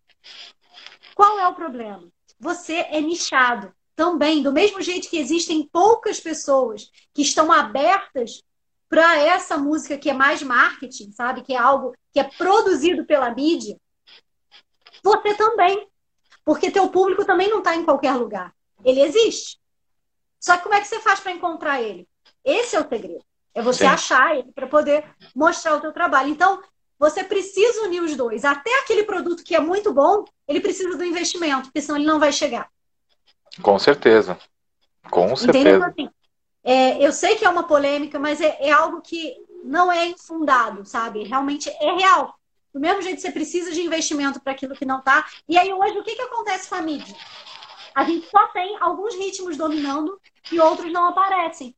Qual 1.13 1.39
é 1.39 1.47
o 1.47 1.53
problema? 1.53 2.07
Você 2.39 2.77
é 2.89 2.99
nichado 3.01 3.73
também, 3.99 4.41
do 4.41 4.53
mesmo 4.53 4.81
jeito 4.81 5.09
que 5.09 5.17
existem 5.17 5.67
poucas 5.67 6.21
pessoas 6.21 6.89
que 7.13 7.21
estão 7.21 7.51
abertas 7.51 8.41
para 8.87 9.19
essa 9.19 9.57
música 9.57 9.97
que 9.97 10.09
é 10.09 10.13
mais 10.13 10.41
marketing, 10.41 11.11
sabe? 11.11 11.41
Que 11.41 11.53
é 11.53 11.57
algo 11.57 11.93
que 12.13 12.19
é 12.21 12.23
produzido 12.23 13.05
pela 13.05 13.29
mídia. 13.35 13.75
Você 15.03 15.33
também. 15.33 15.85
Porque 16.45 16.71
teu 16.71 16.87
público 16.87 17.25
também 17.25 17.49
não 17.49 17.57
está 17.57 17.75
em 17.75 17.83
qualquer 17.83 18.13
lugar. 18.13 18.55
Ele 18.85 19.01
existe. 19.01 19.59
Só 20.39 20.55
que 20.55 20.63
como 20.63 20.75
é 20.75 20.79
que 20.79 20.87
você 20.87 21.01
faz 21.01 21.19
para 21.19 21.33
encontrar 21.33 21.81
ele? 21.81 22.07
Esse 22.41 22.77
é 22.77 22.79
o 22.79 22.87
segredo. 22.87 23.25
É 23.53 23.61
você 23.61 23.79
Sim. 23.79 23.87
achar 23.87 24.33
ele 24.33 24.49
para 24.53 24.67
poder 24.67 25.03
mostrar 25.35 25.75
o 25.75 25.81
teu 25.81 25.91
trabalho. 25.91 26.29
Então, 26.29 26.63
você 26.97 27.21
precisa 27.21 27.81
unir 27.81 28.01
os 28.01 28.15
dois. 28.15 28.45
Até 28.45 28.79
aquele 28.79 29.03
produto 29.03 29.43
que 29.43 29.55
é 29.55 29.59
muito 29.59 29.91
bom, 29.91 30.23
ele 30.47 30.61
precisa 30.61 30.97
do 30.97 31.03
investimento, 31.03 31.63
porque 31.63 31.81
senão 31.81 31.97
ele 31.97 32.07
não 32.07 32.17
vai 32.17 32.31
chegar. 32.31 32.71
Com 33.61 33.77
certeza. 33.79 34.37
Com 35.09 35.35
certeza. 35.35 35.87
Assim, 35.87 36.09
é, 36.63 37.05
eu 37.05 37.11
sei 37.11 37.35
que 37.35 37.45
é 37.45 37.49
uma 37.49 37.63
polêmica, 37.63 38.19
mas 38.19 38.41
é, 38.41 38.57
é, 38.59 38.71
algo 38.71 39.01
que 39.01 39.35
não 39.63 39.91
é 39.91 40.07
infundado, 40.07 40.85
sabe? 40.85 41.23
Realmente 41.23 41.69
é 41.69 41.91
real. 41.95 42.35
Do 42.73 42.79
mesmo 42.79 43.01
jeito, 43.01 43.21
você 43.21 43.31
precisa 43.31 43.71
de 43.71 43.81
investimento 43.81 44.39
para 44.39 44.53
aquilo 44.53 44.75
que 44.75 44.85
não 44.85 44.99
está. 44.99 45.25
E 45.47 45.57
aí, 45.57 45.73
hoje, 45.73 45.97
o 45.97 46.03
que, 46.03 46.15
que 46.15 46.21
acontece 46.21 46.69
com 46.69 46.75
a 46.75 46.81
mídia? 46.81 47.15
A 47.95 48.03
gente 48.03 48.29
só 48.29 48.47
tem 48.49 48.77
alguns 48.79 49.15
ritmos 49.15 49.57
dominando 49.57 50.19
e 50.51 50.59
outros 50.59 50.91
não 50.91 51.07
aparecem. 51.07 51.75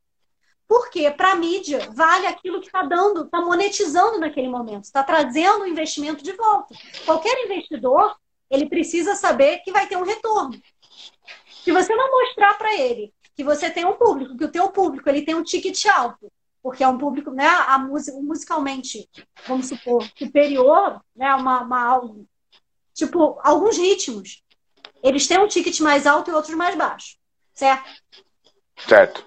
Porque 0.68 1.10
para 1.10 1.32
a 1.32 1.36
mídia 1.36 1.90
vale 1.92 2.26
aquilo 2.26 2.60
que 2.60 2.66
está 2.66 2.82
dando, 2.82 3.24
está 3.24 3.40
monetizando 3.40 4.18
naquele 4.18 4.48
momento, 4.48 4.84
está 4.84 5.02
trazendo 5.02 5.64
o 5.64 5.66
investimento 5.66 6.22
de 6.22 6.32
volta. 6.32 6.74
Qualquer 7.04 7.44
investidor, 7.44 8.16
ele 8.50 8.68
precisa 8.68 9.14
saber 9.14 9.58
que 9.58 9.72
vai 9.72 9.86
ter 9.86 9.96
um 9.96 10.04
retorno. 10.04 10.58
Se 11.62 11.70
você 11.70 11.94
não 11.94 12.10
mostrar 12.10 12.54
para 12.58 12.74
ele 12.74 13.12
que 13.34 13.44
você 13.44 13.70
tem 13.70 13.84
um 13.84 13.94
público, 13.94 14.36
que 14.36 14.44
o 14.44 14.50
teu 14.50 14.68
público 14.70 15.08
ele 15.08 15.22
tem 15.22 15.34
um 15.34 15.42
ticket 15.42 15.86
alto, 15.86 16.30
porque 16.62 16.84
é 16.84 16.88
um 16.88 16.98
público, 16.98 17.30
né, 17.30 17.46
a 17.46 17.78
música, 17.78 18.16
musicalmente, 18.18 19.08
vamos 19.46 19.68
supor, 19.68 20.08
superior, 20.16 21.00
né, 21.14 21.34
uma, 21.34 21.62
uma 21.62 22.14
tipo 22.94 23.38
alguns 23.42 23.76
ritmos, 23.76 24.42
eles 25.02 25.26
têm 25.26 25.38
um 25.38 25.48
ticket 25.48 25.80
mais 25.80 26.06
alto 26.06 26.30
e 26.30 26.34
outros 26.34 26.54
mais 26.54 26.76
baixo, 26.76 27.16
certo? 27.52 27.90
Certo. 28.76 29.26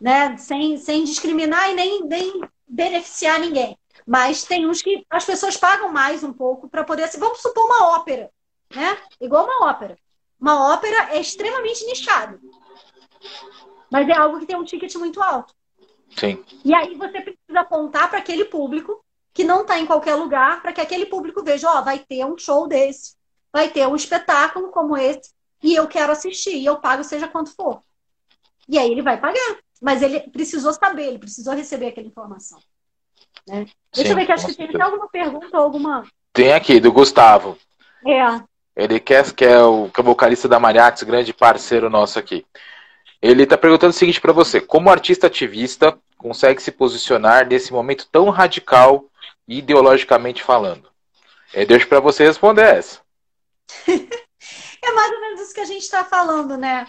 Né, 0.00 0.36
sem, 0.36 0.76
sem 0.76 1.04
discriminar 1.04 1.70
e 1.70 1.74
nem, 1.74 2.04
nem 2.04 2.40
beneficiar 2.66 3.38
ninguém. 3.38 3.78
Mas 4.06 4.44
tem 4.44 4.66
uns 4.66 4.82
que 4.82 5.04
as 5.08 5.24
pessoas 5.24 5.56
pagam 5.56 5.90
mais 5.90 6.22
um 6.22 6.32
pouco 6.32 6.68
para 6.68 6.84
poder. 6.84 7.08
Vamos 7.16 7.40
supor 7.40 7.64
uma 7.64 7.96
ópera, 7.96 8.30
né? 8.74 8.98
Igual 9.18 9.44
uma 9.44 9.70
ópera. 9.70 9.96
Uma 10.44 10.74
ópera 10.74 11.14
é 11.14 11.20
extremamente 11.22 11.86
nichado. 11.86 12.38
Mas 13.90 14.06
é 14.06 14.12
algo 14.12 14.38
que 14.38 14.44
tem 14.44 14.54
um 14.54 14.62
ticket 14.62 14.94
muito 14.96 15.22
alto. 15.22 15.54
Sim. 16.14 16.44
E 16.62 16.74
aí 16.74 16.94
você 16.96 17.22
precisa 17.22 17.60
apontar 17.60 18.10
para 18.10 18.18
aquele 18.18 18.44
público 18.44 19.02
que 19.32 19.42
não 19.42 19.62
está 19.62 19.78
em 19.78 19.86
qualquer 19.86 20.16
lugar, 20.16 20.60
para 20.60 20.74
que 20.74 20.82
aquele 20.82 21.06
público 21.06 21.42
veja, 21.42 21.70
ó, 21.70 21.80
vai 21.80 21.98
ter 21.98 22.26
um 22.26 22.36
show 22.36 22.68
desse, 22.68 23.16
vai 23.50 23.70
ter 23.70 23.88
um 23.88 23.96
espetáculo 23.96 24.68
como 24.68 24.98
esse, 24.98 25.32
e 25.62 25.74
eu 25.74 25.88
quero 25.88 26.12
assistir, 26.12 26.56
e 26.56 26.66
eu 26.66 26.76
pago 26.76 27.02
seja 27.02 27.26
quanto 27.26 27.54
for. 27.56 27.82
E 28.68 28.78
aí 28.78 28.92
ele 28.92 29.00
vai 29.00 29.18
pagar. 29.18 29.56
Mas 29.80 30.02
ele 30.02 30.20
precisou 30.28 30.74
saber, 30.74 31.06
ele 31.06 31.18
precisou 31.18 31.54
receber 31.54 31.86
aquela 31.86 32.06
informação. 32.06 32.58
Né? 33.48 33.66
Deixa 33.94 34.08
Sim, 34.08 34.10
eu 34.10 34.14
ver 34.14 34.26
que 34.26 34.32
acho 34.32 34.46
que 34.46 34.54
tem 34.54 34.82
alguma 34.82 35.08
pergunta 35.08 35.56
ou 35.56 35.64
alguma. 35.64 36.06
Tem 36.34 36.52
aqui, 36.52 36.80
do 36.80 36.92
Gustavo. 36.92 37.56
É. 38.06 38.53
Ele 38.76 38.98
quer, 38.98 39.32
que 39.32 39.44
é 39.44 39.62
o, 39.62 39.88
que 39.88 40.00
é 40.00 40.02
o 40.02 40.06
vocalista 40.06 40.48
da 40.48 40.58
Mariachi, 40.58 41.04
grande 41.04 41.32
parceiro 41.32 41.88
nosso 41.88 42.18
aqui. 42.18 42.44
Ele 43.22 43.44
está 43.44 43.56
perguntando 43.56 43.90
o 43.90 43.96
seguinte 43.96 44.20
para 44.20 44.32
você: 44.32 44.60
como 44.60 44.90
artista 44.90 45.28
ativista 45.28 45.96
consegue 46.18 46.60
se 46.60 46.72
posicionar 46.72 47.46
nesse 47.46 47.72
momento 47.72 48.08
tão 48.10 48.30
radical, 48.30 49.06
ideologicamente 49.46 50.42
falando? 50.42 50.88
É, 51.52 51.64
deixo 51.64 51.86
para 51.86 52.00
você 52.00 52.24
responder 52.24 52.64
essa. 52.64 53.00
é 53.88 54.92
mais 54.92 55.12
ou 55.12 55.20
menos 55.20 55.40
isso 55.40 55.54
que 55.54 55.60
a 55.60 55.64
gente 55.64 55.82
está 55.82 56.04
falando, 56.04 56.56
né, 56.56 56.86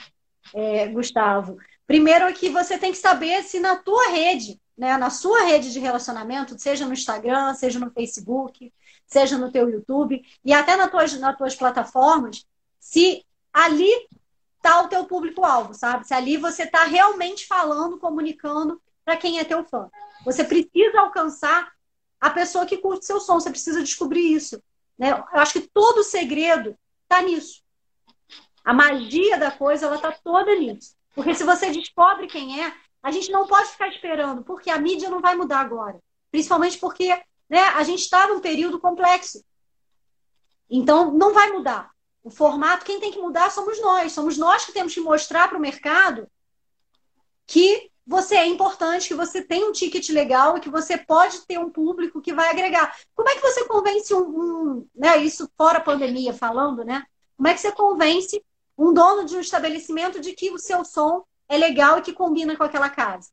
é, 0.53 0.87
Gustavo? 0.87 1.57
Primeiro 1.85 2.25
é 2.25 2.33
que 2.33 2.49
você 2.49 2.77
tem 2.77 2.91
que 2.91 2.97
saber 2.97 3.43
se 3.43 3.59
na 3.59 3.75
tua 3.75 4.09
rede, 4.09 4.59
né, 4.75 4.97
na 4.97 5.11
sua 5.11 5.43
rede 5.43 5.71
de 5.71 5.79
relacionamento, 5.79 6.59
seja 6.59 6.85
no 6.85 6.93
Instagram, 6.93 7.53
seja 7.53 7.79
no 7.79 7.91
Facebook, 7.91 8.73
seja 9.05 9.37
no 9.37 9.51
teu 9.51 9.69
YouTube 9.69 10.23
e 10.43 10.53
até 10.53 10.75
nas 10.75 10.89
tuas, 10.89 11.19
nas 11.19 11.37
tuas 11.37 11.55
plataformas, 11.55 12.45
se 12.79 13.25
ali 13.53 13.91
está 14.57 14.81
o 14.81 14.87
teu 14.87 15.05
público-alvo, 15.05 15.73
sabe? 15.73 16.07
Se 16.07 16.13
ali 16.13 16.37
você 16.37 16.63
está 16.63 16.83
realmente 16.83 17.45
falando, 17.45 17.99
comunicando 17.99 18.81
para 19.03 19.15
quem 19.15 19.39
é 19.39 19.43
teu 19.43 19.63
fã. 19.63 19.89
Você 20.25 20.43
precisa 20.43 20.99
alcançar 20.99 21.71
a 22.19 22.29
pessoa 22.31 22.65
que 22.65 22.77
curte 22.77 23.05
seu 23.05 23.19
som, 23.19 23.39
você 23.39 23.51
precisa 23.51 23.83
descobrir 23.83 24.33
isso. 24.33 24.61
Né? 24.97 25.11
Eu 25.11 25.39
acho 25.39 25.53
que 25.53 25.67
todo 25.67 25.99
o 25.99 26.03
segredo 26.03 26.75
está 27.03 27.21
nisso. 27.21 27.63
A 28.63 28.73
magia 28.73 29.37
da 29.37 29.51
coisa, 29.51 29.85
ela 29.85 29.97
está 29.97 30.11
toda 30.11 30.55
nisso. 30.55 30.95
Porque 31.13 31.35
se 31.35 31.43
você 31.43 31.71
descobre 31.71 32.27
quem 32.27 32.63
é, 32.63 32.73
a 33.03 33.11
gente 33.11 33.31
não 33.31 33.45
pode 33.45 33.69
ficar 33.69 33.87
esperando, 33.89 34.43
porque 34.43 34.71
a 34.71 34.79
mídia 34.79 35.09
não 35.09 35.21
vai 35.21 35.35
mudar 35.35 35.59
agora. 35.59 35.99
Principalmente 36.31 36.79
porque 36.79 37.15
né? 37.49 37.59
A 37.59 37.83
gente 37.83 38.01
está 38.01 38.27
num 38.27 38.39
período 38.39 38.79
complexo. 38.79 39.43
Então, 40.69 41.11
não 41.11 41.33
vai 41.33 41.51
mudar. 41.51 41.91
O 42.23 42.29
formato, 42.29 42.85
quem 42.85 42.99
tem 42.99 43.11
que 43.11 43.19
mudar 43.19 43.51
somos 43.51 43.79
nós. 43.79 44.11
Somos 44.11 44.37
nós 44.37 44.65
que 44.65 44.71
temos 44.71 44.93
que 44.93 44.99
mostrar 44.99 45.47
para 45.47 45.57
o 45.57 45.61
mercado 45.61 46.27
que 47.45 47.91
você 48.05 48.35
é 48.35 48.45
importante, 48.45 49.07
que 49.07 49.15
você 49.15 49.43
tem 49.43 49.63
um 49.63 49.71
ticket 49.71 50.09
legal 50.09 50.57
e 50.57 50.59
que 50.59 50.69
você 50.69 50.97
pode 50.97 51.41
ter 51.45 51.59
um 51.59 51.69
público 51.69 52.21
que 52.21 52.33
vai 52.33 52.49
agregar. 52.49 52.95
Como 53.15 53.29
é 53.29 53.35
que 53.35 53.41
você 53.41 53.65
convence 53.65 54.13
um, 54.13 54.21
um 54.21 54.87
né, 54.95 55.17
isso 55.17 55.49
fora 55.57 55.79
pandemia 55.79 56.33
falando, 56.33 56.83
né? 56.83 57.03
Como 57.35 57.47
é 57.47 57.53
que 57.53 57.59
você 57.59 57.71
convence 57.71 58.43
um 58.77 58.93
dono 58.93 59.25
de 59.25 59.35
um 59.35 59.39
estabelecimento 59.39 60.19
de 60.19 60.33
que 60.33 60.51
o 60.51 60.59
seu 60.59 60.85
som 60.85 61.23
é 61.47 61.57
legal 61.57 61.97
e 61.97 62.01
que 62.01 62.13
combina 62.13 62.55
com 62.55 62.63
aquela 62.63 62.89
casa? 62.89 63.29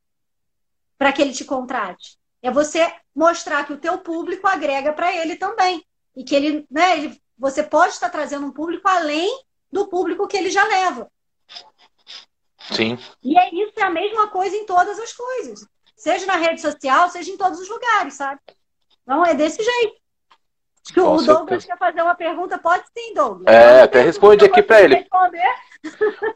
Para 0.97 1.13
que 1.13 1.21
ele 1.21 1.33
te 1.33 1.45
contrate. 1.45 2.19
É 2.43 2.51
você 2.51 2.93
mostrar 3.15 3.65
que 3.65 3.73
o 3.73 3.79
teu 3.79 3.99
público 3.99 4.47
agrega 4.47 4.93
para 4.93 5.15
ele 5.15 5.37
também. 5.37 5.85
E 6.17 6.25
que 6.25 6.35
ele, 6.35 6.67
né, 6.71 6.99
ele, 6.99 7.23
você 7.39 7.63
pode 7.63 7.93
estar 7.93 8.11
trazendo 8.11 8.47
um 8.47 8.53
público 8.53 8.89
além 8.89 9.43
do 9.71 9.87
público 9.87 10.27
que 10.27 10.37
ele 10.37 10.51
já 10.51 10.65
leva. 10.65 11.09
Sim. 12.73 12.99
E 13.23 13.39
é 13.39 13.55
isso, 13.55 13.73
é 13.77 13.83
a 13.83 13.91
mesma 13.91 14.29
coisa 14.29 14.57
em 14.57 14.67
todas 14.67 14.99
as 14.99 15.13
coisas. 15.13 15.67
Seja 15.97 16.27
na 16.27 16.37
rede 16.37 16.61
social, 16.61 17.09
seja 17.09 17.31
em 17.31 17.37
todos 17.37 17.61
os 17.61 17.69
lugares, 17.69 18.15
sabe? 18.15 18.41
Então 19.03 19.25
é 19.25 19.35
desse 19.35 19.63
jeito. 19.63 20.03
Acho 20.85 20.95
que 20.95 21.01
Com 21.01 21.13
o 21.13 21.19
certeza. 21.19 21.39
Douglas 21.39 21.65
quer 21.65 21.79
fazer 21.79 22.03
uma 22.03 22.15
pergunta, 22.15 22.59
pode 22.59 22.85
sim, 22.97 23.15
Douglas. 23.15 23.55
É, 23.55 23.83
até 23.83 24.03
responde 24.03 24.45
aqui 24.45 24.63
para 24.63 24.83
ele. 24.83 24.97
Responder. 24.97 25.55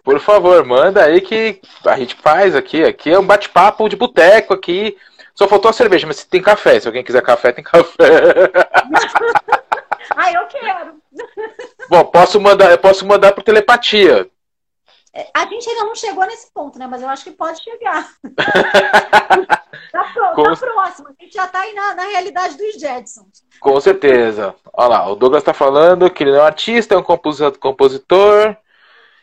Por 0.05 0.21
favor, 0.21 0.65
manda 0.65 1.05
aí 1.05 1.21
que 1.21 1.61
a 1.85 1.97
gente 1.99 2.15
faz 2.17 2.55
aqui. 2.55 2.85
Aqui 2.85 3.11
é 3.11 3.19
um 3.19 3.27
bate-papo 3.27 3.89
de 3.89 3.97
boteco 3.97 4.55
aqui. 4.55 4.97
Só 5.37 5.47
faltou 5.47 5.69
a 5.69 5.73
cerveja, 5.73 6.07
mas 6.07 6.25
tem 6.25 6.41
café. 6.41 6.81
Se 6.81 6.89
alguém 6.89 7.05
quiser 7.05 7.21
café, 7.21 7.53
tem 7.53 7.63
café. 7.63 7.93
ah, 10.17 10.33
eu 10.33 10.47
quero. 10.47 10.95
Bom, 11.91 12.05
posso 12.07 12.41
mandar, 12.41 12.71
eu 12.71 12.79
posso 12.79 13.07
mandar 13.07 13.33
por 13.33 13.45
telepatia. 13.45 14.31
É, 15.15 15.27
a 15.35 15.45
gente 15.45 15.69
ainda 15.69 15.85
não 15.85 15.95
chegou 15.95 16.25
nesse 16.25 16.51
ponto, 16.55 16.79
né? 16.79 16.87
Mas 16.87 17.03
eu 17.03 17.09
acho 17.11 17.25
que 17.25 17.33
pode 17.33 17.63
chegar. 17.63 18.09
tá, 19.93 20.05
pro, 20.15 20.35
Com... 20.35 20.45
tá 20.45 20.57
próximo. 20.57 21.09
A 21.09 21.23
gente 21.23 21.35
já 21.35 21.47
tá 21.47 21.61
aí 21.61 21.75
na, 21.75 21.95
na 21.95 22.05
realidade 22.05 22.57
dos 22.57 22.81
Jetsons. 22.81 23.45
Com 23.61 23.79
certeza. 23.79 24.55
Olha 24.73 24.89
lá, 24.89 25.11
o 25.11 25.17
Douglas 25.17 25.45
tá 25.45 25.53
falando 25.53 26.11
que 26.11 26.25
ele 26.25 26.33
não 26.33 26.39
é 26.39 26.43
um 26.45 26.47
artista, 26.47 26.95
é 26.95 26.99
um 26.99 27.03
compositor. 27.03 28.57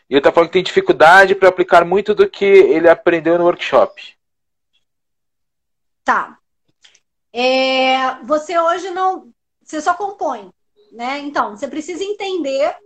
E 0.08 0.14
ele 0.14 0.20
tá 0.20 0.30
falando 0.30 0.48
que 0.48 0.54
tem 0.54 0.62
dificuldade 0.62 1.34
para 1.34 1.48
aplicar 1.48 1.84
muito 1.84 2.14
do 2.14 2.28
que 2.28 2.44
ele 2.44 2.88
aprendeu 2.88 3.36
no 3.36 3.44
workshop. 3.44 4.14
Tá. 6.04 6.38
É, 7.32 8.22
você 8.22 8.58
hoje 8.58 8.90
não. 8.90 9.32
Você 9.62 9.80
só 9.80 9.94
compõe, 9.94 10.52
né? 10.92 11.18
Então, 11.20 11.56
você 11.56 11.66
precisa 11.66 12.04
entender 12.04 12.76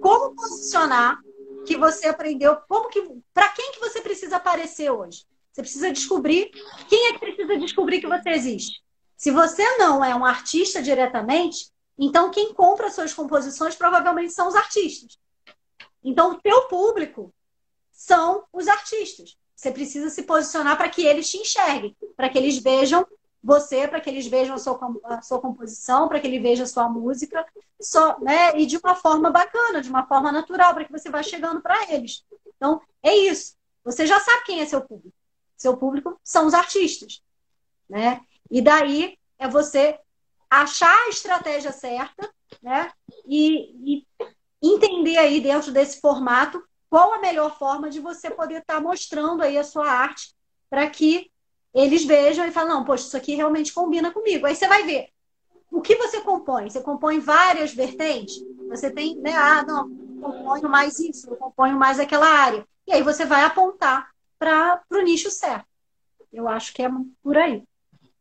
como 0.00 0.34
posicionar 0.34 1.20
que 1.66 1.76
você 1.76 2.06
aprendeu, 2.06 2.56
como 2.68 2.88
que, 2.88 3.02
para 3.34 3.48
quem 3.50 3.72
que 3.72 3.80
você 3.80 4.00
precisa 4.00 4.36
aparecer 4.36 4.90
hoje? 4.90 5.26
Você 5.52 5.62
precisa 5.62 5.92
descobrir 5.92 6.50
quem 6.88 7.08
é 7.08 7.12
que 7.12 7.18
precisa 7.18 7.56
descobrir 7.58 8.00
que 8.00 8.06
você 8.06 8.30
existe. 8.30 8.80
Se 9.16 9.30
você 9.30 9.76
não 9.76 10.02
é 10.02 10.14
um 10.14 10.24
artista 10.24 10.80
diretamente, 10.80 11.70
então 11.98 12.30
quem 12.30 12.54
compra 12.54 12.90
suas 12.90 13.12
composições 13.12 13.74
provavelmente 13.74 14.32
são 14.32 14.48
os 14.48 14.54
artistas. 14.54 15.18
Então 16.02 16.32
o 16.32 16.40
teu 16.40 16.62
público 16.68 17.34
são 17.92 18.44
os 18.52 18.66
artistas. 18.68 19.36
Você 19.60 19.70
precisa 19.70 20.08
se 20.08 20.22
posicionar 20.22 20.74
para 20.78 20.88
que 20.88 21.02
eles 21.02 21.30
te 21.30 21.36
enxerguem, 21.36 21.94
para 22.16 22.30
que 22.30 22.38
eles 22.38 22.56
vejam 22.56 23.06
você, 23.44 23.86
para 23.86 24.00
que 24.00 24.08
eles 24.08 24.26
vejam 24.26 24.54
a 24.54 24.58
sua, 24.58 24.80
a 25.04 25.20
sua 25.20 25.38
composição, 25.38 26.08
para 26.08 26.18
que 26.18 26.26
eles 26.26 26.40
vejam 26.40 26.64
a 26.64 26.66
sua 26.66 26.88
música, 26.88 27.44
só, 27.78 28.18
né? 28.20 28.58
E 28.58 28.64
de 28.64 28.78
uma 28.78 28.94
forma 28.94 29.28
bacana, 29.28 29.82
de 29.82 29.90
uma 29.90 30.06
forma 30.06 30.32
natural, 30.32 30.72
para 30.72 30.86
que 30.86 30.90
você 30.90 31.10
vá 31.10 31.22
chegando 31.22 31.60
para 31.60 31.92
eles. 31.92 32.24
Então, 32.56 32.80
é 33.02 33.14
isso. 33.14 33.54
Você 33.84 34.06
já 34.06 34.18
sabe 34.18 34.44
quem 34.44 34.62
é 34.62 34.64
seu 34.64 34.80
público. 34.80 35.14
Seu 35.58 35.76
público 35.76 36.18
são 36.24 36.46
os 36.46 36.54
artistas, 36.54 37.22
né? 37.86 38.22
E 38.50 38.62
daí 38.62 39.18
é 39.38 39.46
você 39.46 39.98
achar 40.48 40.96
a 41.04 41.10
estratégia 41.10 41.70
certa, 41.70 42.32
né? 42.62 42.90
E, 43.26 44.00
e 44.00 44.06
entender 44.62 45.18
aí 45.18 45.38
dentro 45.38 45.70
desse 45.70 46.00
formato 46.00 46.66
qual 46.90 47.14
a 47.14 47.20
melhor 47.20 47.56
forma 47.56 47.88
de 47.88 48.00
você 48.00 48.28
poder 48.28 48.58
estar 48.58 48.74
tá 48.74 48.80
mostrando 48.80 49.42
aí 49.42 49.56
a 49.56 49.64
sua 49.64 49.88
arte 49.88 50.34
para 50.68 50.90
que 50.90 51.30
eles 51.72 52.04
vejam 52.04 52.44
e 52.46 52.50
falem, 52.50 52.70
não, 52.70 52.84
poxa, 52.84 53.06
isso 53.06 53.16
aqui 53.16 53.36
realmente 53.36 53.72
combina 53.72 54.10
comigo. 54.10 54.44
Aí 54.44 54.56
você 54.56 54.66
vai 54.66 54.82
ver 54.82 55.08
o 55.70 55.80
que 55.80 55.94
você 55.94 56.20
compõe. 56.20 56.68
Você 56.68 56.80
compõe 56.80 57.20
várias 57.20 57.72
vertentes. 57.72 58.34
Você 58.68 58.90
tem, 58.90 59.16
né? 59.16 59.32
Ah, 59.36 59.62
não, 59.62 59.88
componho 60.20 60.68
mais 60.68 60.98
isso, 60.98 61.30
eu 61.30 61.36
componho 61.36 61.76
mais 61.76 62.00
aquela 62.00 62.26
área. 62.26 62.66
E 62.86 62.92
aí 62.92 63.02
você 63.02 63.24
vai 63.24 63.44
apontar 63.44 64.10
para 64.36 64.82
o 64.90 65.00
nicho 65.00 65.30
certo. 65.30 65.66
Eu 66.32 66.48
acho 66.48 66.74
que 66.74 66.82
é 66.82 66.90
por 67.22 67.36
aí. 67.36 67.62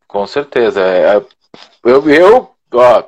Com 0.07 0.27
certeza. 0.27 0.81
É, 0.81 1.17
é 1.17 1.25
eu, 1.83 2.09
eu 2.09 2.55
ó, 2.73 3.03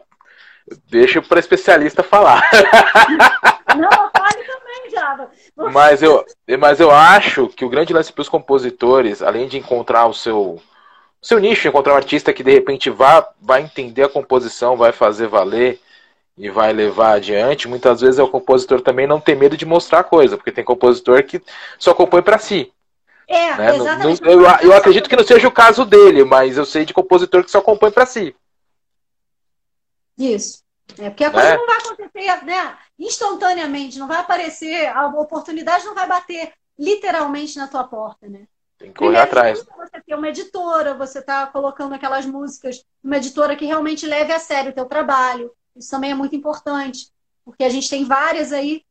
deixo 0.88 1.22
para 1.22 1.40
especialista 1.40 2.02
falar. 2.02 2.44
Não, 3.77 3.89
fale 3.89 4.43
também, 4.43 4.89
Java. 4.89 5.31
Mas 5.56 6.02
eu, 6.02 6.26
mas 6.60 6.80
eu 6.80 6.91
acho 6.91 7.48
que 7.48 7.65
o 7.65 7.69
grande 7.69 7.93
lance 7.93 8.11
para 8.11 8.22
os 8.22 8.30
compositores, 8.30 9.22
além 9.22 9.48
de 9.48 9.57
encontrar 9.57 10.07
o 10.07 10.14
seu, 10.14 10.61
seu 11.22 11.39
nicho, 11.39 11.68
encontrar 11.68 11.93
um 11.93 11.98
artista 11.98 12.34
que 12.34 12.43
de 12.43 12.52
repente 12.52 12.89
vá, 12.89 13.27
vai 13.39 13.61
entender 13.61 14.03
a 14.03 14.10
composição, 14.10 14.77
vai 14.77 14.91
fazer 14.91 15.27
valer 15.27 15.80
e 16.38 16.49
vai 16.49 16.73
levar 16.73 17.14
adiante, 17.14 17.68
muitas 17.68 18.02
vezes 18.02 18.18
é 18.18 18.23
o 18.23 18.27
compositor 18.27 18.81
também 18.81 19.06
não 19.06 19.19
ter 19.19 19.35
medo 19.35 19.57
de 19.57 19.65
mostrar 19.65 20.03
coisa, 20.03 20.38
porque 20.38 20.52
tem 20.52 20.64
compositor 20.64 21.23
que 21.23 21.41
só 21.77 21.93
compõe 21.93 22.22
para 22.22 22.39
si. 22.39 22.72
É, 23.27 23.56
né? 23.56 23.76
exatamente. 23.76 24.22
eu, 24.23 24.41
eu 24.41 24.73
acredito 24.73 25.10
que 25.10 25.15
não 25.15 25.23
seja 25.23 25.48
o 25.48 25.52
caso 25.52 25.85
dele, 25.85 26.23
mas 26.23 26.57
eu 26.57 26.65
sei 26.65 26.84
de 26.84 26.93
compositor 26.93 27.43
que 27.43 27.52
só 27.52 27.61
compõe 27.61 27.91
para 27.91 28.06
si. 28.06 28.35
Isso. 30.18 30.64
É, 30.99 31.09
porque 31.09 31.23
a 31.23 31.31
coisa 31.31 31.49
é. 31.49 31.57
não 31.57 31.65
vai 31.65 31.77
acontecer 31.77 32.45
né, 32.45 32.77
instantaneamente, 32.97 33.99
não 33.99 34.07
vai 34.07 34.18
aparecer, 34.18 34.88
a 34.88 35.07
oportunidade 35.07 35.85
não 35.85 35.95
vai 35.95 36.07
bater 36.07 36.53
literalmente 36.77 37.57
na 37.57 37.68
tua 37.68 37.84
porta, 37.84 38.27
né? 38.27 38.47
Tem 38.77 38.91
que 38.91 38.97
correr 38.97 39.22
Primeiro, 39.22 39.27
atrás. 39.27 39.65
Você 39.77 40.01
ter 40.01 40.15
uma 40.15 40.30
editora, 40.30 40.95
você 40.95 41.19
está 41.19 41.45
colocando 41.47 41.93
aquelas 41.93 42.26
músicas, 42.26 42.84
uma 43.03 43.18
editora 43.18 43.55
que 43.55 43.65
realmente 43.65 44.07
leve 44.07 44.34
a 44.34 44.39
sério 44.39 44.72
o 44.72 44.73
teu 44.73 44.85
trabalho. 44.85 45.51
Isso 45.76 45.91
também 45.91 46.11
é 46.11 46.15
muito 46.15 46.35
importante, 46.35 47.11
porque 47.45 47.63
a 47.63 47.69
gente 47.69 47.89
tem 47.89 48.03
várias 48.03 48.51
aí, 48.51 48.84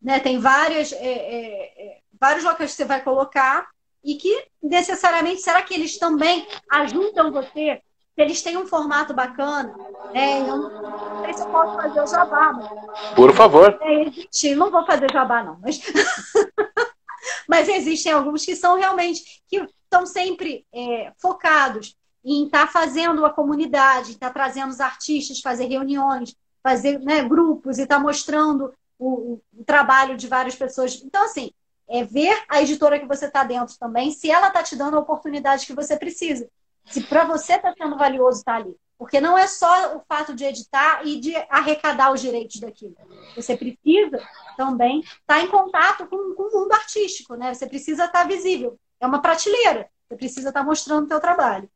né? 0.00 0.20
Tem 0.20 0.38
várias, 0.38 0.92
é, 0.92 0.96
é, 0.98 1.86
é 1.86 1.98
vários 2.20 2.44
locais 2.44 2.70
que 2.70 2.76
você 2.76 2.84
vai 2.84 3.02
colocar 3.02 3.66
e 4.04 4.16
que 4.16 4.46
necessariamente, 4.62 5.40
será 5.40 5.62
que 5.62 5.72
eles 5.72 5.98
também 5.98 6.46
ajudam 6.70 7.32
você 7.32 7.80
eles 8.16 8.42
têm 8.42 8.56
um 8.56 8.66
formato 8.66 9.12
bacana, 9.12 9.74
né? 10.12 10.40
Eu 10.40 10.56
não 10.56 11.24
sei 11.24 11.34
se 11.34 11.40
eu 11.40 11.48
posso 11.48 11.74
fazer 11.74 12.00
o 12.00 12.06
jabá, 12.06 12.52
mas... 12.52 13.14
Por 13.14 13.32
favor. 13.34 13.76
É, 13.80 14.02
existe, 14.04 14.54
não 14.54 14.70
vou 14.70 14.86
fazer 14.86 15.10
jabá, 15.10 15.42
não, 15.42 15.58
mas... 15.60 15.80
mas 17.48 17.68
existem 17.68 18.12
alguns 18.12 18.44
que 18.44 18.54
são 18.54 18.78
realmente, 18.78 19.42
que 19.48 19.66
estão 19.82 20.06
sempre 20.06 20.64
é, 20.72 21.12
focados 21.18 21.96
em 22.24 22.46
estar 22.46 22.66
tá 22.66 22.72
fazendo 22.72 23.26
a 23.26 23.30
comunidade, 23.30 24.12
estar 24.12 24.28
tá 24.28 24.32
trazendo 24.32 24.70
os 24.70 24.80
artistas, 24.80 25.40
fazer 25.40 25.66
reuniões, 25.66 26.36
fazer 26.62 26.98
né, 27.00 27.22
grupos 27.22 27.78
e 27.78 27.82
estar 27.82 27.96
tá 27.96 28.02
mostrando 28.02 28.72
o, 28.98 29.40
o, 29.52 29.64
trabalho 29.64 30.16
de 30.16 30.26
várias 30.28 30.54
pessoas. 30.54 31.02
Então, 31.04 31.24
assim, 31.24 31.50
é 31.88 32.02
ver 32.04 32.42
a 32.48 32.62
editora 32.62 32.98
que 32.98 33.06
você 33.06 33.26
está 33.26 33.44
dentro 33.44 33.76
também, 33.78 34.10
se 34.10 34.30
ela 34.30 34.48
está 34.48 34.62
te 34.62 34.76
dando 34.76 34.96
a 34.96 35.00
oportunidade 35.00 35.66
que 35.66 35.74
você 35.74 35.96
precisa 35.96 36.48
se 36.86 37.02
para 37.02 37.24
você 37.24 37.54
está 37.54 37.72
sendo 37.76 37.96
valioso 37.96 38.38
estar 38.38 38.52
tá 38.52 38.58
ali. 38.58 38.76
Porque 38.96 39.20
não 39.20 39.36
é 39.36 39.46
só 39.46 39.96
o 39.96 40.02
fato 40.08 40.34
de 40.34 40.44
editar 40.44 41.04
e 41.04 41.18
de 41.18 41.34
arrecadar 41.50 42.12
os 42.12 42.20
direitos 42.20 42.60
daquilo. 42.60 42.94
Você 43.34 43.56
precisa 43.56 44.22
também 44.56 45.00
estar 45.00 45.16
tá 45.26 45.40
em 45.40 45.48
contato 45.48 46.06
com, 46.06 46.34
com, 46.34 46.44
o 46.44 46.60
mundo 46.60 46.72
artístico, 46.72 47.34
né? 47.34 47.52
Você 47.52 47.66
precisa 47.66 48.04
estar 48.04 48.22
tá 48.22 48.26
visível. 48.26 48.78
É 49.00 49.06
uma 49.06 49.20
prateleira. 49.20 49.88
Você 50.08 50.16
precisa 50.16 50.48
estar 50.48 50.62
mostrando 50.62 51.06
o 51.06 51.08
seu 51.08 51.20
trabalho. 51.20 51.68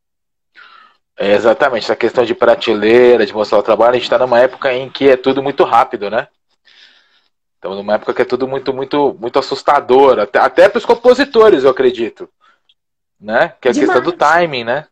É 1.17 1.33
exatamente. 1.35 1.85
Essa 1.85 1.97
questão 1.97 2.25
de 2.25 2.35
prateleira, 2.35 3.27
de 3.27 3.35
mostrar 3.35 3.59
o 3.59 3.63
trabalho, 3.63 3.91
a 3.91 3.95
gente 3.95 4.05
está 4.05 4.19
numa 4.19 4.39
época 4.39 4.73
em 4.73 4.89
que 4.89 5.09
é 5.09 5.17
tudo 5.17 5.43
muito 5.43 5.65
rápido, 5.65 6.09
né? 6.09 6.29
Estamos 7.57 7.77
numa 7.77 7.95
época 7.95 8.15
que 8.15 8.23
é 8.23 8.25
tudo 8.25 8.47
muito, 8.47 8.73
muito, 8.73 9.17
muito 9.19 9.39
assustador. 9.41 10.21
Até, 10.21 10.39
até 10.39 10.69
para 10.69 10.79
os 10.79 10.87
compositores, 10.87 11.65
eu 11.65 11.71
acredito. 11.71 12.31
Né? 13.21 13.53
Que 13.61 13.67
é 13.67 13.71
a 13.73 13.75
Demais. 13.75 13.91
questão 13.91 14.01
do 14.01 14.17
timing, 14.17 14.63
né? 14.63 14.87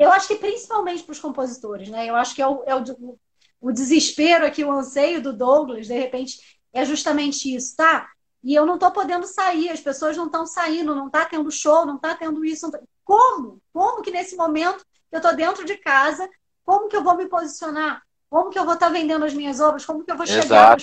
Eu 0.00 0.10
acho 0.10 0.28
que 0.28 0.36
principalmente 0.36 1.02
para 1.02 1.12
os 1.12 1.18
compositores, 1.18 1.90
né? 1.90 2.08
Eu 2.08 2.16
acho 2.16 2.34
que 2.34 2.40
é 2.40 2.46
o, 2.46 2.62
é 2.64 2.74
o, 2.74 3.18
o 3.60 3.70
desespero 3.70 4.46
aqui, 4.46 4.64
o 4.64 4.72
anseio 4.72 5.20
do 5.20 5.30
Douglas, 5.30 5.86
de 5.86 5.92
repente, 5.92 6.58
é 6.72 6.86
justamente 6.86 7.54
isso, 7.54 7.76
tá? 7.76 8.08
E 8.42 8.54
eu 8.54 8.64
não 8.64 8.76
estou 8.76 8.90
podendo 8.90 9.26
sair, 9.26 9.68
as 9.68 9.80
pessoas 9.82 10.16
não 10.16 10.24
estão 10.24 10.46
saindo, 10.46 10.94
não 10.94 11.08
está 11.08 11.26
tendo 11.26 11.50
show, 11.50 11.84
não 11.84 11.96
está 11.96 12.14
tendo 12.14 12.42
isso. 12.42 12.70
Tá... 12.70 12.80
Como? 13.04 13.60
Como 13.74 14.00
que 14.00 14.10
nesse 14.10 14.36
momento 14.36 14.82
eu 15.12 15.18
estou 15.18 15.36
dentro 15.36 15.66
de 15.66 15.76
casa, 15.76 16.26
como 16.64 16.88
que 16.88 16.96
eu 16.96 17.04
vou 17.04 17.14
me 17.14 17.28
posicionar? 17.28 18.02
Como 18.30 18.48
que 18.48 18.58
eu 18.58 18.64
vou 18.64 18.72
estar 18.72 18.86
tá 18.86 18.92
vendendo 18.92 19.26
as 19.26 19.34
minhas 19.34 19.60
obras? 19.60 19.84
Como 19.84 20.02
que 20.02 20.10
eu 20.10 20.16
vou 20.16 20.26
chegar. 20.26 20.78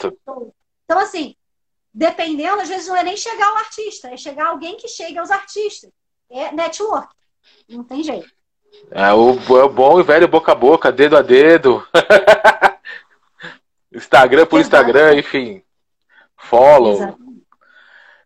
Então, 0.85 0.99
assim, 0.99 1.35
dependendo, 1.91 2.61
às 2.61 2.69
vezes 2.69 2.87
não 2.87 2.95
é 2.95 3.01
nem 3.01 3.17
chegar 3.17 3.47
ao 3.47 3.57
artista, 3.57 4.09
é 4.09 4.17
chegar 4.17 4.49
alguém 4.49 4.77
que 4.77 4.87
chegue 4.87 5.17
aos 5.17 5.31
artistas. 5.31 5.89
É 6.29 6.51
network. 6.51 7.11
Não 7.67 7.83
tem 7.83 8.03
jeito. 8.03 8.36
É 8.91 9.13
o, 9.13 9.33
é 9.57 9.63
o 9.63 9.69
bom 9.69 9.99
e 9.99 10.03
velho 10.03 10.27
boca 10.27 10.51
a 10.51 10.55
boca, 10.55 10.91
dedo 10.91 11.17
a 11.17 11.21
dedo. 11.21 11.85
Instagram 13.93 14.45
por 14.45 14.59
Instagram, 14.59 15.15
enfim. 15.15 15.61
Follow. 16.37 17.17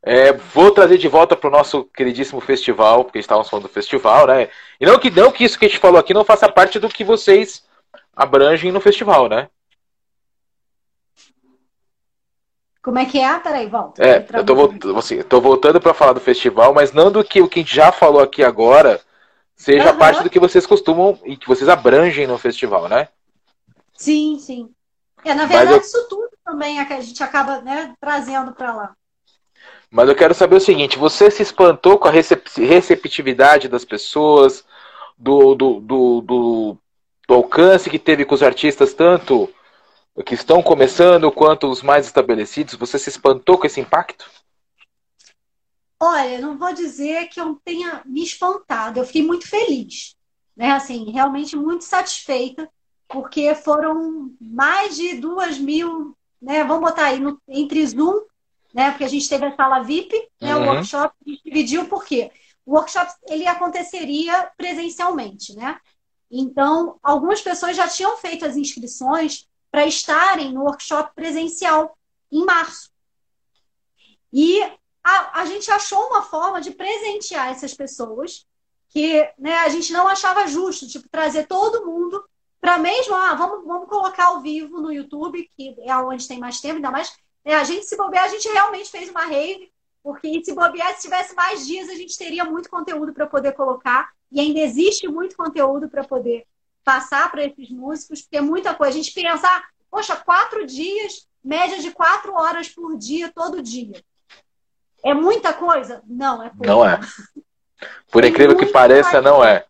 É, 0.04 0.34
vou 0.34 0.72
trazer 0.72 0.98
de 0.98 1.08
volta 1.08 1.36
para 1.36 1.48
o 1.48 1.52
nosso 1.52 1.86
queridíssimo 1.86 2.42
festival, 2.42 3.04
porque 3.04 3.20
estávamos 3.20 3.50
falando 3.50 3.68
do 3.68 3.74
festival, 3.74 4.26
né? 4.28 4.50
E 4.80 4.86
não 4.86 4.98
que, 4.98 5.12
não 5.12 5.32
que 5.32 5.44
isso 5.44 5.58
que 5.58 5.66
a 5.66 5.68
gente 5.68 5.80
falou 5.80 6.00
aqui 6.00 6.14
não 6.14 6.26
faça 6.26 6.50
parte 6.50 6.80
do 6.80 6.90
que 6.90 7.04
vocês 7.04 7.64
abrangem 8.16 8.72
no 8.72 8.82
festival, 8.82 9.30
né? 9.30 9.48
Como 12.82 12.98
é 12.98 13.06
que 13.06 13.20
é? 13.20 13.40
Peraí, 13.40 13.68
volta. 13.68 14.04
É, 14.04 14.26
eu 14.34 14.44
tô, 14.44 14.98
assim, 14.98 15.22
tô 15.22 15.40
voltando 15.40 15.80
para 15.80 15.94
falar 15.94 16.14
do 16.14 16.20
festival, 16.20 16.74
mas 16.74 16.92
não 16.92 17.12
do 17.12 17.24
que 17.24 17.40
o 17.40 17.48
que 17.48 17.60
a 17.60 17.62
gente 17.62 17.76
já 17.76 17.92
falou 17.92 18.22
aqui 18.22 18.44
agora, 18.44 19.00
seja 19.62 19.92
uhum. 19.92 19.98
parte 20.00 20.24
do 20.24 20.30
que 20.30 20.40
vocês 20.40 20.66
costumam 20.66 21.20
e 21.24 21.38
que 21.38 21.48
vocês 21.48 21.70
abrangem 21.70 22.26
no 22.26 22.36
festival, 22.40 22.90
né? 22.90 23.08
Sim, 23.94 24.40
sim. 24.40 24.72
É, 25.24 25.36
na 25.36 25.46
verdade, 25.46 25.74
eu... 25.74 25.82
isso 25.82 26.08
tudo 26.10 26.30
também 26.44 26.80
é 26.80 26.82
a 26.82 27.00
gente 27.02 27.22
acaba 27.22 27.62
né, 27.62 27.94
trazendo 28.02 28.54
para 28.54 28.74
lá. 28.74 28.96
Mas 29.92 30.10
eu 30.10 30.16
quero 30.16 30.34
saber 30.34 30.56
o 30.56 30.60
seguinte: 30.60 30.98
você 30.98 31.30
se 31.30 31.44
espantou 31.44 32.00
com 32.00 32.08
a 32.08 32.12
receptividade 32.12 33.68
das 33.68 33.86
pessoas, 33.86 34.66
do, 35.16 35.54
do, 35.54 35.80
do, 35.80 36.22
do, 36.22 36.78
do 37.28 37.34
alcance 37.34 37.88
que 37.88 38.00
teve 38.00 38.26
com 38.26 38.34
os 38.34 38.42
artistas, 38.42 38.96
tanto 38.96 39.48
que 40.26 40.34
estão 40.34 40.64
começando 40.64 41.32
quanto 41.32 41.70
os 41.70 41.84
mais 41.84 42.08
estabelecidos? 42.08 42.74
Você 42.74 42.98
se 42.98 43.10
espantou 43.10 43.60
com 43.60 43.68
esse 43.68 43.80
impacto? 43.80 44.26
Olha, 46.04 46.42
não 46.42 46.58
vou 46.58 46.74
dizer 46.74 47.28
que 47.28 47.40
eu 47.40 47.62
tenha 47.64 48.02
me 48.06 48.24
espantado, 48.24 49.00
eu 49.00 49.06
fiquei 49.06 49.22
muito 49.22 49.48
feliz, 49.48 50.18
né? 50.58 50.72
Assim, 50.72 51.12
realmente 51.12 51.56
muito 51.56 51.84
satisfeita, 51.84 52.68
porque 53.08 53.54
foram 53.54 54.32
mais 54.42 54.96
de 54.96 55.14
duas 55.18 55.60
mil, 55.60 56.18
né? 56.42 56.64
Vamos 56.64 56.90
botar 56.90 57.06
aí 57.06 57.20
no, 57.20 57.40
entre 57.48 57.86
Zoom, 57.86 58.20
né? 58.74 58.90
Porque 58.90 59.04
a 59.04 59.08
gente 59.08 59.30
teve 59.30 59.46
a 59.46 59.56
sala 59.56 59.84
VIP, 59.84 60.20
né? 60.42 60.56
Uhum. 60.56 60.64
O 60.64 60.66
workshop 60.70 61.14
a 61.24 61.30
gente 61.30 61.44
dividiu 61.46 61.86
por 61.86 62.04
quê? 62.04 62.32
O 62.66 62.74
workshop 62.74 63.14
ele 63.30 63.46
aconteceria 63.46 64.50
presencialmente, 64.58 65.56
né? 65.56 65.80
Então, 66.32 66.98
algumas 67.04 67.42
pessoas 67.42 67.78
já 67.78 67.88
tinham 67.88 68.18
feito 68.18 68.44
as 68.44 68.58
inscrições 68.58 69.48
para 69.70 69.86
estarem 69.86 70.52
no 70.52 70.64
workshop 70.64 71.14
presencial 71.14 71.96
em 72.32 72.44
março. 72.44 72.90
E 74.34 74.81
a, 75.04 75.42
a 75.42 75.46
gente 75.46 75.70
achou 75.72 76.00
uma 76.08 76.22
forma 76.22 76.62
de 76.62 76.72
presentear 76.72 77.50
essas 77.50 77.74
pessoas 77.74 78.46
que 78.90 79.28
né, 79.40 79.56
a 79.60 79.70
gente 79.70 79.92
não 79.94 80.08
achava 80.08 80.48
justo, 80.48 80.88
tipo, 80.88 81.08
trazer 81.10 81.48
todo 81.48 81.86
mundo 81.86 82.24
para 82.60 82.78
mesmo, 82.78 83.16
ah, 83.16 83.34
vamos, 83.34 83.66
vamos 83.66 83.90
colocar 83.90 84.26
ao 84.26 84.42
vivo 84.42 84.80
no 84.82 84.92
YouTube, 84.92 85.50
que 85.56 85.76
é 85.80 85.96
onde 85.98 86.28
tem 86.28 86.40
mais 86.40 86.62
tempo, 86.62 86.76
ainda 86.76 86.92
mais. 86.92 87.16
Né, 87.44 87.56
a 87.56 87.64
gente 87.64 87.86
se 87.86 87.98
bobear, 87.98 88.26
a 88.26 88.28
gente 88.28 88.48
realmente 88.50 88.92
fez 88.92 89.10
uma 89.10 89.26
rave, 89.26 89.72
porque 90.04 90.44
se 90.44 90.54
bobear, 90.54 90.94
se 90.96 91.02
tivesse 91.02 91.34
mais 91.36 91.66
dias, 91.66 91.90
a 91.90 91.96
gente 91.96 92.18
teria 92.18 92.44
muito 92.44 92.70
conteúdo 92.70 93.14
para 93.14 93.26
poder 93.26 93.54
colocar, 93.54 94.12
e 94.32 94.40
ainda 94.40 94.60
existe 94.60 95.08
muito 95.08 95.36
conteúdo 95.36 95.90
para 95.90 96.04
poder 96.04 96.46
passar 96.84 97.32
para 97.32 97.46
esses 97.46 97.70
músicos, 97.70 98.22
porque 98.22 98.38
é 98.38 98.42
muita 98.42 98.76
coisa. 98.76 98.92
A 98.92 99.02
gente 99.02 99.14
pensa, 99.14 99.48
ah, 99.48 99.64
poxa, 99.90 100.16
quatro 100.16 100.66
dias, 100.66 101.28
média 101.44 101.80
de 101.80 101.92
quatro 101.92 102.34
horas 102.34 102.70
por 102.70 102.98
dia, 102.98 103.32
todo 103.34 103.62
dia. 103.62 104.04
É 105.04 105.14
muita 105.14 105.54
coisa? 105.54 106.02
Não, 106.06 106.44
é 106.44 106.50
pouco. 106.50 106.66
Não 106.66 106.86
é. 106.86 107.00
Por 108.12 108.24
incrível 108.24 108.58
que 108.58 108.68
pareça, 108.68 109.22
não 109.22 109.44
é. 109.44 109.66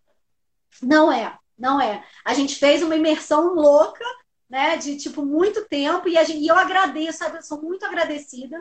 Não 0.82 1.12
é 1.12 1.38
não 1.62 1.80
é. 1.80 2.03
A 2.26 2.34
gente 2.34 2.56
fez 2.56 2.82
uma 2.82 2.95
imersão 2.95 3.53
louca, 3.53 4.03
né, 4.49 4.76
de 4.78 4.98
tipo 4.98 5.24
muito 5.24 5.64
tempo 5.66 6.10
e, 6.10 6.26
gente, 6.26 6.40
e 6.40 6.48
eu 6.48 6.58
agradeço, 6.58 7.20
sabe? 7.20 7.38
Eu 7.38 7.44
sou 7.44 7.62
muito 7.62 7.86
agradecida 7.86 8.60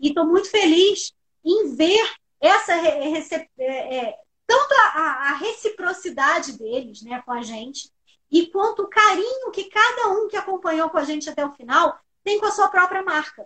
e 0.00 0.08
estou 0.08 0.24
muito 0.24 0.48
feliz 0.48 1.12
em 1.44 1.74
ver 1.74 2.08
essa 2.40 2.72
é, 2.72 3.48
é, 3.58 4.14
tanto 4.46 4.74
a, 4.74 5.30
a, 5.30 5.34
reciprocidade 5.34 6.52
deles, 6.52 7.02
né, 7.02 7.20
com 7.26 7.32
a 7.32 7.42
gente 7.42 7.90
e 8.30 8.46
quanto 8.46 8.82
o 8.82 8.88
carinho 8.88 9.50
que 9.50 9.64
cada 9.64 10.10
um 10.10 10.28
que 10.28 10.36
acompanhou 10.36 10.88
com 10.88 10.98
a 10.98 11.04
gente 11.04 11.28
até 11.28 11.44
o 11.44 11.52
final 11.52 11.98
tem 12.22 12.38
com 12.38 12.46
a 12.46 12.52
sua 12.52 12.68
própria 12.68 13.02
marca. 13.02 13.44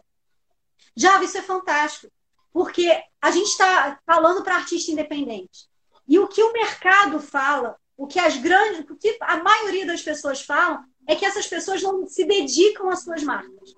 Já 0.94 1.22
isso 1.22 1.38
é 1.38 1.42
fantástico, 1.42 2.12
porque 2.52 2.90
a 3.20 3.30
gente 3.30 3.48
está 3.48 3.98
falando 4.04 4.42
para 4.42 4.56
artista 4.56 4.90
independente. 4.90 5.68
E 6.06 6.18
o 6.18 6.26
que 6.26 6.42
o 6.42 6.52
mercado 6.52 7.20
fala 7.20 7.76
o 7.96 8.06
que 8.06 8.18
as 8.18 8.36
grandes, 8.38 8.80
o 8.88 8.96
que 8.96 9.18
a 9.20 9.42
maioria 9.42 9.84
das 9.84 10.00
pessoas 10.00 10.40
falam 10.40 10.82
é 11.06 11.14
que 11.14 11.24
essas 11.24 11.46
pessoas 11.46 11.82
não 11.82 12.06
se 12.06 12.24
dedicam 12.24 12.88
às 12.88 13.02
suas 13.02 13.22
marcas. 13.22 13.74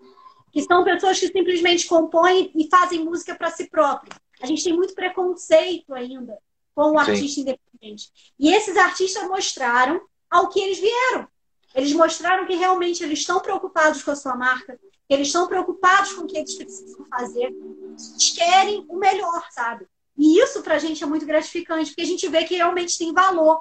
Que 0.52 0.62
são 0.62 0.84
pessoas 0.84 1.18
que 1.18 1.26
simplesmente 1.26 1.88
compõem 1.88 2.52
e 2.54 2.68
fazem 2.68 3.04
música 3.04 3.34
para 3.34 3.50
si 3.50 3.68
próprios. 3.68 4.16
A 4.40 4.46
gente 4.46 4.62
tem 4.62 4.72
muito 4.72 4.94
preconceito 4.94 5.92
ainda 5.92 6.38
com 6.72 6.92
o 6.92 6.98
artista 6.98 7.40
independente. 7.40 8.12
E 8.38 8.54
esses 8.54 8.76
artistas 8.76 9.26
mostraram 9.26 10.00
ao 10.30 10.48
que 10.48 10.60
eles 10.60 10.78
vieram. 10.78 11.26
Eles 11.74 11.92
mostraram 11.92 12.46
que 12.46 12.54
realmente 12.54 13.02
eles 13.02 13.18
estão 13.18 13.40
preocupados 13.40 14.04
com 14.04 14.12
a 14.12 14.16
sua 14.16 14.36
marca, 14.36 14.78
eles 15.12 15.28
estão 15.28 15.46
preocupados 15.46 16.12
com 16.12 16.22
o 16.22 16.26
que 16.26 16.38
eles 16.38 16.54
precisam 16.54 17.04
fazer. 17.06 17.52
Eles 17.52 18.34
querem 18.36 18.84
o 18.88 18.96
melhor, 18.96 19.44
sabe? 19.50 19.86
E 20.16 20.38
isso 20.38 20.62
para 20.62 20.74
a 20.74 20.78
gente 20.78 21.02
é 21.02 21.06
muito 21.06 21.26
gratificante, 21.26 21.90
porque 21.90 22.02
a 22.02 22.06
gente 22.06 22.28
vê 22.28 22.44
que 22.44 22.56
realmente 22.56 22.98
tem 22.98 23.12
valor 23.12 23.60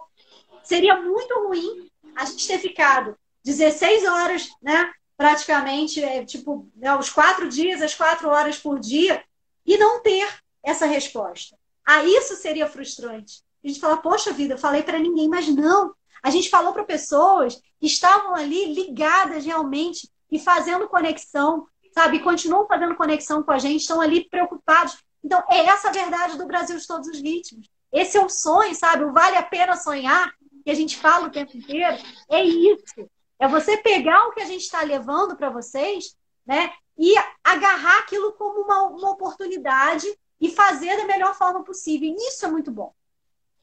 seria 0.63 1.01
muito 1.01 1.33
ruim 1.47 1.89
a 2.15 2.25
gente 2.25 2.47
ter 2.47 2.59
ficado 2.59 3.17
16 3.43 4.05
horas, 4.05 4.49
né? 4.61 4.91
Praticamente, 5.17 6.03
é, 6.03 6.25
tipo, 6.25 6.67
né, 6.75 6.95
os 6.95 7.09
quatro 7.09 7.47
dias, 7.47 7.81
as 7.81 7.93
quatro 7.93 8.29
horas 8.29 8.57
por 8.57 8.79
dia, 8.79 9.23
e 9.65 9.77
não 9.77 10.01
ter 10.01 10.27
essa 10.63 10.85
resposta. 10.85 11.57
Ah, 11.85 12.03
isso 12.03 12.35
seria 12.35 12.67
frustrante. 12.67 13.43
A 13.63 13.67
gente 13.67 13.79
fala, 13.79 13.97
poxa 13.97 14.33
vida, 14.33 14.55
eu 14.55 14.57
falei 14.57 14.81
para 14.81 14.97
ninguém, 14.97 15.27
mas 15.27 15.47
não. 15.47 15.93
A 16.23 16.29
gente 16.29 16.49
falou 16.49 16.73
para 16.73 16.83
pessoas 16.83 17.55
que 17.79 17.85
estavam 17.85 18.35
ali 18.35 18.73
ligadas 18.73 19.45
realmente 19.45 20.09
e 20.31 20.39
fazendo 20.39 20.87
conexão, 20.87 21.67
sabe? 21.93 22.17
E 22.17 22.21
continuam 22.21 22.65
fazendo 22.67 22.95
conexão 22.95 23.43
com 23.43 23.51
a 23.51 23.57
gente, 23.57 23.81
estão 23.81 23.99
ali 23.99 24.27
preocupados. 24.29 24.97
Então, 25.23 25.43
é 25.49 25.65
essa 25.65 25.89
a 25.89 25.91
verdade 25.91 26.37
do 26.37 26.47
Brasil 26.47 26.77
de 26.77 26.87
todos 26.87 27.07
os 27.07 27.19
ritmos. 27.19 27.69
Esse 27.91 28.17
é 28.17 28.23
o 28.23 28.29
sonho, 28.29 28.73
sabe? 28.73 29.03
O 29.03 29.11
vale 29.11 29.35
a 29.35 29.43
pena 29.43 29.75
sonhar 29.75 30.33
que 30.63 30.71
a 30.71 30.75
gente 30.75 30.97
fala 30.97 31.27
o 31.27 31.31
tempo 31.31 31.57
inteiro, 31.57 31.97
é 32.29 32.43
isso. 32.43 33.09
É 33.39 33.47
você 33.47 33.77
pegar 33.77 34.27
o 34.27 34.31
que 34.31 34.41
a 34.41 34.45
gente 34.45 34.61
está 34.61 34.81
levando 34.83 35.35
para 35.35 35.49
vocês, 35.49 36.15
né? 36.45 36.71
E 36.97 37.15
agarrar 37.43 37.99
aquilo 37.99 38.33
como 38.33 38.61
uma, 38.61 38.83
uma 38.83 39.09
oportunidade 39.11 40.07
e 40.39 40.49
fazer 40.49 40.97
da 40.97 41.05
melhor 41.05 41.35
forma 41.35 41.63
possível. 41.63 42.07
E 42.09 42.15
isso 42.27 42.45
é 42.45 42.49
muito 42.49 42.71
bom. 42.71 42.93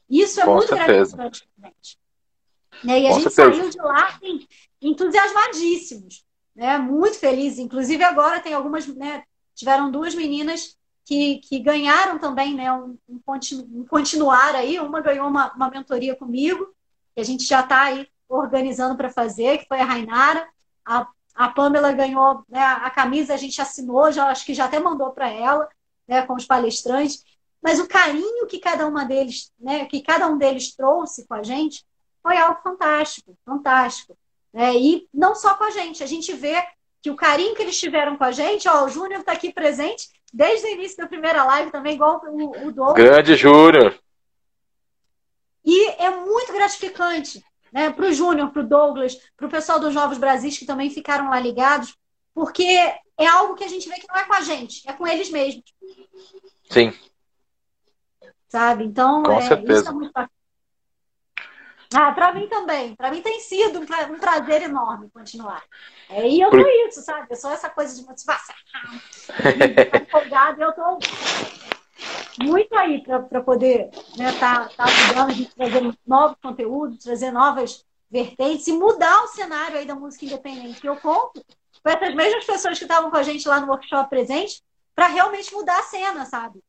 Isso 0.09 0.41
é 0.41 0.45
Com 0.45 0.55
muito 0.55 0.67
certeza. 0.67 1.15
gratificante. 1.15 1.99
Né? 2.83 2.99
E 3.01 3.07
a 3.07 3.09
Com 3.09 3.19
gente 3.19 3.33
certeza. 3.33 3.57
saiu 3.57 3.69
de 3.69 3.77
lá 3.77 4.07
assim, 4.07 4.47
entusiasmadíssimos, 4.81 6.25
né? 6.59 6.77
muito 6.77 7.17
felizes. 7.17 7.57
Inclusive, 7.57 8.03
agora 8.03 8.41
tem 8.41 8.53
algumas, 8.53 8.85
né? 8.85 9.23
Tiveram 9.55 9.89
duas 9.89 10.13
meninas 10.13 10.77
que, 11.05 11.37
que 11.37 11.57
ganharam 11.59 12.19
também 12.19 12.53
né? 12.53 12.71
um, 12.71 12.97
um, 13.07 13.21
um 13.73 13.85
continuar 13.85 14.53
aí. 14.55 14.77
Uma 14.77 14.99
ganhou 14.99 15.27
uma, 15.27 15.53
uma 15.53 15.69
mentoria 15.69 16.15
comigo 16.15 16.75
que 17.15 17.21
a 17.21 17.23
gente 17.23 17.45
já 17.45 17.61
está 17.61 17.83
aí 17.83 18.05
organizando 18.27 18.97
para 18.97 19.09
fazer, 19.09 19.59
que 19.59 19.67
foi 19.67 19.79
a 19.79 19.85
Rainara. 19.85 20.47
A, 20.85 21.07
a 21.33 21.47
Pamela 21.47 21.93
ganhou 21.93 22.43
né, 22.49 22.61
a 22.61 22.89
camisa, 22.89 23.33
a 23.33 23.37
gente 23.37 23.61
assinou, 23.61 24.11
já 24.11 24.27
acho 24.27 24.45
que 24.45 24.53
já 24.53 24.65
até 24.65 24.79
mandou 24.79 25.11
para 25.11 25.29
ela, 25.29 25.67
né, 26.05 26.23
com 26.23 26.33
os 26.33 26.45
palestrantes. 26.45 27.23
Mas 27.61 27.79
o 27.79 27.87
carinho 27.87 28.45
que 28.47 28.59
cada 28.59 28.85
uma 28.85 29.05
deles, 29.05 29.51
né, 29.57 29.85
que 29.85 30.01
cada 30.01 30.27
um 30.27 30.37
deles 30.37 30.75
trouxe 30.75 31.25
com 31.25 31.33
a 31.33 31.43
gente, 31.43 31.85
foi 32.21 32.37
algo 32.37 32.61
fantástico, 32.61 33.37
fantástico. 33.45 34.17
Né? 34.53 34.75
E 34.75 35.07
não 35.13 35.35
só 35.35 35.53
com 35.53 35.63
a 35.63 35.71
gente, 35.71 36.03
a 36.03 36.07
gente 36.07 36.33
vê 36.33 36.63
que 37.01 37.09
o 37.09 37.15
carinho 37.15 37.55
que 37.55 37.61
eles 37.61 37.79
tiveram 37.79 38.17
com 38.17 38.23
a 38.23 38.31
gente, 38.31 38.67
ó, 38.67 38.83
o 38.83 38.89
Júnior 38.89 39.21
está 39.21 39.31
aqui 39.31 39.53
presente 39.53 40.09
desde 40.33 40.67
o 40.67 40.69
início 40.69 40.97
da 40.97 41.07
primeira 41.07 41.43
live 41.43 41.71
também, 41.71 41.95
igual 41.95 42.21
o, 42.25 42.67
o 42.67 42.71
Douglas. 42.71 42.95
Grande 42.95 43.35
Júnior! 43.35 43.97
E 45.63 45.89
é 46.01 46.09
muito 46.09 46.51
gratificante 46.51 47.43
né, 47.71 47.89
para 47.91 48.05
o 48.05 48.13
Júnior, 48.13 48.51
para 48.51 48.61
o 48.61 48.67
Douglas, 48.67 49.15
para 49.37 49.47
o 49.47 49.49
pessoal 49.49 49.79
dos 49.79 49.93
Novos 49.93 50.17
Brasis 50.17 50.57
que 50.57 50.65
também 50.65 50.89
ficaram 50.89 51.29
lá 51.29 51.39
ligados, 51.39 51.95
porque 52.33 52.63
é 52.63 53.27
algo 53.27 53.55
que 53.55 53.63
a 53.63 53.67
gente 53.67 53.87
vê 53.87 53.95
que 53.95 54.07
não 54.07 54.15
é 54.15 54.25
com 54.25 54.33
a 54.33 54.41
gente, 54.41 54.87
é 54.89 54.93
com 54.93 55.05
eles 55.05 55.29
mesmos. 55.29 55.63
Sim. 56.69 56.93
Sabe? 58.47 58.85
Então, 58.85 59.23
com 59.23 59.33
é, 59.33 59.41
certeza. 59.41 59.81
isso 59.81 59.89
é 59.89 59.93
muito 59.93 60.11
bacana. 60.11 60.38
Ah, 61.93 62.11
para 62.11 62.33
mim 62.33 62.47
também. 62.47 62.95
Para 62.95 63.09
mim 63.09 63.21
tem 63.21 63.39
sido 63.39 63.79
um 63.79 63.85
prazer 63.85 64.61
enorme 64.61 65.09
continuar. 65.09 65.63
É, 66.09 66.27
e 66.27 66.39
eu 66.39 66.49
Por... 66.49 66.61
tô 66.61 66.69
isso, 66.87 67.01
sabe? 67.01 67.27
Eu 67.29 67.35
sou 67.35 67.51
essa 67.51 67.69
coisa 67.69 67.95
de 67.95 68.07
motivação. 68.07 68.55
empolgada, 70.01 70.63
eu 70.63 70.71
tô 70.73 70.99
muito 72.43 72.75
aí 72.75 73.03
para 73.03 73.41
poder 73.41 73.89
estar 73.91 74.17
né, 74.17 74.31
tá, 74.39 74.69
tá 74.69 74.83
ajudando 74.85 75.29
a 75.29 75.33
gente 75.33 75.55
trazer 75.55 75.97
novos 76.05 76.37
conteúdos, 76.41 77.03
trazer 77.03 77.31
novas 77.31 77.85
vertentes 78.09 78.67
e 78.67 78.73
mudar 78.73 79.23
o 79.23 79.27
cenário 79.27 79.77
aí 79.77 79.85
da 79.85 79.95
música 79.95 80.25
independente. 80.25 80.85
Eu 80.85 80.95
conto 80.97 81.43
com 81.83 81.89
essas 81.89 82.13
mesmas 82.13 82.45
pessoas 82.45 82.77
que 82.77 82.85
estavam 82.85 83.09
com 83.09 83.17
a 83.17 83.23
gente 83.23 83.47
lá 83.47 83.59
no 83.59 83.67
workshop 83.67 84.09
presente 84.09 84.61
para 84.95 85.07
realmente 85.07 85.53
mudar 85.53 85.79
a 85.79 85.83
cena, 85.83 86.25
sabe? 86.25 86.61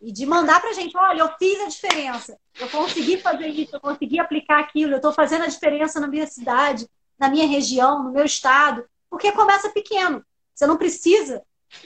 E 0.00 0.12
de 0.12 0.26
mandar 0.26 0.60
para 0.60 0.70
a 0.70 0.72
gente, 0.74 0.96
olha, 0.96 1.20
eu 1.20 1.30
fiz 1.38 1.60
a 1.60 1.68
diferença, 1.68 2.38
eu 2.60 2.68
consegui 2.68 3.18
fazer 3.18 3.48
isso, 3.48 3.74
eu 3.76 3.80
consegui 3.80 4.20
aplicar 4.20 4.60
aquilo, 4.60 4.92
eu 4.92 4.96
estou 4.96 5.12
fazendo 5.12 5.44
a 5.44 5.48
diferença 5.48 5.98
na 5.98 6.06
minha 6.06 6.26
cidade, 6.26 6.86
na 7.18 7.30
minha 7.30 7.46
região, 7.46 8.02
no 8.02 8.12
meu 8.12 8.24
estado, 8.24 8.84
porque 9.08 9.32
começa 9.32 9.70
pequeno. 9.70 10.24
Você 10.54 10.66
não 10.66 10.76
precisa 10.76 11.42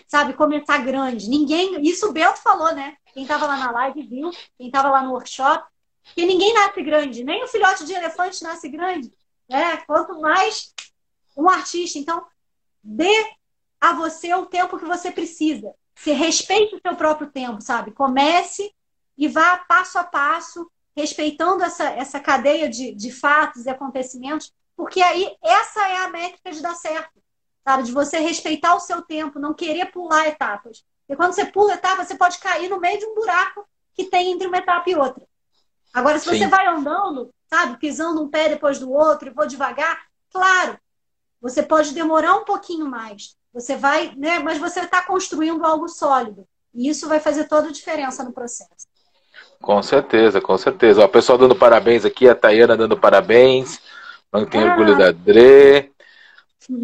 sabe, 0.06 0.34
começar 0.34 0.78
grande. 0.78 1.28
Ninguém, 1.28 1.80
isso 1.82 2.08
o 2.08 2.12
Bento 2.12 2.40
falou, 2.40 2.74
né? 2.74 2.96
Quem 3.12 3.22
estava 3.22 3.46
lá 3.46 3.56
na 3.56 3.70
live 3.70 4.02
viu, 4.02 4.30
quem 4.56 4.66
estava 4.66 4.90
lá 4.90 5.02
no 5.02 5.12
workshop, 5.12 5.64
que 6.14 6.24
ninguém 6.24 6.52
nasce 6.54 6.82
grande, 6.82 7.24
nem 7.24 7.42
o 7.44 7.48
filhote 7.48 7.84
de 7.84 7.92
elefante 7.92 8.42
nasce 8.42 8.68
grande, 8.68 9.12
né? 9.48 9.78
Quanto 9.78 10.20
mais 10.20 10.72
um 11.36 11.48
artista, 11.48 11.98
então 11.98 12.26
dê 12.82 13.32
a 13.80 13.92
você 13.94 14.32
o 14.34 14.46
tempo 14.46 14.78
que 14.78 14.84
você 14.84 15.10
precisa. 15.10 15.72
Se 16.02 16.12
respeite 16.12 16.74
o 16.74 16.80
seu 16.80 16.96
próprio 16.96 17.30
tempo, 17.30 17.60
sabe? 17.60 17.92
Comece 17.92 18.72
e 19.16 19.28
vá 19.28 19.58
passo 19.58 19.98
a 19.98 20.04
passo, 20.04 20.70
respeitando 20.96 21.62
essa, 21.62 21.84
essa 21.90 22.18
cadeia 22.18 22.68
de, 22.68 22.94
de 22.94 23.12
fatos 23.12 23.66
e 23.66 23.70
acontecimentos, 23.70 24.52
porque 24.76 25.02
aí 25.02 25.36
essa 25.42 25.86
é 25.88 25.96
a 25.98 26.08
métrica 26.08 26.50
de 26.50 26.62
dar 26.62 26.74
certo 26.74 27.20
sabe? 27.64 27.84
De 27.84 27.92
você 27.92 28.18
respeitar 28.18 28.74
o 28.74 28.80
seu 28.80 29.02
tempo, 29.02 29.38
não 29.38 29.54
querer 29.54 29.90
pular 29.92 30.26
etapas. 30.26 30.84
E 31.08 31.16
quando 31.16 31.32
você 31.32 31.46
pula 31.46 31.74
etapas, 31.74 32.08
você 32.08 32.16
pode 32.16 32.38
cair 32.38 32.68
no 32.68 32.80
meio 32.80 32.98
de 32.98 33.06
um 33.06 33.14
buraco 33.14 33.66
que 33.94 34.04
tem 34.04 34.32
entre 34.32 34.46
uma 34.46 34.58
etapa 34.58 34.88
e 34.88 34.94
outra. 34.94 35.26
Agora, 35.92 36.18
se 36.18 36.28
Sim. 36.28 36.38
você 36.38 36.46
vai 36.46 36.66
andando, 36.66 37.32
sabe, 37.48 37.78
pisando 37.78 38.22
um 38.22 38.28
pé 38.28 38.48
depois 38.48 38.78
do 38.78 38.90
outro 38.90 39.28
e 39.28 39.32
vou 39.32 39.46
devagar, 39.46 40.06
claro, 40.32 40.78
você 41.40 41.62
pode 41.62 41.92
demorar 41.92 42.36
um 42.36 42.44
pouquinho 42.44 42.86
mais. 42.86 43.36
Você 43.52 43.76
vai, 43.76 44.12
né? 44.16 44.38
Mas 44.38 44.58
você 44.58 44.80
está 44.80 45.02
construindo 45.02 45.64
algo 45.64 45.88
sólido. 45.88 46.46
E 46.74 46.88
isso 46.88 47.08
vai 47.08 47.18
fazer 47.18 47.48
toda 47.48 47.68
a 47.68 47.72
diferença 47.72 48.22
no 48.22 48.32
processo. 48.32 48.88
Com 49.60 49.82
certeza, 49.82 50.40
com 50.40 50.56
certeza. 50.56 51.04
O 51.04 51.08
pessoal 51.08 51.36
dando 51.36 51.54
parabéns 51.54 52.04
aqui, 52.04 52.28
a 52.28 52.34
Tayana 52.34 52.76
dando 52.76 52.96
parabéns. 52.96 53.80
Não 54.32 54.46
tem 54.46 54.62
ah. 54.62 54.70
orgulho 54.70 54.96
da 54.96 55.10
Dre. 55.10 55.92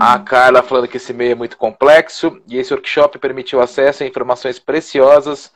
A 0.01 0.19
Carla 0.19 0.63
falando 0.63 0.89
que 0.89 0.97
esse 0.97 1.13
meio 1.13 1.33
é 1.33 1.35
muito 1.35 1.57
complexo 1.57 2.41
e 2.49 2.59
esse 2.59 2.73
workshop 2.73 3.19
permitiu 3.19 3.61
acesso 3.61 4.03
a 4.03 4.07
informações 4.07 4.59
preciosas 4.59 5.53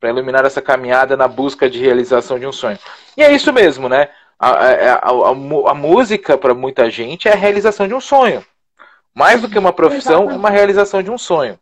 para 0.00 0.08
iluminar 0.10 0.44
essa 0.44 0.60
caminhada 0.60 1.16
na 1.16 1.28
busca 1.28 1.70
de 1.70 1.78
realização 1.78 2.38
de 2.38 2.46
um 2.46 2.52
sonho. 2.52 2.78
E 3.16 3.22
é 3.22 3.32
isso 3.32 3.52
mesmo, 3.52 3.88
né? 3.88 4.08
A, 4.38 4.50
a, 4.50 4.94
a, 4.94 5.70
a 5.70 5.74
música, 5.74 6.36
para 6.36 6.54
muita 6.54 6.90
gente, 6.90 7.28
é 7.28 7.32
a 7.32 7.36
realização 7.36 7.86
de 7.86 7.94
um 7.94 8.00
sonho. 8.00 8.44
Mais 9.18 9.42
do 9.42 9.50
que 9.50 9.58
uma 9.58 9.72
profissão, 9.72 10.22
Exatamente. 10.22 10.36
é 10.36 10.38
uma 10.38 10.50
realização 10.50 11.02
de 11.02 11.10
um 11.10 11.18
sonho. 11.18 11.58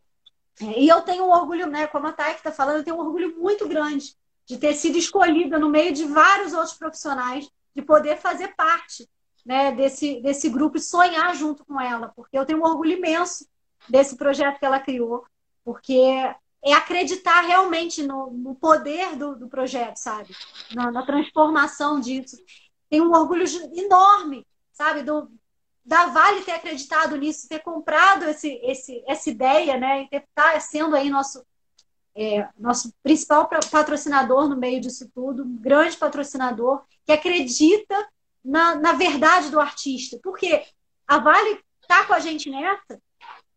É, 0.60 0.78
e 0.78 0.88
eu 0.88 1.00
tenho 1.00 1.24
um 1.24 1.30
orgulho, 1.30 1.66
né? 1.66 1.86
Como 1.86 2.06
a 2.06 2.12
Thay 2.12 2.34
está 2.34 2.52
falando, 2.52 2.76
eu 2.76 2.84
tenho 2.84 2.96
um 2.96 3.00
orgulho 3.00 3.34
muito 3.38 3.66
grande 3.66 4.14
de 4.44 4.58
ter 4.58 4.74
sido 4.74 4.98
escolhida 4.98 5.58
no 5.58 5.70
meio 5.70 5.90
de 5.90 6.04
vários 6.04 6.52
outros 6.52 6.74
profissionais, 6.74 7.50
de 7.74 7.80
poder 7.80 8.18
fazer 8.18 8.54
parte 8.54 9.08
né, 9.44 9.72
desse, 9.72 10.20
desse 10.20 10.50
grupo 10.50 10.76
e 10.76 10.80
sonhar 10.80 11.34
junto 11.34 11.64
com 11.64 11.80
ela, 11.80 12.12
porque 12.14 12.38
eu 12.38 12.44
tenho 12.44 12.58
um 12.58 12.64
orgulho 12.64 12.92
imenso 12.92 13.46
desse 13.88 14.16
projeto 14.16 14.58
que 14.58 14.66
ela 14.66 14.78
criou, 14.78 15.24
porque 15.64 15.96
é 16.62 16.74
acreditar 16.74 17.40
realmente 17.40 18.02
no, 18.02 18.30
no 18.32 18.54
poder 18.54 19.16
do, 19.16 19.34
do, 19.34 19.48
projeto, 19.48 19.96
sabe? 19.96 20.36
Na, 20.74 20.90
na, 20.90 21.06
transformação 21.06 22.00
disso. 22.00 22.36
Tenho 22.90 23.04
um 23.04 23.12
orgulho 23.12 23.44
enorme, 23.72 24.46
sabe? 24.72 25.02
Do, 25.02 25.30
da 25.86 26.06
Vale 26.06 26.42
ter 26.42 26.52
acreditado 26.52 27.16
nisso, 27.16 27.48
ter 27.48 27.60
comprado 27.60 28.24
esse, 28.24 28.60
esse, 28.64 29.04
essa 29.06 29.30
ideia, 29.30 29.78
né? 29.78 30.02
E 30.02 30.08
ter 30.08 30.24
tá 30.34 30.58
sendo 30.58 30.96
aí 30.96 31.08
nosso, 31.08 31.46
é, 32.14 32.48
nosso 32.58 32.92
principal 33.04 33.48
patrocinador 33.48 34.48
no 34.48 34.56
meio 34.56 34.80
disso 34.80 35.08
tudo, 35.14 35.44
um 35.44 35.56
grande 35.56 35.96
patrocinador, 35.96 36.82
que 37.04 37.12
acredita 37.12 37.94
na, 38.44 38.74
na 38.74 38.94
verdade 38.94 39.48
do 39.48 39.60
artista. 39.60 40.18
Porque 40.20 40.64
a 41.06 41.18
Vale 41.18 41.60
está 41.80 42.04
com 42.04 42.14
a 42.14 42.18
gente 42.18 42.50
nessa, 42.50 43.00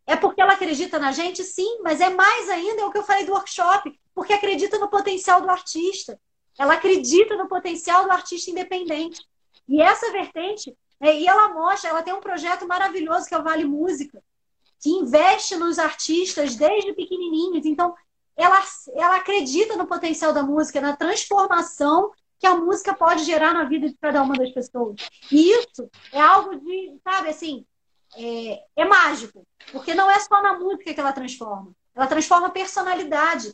é 0.05 0.15
porque 0.15 0.39
ela 0.39 0.53
acredita 0.53 0.99
na 0.99 1.11
gente, 1.11 1.43
sim, 1.43 1.79
mas 1.81 1.99
é 1.99 2.09
mais 2.11 2.47
ainda 2.49 2.83
é 2.83 2.85
o 2.85 2.91
que 2.91 2.97
eu 2.99 3.03
falei 3.03 3.25
do 3.25 3.31
workshop, 3.31 3.99
porque 4.13 4.33
acredita 4.33 4.77
no 4.77 4.87
potencial 4.87 5.41
do 5.41 5.49
artista. 5.49 6.19
Ela 6.59 6.73
acredita 6.73 7.35
no 7.35 7.47
potencial 7.47 8.03
do 8.03 8.11
artista 8.11 8.51
independente. 8.51 9.19
E 9.67 9.81
essa 9.81 10.11
vertente, 10.11 10.75
e 11.01 11.27
ela 11.27 11.53
mostra, 11.53 11.89
ela 11.89 12.03
tem 12.03 12.13
um 12.13 12.19
projeto 12.19 12.67
maravilhoso 12.67 13.27
que 13.27 13.33
é 13.33 13.37
o 13.37 13.43
Vale 13.43 13.65
Música, 13.65 14.21
que 14.81 14.89
investe 14.89 15.55
nos 15.55 15.79
artistas 15.79 16.55
desde 16.55 16.93
pequenininhos. 16.93 17.65
Então, 17.65 17.95
ela, 18.35 18.61
ela 18.95 19.17
acredita 19.17 19.75
no 19.75 19.87
potencial 19.87 20.33
da 20.33 20.43
música, 20.43 20.81
na 20.81 20.95
transformação 20.95 22.11
que 22.39 22.47
a 22.47 22.55
música 22.55 22.93
pode 22.93 23.23
gerar 23.23 23.53
na 23.53 23.65
vida 23.65 23.89
de 23.89 23.97
cada 23.97 24.21
uma 24.21 24.33
das 24.35 24.51
pessoas. 24.51 24.95
E 25.29 25.51
isso 25.51 25.89
é 26.11 26.21
algo 26.21 26.55
de, 26.55 26.97
sabe, 27.03 27.29
assim, 27.29 27.65
é, 28.17 28.63
é 28.77 28.85
mágico, 28.85 29.45
porque 29.71 29.93
não 29.93 30.09
é 30.09 30.19
só 30.19 30.41
na 30.41 30.57
música 30.57 30.93
que 30.93 30.99
ela 30.99 31.11
transforma, 31.11 31.71
ela 31.93 32.07
transforma 32.07 32.47
a 32.47 32.51
personalidade. 32.51 33.53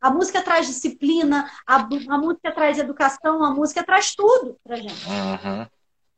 A 0.00 0.10
música 0.10 0.42
traz 0.42 0.66
disciplina, 0.66 1.50
a, 1.66 1.76
a 1.76 2.18
música 2.18 2.52
traz 2.52 2.78
educação, 2.78 3.42
a 3.42 3.50
música 3.54 3.82
traz 3.82 4.14
tudo 4.14 4.58
pra 4.62 4.76
gente. 4.76 5.06
Uhum. 5.06 5.66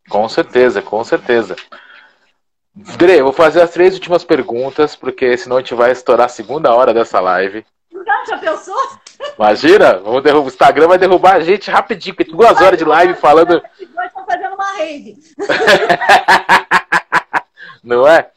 Com 0.09 0.29
certeza, 0.29 0.83
com 0.83 1.03
certeza. 1.05 1.57
Dre, 2.75 3.23
vou 3.23 3.33
fazer 3.33 3.63
as 3.63 3.71
três 3.71 3.95
últimas 3.95 4.25
perguntas, 4.25 4.95
porque 4.95 5.37
senão 5.37 5.57
a 5.57 5.61
gente 5.61 5.75
vai 5.75 5.91
estourar 5.91 6.27
a 6.27 6.29
segunda 6.29 6.75
hora 6.75 6.93
dessa 6.93 7.21
live. 7.21 7.65
Já 8.27 8.39
pensou? 8.39 8.77
Imagina, 9.39 9.99
vamos 9.99 10.23
derrubar, 10.23 10.45
o 10.45 10.49
Instagram 10.49 10.89
vai 10.89 10.99
derrubar 10.99 11.37
a 11.37 11.41
gente 11.41 11.71
rapidinho, 11.71 12.15
porque 12.15 12.31
duas 12.31 12.61
horas 12.61 12.79
de 12.79 12.85
live 12.85 13.15
falando. 13.15 13.63
Estão 13.79 14.27
fazendo 14.27 14.55
uma 14.55 14.77
rave. 14.77 15.17
não 17.83 18.07
é? 18.07 18.29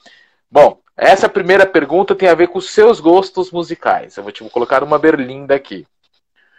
Bom, 0.52 0.80
essa 0.96 1.28
primeira 1.28 1.66
pergunta 1.66 2.16
tem 2.16 2.30
a 2.30 2.36
ver 2.36 2.48
com 2.48 2.60
os 2.60 2.70
seus 2.70 3.00
gostos 3.00 3.52
musicais. 3.52 4.16
Eu 4.16 4.24
vou 4.24 4.32
te 4.32 4.48
colocar 4.50 4.84
uma 4.84 5.00
berlinda 5.00 5.56
aqui. 5.56 5.86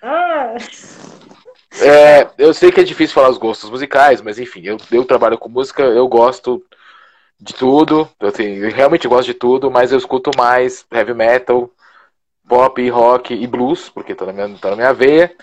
Ah. 0.02 0.56
É, 1.72 2.28
eu 2.36 2.52
sei 2.52 2.72
que 2.72 2.80
é 2.80 2.84
difícil 2.84 3.14
falar 3.14 3.30
os 3.30 3.38
gostos 3.38 3.70
musicais, 3.70 4.20
mas 4.20 4.38
enfim, 4.38 4.62
eu, 4.64 4.76
eu 4.90 5.04
trabalho 5.04 5.38
com 5.38 5.48
música, 5.48 5.82
eu 5.82 6.06
gosto 6.08 6.64
de 7.40 7.54
tudo. 7.54 8.08
Eu, 8.20 8.32
tenho, 8.32 8.64
eu 8.64 8.70
realmente 8.72 9.08
gosto 9.08 9.26
de 9.26 9.34
tudo, 9.34 9.70
mas 9.70 9.92
eu 9.92 9.98
escuto 9.98 10.30
mais 10.36 10.86
heavy 10.92 11.14
metal, 11.14 11.70
pop, 12.48 12.88
rock 12.90 13.34
e 13.34 13.46
blues, 13.46 13.88
porque 13.88 14.14
tá 14.14 14.26
na 14.26 14.32
minha, 14.32 14.58
tá 14.58 14.70
na 14.70 14.76
minha 14.76 14.92
veia. 14.94 15.34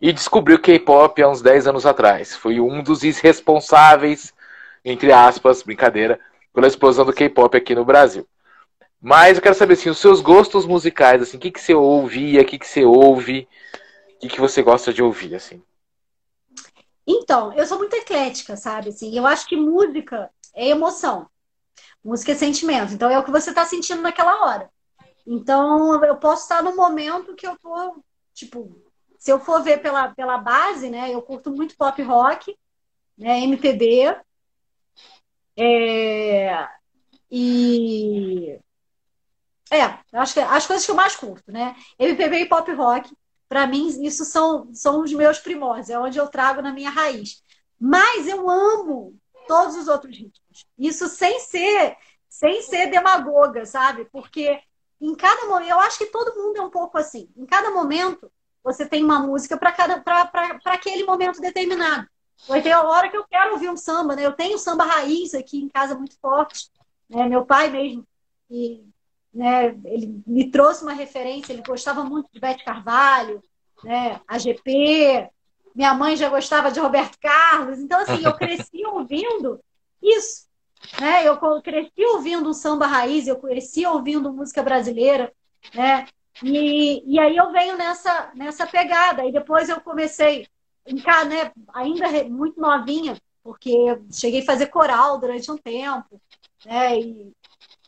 E 0.00 0.12
descobri 0.12 0.54
o 0.54 0.58
K-pop 0.58 1.22
há 1.22 1.28
uns 1.28 1.42
10 1.42 1.66
anos 1.66 1.86
atrás. 1.86 2.36
Fui 2.36 2.60
um 2.60 2.82
dos 2.82 3.02
irresponsáveis, 3.02 4.34
entre 4.84 5.12
aspas, 5.12 5.62
brincadeira, 5.62 6.20
pela 6.54 6.66
explosão 6.66 7.04
do 7.04 7.12
K-pop 7.12 7.56
aqui 7.56 7.74
no 7.74 7.84
Brasil. 7.84 8.26
Mas 9.00 9.36
eu 9.36 9.42
quero 9.42 9.54
saber 9.54 9.74
assim, 9.74 9.90
os 9.90 9.98
seus 9.98 10.20
gostos 10.20 10.66
musicais, 10.66 11.22
assim, 11.22 11.36
o 11.36 11.40
que, 11.40 11.50
que 11.50 11.60
você 11.60 11.74
ouvia, 11.74 12.42
o 12.42 12.44
que, 12.44 12.58
que 12.58 12.66
você 12.66 12.84
ouve, 12.84 13.48
o 14.16 14.20
que, 14.20 14.28
que 14.28 14.40
você 14.40 14.62
gosta 14.62 14.92
de 14.92 15.02
ouvir, 15.02 15.34
assim? 15.34 15.62
Então, 17.06 17.52
eu 17.52 17.66
sou 17.66 17.78
muito 17.78 17.94
eclética, 17.94 18.56
sabe? 18.56 18.88
Assim, 18.90 19.16
eu 19.16 19.26
acho 19.26 19.46
que 19.46 19.56
música 19.56 20.30
é 20.54 20.68
emoção. 20.68 21.28
Música 22.04 22.32
é 22.32 22.34
sentimento. 22.34 22.92
Então 22.92 23.10
é 23.10 23.18
o 23.18 23.24
que 23.24 23.30
você 23.30 23.50
está 23.50 23.64
sentindo 23.64 24.02
naquela 24.02 24.44
hora. 24.44 24.70
Então 25.26 26.02
eu 26.04 26.16
posso 26.16 26.42
estar 26.42 26.62
no 26.62 26.76
momento 26.76 27.34
que 27.34 27.46
eu 27.46 27.56
tô, 27.58 28.02
tipo, 28.34 28.80
se 29.18 29.30
eu 29.32 29.40
for 29.40 29.62
ver 29.62 29.82
pela, 29.82 30.14
pela 30.14 30.38
base, 30.38 30.90
né? 30.90 31.12
Eu 31.12 31.22
curto 31.22 31.50
muito 31.50 31.76
pop 31.76 32.00
rock, 32.02 32.56
né? 33.18 33.40
MPB, 33.40 34.16
é, 35.56 36.68
e. 37.30 38.58
É, 39.70 39.82
acho 40.12 40.34
que 40.34 40.40
as 40.40 40.66
coisas 40.66 40.84
que 40.84 40.92
eu 40.92 40.96
mais 40.96 41.16
curto, 41.16 41.50
né? 41.50 41.74
MPB 41.98 42.40
e 42.40 42.46
pop 42.48 42.70
rock, 42.72 43.12
para 43.48 43.66
mim, 43.66 43.86
isso 44.04 44.24
são, 44.24 44.72
são 44.74 45.02
os 45.02 45.12
meus 45.12 45.38
primórdios, 45.38 45.90
é 45.90 45.98
onde 45.98 46.18
eu 46.18 46.28
trago 46.28 46.60
na 46.60 46.72
minha 46.72 46.90
raiz. 46.90 47.42
Mas 47.78 48.26
eu 48.26 48.48
amo 48.48 49.16
todos 49.46 49.76
os 49.76 49.88
outros 49.88 50.16
ritmos. 50.16 50.66
Isso 50.78 51.08
sem 51.08 51.38
ser, 51.40 51.96
sem 52.28 52.62
ser 52.62 52.90
demagoga, 52.90 53.64
sabe? 53.64 54.06
Porque 54.06 54.60
em 55.00 55.14
cada 55.14 55.46
momento, 55.46 55.70
eu 55.70 55.80
acho 55.80 55.98
que 55.98 56.06
todo 56.06 56.34
mundo 56.34 56.56
é 56.56 56.62
um 56.62 56.70
pouco 56.70 56.98
assim. 56.98 57.28
Em 57.36 57.46
cada 57.46 57.70
momento, 57.70 58.30
você 58.64 58.86
tem 58.86 59.04
uma 59.04 59.20
música 59.20 59.56
para 59.56 59.74
aquele 60.64 61.04
momento 61.04 61.40
determinado. 61.40 62.08
Vai 62.48 62.60
ter 62.62 62.72
a 62.72 62.82
hora 62.82 63.08
que 63.08 63.16
eu 63.16 63.24
quero 63.24 63.52
ouvir 63.52 63.70
um 63.70 63.76
samba, 63.76 64.16
né? 64.16 64.26
Eu 64.26 64.32
tenho 64.32 64.58
samba 64.58 64.84
raiz 64.84 65.34
aqui 65.34 65.58
em 65.58 65.68
casa 65.68 65.94
muito 65.94 66.18
forte. 66.18 66.70
Né? 67.08 67.28
Meu 67.28 67.46
pai 67.46 67.70
mesmo, 67.70 68.06
né, 69.36 69.76
ele 69.84 70.22
me 70.26 70.50
trouxe 70.50 70.82
uma 70.82 70.94
referência, 70.94 71.52
ele 71.52 71.62
gostava 71.62 72.02
muito 72.02 72.28
de 72.32 72.40
Bete 72.40 72.64
Carvalho, 72.64 73.42
né? 73.84 74.18
AGP, 74.26 75.28
minha 75.74 75.92
mãe 75.92 76.16
já 76.16 76.30
gostava 76.30 76.70
de 76.70 76.80
Roberto 76.80 77.18
Carlos. 77.20 77.78
Então, 77.78 78.00
assim, 78.00 78.24
eu 78.24 78.32
cresci 78.34 78.84
ouvindo 78.86 79.60
isso. 80.02 80.46
Né? 80.98 81.26
Eu 81.26 81.36
cresci 81.60 82.04
ouvindo 82.14 82.48
um 82.48 82.54
samba 82.54 82.86
raiz, 82.86 83.28
eu 83.28 83.36
cresci 83.36 83.84
ouvindo 83.86 84.32
música 84.32 84.62
brasileira, 84.62 85.32
né? 85.74 86.06
E, 86.42 87.02
e 87.06 87.18
aí 87.18 87.36
eu 87.36 87.52
venho 87.52 87.76
nessa, 87.76 88.30
nessa 88.34 88.66
pegada. 88.66 89.24
E 89.26 89.32
depois 89.32 89.68
eu 89.68 89.80
comecei 89.80 90.46
né, 90.86 91.52
ainda 91.74 92.06
muito 92.24 92.60
novinha, 92.60 93.16
porque 93.42 93.98
cheguei 94.12 94.40
a 94.40 94.46
fazer 94.46 94.66
coral 94.66 95.18
durante 95.18 95.50
um 95.50 95.56
tempo, 95.56 96.20
né? 96.64 96.98
E, 96.98 97.32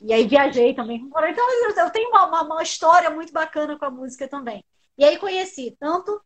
e 0.01 0.12
aí 0.12 0.27
viajei 0.27 0.75
também. 0.75 0.97
Então 0.97 1.85
eu 1.85 1.91
tenho 1.91 2.11
uma, 2.11 2.43
uma, 2.43 2.62
história 2.62 3.11
muito 3.11 3.33
bacana 3.33 3.79
com 3.79 3.85
a 3.85 3.91
música 3.91 4.29
também. 4.29 4.65
E 4.97 5.05
aí 5.05 5.16
conheci 5.19 5.77
tanto 5.79 6.20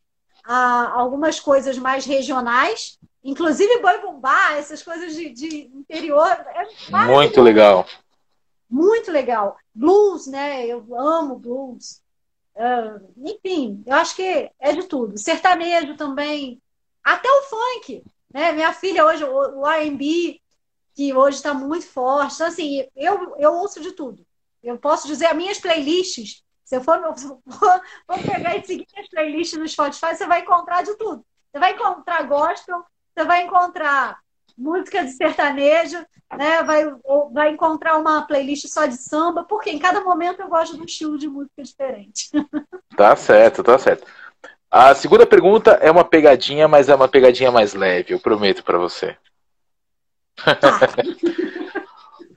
a, 0.44 0.93
algumas 0.93 1.40
coisas 1.40 1.78
mais 1.78 2.05
regionais, 2.05 2.99
inclusive 3.23 3.81
boi 3.81 4.01
bumbá, 4.01 4.55
essas 4.55 4.82
coisas 4.82 5.15
de, 5.15 5.31
de 5.31 5.70
interior. 5.74 6.28
É 6.28 7.07
muito 7.07 7.40
legal. 7.40 7.86
Muito 8.69 9.11
legal. 9.11 9.57
Blues, 9.74 10.27
né? 10.27 10.66
Eu 10.66 10.86
amo 10.99 11.39
blues. 11.39 12.03
Uh, 12.55 13.12
enfim, 13.16 13.82
eu 13.86 13.97
acho 13.97 14.16
que 14.16 14.51
é 14.59 14.73
de 14.73 14.85
tudo. 14.85 15.19
Sertanejo 15.19 15.97
também, 15.97 16.61
até 17.03 17.28
o 17.28 17.43
funk, 17.43 18.03
né? 18.32 18.53
Minha 18.53 18.73
filha 18.73 19.05
hoje, 19.05 19.24
o 19.24 19.66
R&B, 19.66 20.41
que 20.94 21.12
hoje 21.14 21.36
está 21.39 21.55
muito 21.55 21.86
forte. 21.86 22.35
Então, 22.35 22.47
assim, 22.47 22.86
eu, 22.97 23.36
eu 23.39 23.52
ouço 23.55 23.81
de 23.81 23.93
tudo. 23.93 24.24
Eu 24.62 24.78
posso 24.78 25.06
dizer, 25.06 25.27
as 25.27 25.36
minhas 25.36 25.59
playlists, 25.59 26.43
se 26.64 26.77
eu 26.77 26.82
for, 26.82 27.01
for 27.16 28.19
pegar 28.24 28.56
e 28.56 28.64
seguir 28.64 28.86
as 28.97 29.09
playlists 29.09 29.59
no 29.59 29.69
Spotify, 29.69 30.14
você 30.14 30.27
vai 30.27 30.40
encontrar 30.40 30.82
de 30.82 30.94
tudo. 30.97 31.24
Você 31.51 31.59
vai 31.59 31.73
encontrar 31.73 32.23
gospel, 32.23 32.85
você 33.14 33.24
vai 33.24 33.43
encontrar 33.43 34.19
música 34.56 35.05
de 35.05 35.10
sertanejo, 35.10 36.05
né? 36.36 36.62
Vai, 36.62 36.85
vai 37.32 37.51
encontrar 37.51 37.98
uma 37.98 38.23
playlist 38.27 38.66
só 38.69 38.86
de 38.86 38.97
samba, 38.97 39.44
porque 39.44 39.70
em 39.70 39.78
cada 39.78 40.01
momento 40.02 40.40
eu 40.40 40.48
gosto 40.48 40.77
de 40.77 40.82
um 40.82 40.85
estilo 40.85 41.19
de 41.19 41.28
música 41.28 41.62
diferente. 41.62 42.31
Tá 42.94 43.16
certo, 43.16 43.62
tá 43.62 43.78
certo. 43.78 44.06
A 44.70 44.94
segunda 44.94 45.27
pergunta 45.27 45.73
é 45.81 45.90
uma 45.90 46.05
pegadinha, 46.05 46.69
mas 46.69 46.90
é 46.90 46.94
uma 46.94 47.09
pegadinha 47.09 47.51
mais 47.51 47.73
leve, 47.73 48.12
eu 48.12 48.20
prometo 48.20 48.62
para 48.62 48.77
você. 48.77 49.16
Tá. 50.44 50.81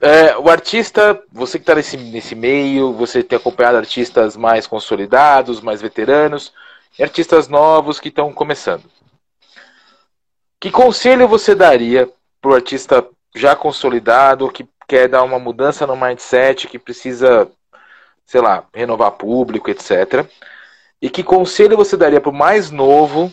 é, 0.00 0.36
o 0.36 0.48
artista, 0.48 1.22
você 1.32 1.58
que 1.58 1.62
está 1.62 1.74
nesse, 1.74 1.96
nesse 1.96 2.34
meio, 2.34 2.92
você 2.92 3.22
tem 3.22 3.36
acompanhado 3.36 3.78
artistas 3.78 4.36
mais 4.36 4.66
consolidados, 4.66 5.60
mais 5.60 5.80
veteranos, 5.80 6.52
e 6.98 7.02
artistas 7.02 7.48
novos 7.48 8.00
que 8.00 8.08
estão 8.08 8.32
começando. 8.32 8.84
Que 10.60 10.70
conselho 10.70 11.28
você 11.28 11.54
daria 11.54 12.10
para 12.40 12.50
o 12.50 12.54
artista 12.54 13.06
já 13.34 13.54
consolidado, 13.54 14.50
que 14.50 14.66
quer 14.88 15.08
dar 15.08 15.22
uma 15.22 15.38
mudança 15.38 15.86
no 15.86 15.96
mindset, 15.96 16.68
que 16.68 16.78
precisa, 16.78 17.50
sei 18.24 18.40
lá, 18.40 18.66
renovar 18.72 19.12
público, 19.12 19.70
etc. 19.70 20.26
E 21.00 21.10
que 21.10 21.22
conselho 21.22 21.76
você 21.76 21.96
daria 21.96 22.20
para 22.20 22.30
o 22.30 22.34
mais 22.34 22.70
novo 22.70 23.32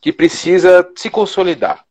que 0.00 0.12
precisa 0.12 0.90
se 0.96 1.10
consolidar? 1.10 1.84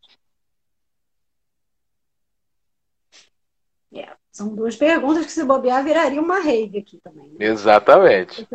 É, 3.94 4.16
são 4.36 4.54
duas 4.54 4.76
perguntas 4.76 5.26
que, 5.26 5.32
se 5.32 5.46
bobear, 5.46 5.82
viraria 5.82 6.22
uma 6.22 6.42
rave 6.42 6.80
aqui 6.80 7.00
também. 7.02 7.30
Né? 7.30 7.46
Exatamente. 7.46 8.46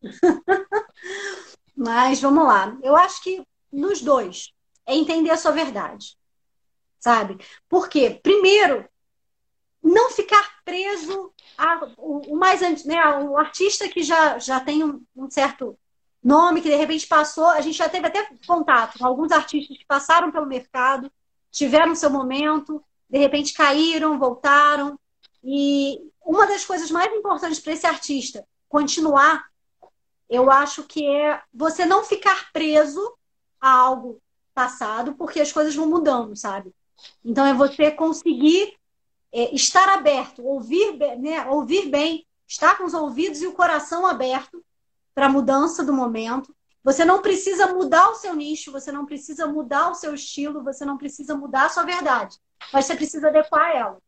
Mas 1.76 2.18
vamos 2.18 2.46
lá. 2.46 2.74
Eu 2.82 2.96
acho 2.96 3.22
que 3.22 3.42
nos 3.70 4.00
dois 4.00 4.54
é 4.86 4.94
entender 4.94 5.28
a 5.28 5.36
sua 5.36 5.50
verdade. 5.50 6.16
Sabe? 6.98 7.36
Porque, 7.68 8.18
primeiro, 8.22 8.88
não 9.82 10.10
ficar 10.12 10.48
preso 10.64 11.30
a, 11.58 11.90
o, 11.98 12.32
o 12.32 12.36
mais 12.36 12.62
antes, 12.62 12.86
né? 12.86 12.98
O 13.18 13.36
artista 13.36 13.86
que 13.86 14.02
já, 14.02 14.38
já 14.38 14.58
tem 14.60 14.82
um, 14.82 15.04
um, 15.14 15.30
certo 15.30 15.78
nome, 16.24 16.62
que 16.62 16.70
de 16.70 16.76
repente 16.76 17.06
passou, 17.06 17.48
a 17.48 17.60
gente 17.60 17.76
já 17.76 17.88
teve 17.90 18.06
até 18.06 18.26
contato 18.46 18.98
com 18.98 19.04
alguns 19.04 19.30
artistas 19.30 19.76
que 19.76 19.84
passaram 19.84 20.32
pelo 20.32 20.46
mercado, 20.46 21.12
tiveram 21.50 21.94
seu 21.94 22.08
momento, 22.08 22.82
de 23.10 23.18
repente 23.18 23.52
caíram, 23.52 24.18
voltaram. 24.18 24.98
E 25.42 26.00
uma 26.24 26.46
das 26.46 26.64
coisas 26.64 26.90
mais 26.90 27.12
importantes 27.12 27.60
para 27.60 27.72
esse 27.72 27.86
artista 27.86 28.46
continuar, 28.68 29.44
eu 30.28 30.50
acho 30.50 30.84
que 30.84 31.06
é 31.06 31.40
você 31.52 31.86
não 31.86 32.04
ficar 32.04 32.52
preso 32.52 33.16
a 33.60 33.70
algo 33.70 34.20
passado, 34.54 35.14
porque 35.14 35.40
as 35.40 35.52
coisas 35.52 35.74
vão 35.74 35.88
mudando, 35.88 36.36
sabe? 36.36 36.74
Então 37.24 37.46
é 37.46 37.54
você 37.54 37.90
conseguir 37.90 38.76
é, 39.32 39.54
estar 39.54 39.88
aberto, 39.88 40.44
ouvir, 40.44 40.96
né, 41.18 41.46
ouvir 41.46 41.88
bem, 41.88 42.26
estar 42.46 42.76
com 42.76 42.84
os 42.84 42.94
ouvidos 42.94 43.40
e 43.40 43.46
o 43.46 43.52
coração 43.52 44.06
aberto 44.06 44.64
para 45.14 45.26
a 45.26 45.30
mudança 45.30 45.84
do 45.84 45.92
momento. 45.92 46.54
Você 46.82 47.04
não 47.04 47.20
precisa 47.20 47.72
mudar 47.72 48.10
o 48.10 48.14
seu 48.14 48.34
nicho, 48.34 48.72
você 48.72 48.90
não 48.90 49.04
precisa 49.04 49.46
mudar 49.46 49.90
o 49.90 49.94
seu 49.94 50.14
estilo, 50.14 50.62
você 50.62 50.84
não 50.84 50.96
precisa 50.96 51.36
mudar 51.36 51.66
a 51.66 51.68
sua 51.68 51.84
verdade, 51.84 52.38
mas 52.72 52.86
você 52.86 52.96
precisa 52.96 53.28
adequar 53.28 53.76
ela. 53.76 53.98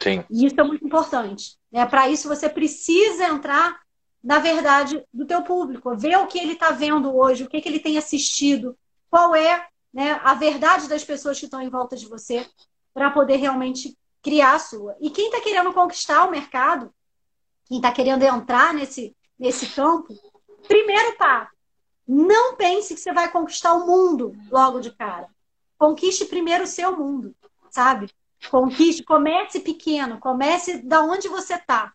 Sim. 0.00 0.24
E 0.30 0.46
isso 0.46 0.58
é 0.58 0.62
muito 0.62 0.84
importante. 0.84 1.56
Né? 1.70 1.84
Para 1.86 2.08
isso 2.08 2.28
você 2.28 2.48
precisa 2.48 3.24
entrar 3.24 3.80
na 4.22 4.38
verdade 4.38 5.04
do 5.12 5.26
teu 5.26 5.42
público, 5.42 5.94
ver 5.94 6.16
o 6.16 6.26
que 6.26 6.38
ele 6.38 6.54
está 6.54 6.70
vendo 6.70 7.14
hoje, 7.14 7.44
o 7.44 7.48
que, 7.48 7.60
que 7.60 7.68
ele 7.68 7.78
tem 7.78 7.98
assistido, 7.98 8.76
qual 9.10 9.34
é 9.34 9.68
né, 9.92 10.18
a 10.24 10.32
verdade 10.34 10.88
das 10.88 11.04
pessoas 11.04 11.38
que 11.38 11.44
estão 11.44 11.60
em 11.60 11.68
volta 11.68 11.94
de 11.94 12.08
você, 12.08 12.46
para 12.94 13.10
poder 13.10 13.36
realmente 13.36 13.96
criar 14.22 14.54
a 14.54 14.58
sua. 14.58 14.96
E 15.00 15.10
quem 15.10 15.26
está 15.26 15.40
querendo 15.40 15.72
conquistar 15.74 16.24
o 16.24 16.30
mercado, 16.30 16.92
quem 17.66 17.76
está 17.76 17.92
querendo 17.92 18.22
entrar 18.22 18.72
nesse, 18.72 19.14
nesse 19.38 19.66
campo, 19.74 20.14
primeiro 20.66 21.16
passo, 21.18 21.52
não 22.08 22.56
pense 22.56 22.94
que 22.94 23.00
você 23.00 23.12
vai 23.12 23.30
conquistar 23.30 23.74
o 23.74 23.86
mundo 23.86 24.34
logo 24.50 24.80
de 24.80 24.90
cara. 24.90 25.28
Conquiste 25.78 26.24
primeiro 26.24 26.64
o 26.64 26.66
seu 26.66 26.96
mundo, 26.96 27.34
sabe? 27.70 28.10
Conquiste, 28.50 29.02
comece 29.02 29.60
pequeno, 29.60 30.18
comece 30.18 30.78
da 30.78 31.02
onde 31.02 31.28
você 31.28 31.54
está. 31.54 31.92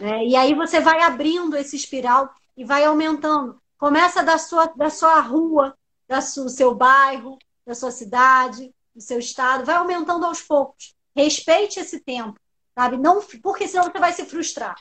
Né? 0.00 0.26
E 0.26 0.36
aí 0.36 0.54
você 0.54 0.80
vai 0.80 1.02
abrindo 1.02 1.56
esse 1.56 1.76
espiral 1.76 2.32
e 2.56 2.64
vai 2.64 2.84
aumentando. 2.84 3.60
Começa 3.76 4.22
da 4.22 4.38
sua, 4.38 4.66
da 4.66 4.90
sua 4.90 5.20
rua, 5.20 5.76
da 6.08 6.18
do 6.18 6.48
seu 6.48 6.74
bairro, 6.74 7.38
da 7.66 7.74
sua 7.74 7.90
cidade, 7.90 8.74
do 8.94 9.00
seu 9.00 9.18
estado, 9.18 9.64
vai 9.64 9.76
aumentando 9.76 10.24
aos 10.24 10.42
poucos. 10.42 10.94
Respeite 11.14 11.78
esse 11.78 12.00
tempo, 12.00 12.38
sabe? 12.74 12.96
Não, 12.96 13.20
porque 13.42 13.68
senão 13.68 13.84
você 13.84 13.98
vai 13.98 14.12
se 14.12 14.24
frustrar. 14.24 14.76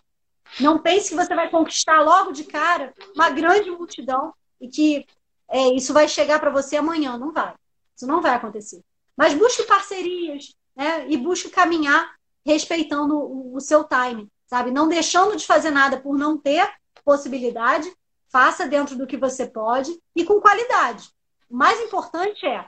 Não 0.59 0.79
pense 0.79 1.09
que 1.09 1.15
você 1.15 1.35
vai 1.35 1.49
conquistar 1.49 2.01
logo 2.01 2.31
de 2.31 2.45
cara 2.45 2.93
uma 3.13 3.29
grande 3.29 3.69
multidão 3.69 4.33
e 4.59 4.67
que 4.69 5.05
é, 5.49 5.67
isso 5.73 5.93
vai 5.93 6.07
chegar 6.07 6.39
para 6.39 6.49
você 6.49 6.77
amanhã. 6.77 7.17
Não 7.17 7.31
vai. 7.31 7.53
Isso 7.95 8.07
não 8.07 8.21
vai 8.21 8.33
acontecer. 8.33 8.83
Mas 9.17 9.33
busque 9.33 9.63
parcerias 9.63 10.55
né? 10.75 11.05
e 11.09 11.17
busque 11.17 11.49
caminhar 11.49 12.15
respeitando 12.45 13.17
o, 13.17 13.55
o 13.55 13.59
seu 13.59 13.83
time, 13.83 14.29
sabe? 14.45 14.71
Não 14.71 14.87
deixando 14.87 15.35
de 15.35 15.45
fazer 15.45 15.71
nada 15.71 15.99
por 15.99 16.17
não 16.17 16.37
ter 16.37 16.71
possibilidade. 17.03 17.91
Faça 18.29 18.67
dentro 18.67 18.95
do 18.95 19.07
que 19.07 19.17
você 19.17 19.47
pode 19.47 19.97
e 20.15 20.23
com 20.23 20.39
qualidade. 20.39 21.09
O 21.49 21.57
mais 21.57 21.79
importante 21.81 22.45
é 22.45 22.65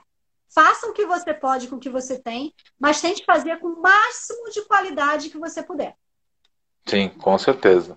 faça 0.52 0.88
o 0.88 0.92
que 0.92 1.06
você 1.06 1.32
pode 1.32 1.68
com 1.68 1.76
o 1.76 1.80
que 1.80 1.88
você 1.88 2.18
tem, 2.18 2.52
mas 2.78 3.00
tente 3.00 3.24
fazer 3.24 3.58
com 3.60 3.68
o 3.68 3.80
máximo 3.80 4.50
de 4.50 4.62
qualidade 4.62 5.30
que 5.30 5.38
você 5.38 5.62
puder. 5.62 5.94
Sim, 6.84 7.08
com 7.08 7.38
certeza. 7.38 7.96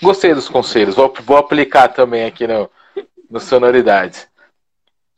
Gostei 0.00 0.34
dos 0.34 0.48
conselhos, 0.48 0.94
vou, 0.94 1.12
vou 1.22 1.36
aplicar 1.36 1.88
também 1.88 2.24
aqui 2.24 2.46
no, 2.46 2.70
no 3.28 3.40
Sonoridades. 3.40 4.26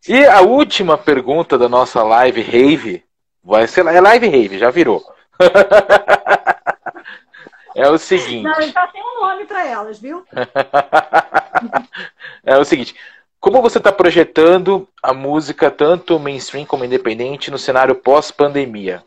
E 0.09 0.25
a 0.25 0.41
última 0.41 0.99
pergunta 0.99 1.57
da 1.57 1.69
nossa 1.69 2.03
live 2.03 2.43
rave, 2.43 3.05
vai 3.43 3.69
ser 3.69 3.87
é 3.87 4.01
live 4.01 4.29
rave, 4.29 4.59
já 4.59 4.71
virou. 4.71 5.05
é 7.77 7.89
o 7.89 7.97
seguinte. 7.97 8.43
Não, 8.43 8.61
já 8.63 8.87
tem 8.89 9.01
um 9.01 9.21
nome 9.21 9.45
para 9.45 9.65
elas, 9.67 10.01
viu? 10.01 10.25
é 12.45 12.59
o 12.59 12.65
seguinte, 12.65 12.97
como 13.39 13.63
você 13.63 13.79
está 13.79 13.93
projetando 13.93 14.89
a 15.03 15.15
música, 15.15 15.71
tanto 15.71 16.19
mainstream 16.19 16.67
como 16.67 16.85
independente, 16.85 17.51
no 17.51 17.59
cenário 17.59 17.95
pós-pandemia? 17.95 19.05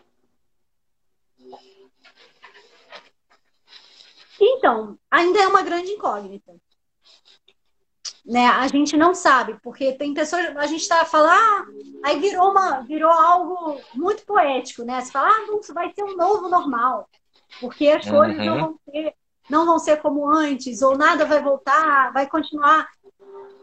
Então, 4.40 4.98
ainda 5.10 5.40
é 5.40 5.48
uma 5.48 5.62
grande 5.62 5.92
incógnita. 5.92 6.54
Né? 8.26 8.48
A 8.48 8.68
gente 8.68 8.98
não 8.98 9.14
sabe, 9.14 9.56
porque 9.62 9.94
tem 9.94 10.14
pessoas, 10.14 10.58
a 10.58 10.66
gente 10.66 10.82
está 10.82 11.06
falando, 11.06 11.30
ah, 11.30 11.66
aí 12.04 12.20
virou, 12.20 12.50
uma, 12.50 12.82
virou 12.82 13.12
algo 13.12 13.80
muito 13.94 14.26
poético, 14.26 14.84
né? 14.84 15.00
Você 15.00 15.12
fala, 15.12 15.30
ah, 15.30 15.46
não, 15.48 15.60
isso 15.60 15.74
vai 15.74 15.94
ser 15.94 16.04
um 16.04 16.16
novo 16.16 16.50
normal, 16.50 17.08
porque 17.60 17.88
as 17.88 18.10
coisas 18.10 18.38
uhum. 18.38 18.46
não, 18.46 18.60
vão 18.60 18.80
ser, 18.90 19.14
não 19.48 19.66
vão 19.66 19.78
ser 19.78 20.02
como 20.02 20.28
antes, 20.28 20.82
ou 20.82 20.98
nada 20.98 21.24
vai 21.24 21.40
voltar, 21.40 22.12
vai 22.14 22.28
continuar 22.28 22.88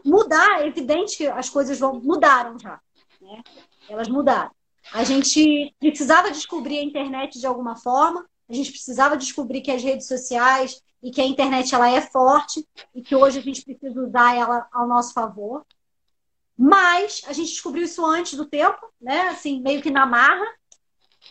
mudar, 0.03 0.61
é 0.61 0.67
evidente 0.67 1.17
que 1.17 1.27
as 1.27 1.49
coisas 1.49 1.79
vão 1.79 1.99
mudaram 1.99 2.57
já, 2.59 2.79
né? 3.21 3.41
Elas 3.89 4.07
mudaram. 4.07 4.51
A 4.93 5.03
gente 5.03 5.73
precisava 5.79 6.31
descobrir 6.31 6.79
a 6.79 6.83
internet 6.83 7.39
de 7.39 7.47
alguma 7.47 7.75
forma, 7.75 8.25
a 8.49 8.53
gente 8.53 8.71
precisava 8.71 9.17
descobrir 9.17 9.61
que 9.61 9.71
as 9.71 9.81
redes 9.81 10.07
sociais 10.07 10.81
e 11.03 11.11
que 11.11 11.21
a 11.21 11.25
internet 11.25 11.75
ela 11.75 11.91
é 11.91 12.01
forte 12.01 12.65
e 12.95 13.01
que 13.01 13.13
hoje 13.13 13.37
a 13.37 13.41
gente 13.41 13.63
precisa 13.63 14.01
usar 14.01 14.35
ela 14.35 14.67
ao 14.71 14.87
nosso 14.87 15.13
favor. 15.13 15.65
Mas 16.57 17.21
a 17.27 17.33
gente 17.33 17.49
descobriu 17.49 17.83
isso 17.83 18.05
antes 18.05 18.35
do 18.35 18.45
tempo, 18.45 18.79
né? 19.01 19.27
Assim, 19.27 19.61
meio 19.61 19.81
que 19.81 19.91
na 19.91 20.05
marra. 20.05 20.45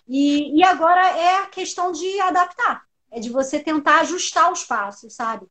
E, 0.07 0.59
e 0.59 0.63
agora 0.63 1.01
é 1.17 1.39
a 1.39 1.47
questão 1.47 1.91
de 1.91 2.21
adaptar, 2.21 2.83
é 3.11 3.19
de 3.19 3.31
você 3.31 3.61
tentar 3.61 4.01
ajustar 4.01 4.53
os 4.53 4.65
passos, 4.65 5.15
sabe? 5.15 5.47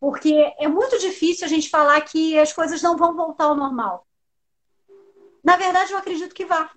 Porque 0.00 0.34
é 0.58 0.68
muito 0.68 0.98
difícil 0.98 1.44
a 1.44 1.48
gente 1.48 1.68
falar 1.68 2.00
que 2.00 2.38
as 2.38 2.52
coisas 2.52 2.80
não 2.80 2.96
vão 2.96 3.14
voltar 3.14 3.44
ao 3.44 3.56
normal. 3.56 4.06
Na 5.44 5.56
verdade, 5.56 5.92
eu 5.92 5.98
acredito 5.98 6.34
que 6.34 6.46
vá. 6.46 6.70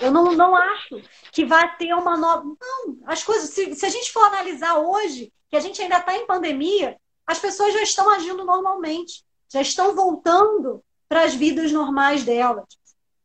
Eu 0.00 0.10
não, 0.10 0.32
não 0.32 0.54
acho 0.54 1.00
que 1.30 1.44
vai 1.44 1.76
ter 1.76 1.92
uma 1.94 2.16
nova. 2.16 2.44
Não, 2.44 2.98
as 3.06 3.22
coisas. 3.22 3.50
Se, 3.50 3.74
se 3.74 3.86
a 3.86 3.88
gente 3.88 4.12
for 4.12 4.24
analisar 4.24 4.78
hoje, 4.78 5.32
que 5.50 5.56
a 5.56 5.60
gente 5.60 5.80
ainda 5.80 5.98
está 5.98 6.16
em 6.16 6.26
pandemia, 6.26 6.96
as 7.26 7.38
pessoas 7.38 7.72
já 7.72 7.82
estão 7.82 8.10
agindo 8.10 8.44
normalmente, 8.44 9.24
já 9.50 9.60
estão 9.60 9.94
voltando 9.94 10.82
para 11.08 11.24
as 11.24 11.34
vidas 11.34 11.72
normais 11.72 12.24
delas. 12.24 12.66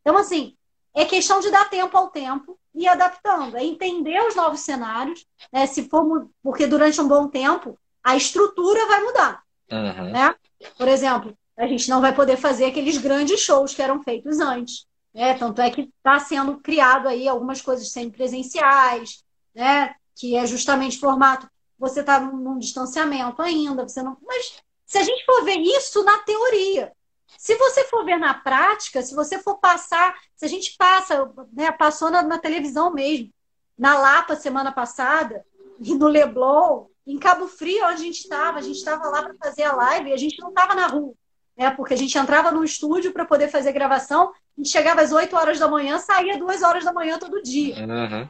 Então, 0.00 0.16
assim, 0.16 0.56
é 0.94 1.04
questão 1.04 1.40
de 1.40 1.50
dar 1.50 1.68
tempo 1.68 1.96
ao 1.96 2.08
tempo 2.08 2.58
e 2.74 2.84
ir 2.84 2.88
adaptando, 2.88 3.56
é 3.56 3.64
entender 3.64 4.20
os 4.26 4.34
novos 4.34 4.60
cenários, 4.60 5.26
né? 5.52 5.66
Se 5.66 5.88
for, 5.88 6.28
porque 6.42 6.66
durante 6.66 7.00
um 7.00 7.08
bom 7.08 7.28
tempo 7.28 7.78
a 8.02 8.16
estrutura 8.16 8.86
vai 8.86 9.02
mudar. 9.02 9.42
Uhum. 9.70 10.10
Né? 10.10 10.34
Por 10.76 10.88
exemplo, 10.88 11.36
a 11.56 11.66
gente 11.66 11.90
não 11.90 12.00
vai 12.00 12.14
poder 12.14 12.36
fazer 12.36 12.66
aqueles 12.66 12.98
grandes 12.98 13.40
shows 13.40 13.74
que 13.74 13.82
eram 13.82 14.02
feitos 14.02 14.38
antes. 14.40 14.86
Né? 15.14 15.34
Tanto 15.34 15.60
é 15.60 15.70
que 15.70 15.82
está 15.82 16.18
sendo 16.18 16.58
criado 16.60 17.08
aí 17.08 17.28
algumas 17.28 17.60
coisas 17.60 17.90
semipresenciais, 17.90 19.24
né? 19.54 19.94
que 20.14 20.36
é 20.36 20.46
justamente 20.46 20.98
formato. 20.98 21.48
Você 21.78 22.00
está 22.00 22.18
num, 22.20 22.36
num 22.36 22.58
distanciamento 22.58 23.40
ainda, 23.40 23.86
você 23.86 24.02
não. 24.02 24.16
Mas 24.26 24.58
se 24.84 24.98
a 24.98 25.02
gente 25.02 25.24
for 25.24 25.44
ver 25.44 25.58
isso 25.58 26.02
na 26.02 26.18
teoria, 26.18 26.92
se 27.36 27.54
você 27.56 27.84
for 27.84 28.04
ver 28.04 28.18
na 28.18 28.34
prática, 28.34 29.02
se 29.02 29.14
você 29.14 29.38
for 29.38 29.58
passar, 29.58 30.16
se 30.34 30.44
a 30.44 30.48
gente 30.48 30.74
passa, 30.76 31.30
né, 31.52 31.70
passou 31.70 32.10
na, 32.10 32.22
na 32.22 32.38
televisão 32.38 32.92
mesmo, 32.92 33.32
na 33.76 33.98
Lapa 33.98 34.34
semana 34.34 34.72
passada, 34.72 35.44
e 35.80 35.94
no 35.94 36.08
Leblon, 36.08 36.86
em 37.06 37.18
Cabo 37.18 37.46
Frio, 37.46 37.84
onde 37.86 38.02
a 38.02 38.04
gente 38.04 38.20
estava, 38.20 38.58
a 38.58 38.62
gente 38.62 38.76
estava 38.76 39.08
lá 39.08 39.22
para 39.22 39.34
fazer 39.34 39.62
a 39.62 39.72
live 39.74 40.10
e 40.10 40.12
a 40.12 40.16
gente 40.16 40.40
não 40.40 40.48
estava 40.48 40.74
na 40.74 40.86
rua, 40.86 41.14
né? 41.58 41.72
Porque 41.72 41.92
a 41.92 41.96
gente 41.96 42.16
entrava 42.16 42.52
no 42.52 42.62
estúdio 42.62 43.12
para 43.12 43.24
poder 43.24 43.48
fazer 43.48 43.72
gravação, 43.72 44.30
a 44.30 44.34
gente 44.56 44.70
chegava 44.70 45.02
às 45.02 45.10
8 45.10 45.34
horas 45.36 45.58
da 45.58 45.66
manhã, 45.66 45.98
saía 45.98 46.38
2 46.38 46.62
horas 46.62 46.84
da 46.84 46.92
manhã 46.92 47.18
todo 47.18 47.42
dia. 47.42 47.74
Uhum. 47.84 48.28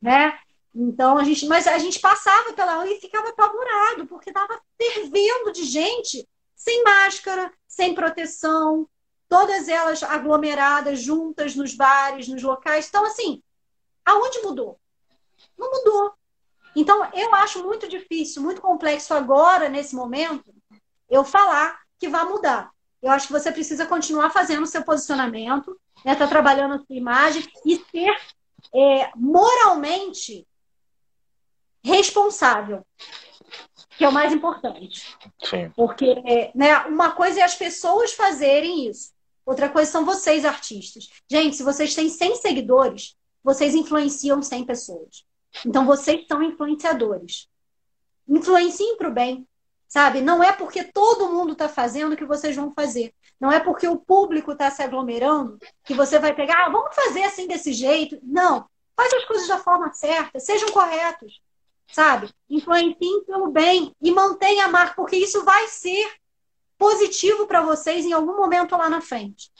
Né? 0.00 0.38
Então 0.72 1.18
a 1.18 1.24
gente, 1.24 1.44
mas 1.46 1.66
a 1.66 1.76
gente 1.78 1.98
passava 1.98 2.52
pela 2.52 2.76
rua 2.76 2.88
e 2.88 3.00
ficava 3.00 3.30
apavorado, 3.30 4.06
porque 4.06 4.30
estava 4.30 4.60
fervendo 4.80 5.52
de 5.52 5.64
gente 5.64 6.26
sem 6.54 6.84
máscara, 6.84 7.52
sem 7.66 7.94
proteção, 7.94 8.88
todas 9.28 9.68
elas 9.68 10.02
aglomeradas 10.02 11.00
juntas 11.00 11.56
nos 11.56 11.74
bares, 11.74 12.28
nos 12.28 12.42
locais. 12.42 12.88
Então, 12.88 13.04
assim, 13.04 13.42
aonde 14.04 14.40
mudou? 14.40 14.78
Não 15.56 15.70
mudou. 15.70 16.12
Então, 16.74 17.08
eu 17.12 17.34
acho 17.34 17.62
muito 17.62 17.88
difícil, 17.88 18.42
muito 18.42 18.60
complexo 18.60 19.14
agora, 19.14 19.68
nesse 19.68 19.94
momento, 19.94 20.52
eu 21.08 21.24
falar 21.24 21.80
que 21.98 22.08
vai 22.08 22.24
mudar. 22.24 22.70
Eu 23.00 23.10
acho 23.10 23.26
que 23.26 23.32
você 23.32 23.52
precisa 23.52 23.86
continuar 23.86 24.30
fazendo 24.30 24.62
o 24.62 24.66
seu 24.66 24.82
posicionamento, 24.82 25.78
né, 26.04 26.14
tá 26.14 26.26
trabalhando 26.26 26.74
a 26.74 26.78
sua 26.78 26.96
imagem 26.96 27.44
e 27.64 27.76
ser 27.90 28.14
é, 28.74 29.10
moralmente 29.14 30.46
responsável, 31.82 32.84
que 33.96 34.04
é 34.04 34.08
o 34.08 34.12
mais 34.12 34.32
importante. 34.32 35.16
Sim. 35.42 35.70
Porque 35.76 36.14
né, 36.54 36.78
uma 36.86 37.12
coisa 37.12 37.40
é 37.40 37.42
as 37.42 37.54
pessoas 37.54 38.12
fazerem 38.12 38.88
isso, 38.88 39.12
outra 39.46 39.68
coisa 39.68 39.90
são 39.90 40.04
vocês, 40.04 40.44
artistas. 40.44 41.08
Gente, 41.30 41.56
se 41.56 41.62
vocês 41.62 41.94
têm 41.94 42.08
100 42.08 42.36
seguidores, 42.36 43.16
vocês 43.42 43.74
influenciam 43.74 44.42
100 44.42 44.64
pessoas. 44.64 45.24
Então, 45.64 45.86
vocês 45.86 46.26
são 46.26 46.42
influenciadores. 46.42 47.48
Influenciem 48.28 48.96
para 48.96 49.08
o 49.08 49.12
bem, 49.12 49.47
sabe? 49.88 50.20
Não 50.20 50.42
é 50.42 50.52
porque 50.52 50.84
todo 50.84 51.30
mundo 51.32 51.52
está 51.52 51.68
fazendo 51.68 52.16
que 52.16 52.24
vocês 52.24 52.54
vão 52.54 52.70
fazer. 52.72 53.12
Não 53.40 53.50
é 53.50 53.58
porque 53.58 53.88
o 53.88 53.96
público 53.96 54.52
está 54.52 54.70
se 54.70 54.82
aglomerando 54.82 55.58
que 55.84 55.94
você 55.94 56.18
vai 56.18 56.34
pegar, 56.34 56.66
ah, 56.66 56.68
vamos 56.68 56.94
fazer 56.94 57.22
assim 57.24 57.46
desse 57.46 57.72
jeito. 57.72 58.18
Não. 58.22 58.68
Faz 58.96 59.12
as 59.14 59.24
coisas 59.24 59.48
da 59.48 59.58
forma 59.58 59.92
certa, 59.92 60.40
sejam 60.40 60.70
corretos, 60.70 61.40
sabe? 61.92 62.28
Influenciem 62.50 63.24
pelo 63.24 63.50
bem 63.50 63.94
e 64.02 64.10
mantenha 64.10 64.64
a 64.64 64.68
marca, 64.68 64.94
porque 64.94 65.16
isso 65.16 65.44
vai 65.44 65.68
ser 65.68 66.12
positivo 66.76 67.46
para 67.46 67.62
vocês 67.62 68.04
em 68.04 68.12
algum 68.12 68.36
momento 68.36 68.76
lá 68.76 68.90
na 68.90 69.00
frente. 69.00 69.50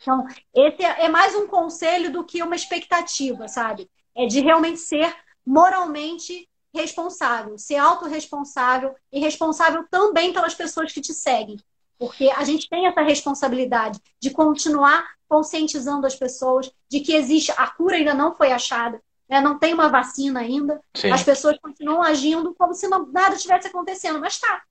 Então, 0.00 0.26
esse 0.54 0.82
é 0.82 1.08
mais 1.08 1.34
um 1.34 1.46
conselho 1.46 2.12
do 2.12 2.24
que 2.24 2.42
uma 2.42 2.56
expectativa, 2.56 3.48
sabe? 3.48 3.90
é 4.14 4.26
de 4.26 4.40
realmente 4.40 4.80
ser 4.80 5.14
moralmente 5.46 6.48
responsável, 6.74 7.58
ser 7.58 7.76
autorresponsável 7.76 8.94
e 9.12 9.20
responsável 9.20 9.84
também 9.90 10.32
pelas 10.32 10.54
pessoas 10.54 10.92
que 10.92 11.00
te 11.00 11.12
seguem. 11.12 11.58
Porque 11.98 12.30
a 12.30 12.44
gente 12.44 12.68
tem 12.68 12.86
essa 12.86 13.02
responsabilidade 13.02 14.00
de 14.18 14.30
continuar 14.30 15.06
conscientizando 15.28 16.06
as 16.06 16.16
pessoas 16.16 16.72
de 16.88 17.00
que 17.00 17.14
existe, 17.14 17.52
a 17.56 17.66
cura 17.68 17.96
ainda 17.96 18.14
não 18.14 18.34
foi 18.34 18.50
achada, 18.52 19.00
né? 19.28 19.40
não 19.40 19.58
tem 19.58 19.74
uma 19.74 19.88
vacina 19.88 20.40
ainda, 20.40 20.80
Sim. 20.96 21.10
as 21.10 21.22
pessoas 21.22 21.58
continuam 21.60 22.02
agindo 22.02 22.54
como 22.54 22.74
se 22.74 22.88
não, 22.88 23.06
nada 23.06 23.36
tivesse 23.36 23.68
acontecendo, 23.68 24.18
mas 24.18 24.34
está. 24.34 24.62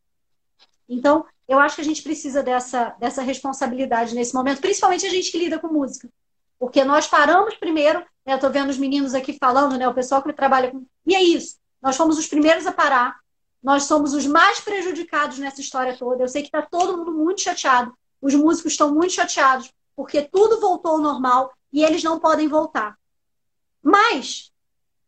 Então, 0.87 1.23
eu 1.47 1.59
acho 1.59 1.75
que 1.75 1.81
a 1.81 1.85
gente 1.85 2.01
precisa 2.01 2.41
dessa, 2.41 2.95
dessa 2.99 3.21
responsabilidade 3.21 4.15
nesse 4.15 4.33
momento, 4.33 4.59
principalmente 4.59 5.05
a 5.05 5.09
gente 5.09 5.31
que 5.31 5.37
lida 5.37 5.59
com 5.59 5.67
música. 5.67 6.09
Porque 6.57 6.83
nós 6.83 7.07
paramos 7.07 7.55
primeiro, 7.55 7.99
né, 8.25 8.33
eu 8.33 8.35
estou 8.35 8.49
vendo 8.49 8.69
os 8.69 8.77
meninos 8.77 9.13
aqui 9.13 9.33
falando, 9.33 9.77
né, 9.77 9.87
o 9.87 9.93
pessoal 9.93 10.21
que 10.21 10.33
trabalha 10.33 10.71
com. 10.71 10.85
E 11.05 11.15
é 11.15 11.23
isso. 11.23 11.57
Nós 11.81 11.95
fomos 11.95 12.17
os 12.17 12.27
primeiros 12.27 12.65
a 12.65 12.71
parar. 12.71 13.19
Nós 13.61 13.83
somos 13.83 14.13
os 14.13 14.25
mais 14.25 14.59
prejudicados 14.59 15.37
nessa 15.39 15.61
história 15.61 15.97
toda. 15.97 16.23
Eu 16.23 16.27
sei 16.27 16.41
que 16.41 16.47
está 16.47 16.61
todo 16.61 16.97
mundo 16.97 17.11
muito 17.11 17.41
chateado. 17.41 17.93
Os 18.21 18.33
músicos 18.33 18.73
estão 18.73 18.93
muito 18.93 19.13
chateados, 19.13 19.71
porque 19.95 20.21
tudo 20.21 20.59
voltou 20.59 20.93
ao 20.93 20.97
normal 20.99 21.53
e 21.71 21.83
eles 21.83 22.03
não 22.03 22.19
podem 22.19 22.47
voltar. 22.47 22.97
Mas, 23.81 24.51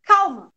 calma, 0.03 0.52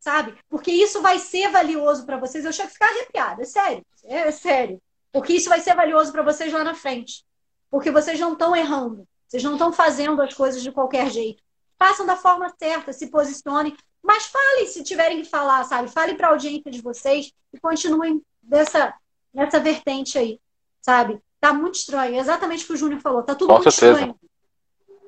sabe? 0.00 0.36
Porque 0.48 0.70
isso 0.70 1.00
vai 1.00 1.18
ser 1.18 1.48
valioso 1.50 2.04
para 2.04 2.16
vocês. 2.16 2.44
Eu 2.44 2.52
chego 2.52 2.68
a 2.68 2.72
ficar 2.72 2.88
arrepiada, 2.88 3.42
é 3.42 3.44
sério, 3.44 3.86
é, 4.04 4.30
sério. 4.32 4.82
Porque 5.12 5.34
isso 5.34 5.48
vai 5.48 5.60
ser 5.60 5.74
valioso 5.74 6.10
para 6.10 6.22
vocês 6.22 6.52
lá 6.52 6.64
na 6.64 6.74
frente. 6.74 7.24
Porque 7.70 7.90
vocês 7.90 8.18
não 8.18 8.32
estão 8.32 8.56
errando. 8.56 9.06
Vocês 9.28 9.42
não 9.42 9.52
estão 9.52 9.72
fazendo 9.72 10.20
as 10.20 10.34
coisas 10.34 10.62
de 10.62 10.72
qualquer 10.72 11.10
jeito. 11.10 11.42
Façam 11.78 12.04
da 12.04 12.16
forma 12.16 12.52
certa, 12.58 12.92
se 12.92 13.08
posicionem, 13.08 13.76
mas 14.02 14.26
falem 14.26 14.66
se 14.66 14.82
tiverem 14.82 15.22
que 15.22 15.28
falar, 15.28 15.64
sabe? 15.64 15.88
Falem 15.88 16.16
para 16.16 16.28
a 16.28 16.30
audiência 16.30 16.70
de 16.70 16.80
vocês 16.80 17.32
e 17.52 17.60
continuem 17.60 18.20
dessa, 18.42 18.92
nessa 19.32 19.60
vertente 19.60 20.18
aí, 20.18 20.40
sabe? 20.80 21.20
Tá 21.40 21.52
muito 21.52 21.76
estranho. 21.76 22.16
É 22.16 22.18
exatamente 22.18 22.64
o 22.64 22.66
que 22.66 22.72
o 22.72 22.76
Júnior 22.76 23.00
falou. 23.00 23.22
Tá 23.22 23.34
tudo 23.34 23.48
Com 23.48 23.54
muito 23.54 23.70
certeza. 23.70 23.92
estranho. 23.92 24.20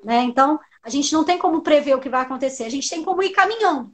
Né? 0.04 0.22
Então, 0.22 0.60
a 0.82 0.90
gente 0.90 1.12
não 1.12 1.24
tem 1.24 1.38
como 1.38 1.62
prever 1.62 1.94
o 1.94 2.00
que 2.00 2.08
vai 2.08 2.22
acontecer. 2.22 2.64
A 2.64 2.70
gente 2.70 2.88
tem 2.88 3.02
como 3.02 3.22
ir 3.22 3.30
caminhando. 3.30 3.92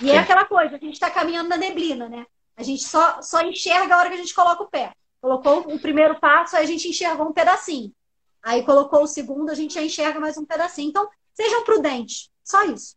E 0.00 0.10
é 0.10 0.12
Sim. 0.12 0.18
é 0.18 0.18
aquela 0.18 0.44
coisa, 0.44 0.76
a 0.76 0.78
gente 0.78 0.94
está 0.94 1.10
caminhando 1.10 1.48
na 1.48 1.56
neblina, 1.56 2.08
né? 2.08 2.26
A 2.56 2.62
gente 2.62 2.84
só, 2.84 3.20
só 3.22 3.40
enxerga 3.42 3.94
a 3.94 3.98
hora 3.98 4.08
que 4.08 4.14
a 4.14 4.18
gente 4.18 4.34
coloca 4.34 4.62
o 4.62 4.68
pé. 4.68 4.92
Colocou 5.20 5.60
o 5.60 5.78
primeiro 5.78 6.18
passo, 6.20 6.56
aí 6.56 6.64
a 6.64 6.66
gente 6.66 6.88
enxergou 6.88 7.28
um 7.28 7.32
pedacinho. 7.32 7.92
Aí 8.42 8.64
colocou 8.64 9.02
o 9.02 9.06
segundo, 9.06 9.50
a 9.50 9.54
gente 9.54 9.74
já 9.74 9.82
enxerga 9.82 10.18
mais 10.20 10.36
um 10.36 10.44
pedacinho. 10.44 10.88
Então, 10.88 11.08
sejam 11.32 11.64
prudentes. 11.64 12.30
Só 12.44 12.64
isso. 12.64 12.96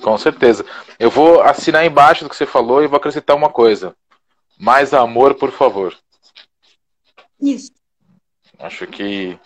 Com 0.00 0.16
certeza. 0.16 0.64
Eu 0.98 1.10
vou 1.10 1.42
assinar 1.42 1.84
embaixo 1.84 2.24
do 2.24 2.30
que 2.30 2.36
você 2.36 2.46
falou 2.46 2.82
e 2.82 2.86
vou 2.86 2.96
acrescentar 2.96 3.36
uma 3.36 3.50
coisa. 3.50 3.94
Mais 4.58 4.92
amor, 4.94 5.34
por 5.34 5.50
favor. 5.50 5.96
Isso. 7.40 7.72
Acho 8.58 8.86
que 8.86 9.38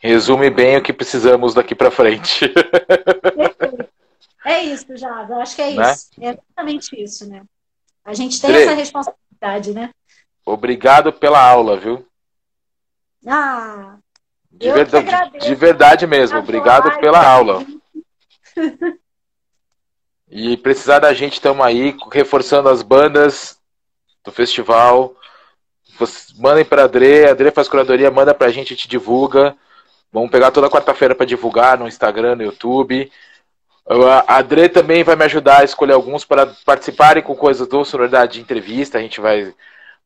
resume 0.00 0.50
bem 0.50 0.76
o 0.76 0.82
que 0.82 0.92
precisamos 0.92 1.54
daqui 1.54 1.74
para 1.74 1.90
frente. 1.90 2.52
É 4.44 4.62
isso, 4.62 4.96
Jada. 4.96 5.38
Acho 5.38 5.56
que 5.56 5.62
é 5.62 5.70
né? 5.72 5.92
isso. 5.92 6.10
É 6.20 6.28
exatamente 6.28 7.02
isso, 7.02 7.28
né? 7.28 7.42
A 8.04 8.14
gente 8.14 8.40
tem 8.40 8.52
Dre... 8.52 8.62
essa 8.62 8.74
responsabilidade, 8.74 9.72
né? 9.72 9.90
Obrigado 10.44 11.12
pela 11.12 11.44
aula, 11.44 11.76
viu? 11.76 12.06
Ah, 13.26 13.96
de, 14.48 14.70
verdade, 14.70 15.38
de 15.40 15.54
verdade 15.56 16.06
mesmo. 16.06 16.38
Obrigado 16.38 16.96
pela 17.00 17.26
aula. 17.26 17.66
E 20.28 20.56
precisar 20.56 20.98
da 20.98 21.12
gente, 21.12 21.34
estamos 21.34 21.64
aí, 21.64 21.96
reforçando 22.12 22.68
as 22.68 22.82
bandas 22.82 23.58
do 24.24 24.32
festival. 24.32 25.14
mandem 26.38 26.64
para 26.64 26.82
a 26.82 26.84
Adre, 26.84 27.24
a 27.24 27.30
Adre 27.30 27.50
faz 27.52 27.68
curadoria, 27.68 28.10
manda 28.10 28.34
para 28.34 28.48
a 28.48 28.50
gente, 28.50 28.72
a 28.72 28.76
gente 28.76 28.88
divulga. 28.88 29.56
Vamos 30.12 30.30
pegar 30.30 30.50
toda 30.50 30.70
quarta-feira 30.70 31.14
para 31.14 31.26
divulgar 31.26 31.78
no 31.78 31.86
Instagram, 31.86 32.36
no 32.36 32.42
YouTube. 32.42 33.10
A 34.26 34.38
Adre 34.38 34.68
também 34.68 35.04
vai 35.04 35.14
me 35.14 35.24
ajudar 35.24 35.60
a 35.60 35.64
escolher 35.64 35.92
alguns 35.92 36.24
para 36.24 36.46
participarem 36.64 37.22
com 37.22 37.36
coisas 37.36 37.68
do 37.68 37.84
Sonoridade 37.84 38.34
de 38.34 38.40
Entrevista. 38.40 38.98
A 38.98 39.00
gente 39.00 39.20
vai, 39.20 39.54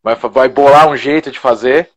vai, 0.03 0.15
vai 0.17 0.49
bolar 0.49 0.89
um 0.89 0.97
jeito 0.97 1.31
de 1.31 1.39
fazer. 1.39 1.91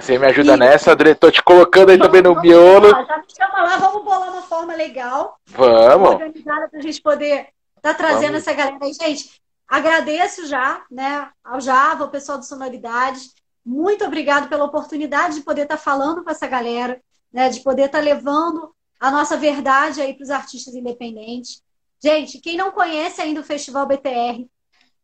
Você 0.00 0.18
me 0.18 0.26
ajuda 0.26 0.54
e... 0.54 0.56
nessa, 0.58 0.92
André? 0.92 1.14
Tô 1.14 1.30
te 1.30 1.42
colocando 1.42 1.90
aí 1.90 1.96
vamos, 1.96 2.12
também 2.12 2.22
no 2.22 2.38
miolo. 2.40 2.90
Lá, 2.90 3.04
já 3.04 3.16
me 3.16 3.24
chama 3.34 3.62
lá, 3.62 3.76
vamos 3.78 4.04
bolar 4.04 4.30
uma 4.30 4.42
forma 4.42 4.74
legal. 4.74 5.38
Vamos. 5.46 6.10
Organizada 6.10 6.68
pra 6.68 6.80
gente 6.80 7.00
poder 7.00 7.48
tá 7.80 7.94
trazendo 7.94 8.32
vamos. 8.32 8.46
essa 8.46 8.52
galera 8.52 8.78
aí. 8.82 8.92
Gente, 8.92 9.40
agradeço 9.66 10.46
já, 10.46 10.84
né, 10.90 11.30
ao 11.42 11.60
Java, 11.60 12.04
ao 12.04 12.10
pessoal 12.10 12.36
do 12.36 12.44
Sonoridade. 12.44 13.20
Muito 13.64 14.04
obrigado 14.04 14.48
pela 14.48 14.64
oportunidade 14.64 15.36
de 15.36 15.40
poder 15.40 15.62
estar 15.62 15.78
tá 15.78 15.82
falando 15.82 16.22
com 16.22 16.30
essa 16.30 16.46
galera, 16.46 17.00
né, 17.32 17.48
de 17.48 17.60
poder 17.60 17.86
estar 17.86 17.98
tá 17.98 18.04
levando 18.04 18.70
a 19.00 19.10
nossa 19.10 19.36
verdade 19.36 20.02
aí 20.02 20.12
para 20.12 20.24
os 20.24 20.30
artistas 20.30 20.74
independentes. 20.74 21.62
Gente, 22.02 22.38
quem 22.38 22.56
não 22.56 22.70
conhece 22.70 23.22
ainda 23.22 23.40
o 23.40 23.44
Festival 23.44 23.86
BTR, 23.86 24.46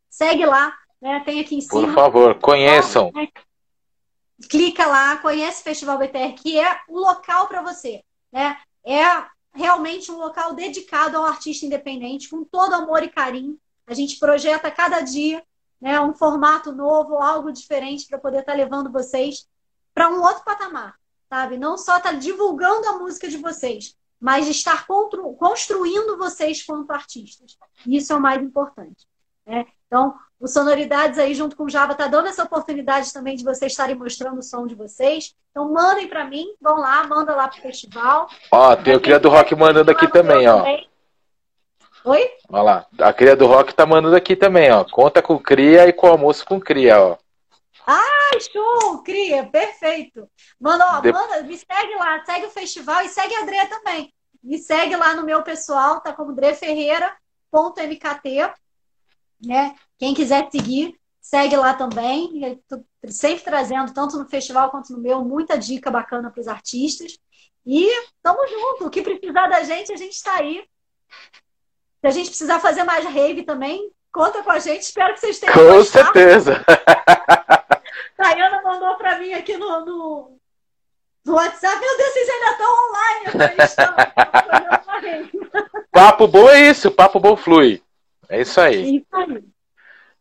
segue 0.07 0.45
lá, 0.45 0.71
né, 1.01 1.23
tem 1.25 1.39
aqui 1.39 1.55
em 1.55 1.61
cima. 1.61 1.81
Por 1.81 1.93
favor, 1.93 2.35
conheçam. 2.35 3.11
Né, 3.13 3.27
clica 4.49 4.85
lá, 4.85 5.17
conhece 5.17 5.61
o 5.61 5.63
Festival 5.63 5.97
BTR, 5.97 6.33
que 6.33 6.59
é 6.59 6.81
o 6.87 6.99
local 6.99 7.47
para 7.47 7.61
você. 7.61 8.03
Né? 8.31 8.57
É 8.85 9.25
realmente 9.53 10.11
um 10.11 10.17
local 10.17 10.53
dedicado 10.53 11.17
ao 11.17 11.25
artista 11.25 11.65
independente, 11.65 12.29
com 12.29 12.43
todo 12.43 12.73
amor 12.73 13.03
e 13.03 13.09
carinho. 13.09 13.59
A 13.85 13.93
gente 13.93 14.17
projeta 14.17 14.71
cada 14.71 15.01
dia 15.01 15.43
né, 15.79 15.99
um 15.99 16.13
formato 16.13 16.71
novo, 16.71 17.21
algo 17.21 17.51
diferente 17.51 18.07
para 18.07 18.17
poder 18.17 18.39
estar 18.39 18.53
tá 18.53 18.57
levando 18.57 18.91
vocês 18.91 19.47
para 19.93 20.09
um 20.09 20.21
outro 20.21 20.43
patamar, 20.43 20.97
sabe? 21.29 21.57
Não 21.57 21.77
só 21.77 21.97
estar 21.97 22.13
tá 22.13 22.17
divulgando 22.17 22.87
a 22.87 22.97
música 22.97 23.27
de 23.27 23.37
vocês, 23.37 23.95
mas 24.19 24.47
estar 24.47 24.87
construindo 24.87 26.17
vocês 26.17 26.63
quanto 26.63 26.91
artistas. 26.91 27.57
Isso 27.85 28.13
é 28.13 28.15
o 28.15 28.21
mais 28.21 28.41
importante. 28.41 29.05
Né? 29.45 29.65
Então, 29.85 30.15
o 30.43 30.47
Sonoridades 30.47 31.17
aí 31.17 31.33
junto 31.33 31.55
com 31.55 31.63
o 31.63 31.69
Java 31.69 31.95
tá 31.95 32.05
dando 32.05 32.27
essa 32.27 32.43
oportunidade 32.43 33.13
também 33.13 33.37
de 33.37 33.45
vocês 33.45 33.71
estarem 33.71 33.95
mostrando 33.95 34.39
o 34.39 34.43
som 34.43 34.67
de 34.67 34.75
vocês. 34.75 35.33
Então 35.51 35.71
mandem 35.71 36.09
para 36.09 36.25
mim, 36.25 36.53
vão 36.61 36.75
lá, 36.75 37.07
manda 37.07 37.33
lá 37.33 37.47
pro 37.47 37.61
festival. 37.61 38.27
Ó, 38.51 38.75
tem 38.75 38.93
o 38.93 38.99
Cria 38.99 39.21
do 39.21 39.29
Rock 39.29 39.55
mandando 39.55 39.89
aqui 39.89 40.05
também, 40.11 40.45
ó. 40.47 40.57
Também. 40.57 40.89
Oi? 42.03 42.29
Olha 42.49 42.61
lá, 42.61 42.85
a 42.99 43.13
cria 43.13 43.33
do 43.33 43.47
rock 43.47 43.73
tá 43.73 43.85
mandando 43.85 44.17
aqui 44.17 44.35
também, 44.35 44.69
ó. 44.69 44.83
Conta 44.83 45.21
com 45.21 45.39
cria 45.39 45.87
e 45.87 45.93
com 45.93 46.07
almoço 46.07 46.45
com 46.45 46.59
cria, 46.59 47.01
ó. 47.01 47.15
Ah, 47.87 48.37
show! 48.51 49.01
Cria, 49.03 49.45
perfeito. 49.45 50.29
Mano, 50.59 50.83
ó, 50.85 50.99
De- 50.99 51.13
manda, 51.13 51.41
me 51.43 51.57
segue 51.57 51.95
lá, 51.95 52.21
segue 52.25 52.47
o 52.47 52.51
festival 52.51 53.03
e 53.03 53.07
segue 53.07 53.33
a 53.35 53.43
André 53.43 53.65
também. 53.67 54.13
Me 54.43 54.57
segue 54.57 54.97
lá 54.97 55.15
no 55.15 55.23
meu 55.23 55.43
pessoal, 55.43 56.01
tá 56.01 56.11
como 56.11 56.33
dreferreira.mkt, 56.33 58.53
né? 59.45 59.75
Quem 59.97 60.13
quiser 60.13 60.49
seguir, 60.51 60.95
segue 61.21 61.55
lá 61.55 61.73
também. 61.73 62.61
Tô 62.67 62.83
sempre 63.07 63.43
trazendo, 63.43 63.93
tanto 63.93 64.17
no 64.17 64.27
festival 64.27 64.69
quanto 64.69 64.93
no 64.93 64.99
meu, 64.99 65.23
muita 65.23 65.57
dica 65.57 65.91
bacana 65.91 66.29
para 66.29 66.41
os 66.41 66.47
artistas. 66.47 67.17
E 67.65 67.89
tamo 68.21 68.45
junto. 68.47 68.87
O 68.87 68.89
que 68.89 69.01
precisar 69.01 69.47
da 69.47 69.63
gente, 69.63 69.93
a 69.93 69.97
gente 69.97 70.13
está 70.13 70.35
aí. 70.35 70.63
Se 72.01 72.07
a 72.07 72.11
gente 72.11 72.29
precisar 72.29 72.59
fazer 72.59 72.83
mais 72.83 73.05
rave 73.05 73.43
também, 73.43 73.89
conta 74.11 74.43
com 74.43 74.51
a 74.51 74.59
gente. 74.59 74.81
Espero 74.81 75.13
que 75.13 75.21
vocês 75.21 75.39
tenham 75.39 75.53
Com 75.53 75.65
gostado. 75.67 76.05
certeza. 76.05 76.63
Tayana 78.17 78.61
mandou 78.61 78.95
para 78.95 79.17
mim 79.19 79.33
aqui 79.33 79.57
no, 79.57 79.85
no, 79.85 80.37
no 81.25 81.33
WhatsApp. 81.33 81.79
Meu 81.79 81.97
Deus, 81.97 82.13
vocês 82.13 82.29
ainda 82.29 82.51
estão 82.51 82.71
online. 82.89 83.25
Eu 83.25 83.31
falei, 83.31 83.65
"Estamos, 83.65 84.03
estamos 84.07 84.31
fazendo 84.41 84.83
uma 84.83 84.99
rave." 84.99 85.87
Papo 85.91 86.27
bom 86.27 86.49
é 86.49 86.69
isso, 86.69 86.91
papo 86.91 87.19
bom 87.19 87.37
flui. 87.37 87.81
É 88.29 88.41
isso 88.41 88.59
aí. 88.59 88.97
Isso 88.97 89.05
aí. 89.11 89.43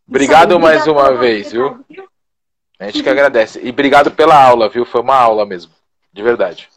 Obrigado 0.09 0.51
Isso 0.51 0.57
aí. 0.57 0.62
mais 0.62 0.87
Obrigado 0.87 0.89
uma 1.12 1.19
vez, 1.19 1.53
viu? 1.53 1.85
A 2.79 2.87
gente 2.87 3.03
que 3.03 3.09
agradece. 3.09 3.61
E 3.62 3.70
obrigado 3.70 4.11
pela 4.11 4.35
aula, 4.43 4.69
viu? 4.69 4.85
Foi 4.85 5.01
uma 5.01 5.16
aula 5.16 5.47
mesmo. 5.47 5.73
De 6.12 6.23
verdade. 6.23 6.69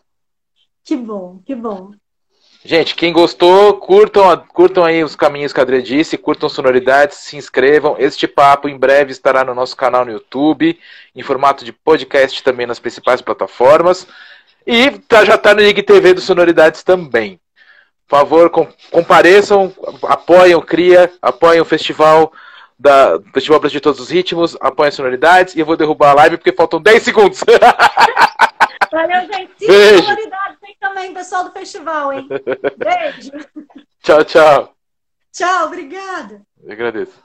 Que 0.84 0.96
bom, 0.96 1.42
que 1.46 1.56
bom. 1.56 1.92
Gente, 2.64 2.96
quem 2.96 3.14
gostou, 3.14 3.76
curtam, 3.78 4.36
curtam 4.48 4.84
aí 4.84 5.04
os 5.04 5.16
caminhos 5.16 5.54
que 5.54 5.60
a 5.60 5.64
Adria 5.64 5.84
disse, 5.84 6.18
curtam 6.18 6.50
sonoridades, 6.50 7.18
se 7.18 7.38
inscrevam. 7.38 7.96
Este 8.00 8.28
papo 8.28 8.68
em 8.68 8.78
breve 8.78 9.12
estará 9.12 9.44
no 9.44 9.54
nosso 9.54 9.76
canal 9.76 10.04
no 10.04 10.12
YouTube, 10.12 10.80
em 11.16 11.22
formato 11.22 11.64
de 11.64 11.72
podcast 11.72 12.42
também 12.42 12.66
nas 12.66 12.80
principais 12.80 13.22
plataformas. 13.22 14.08
E 14.66 14.90
tá- 14.92 15.24
já 15.24 15.36
está 15.36 15.54
no 15.54 15.62
IGTV 15.62 16.16
do 16.16 16.22
Sonoridades 16.22 16.82
também. 16.82 17.40
Por 18.07 18.19
favor, 18.19 18.49
com- 18.49 18.68
compareçam, 18.91 19.73
apoiem 20.03 20.56
o 20.56 20.61
CRIA, 20.61 21.11
apoiem 21.22 21.60
o 21.61 21.65
festival 21.65 22.32
da 22.77 23.19
Festival 23.34 23.60
Brasil 23.60 23.80
de 23.80 23.84
Todos 23.84 23.99
os 23.99 24.10
Ritmos, 24.10 24.56
apoiem 24.60 24.90
as 24.90 24.95
sonoridades 24.95 25.56
e 25.56 25.60
eu 25.60 25.65
vou 25.65 25.76
derrubar 25.77 26.11
a 26.11 26.15
live 26.15 26.38
porque 26.38 26.52
faltam 26.53 26.80
10 26.82 27.02
segundos. 27.03 27.40
Valeu, 28.91 29.22
gente. 29.26 29.52
Sim, 29.57 29.68
Beijo. 29.68 30.03
sonoridade 30.03 30.57
tem 30.61 30.76
também, 30.80 31.14
pessoal 31.14 31.44
do 31.45 31.52
festival, 31.52 32.14
hein? 32.14 32.27
Beijo. 32.77 33.32
tchau, 34.03 34.23
tchau. 34.23 34.73
Tchau, 35.34 35.65
obrigada. 35.68 36.41
Eu 36.64 36.72
agradeço. 36.73 37.25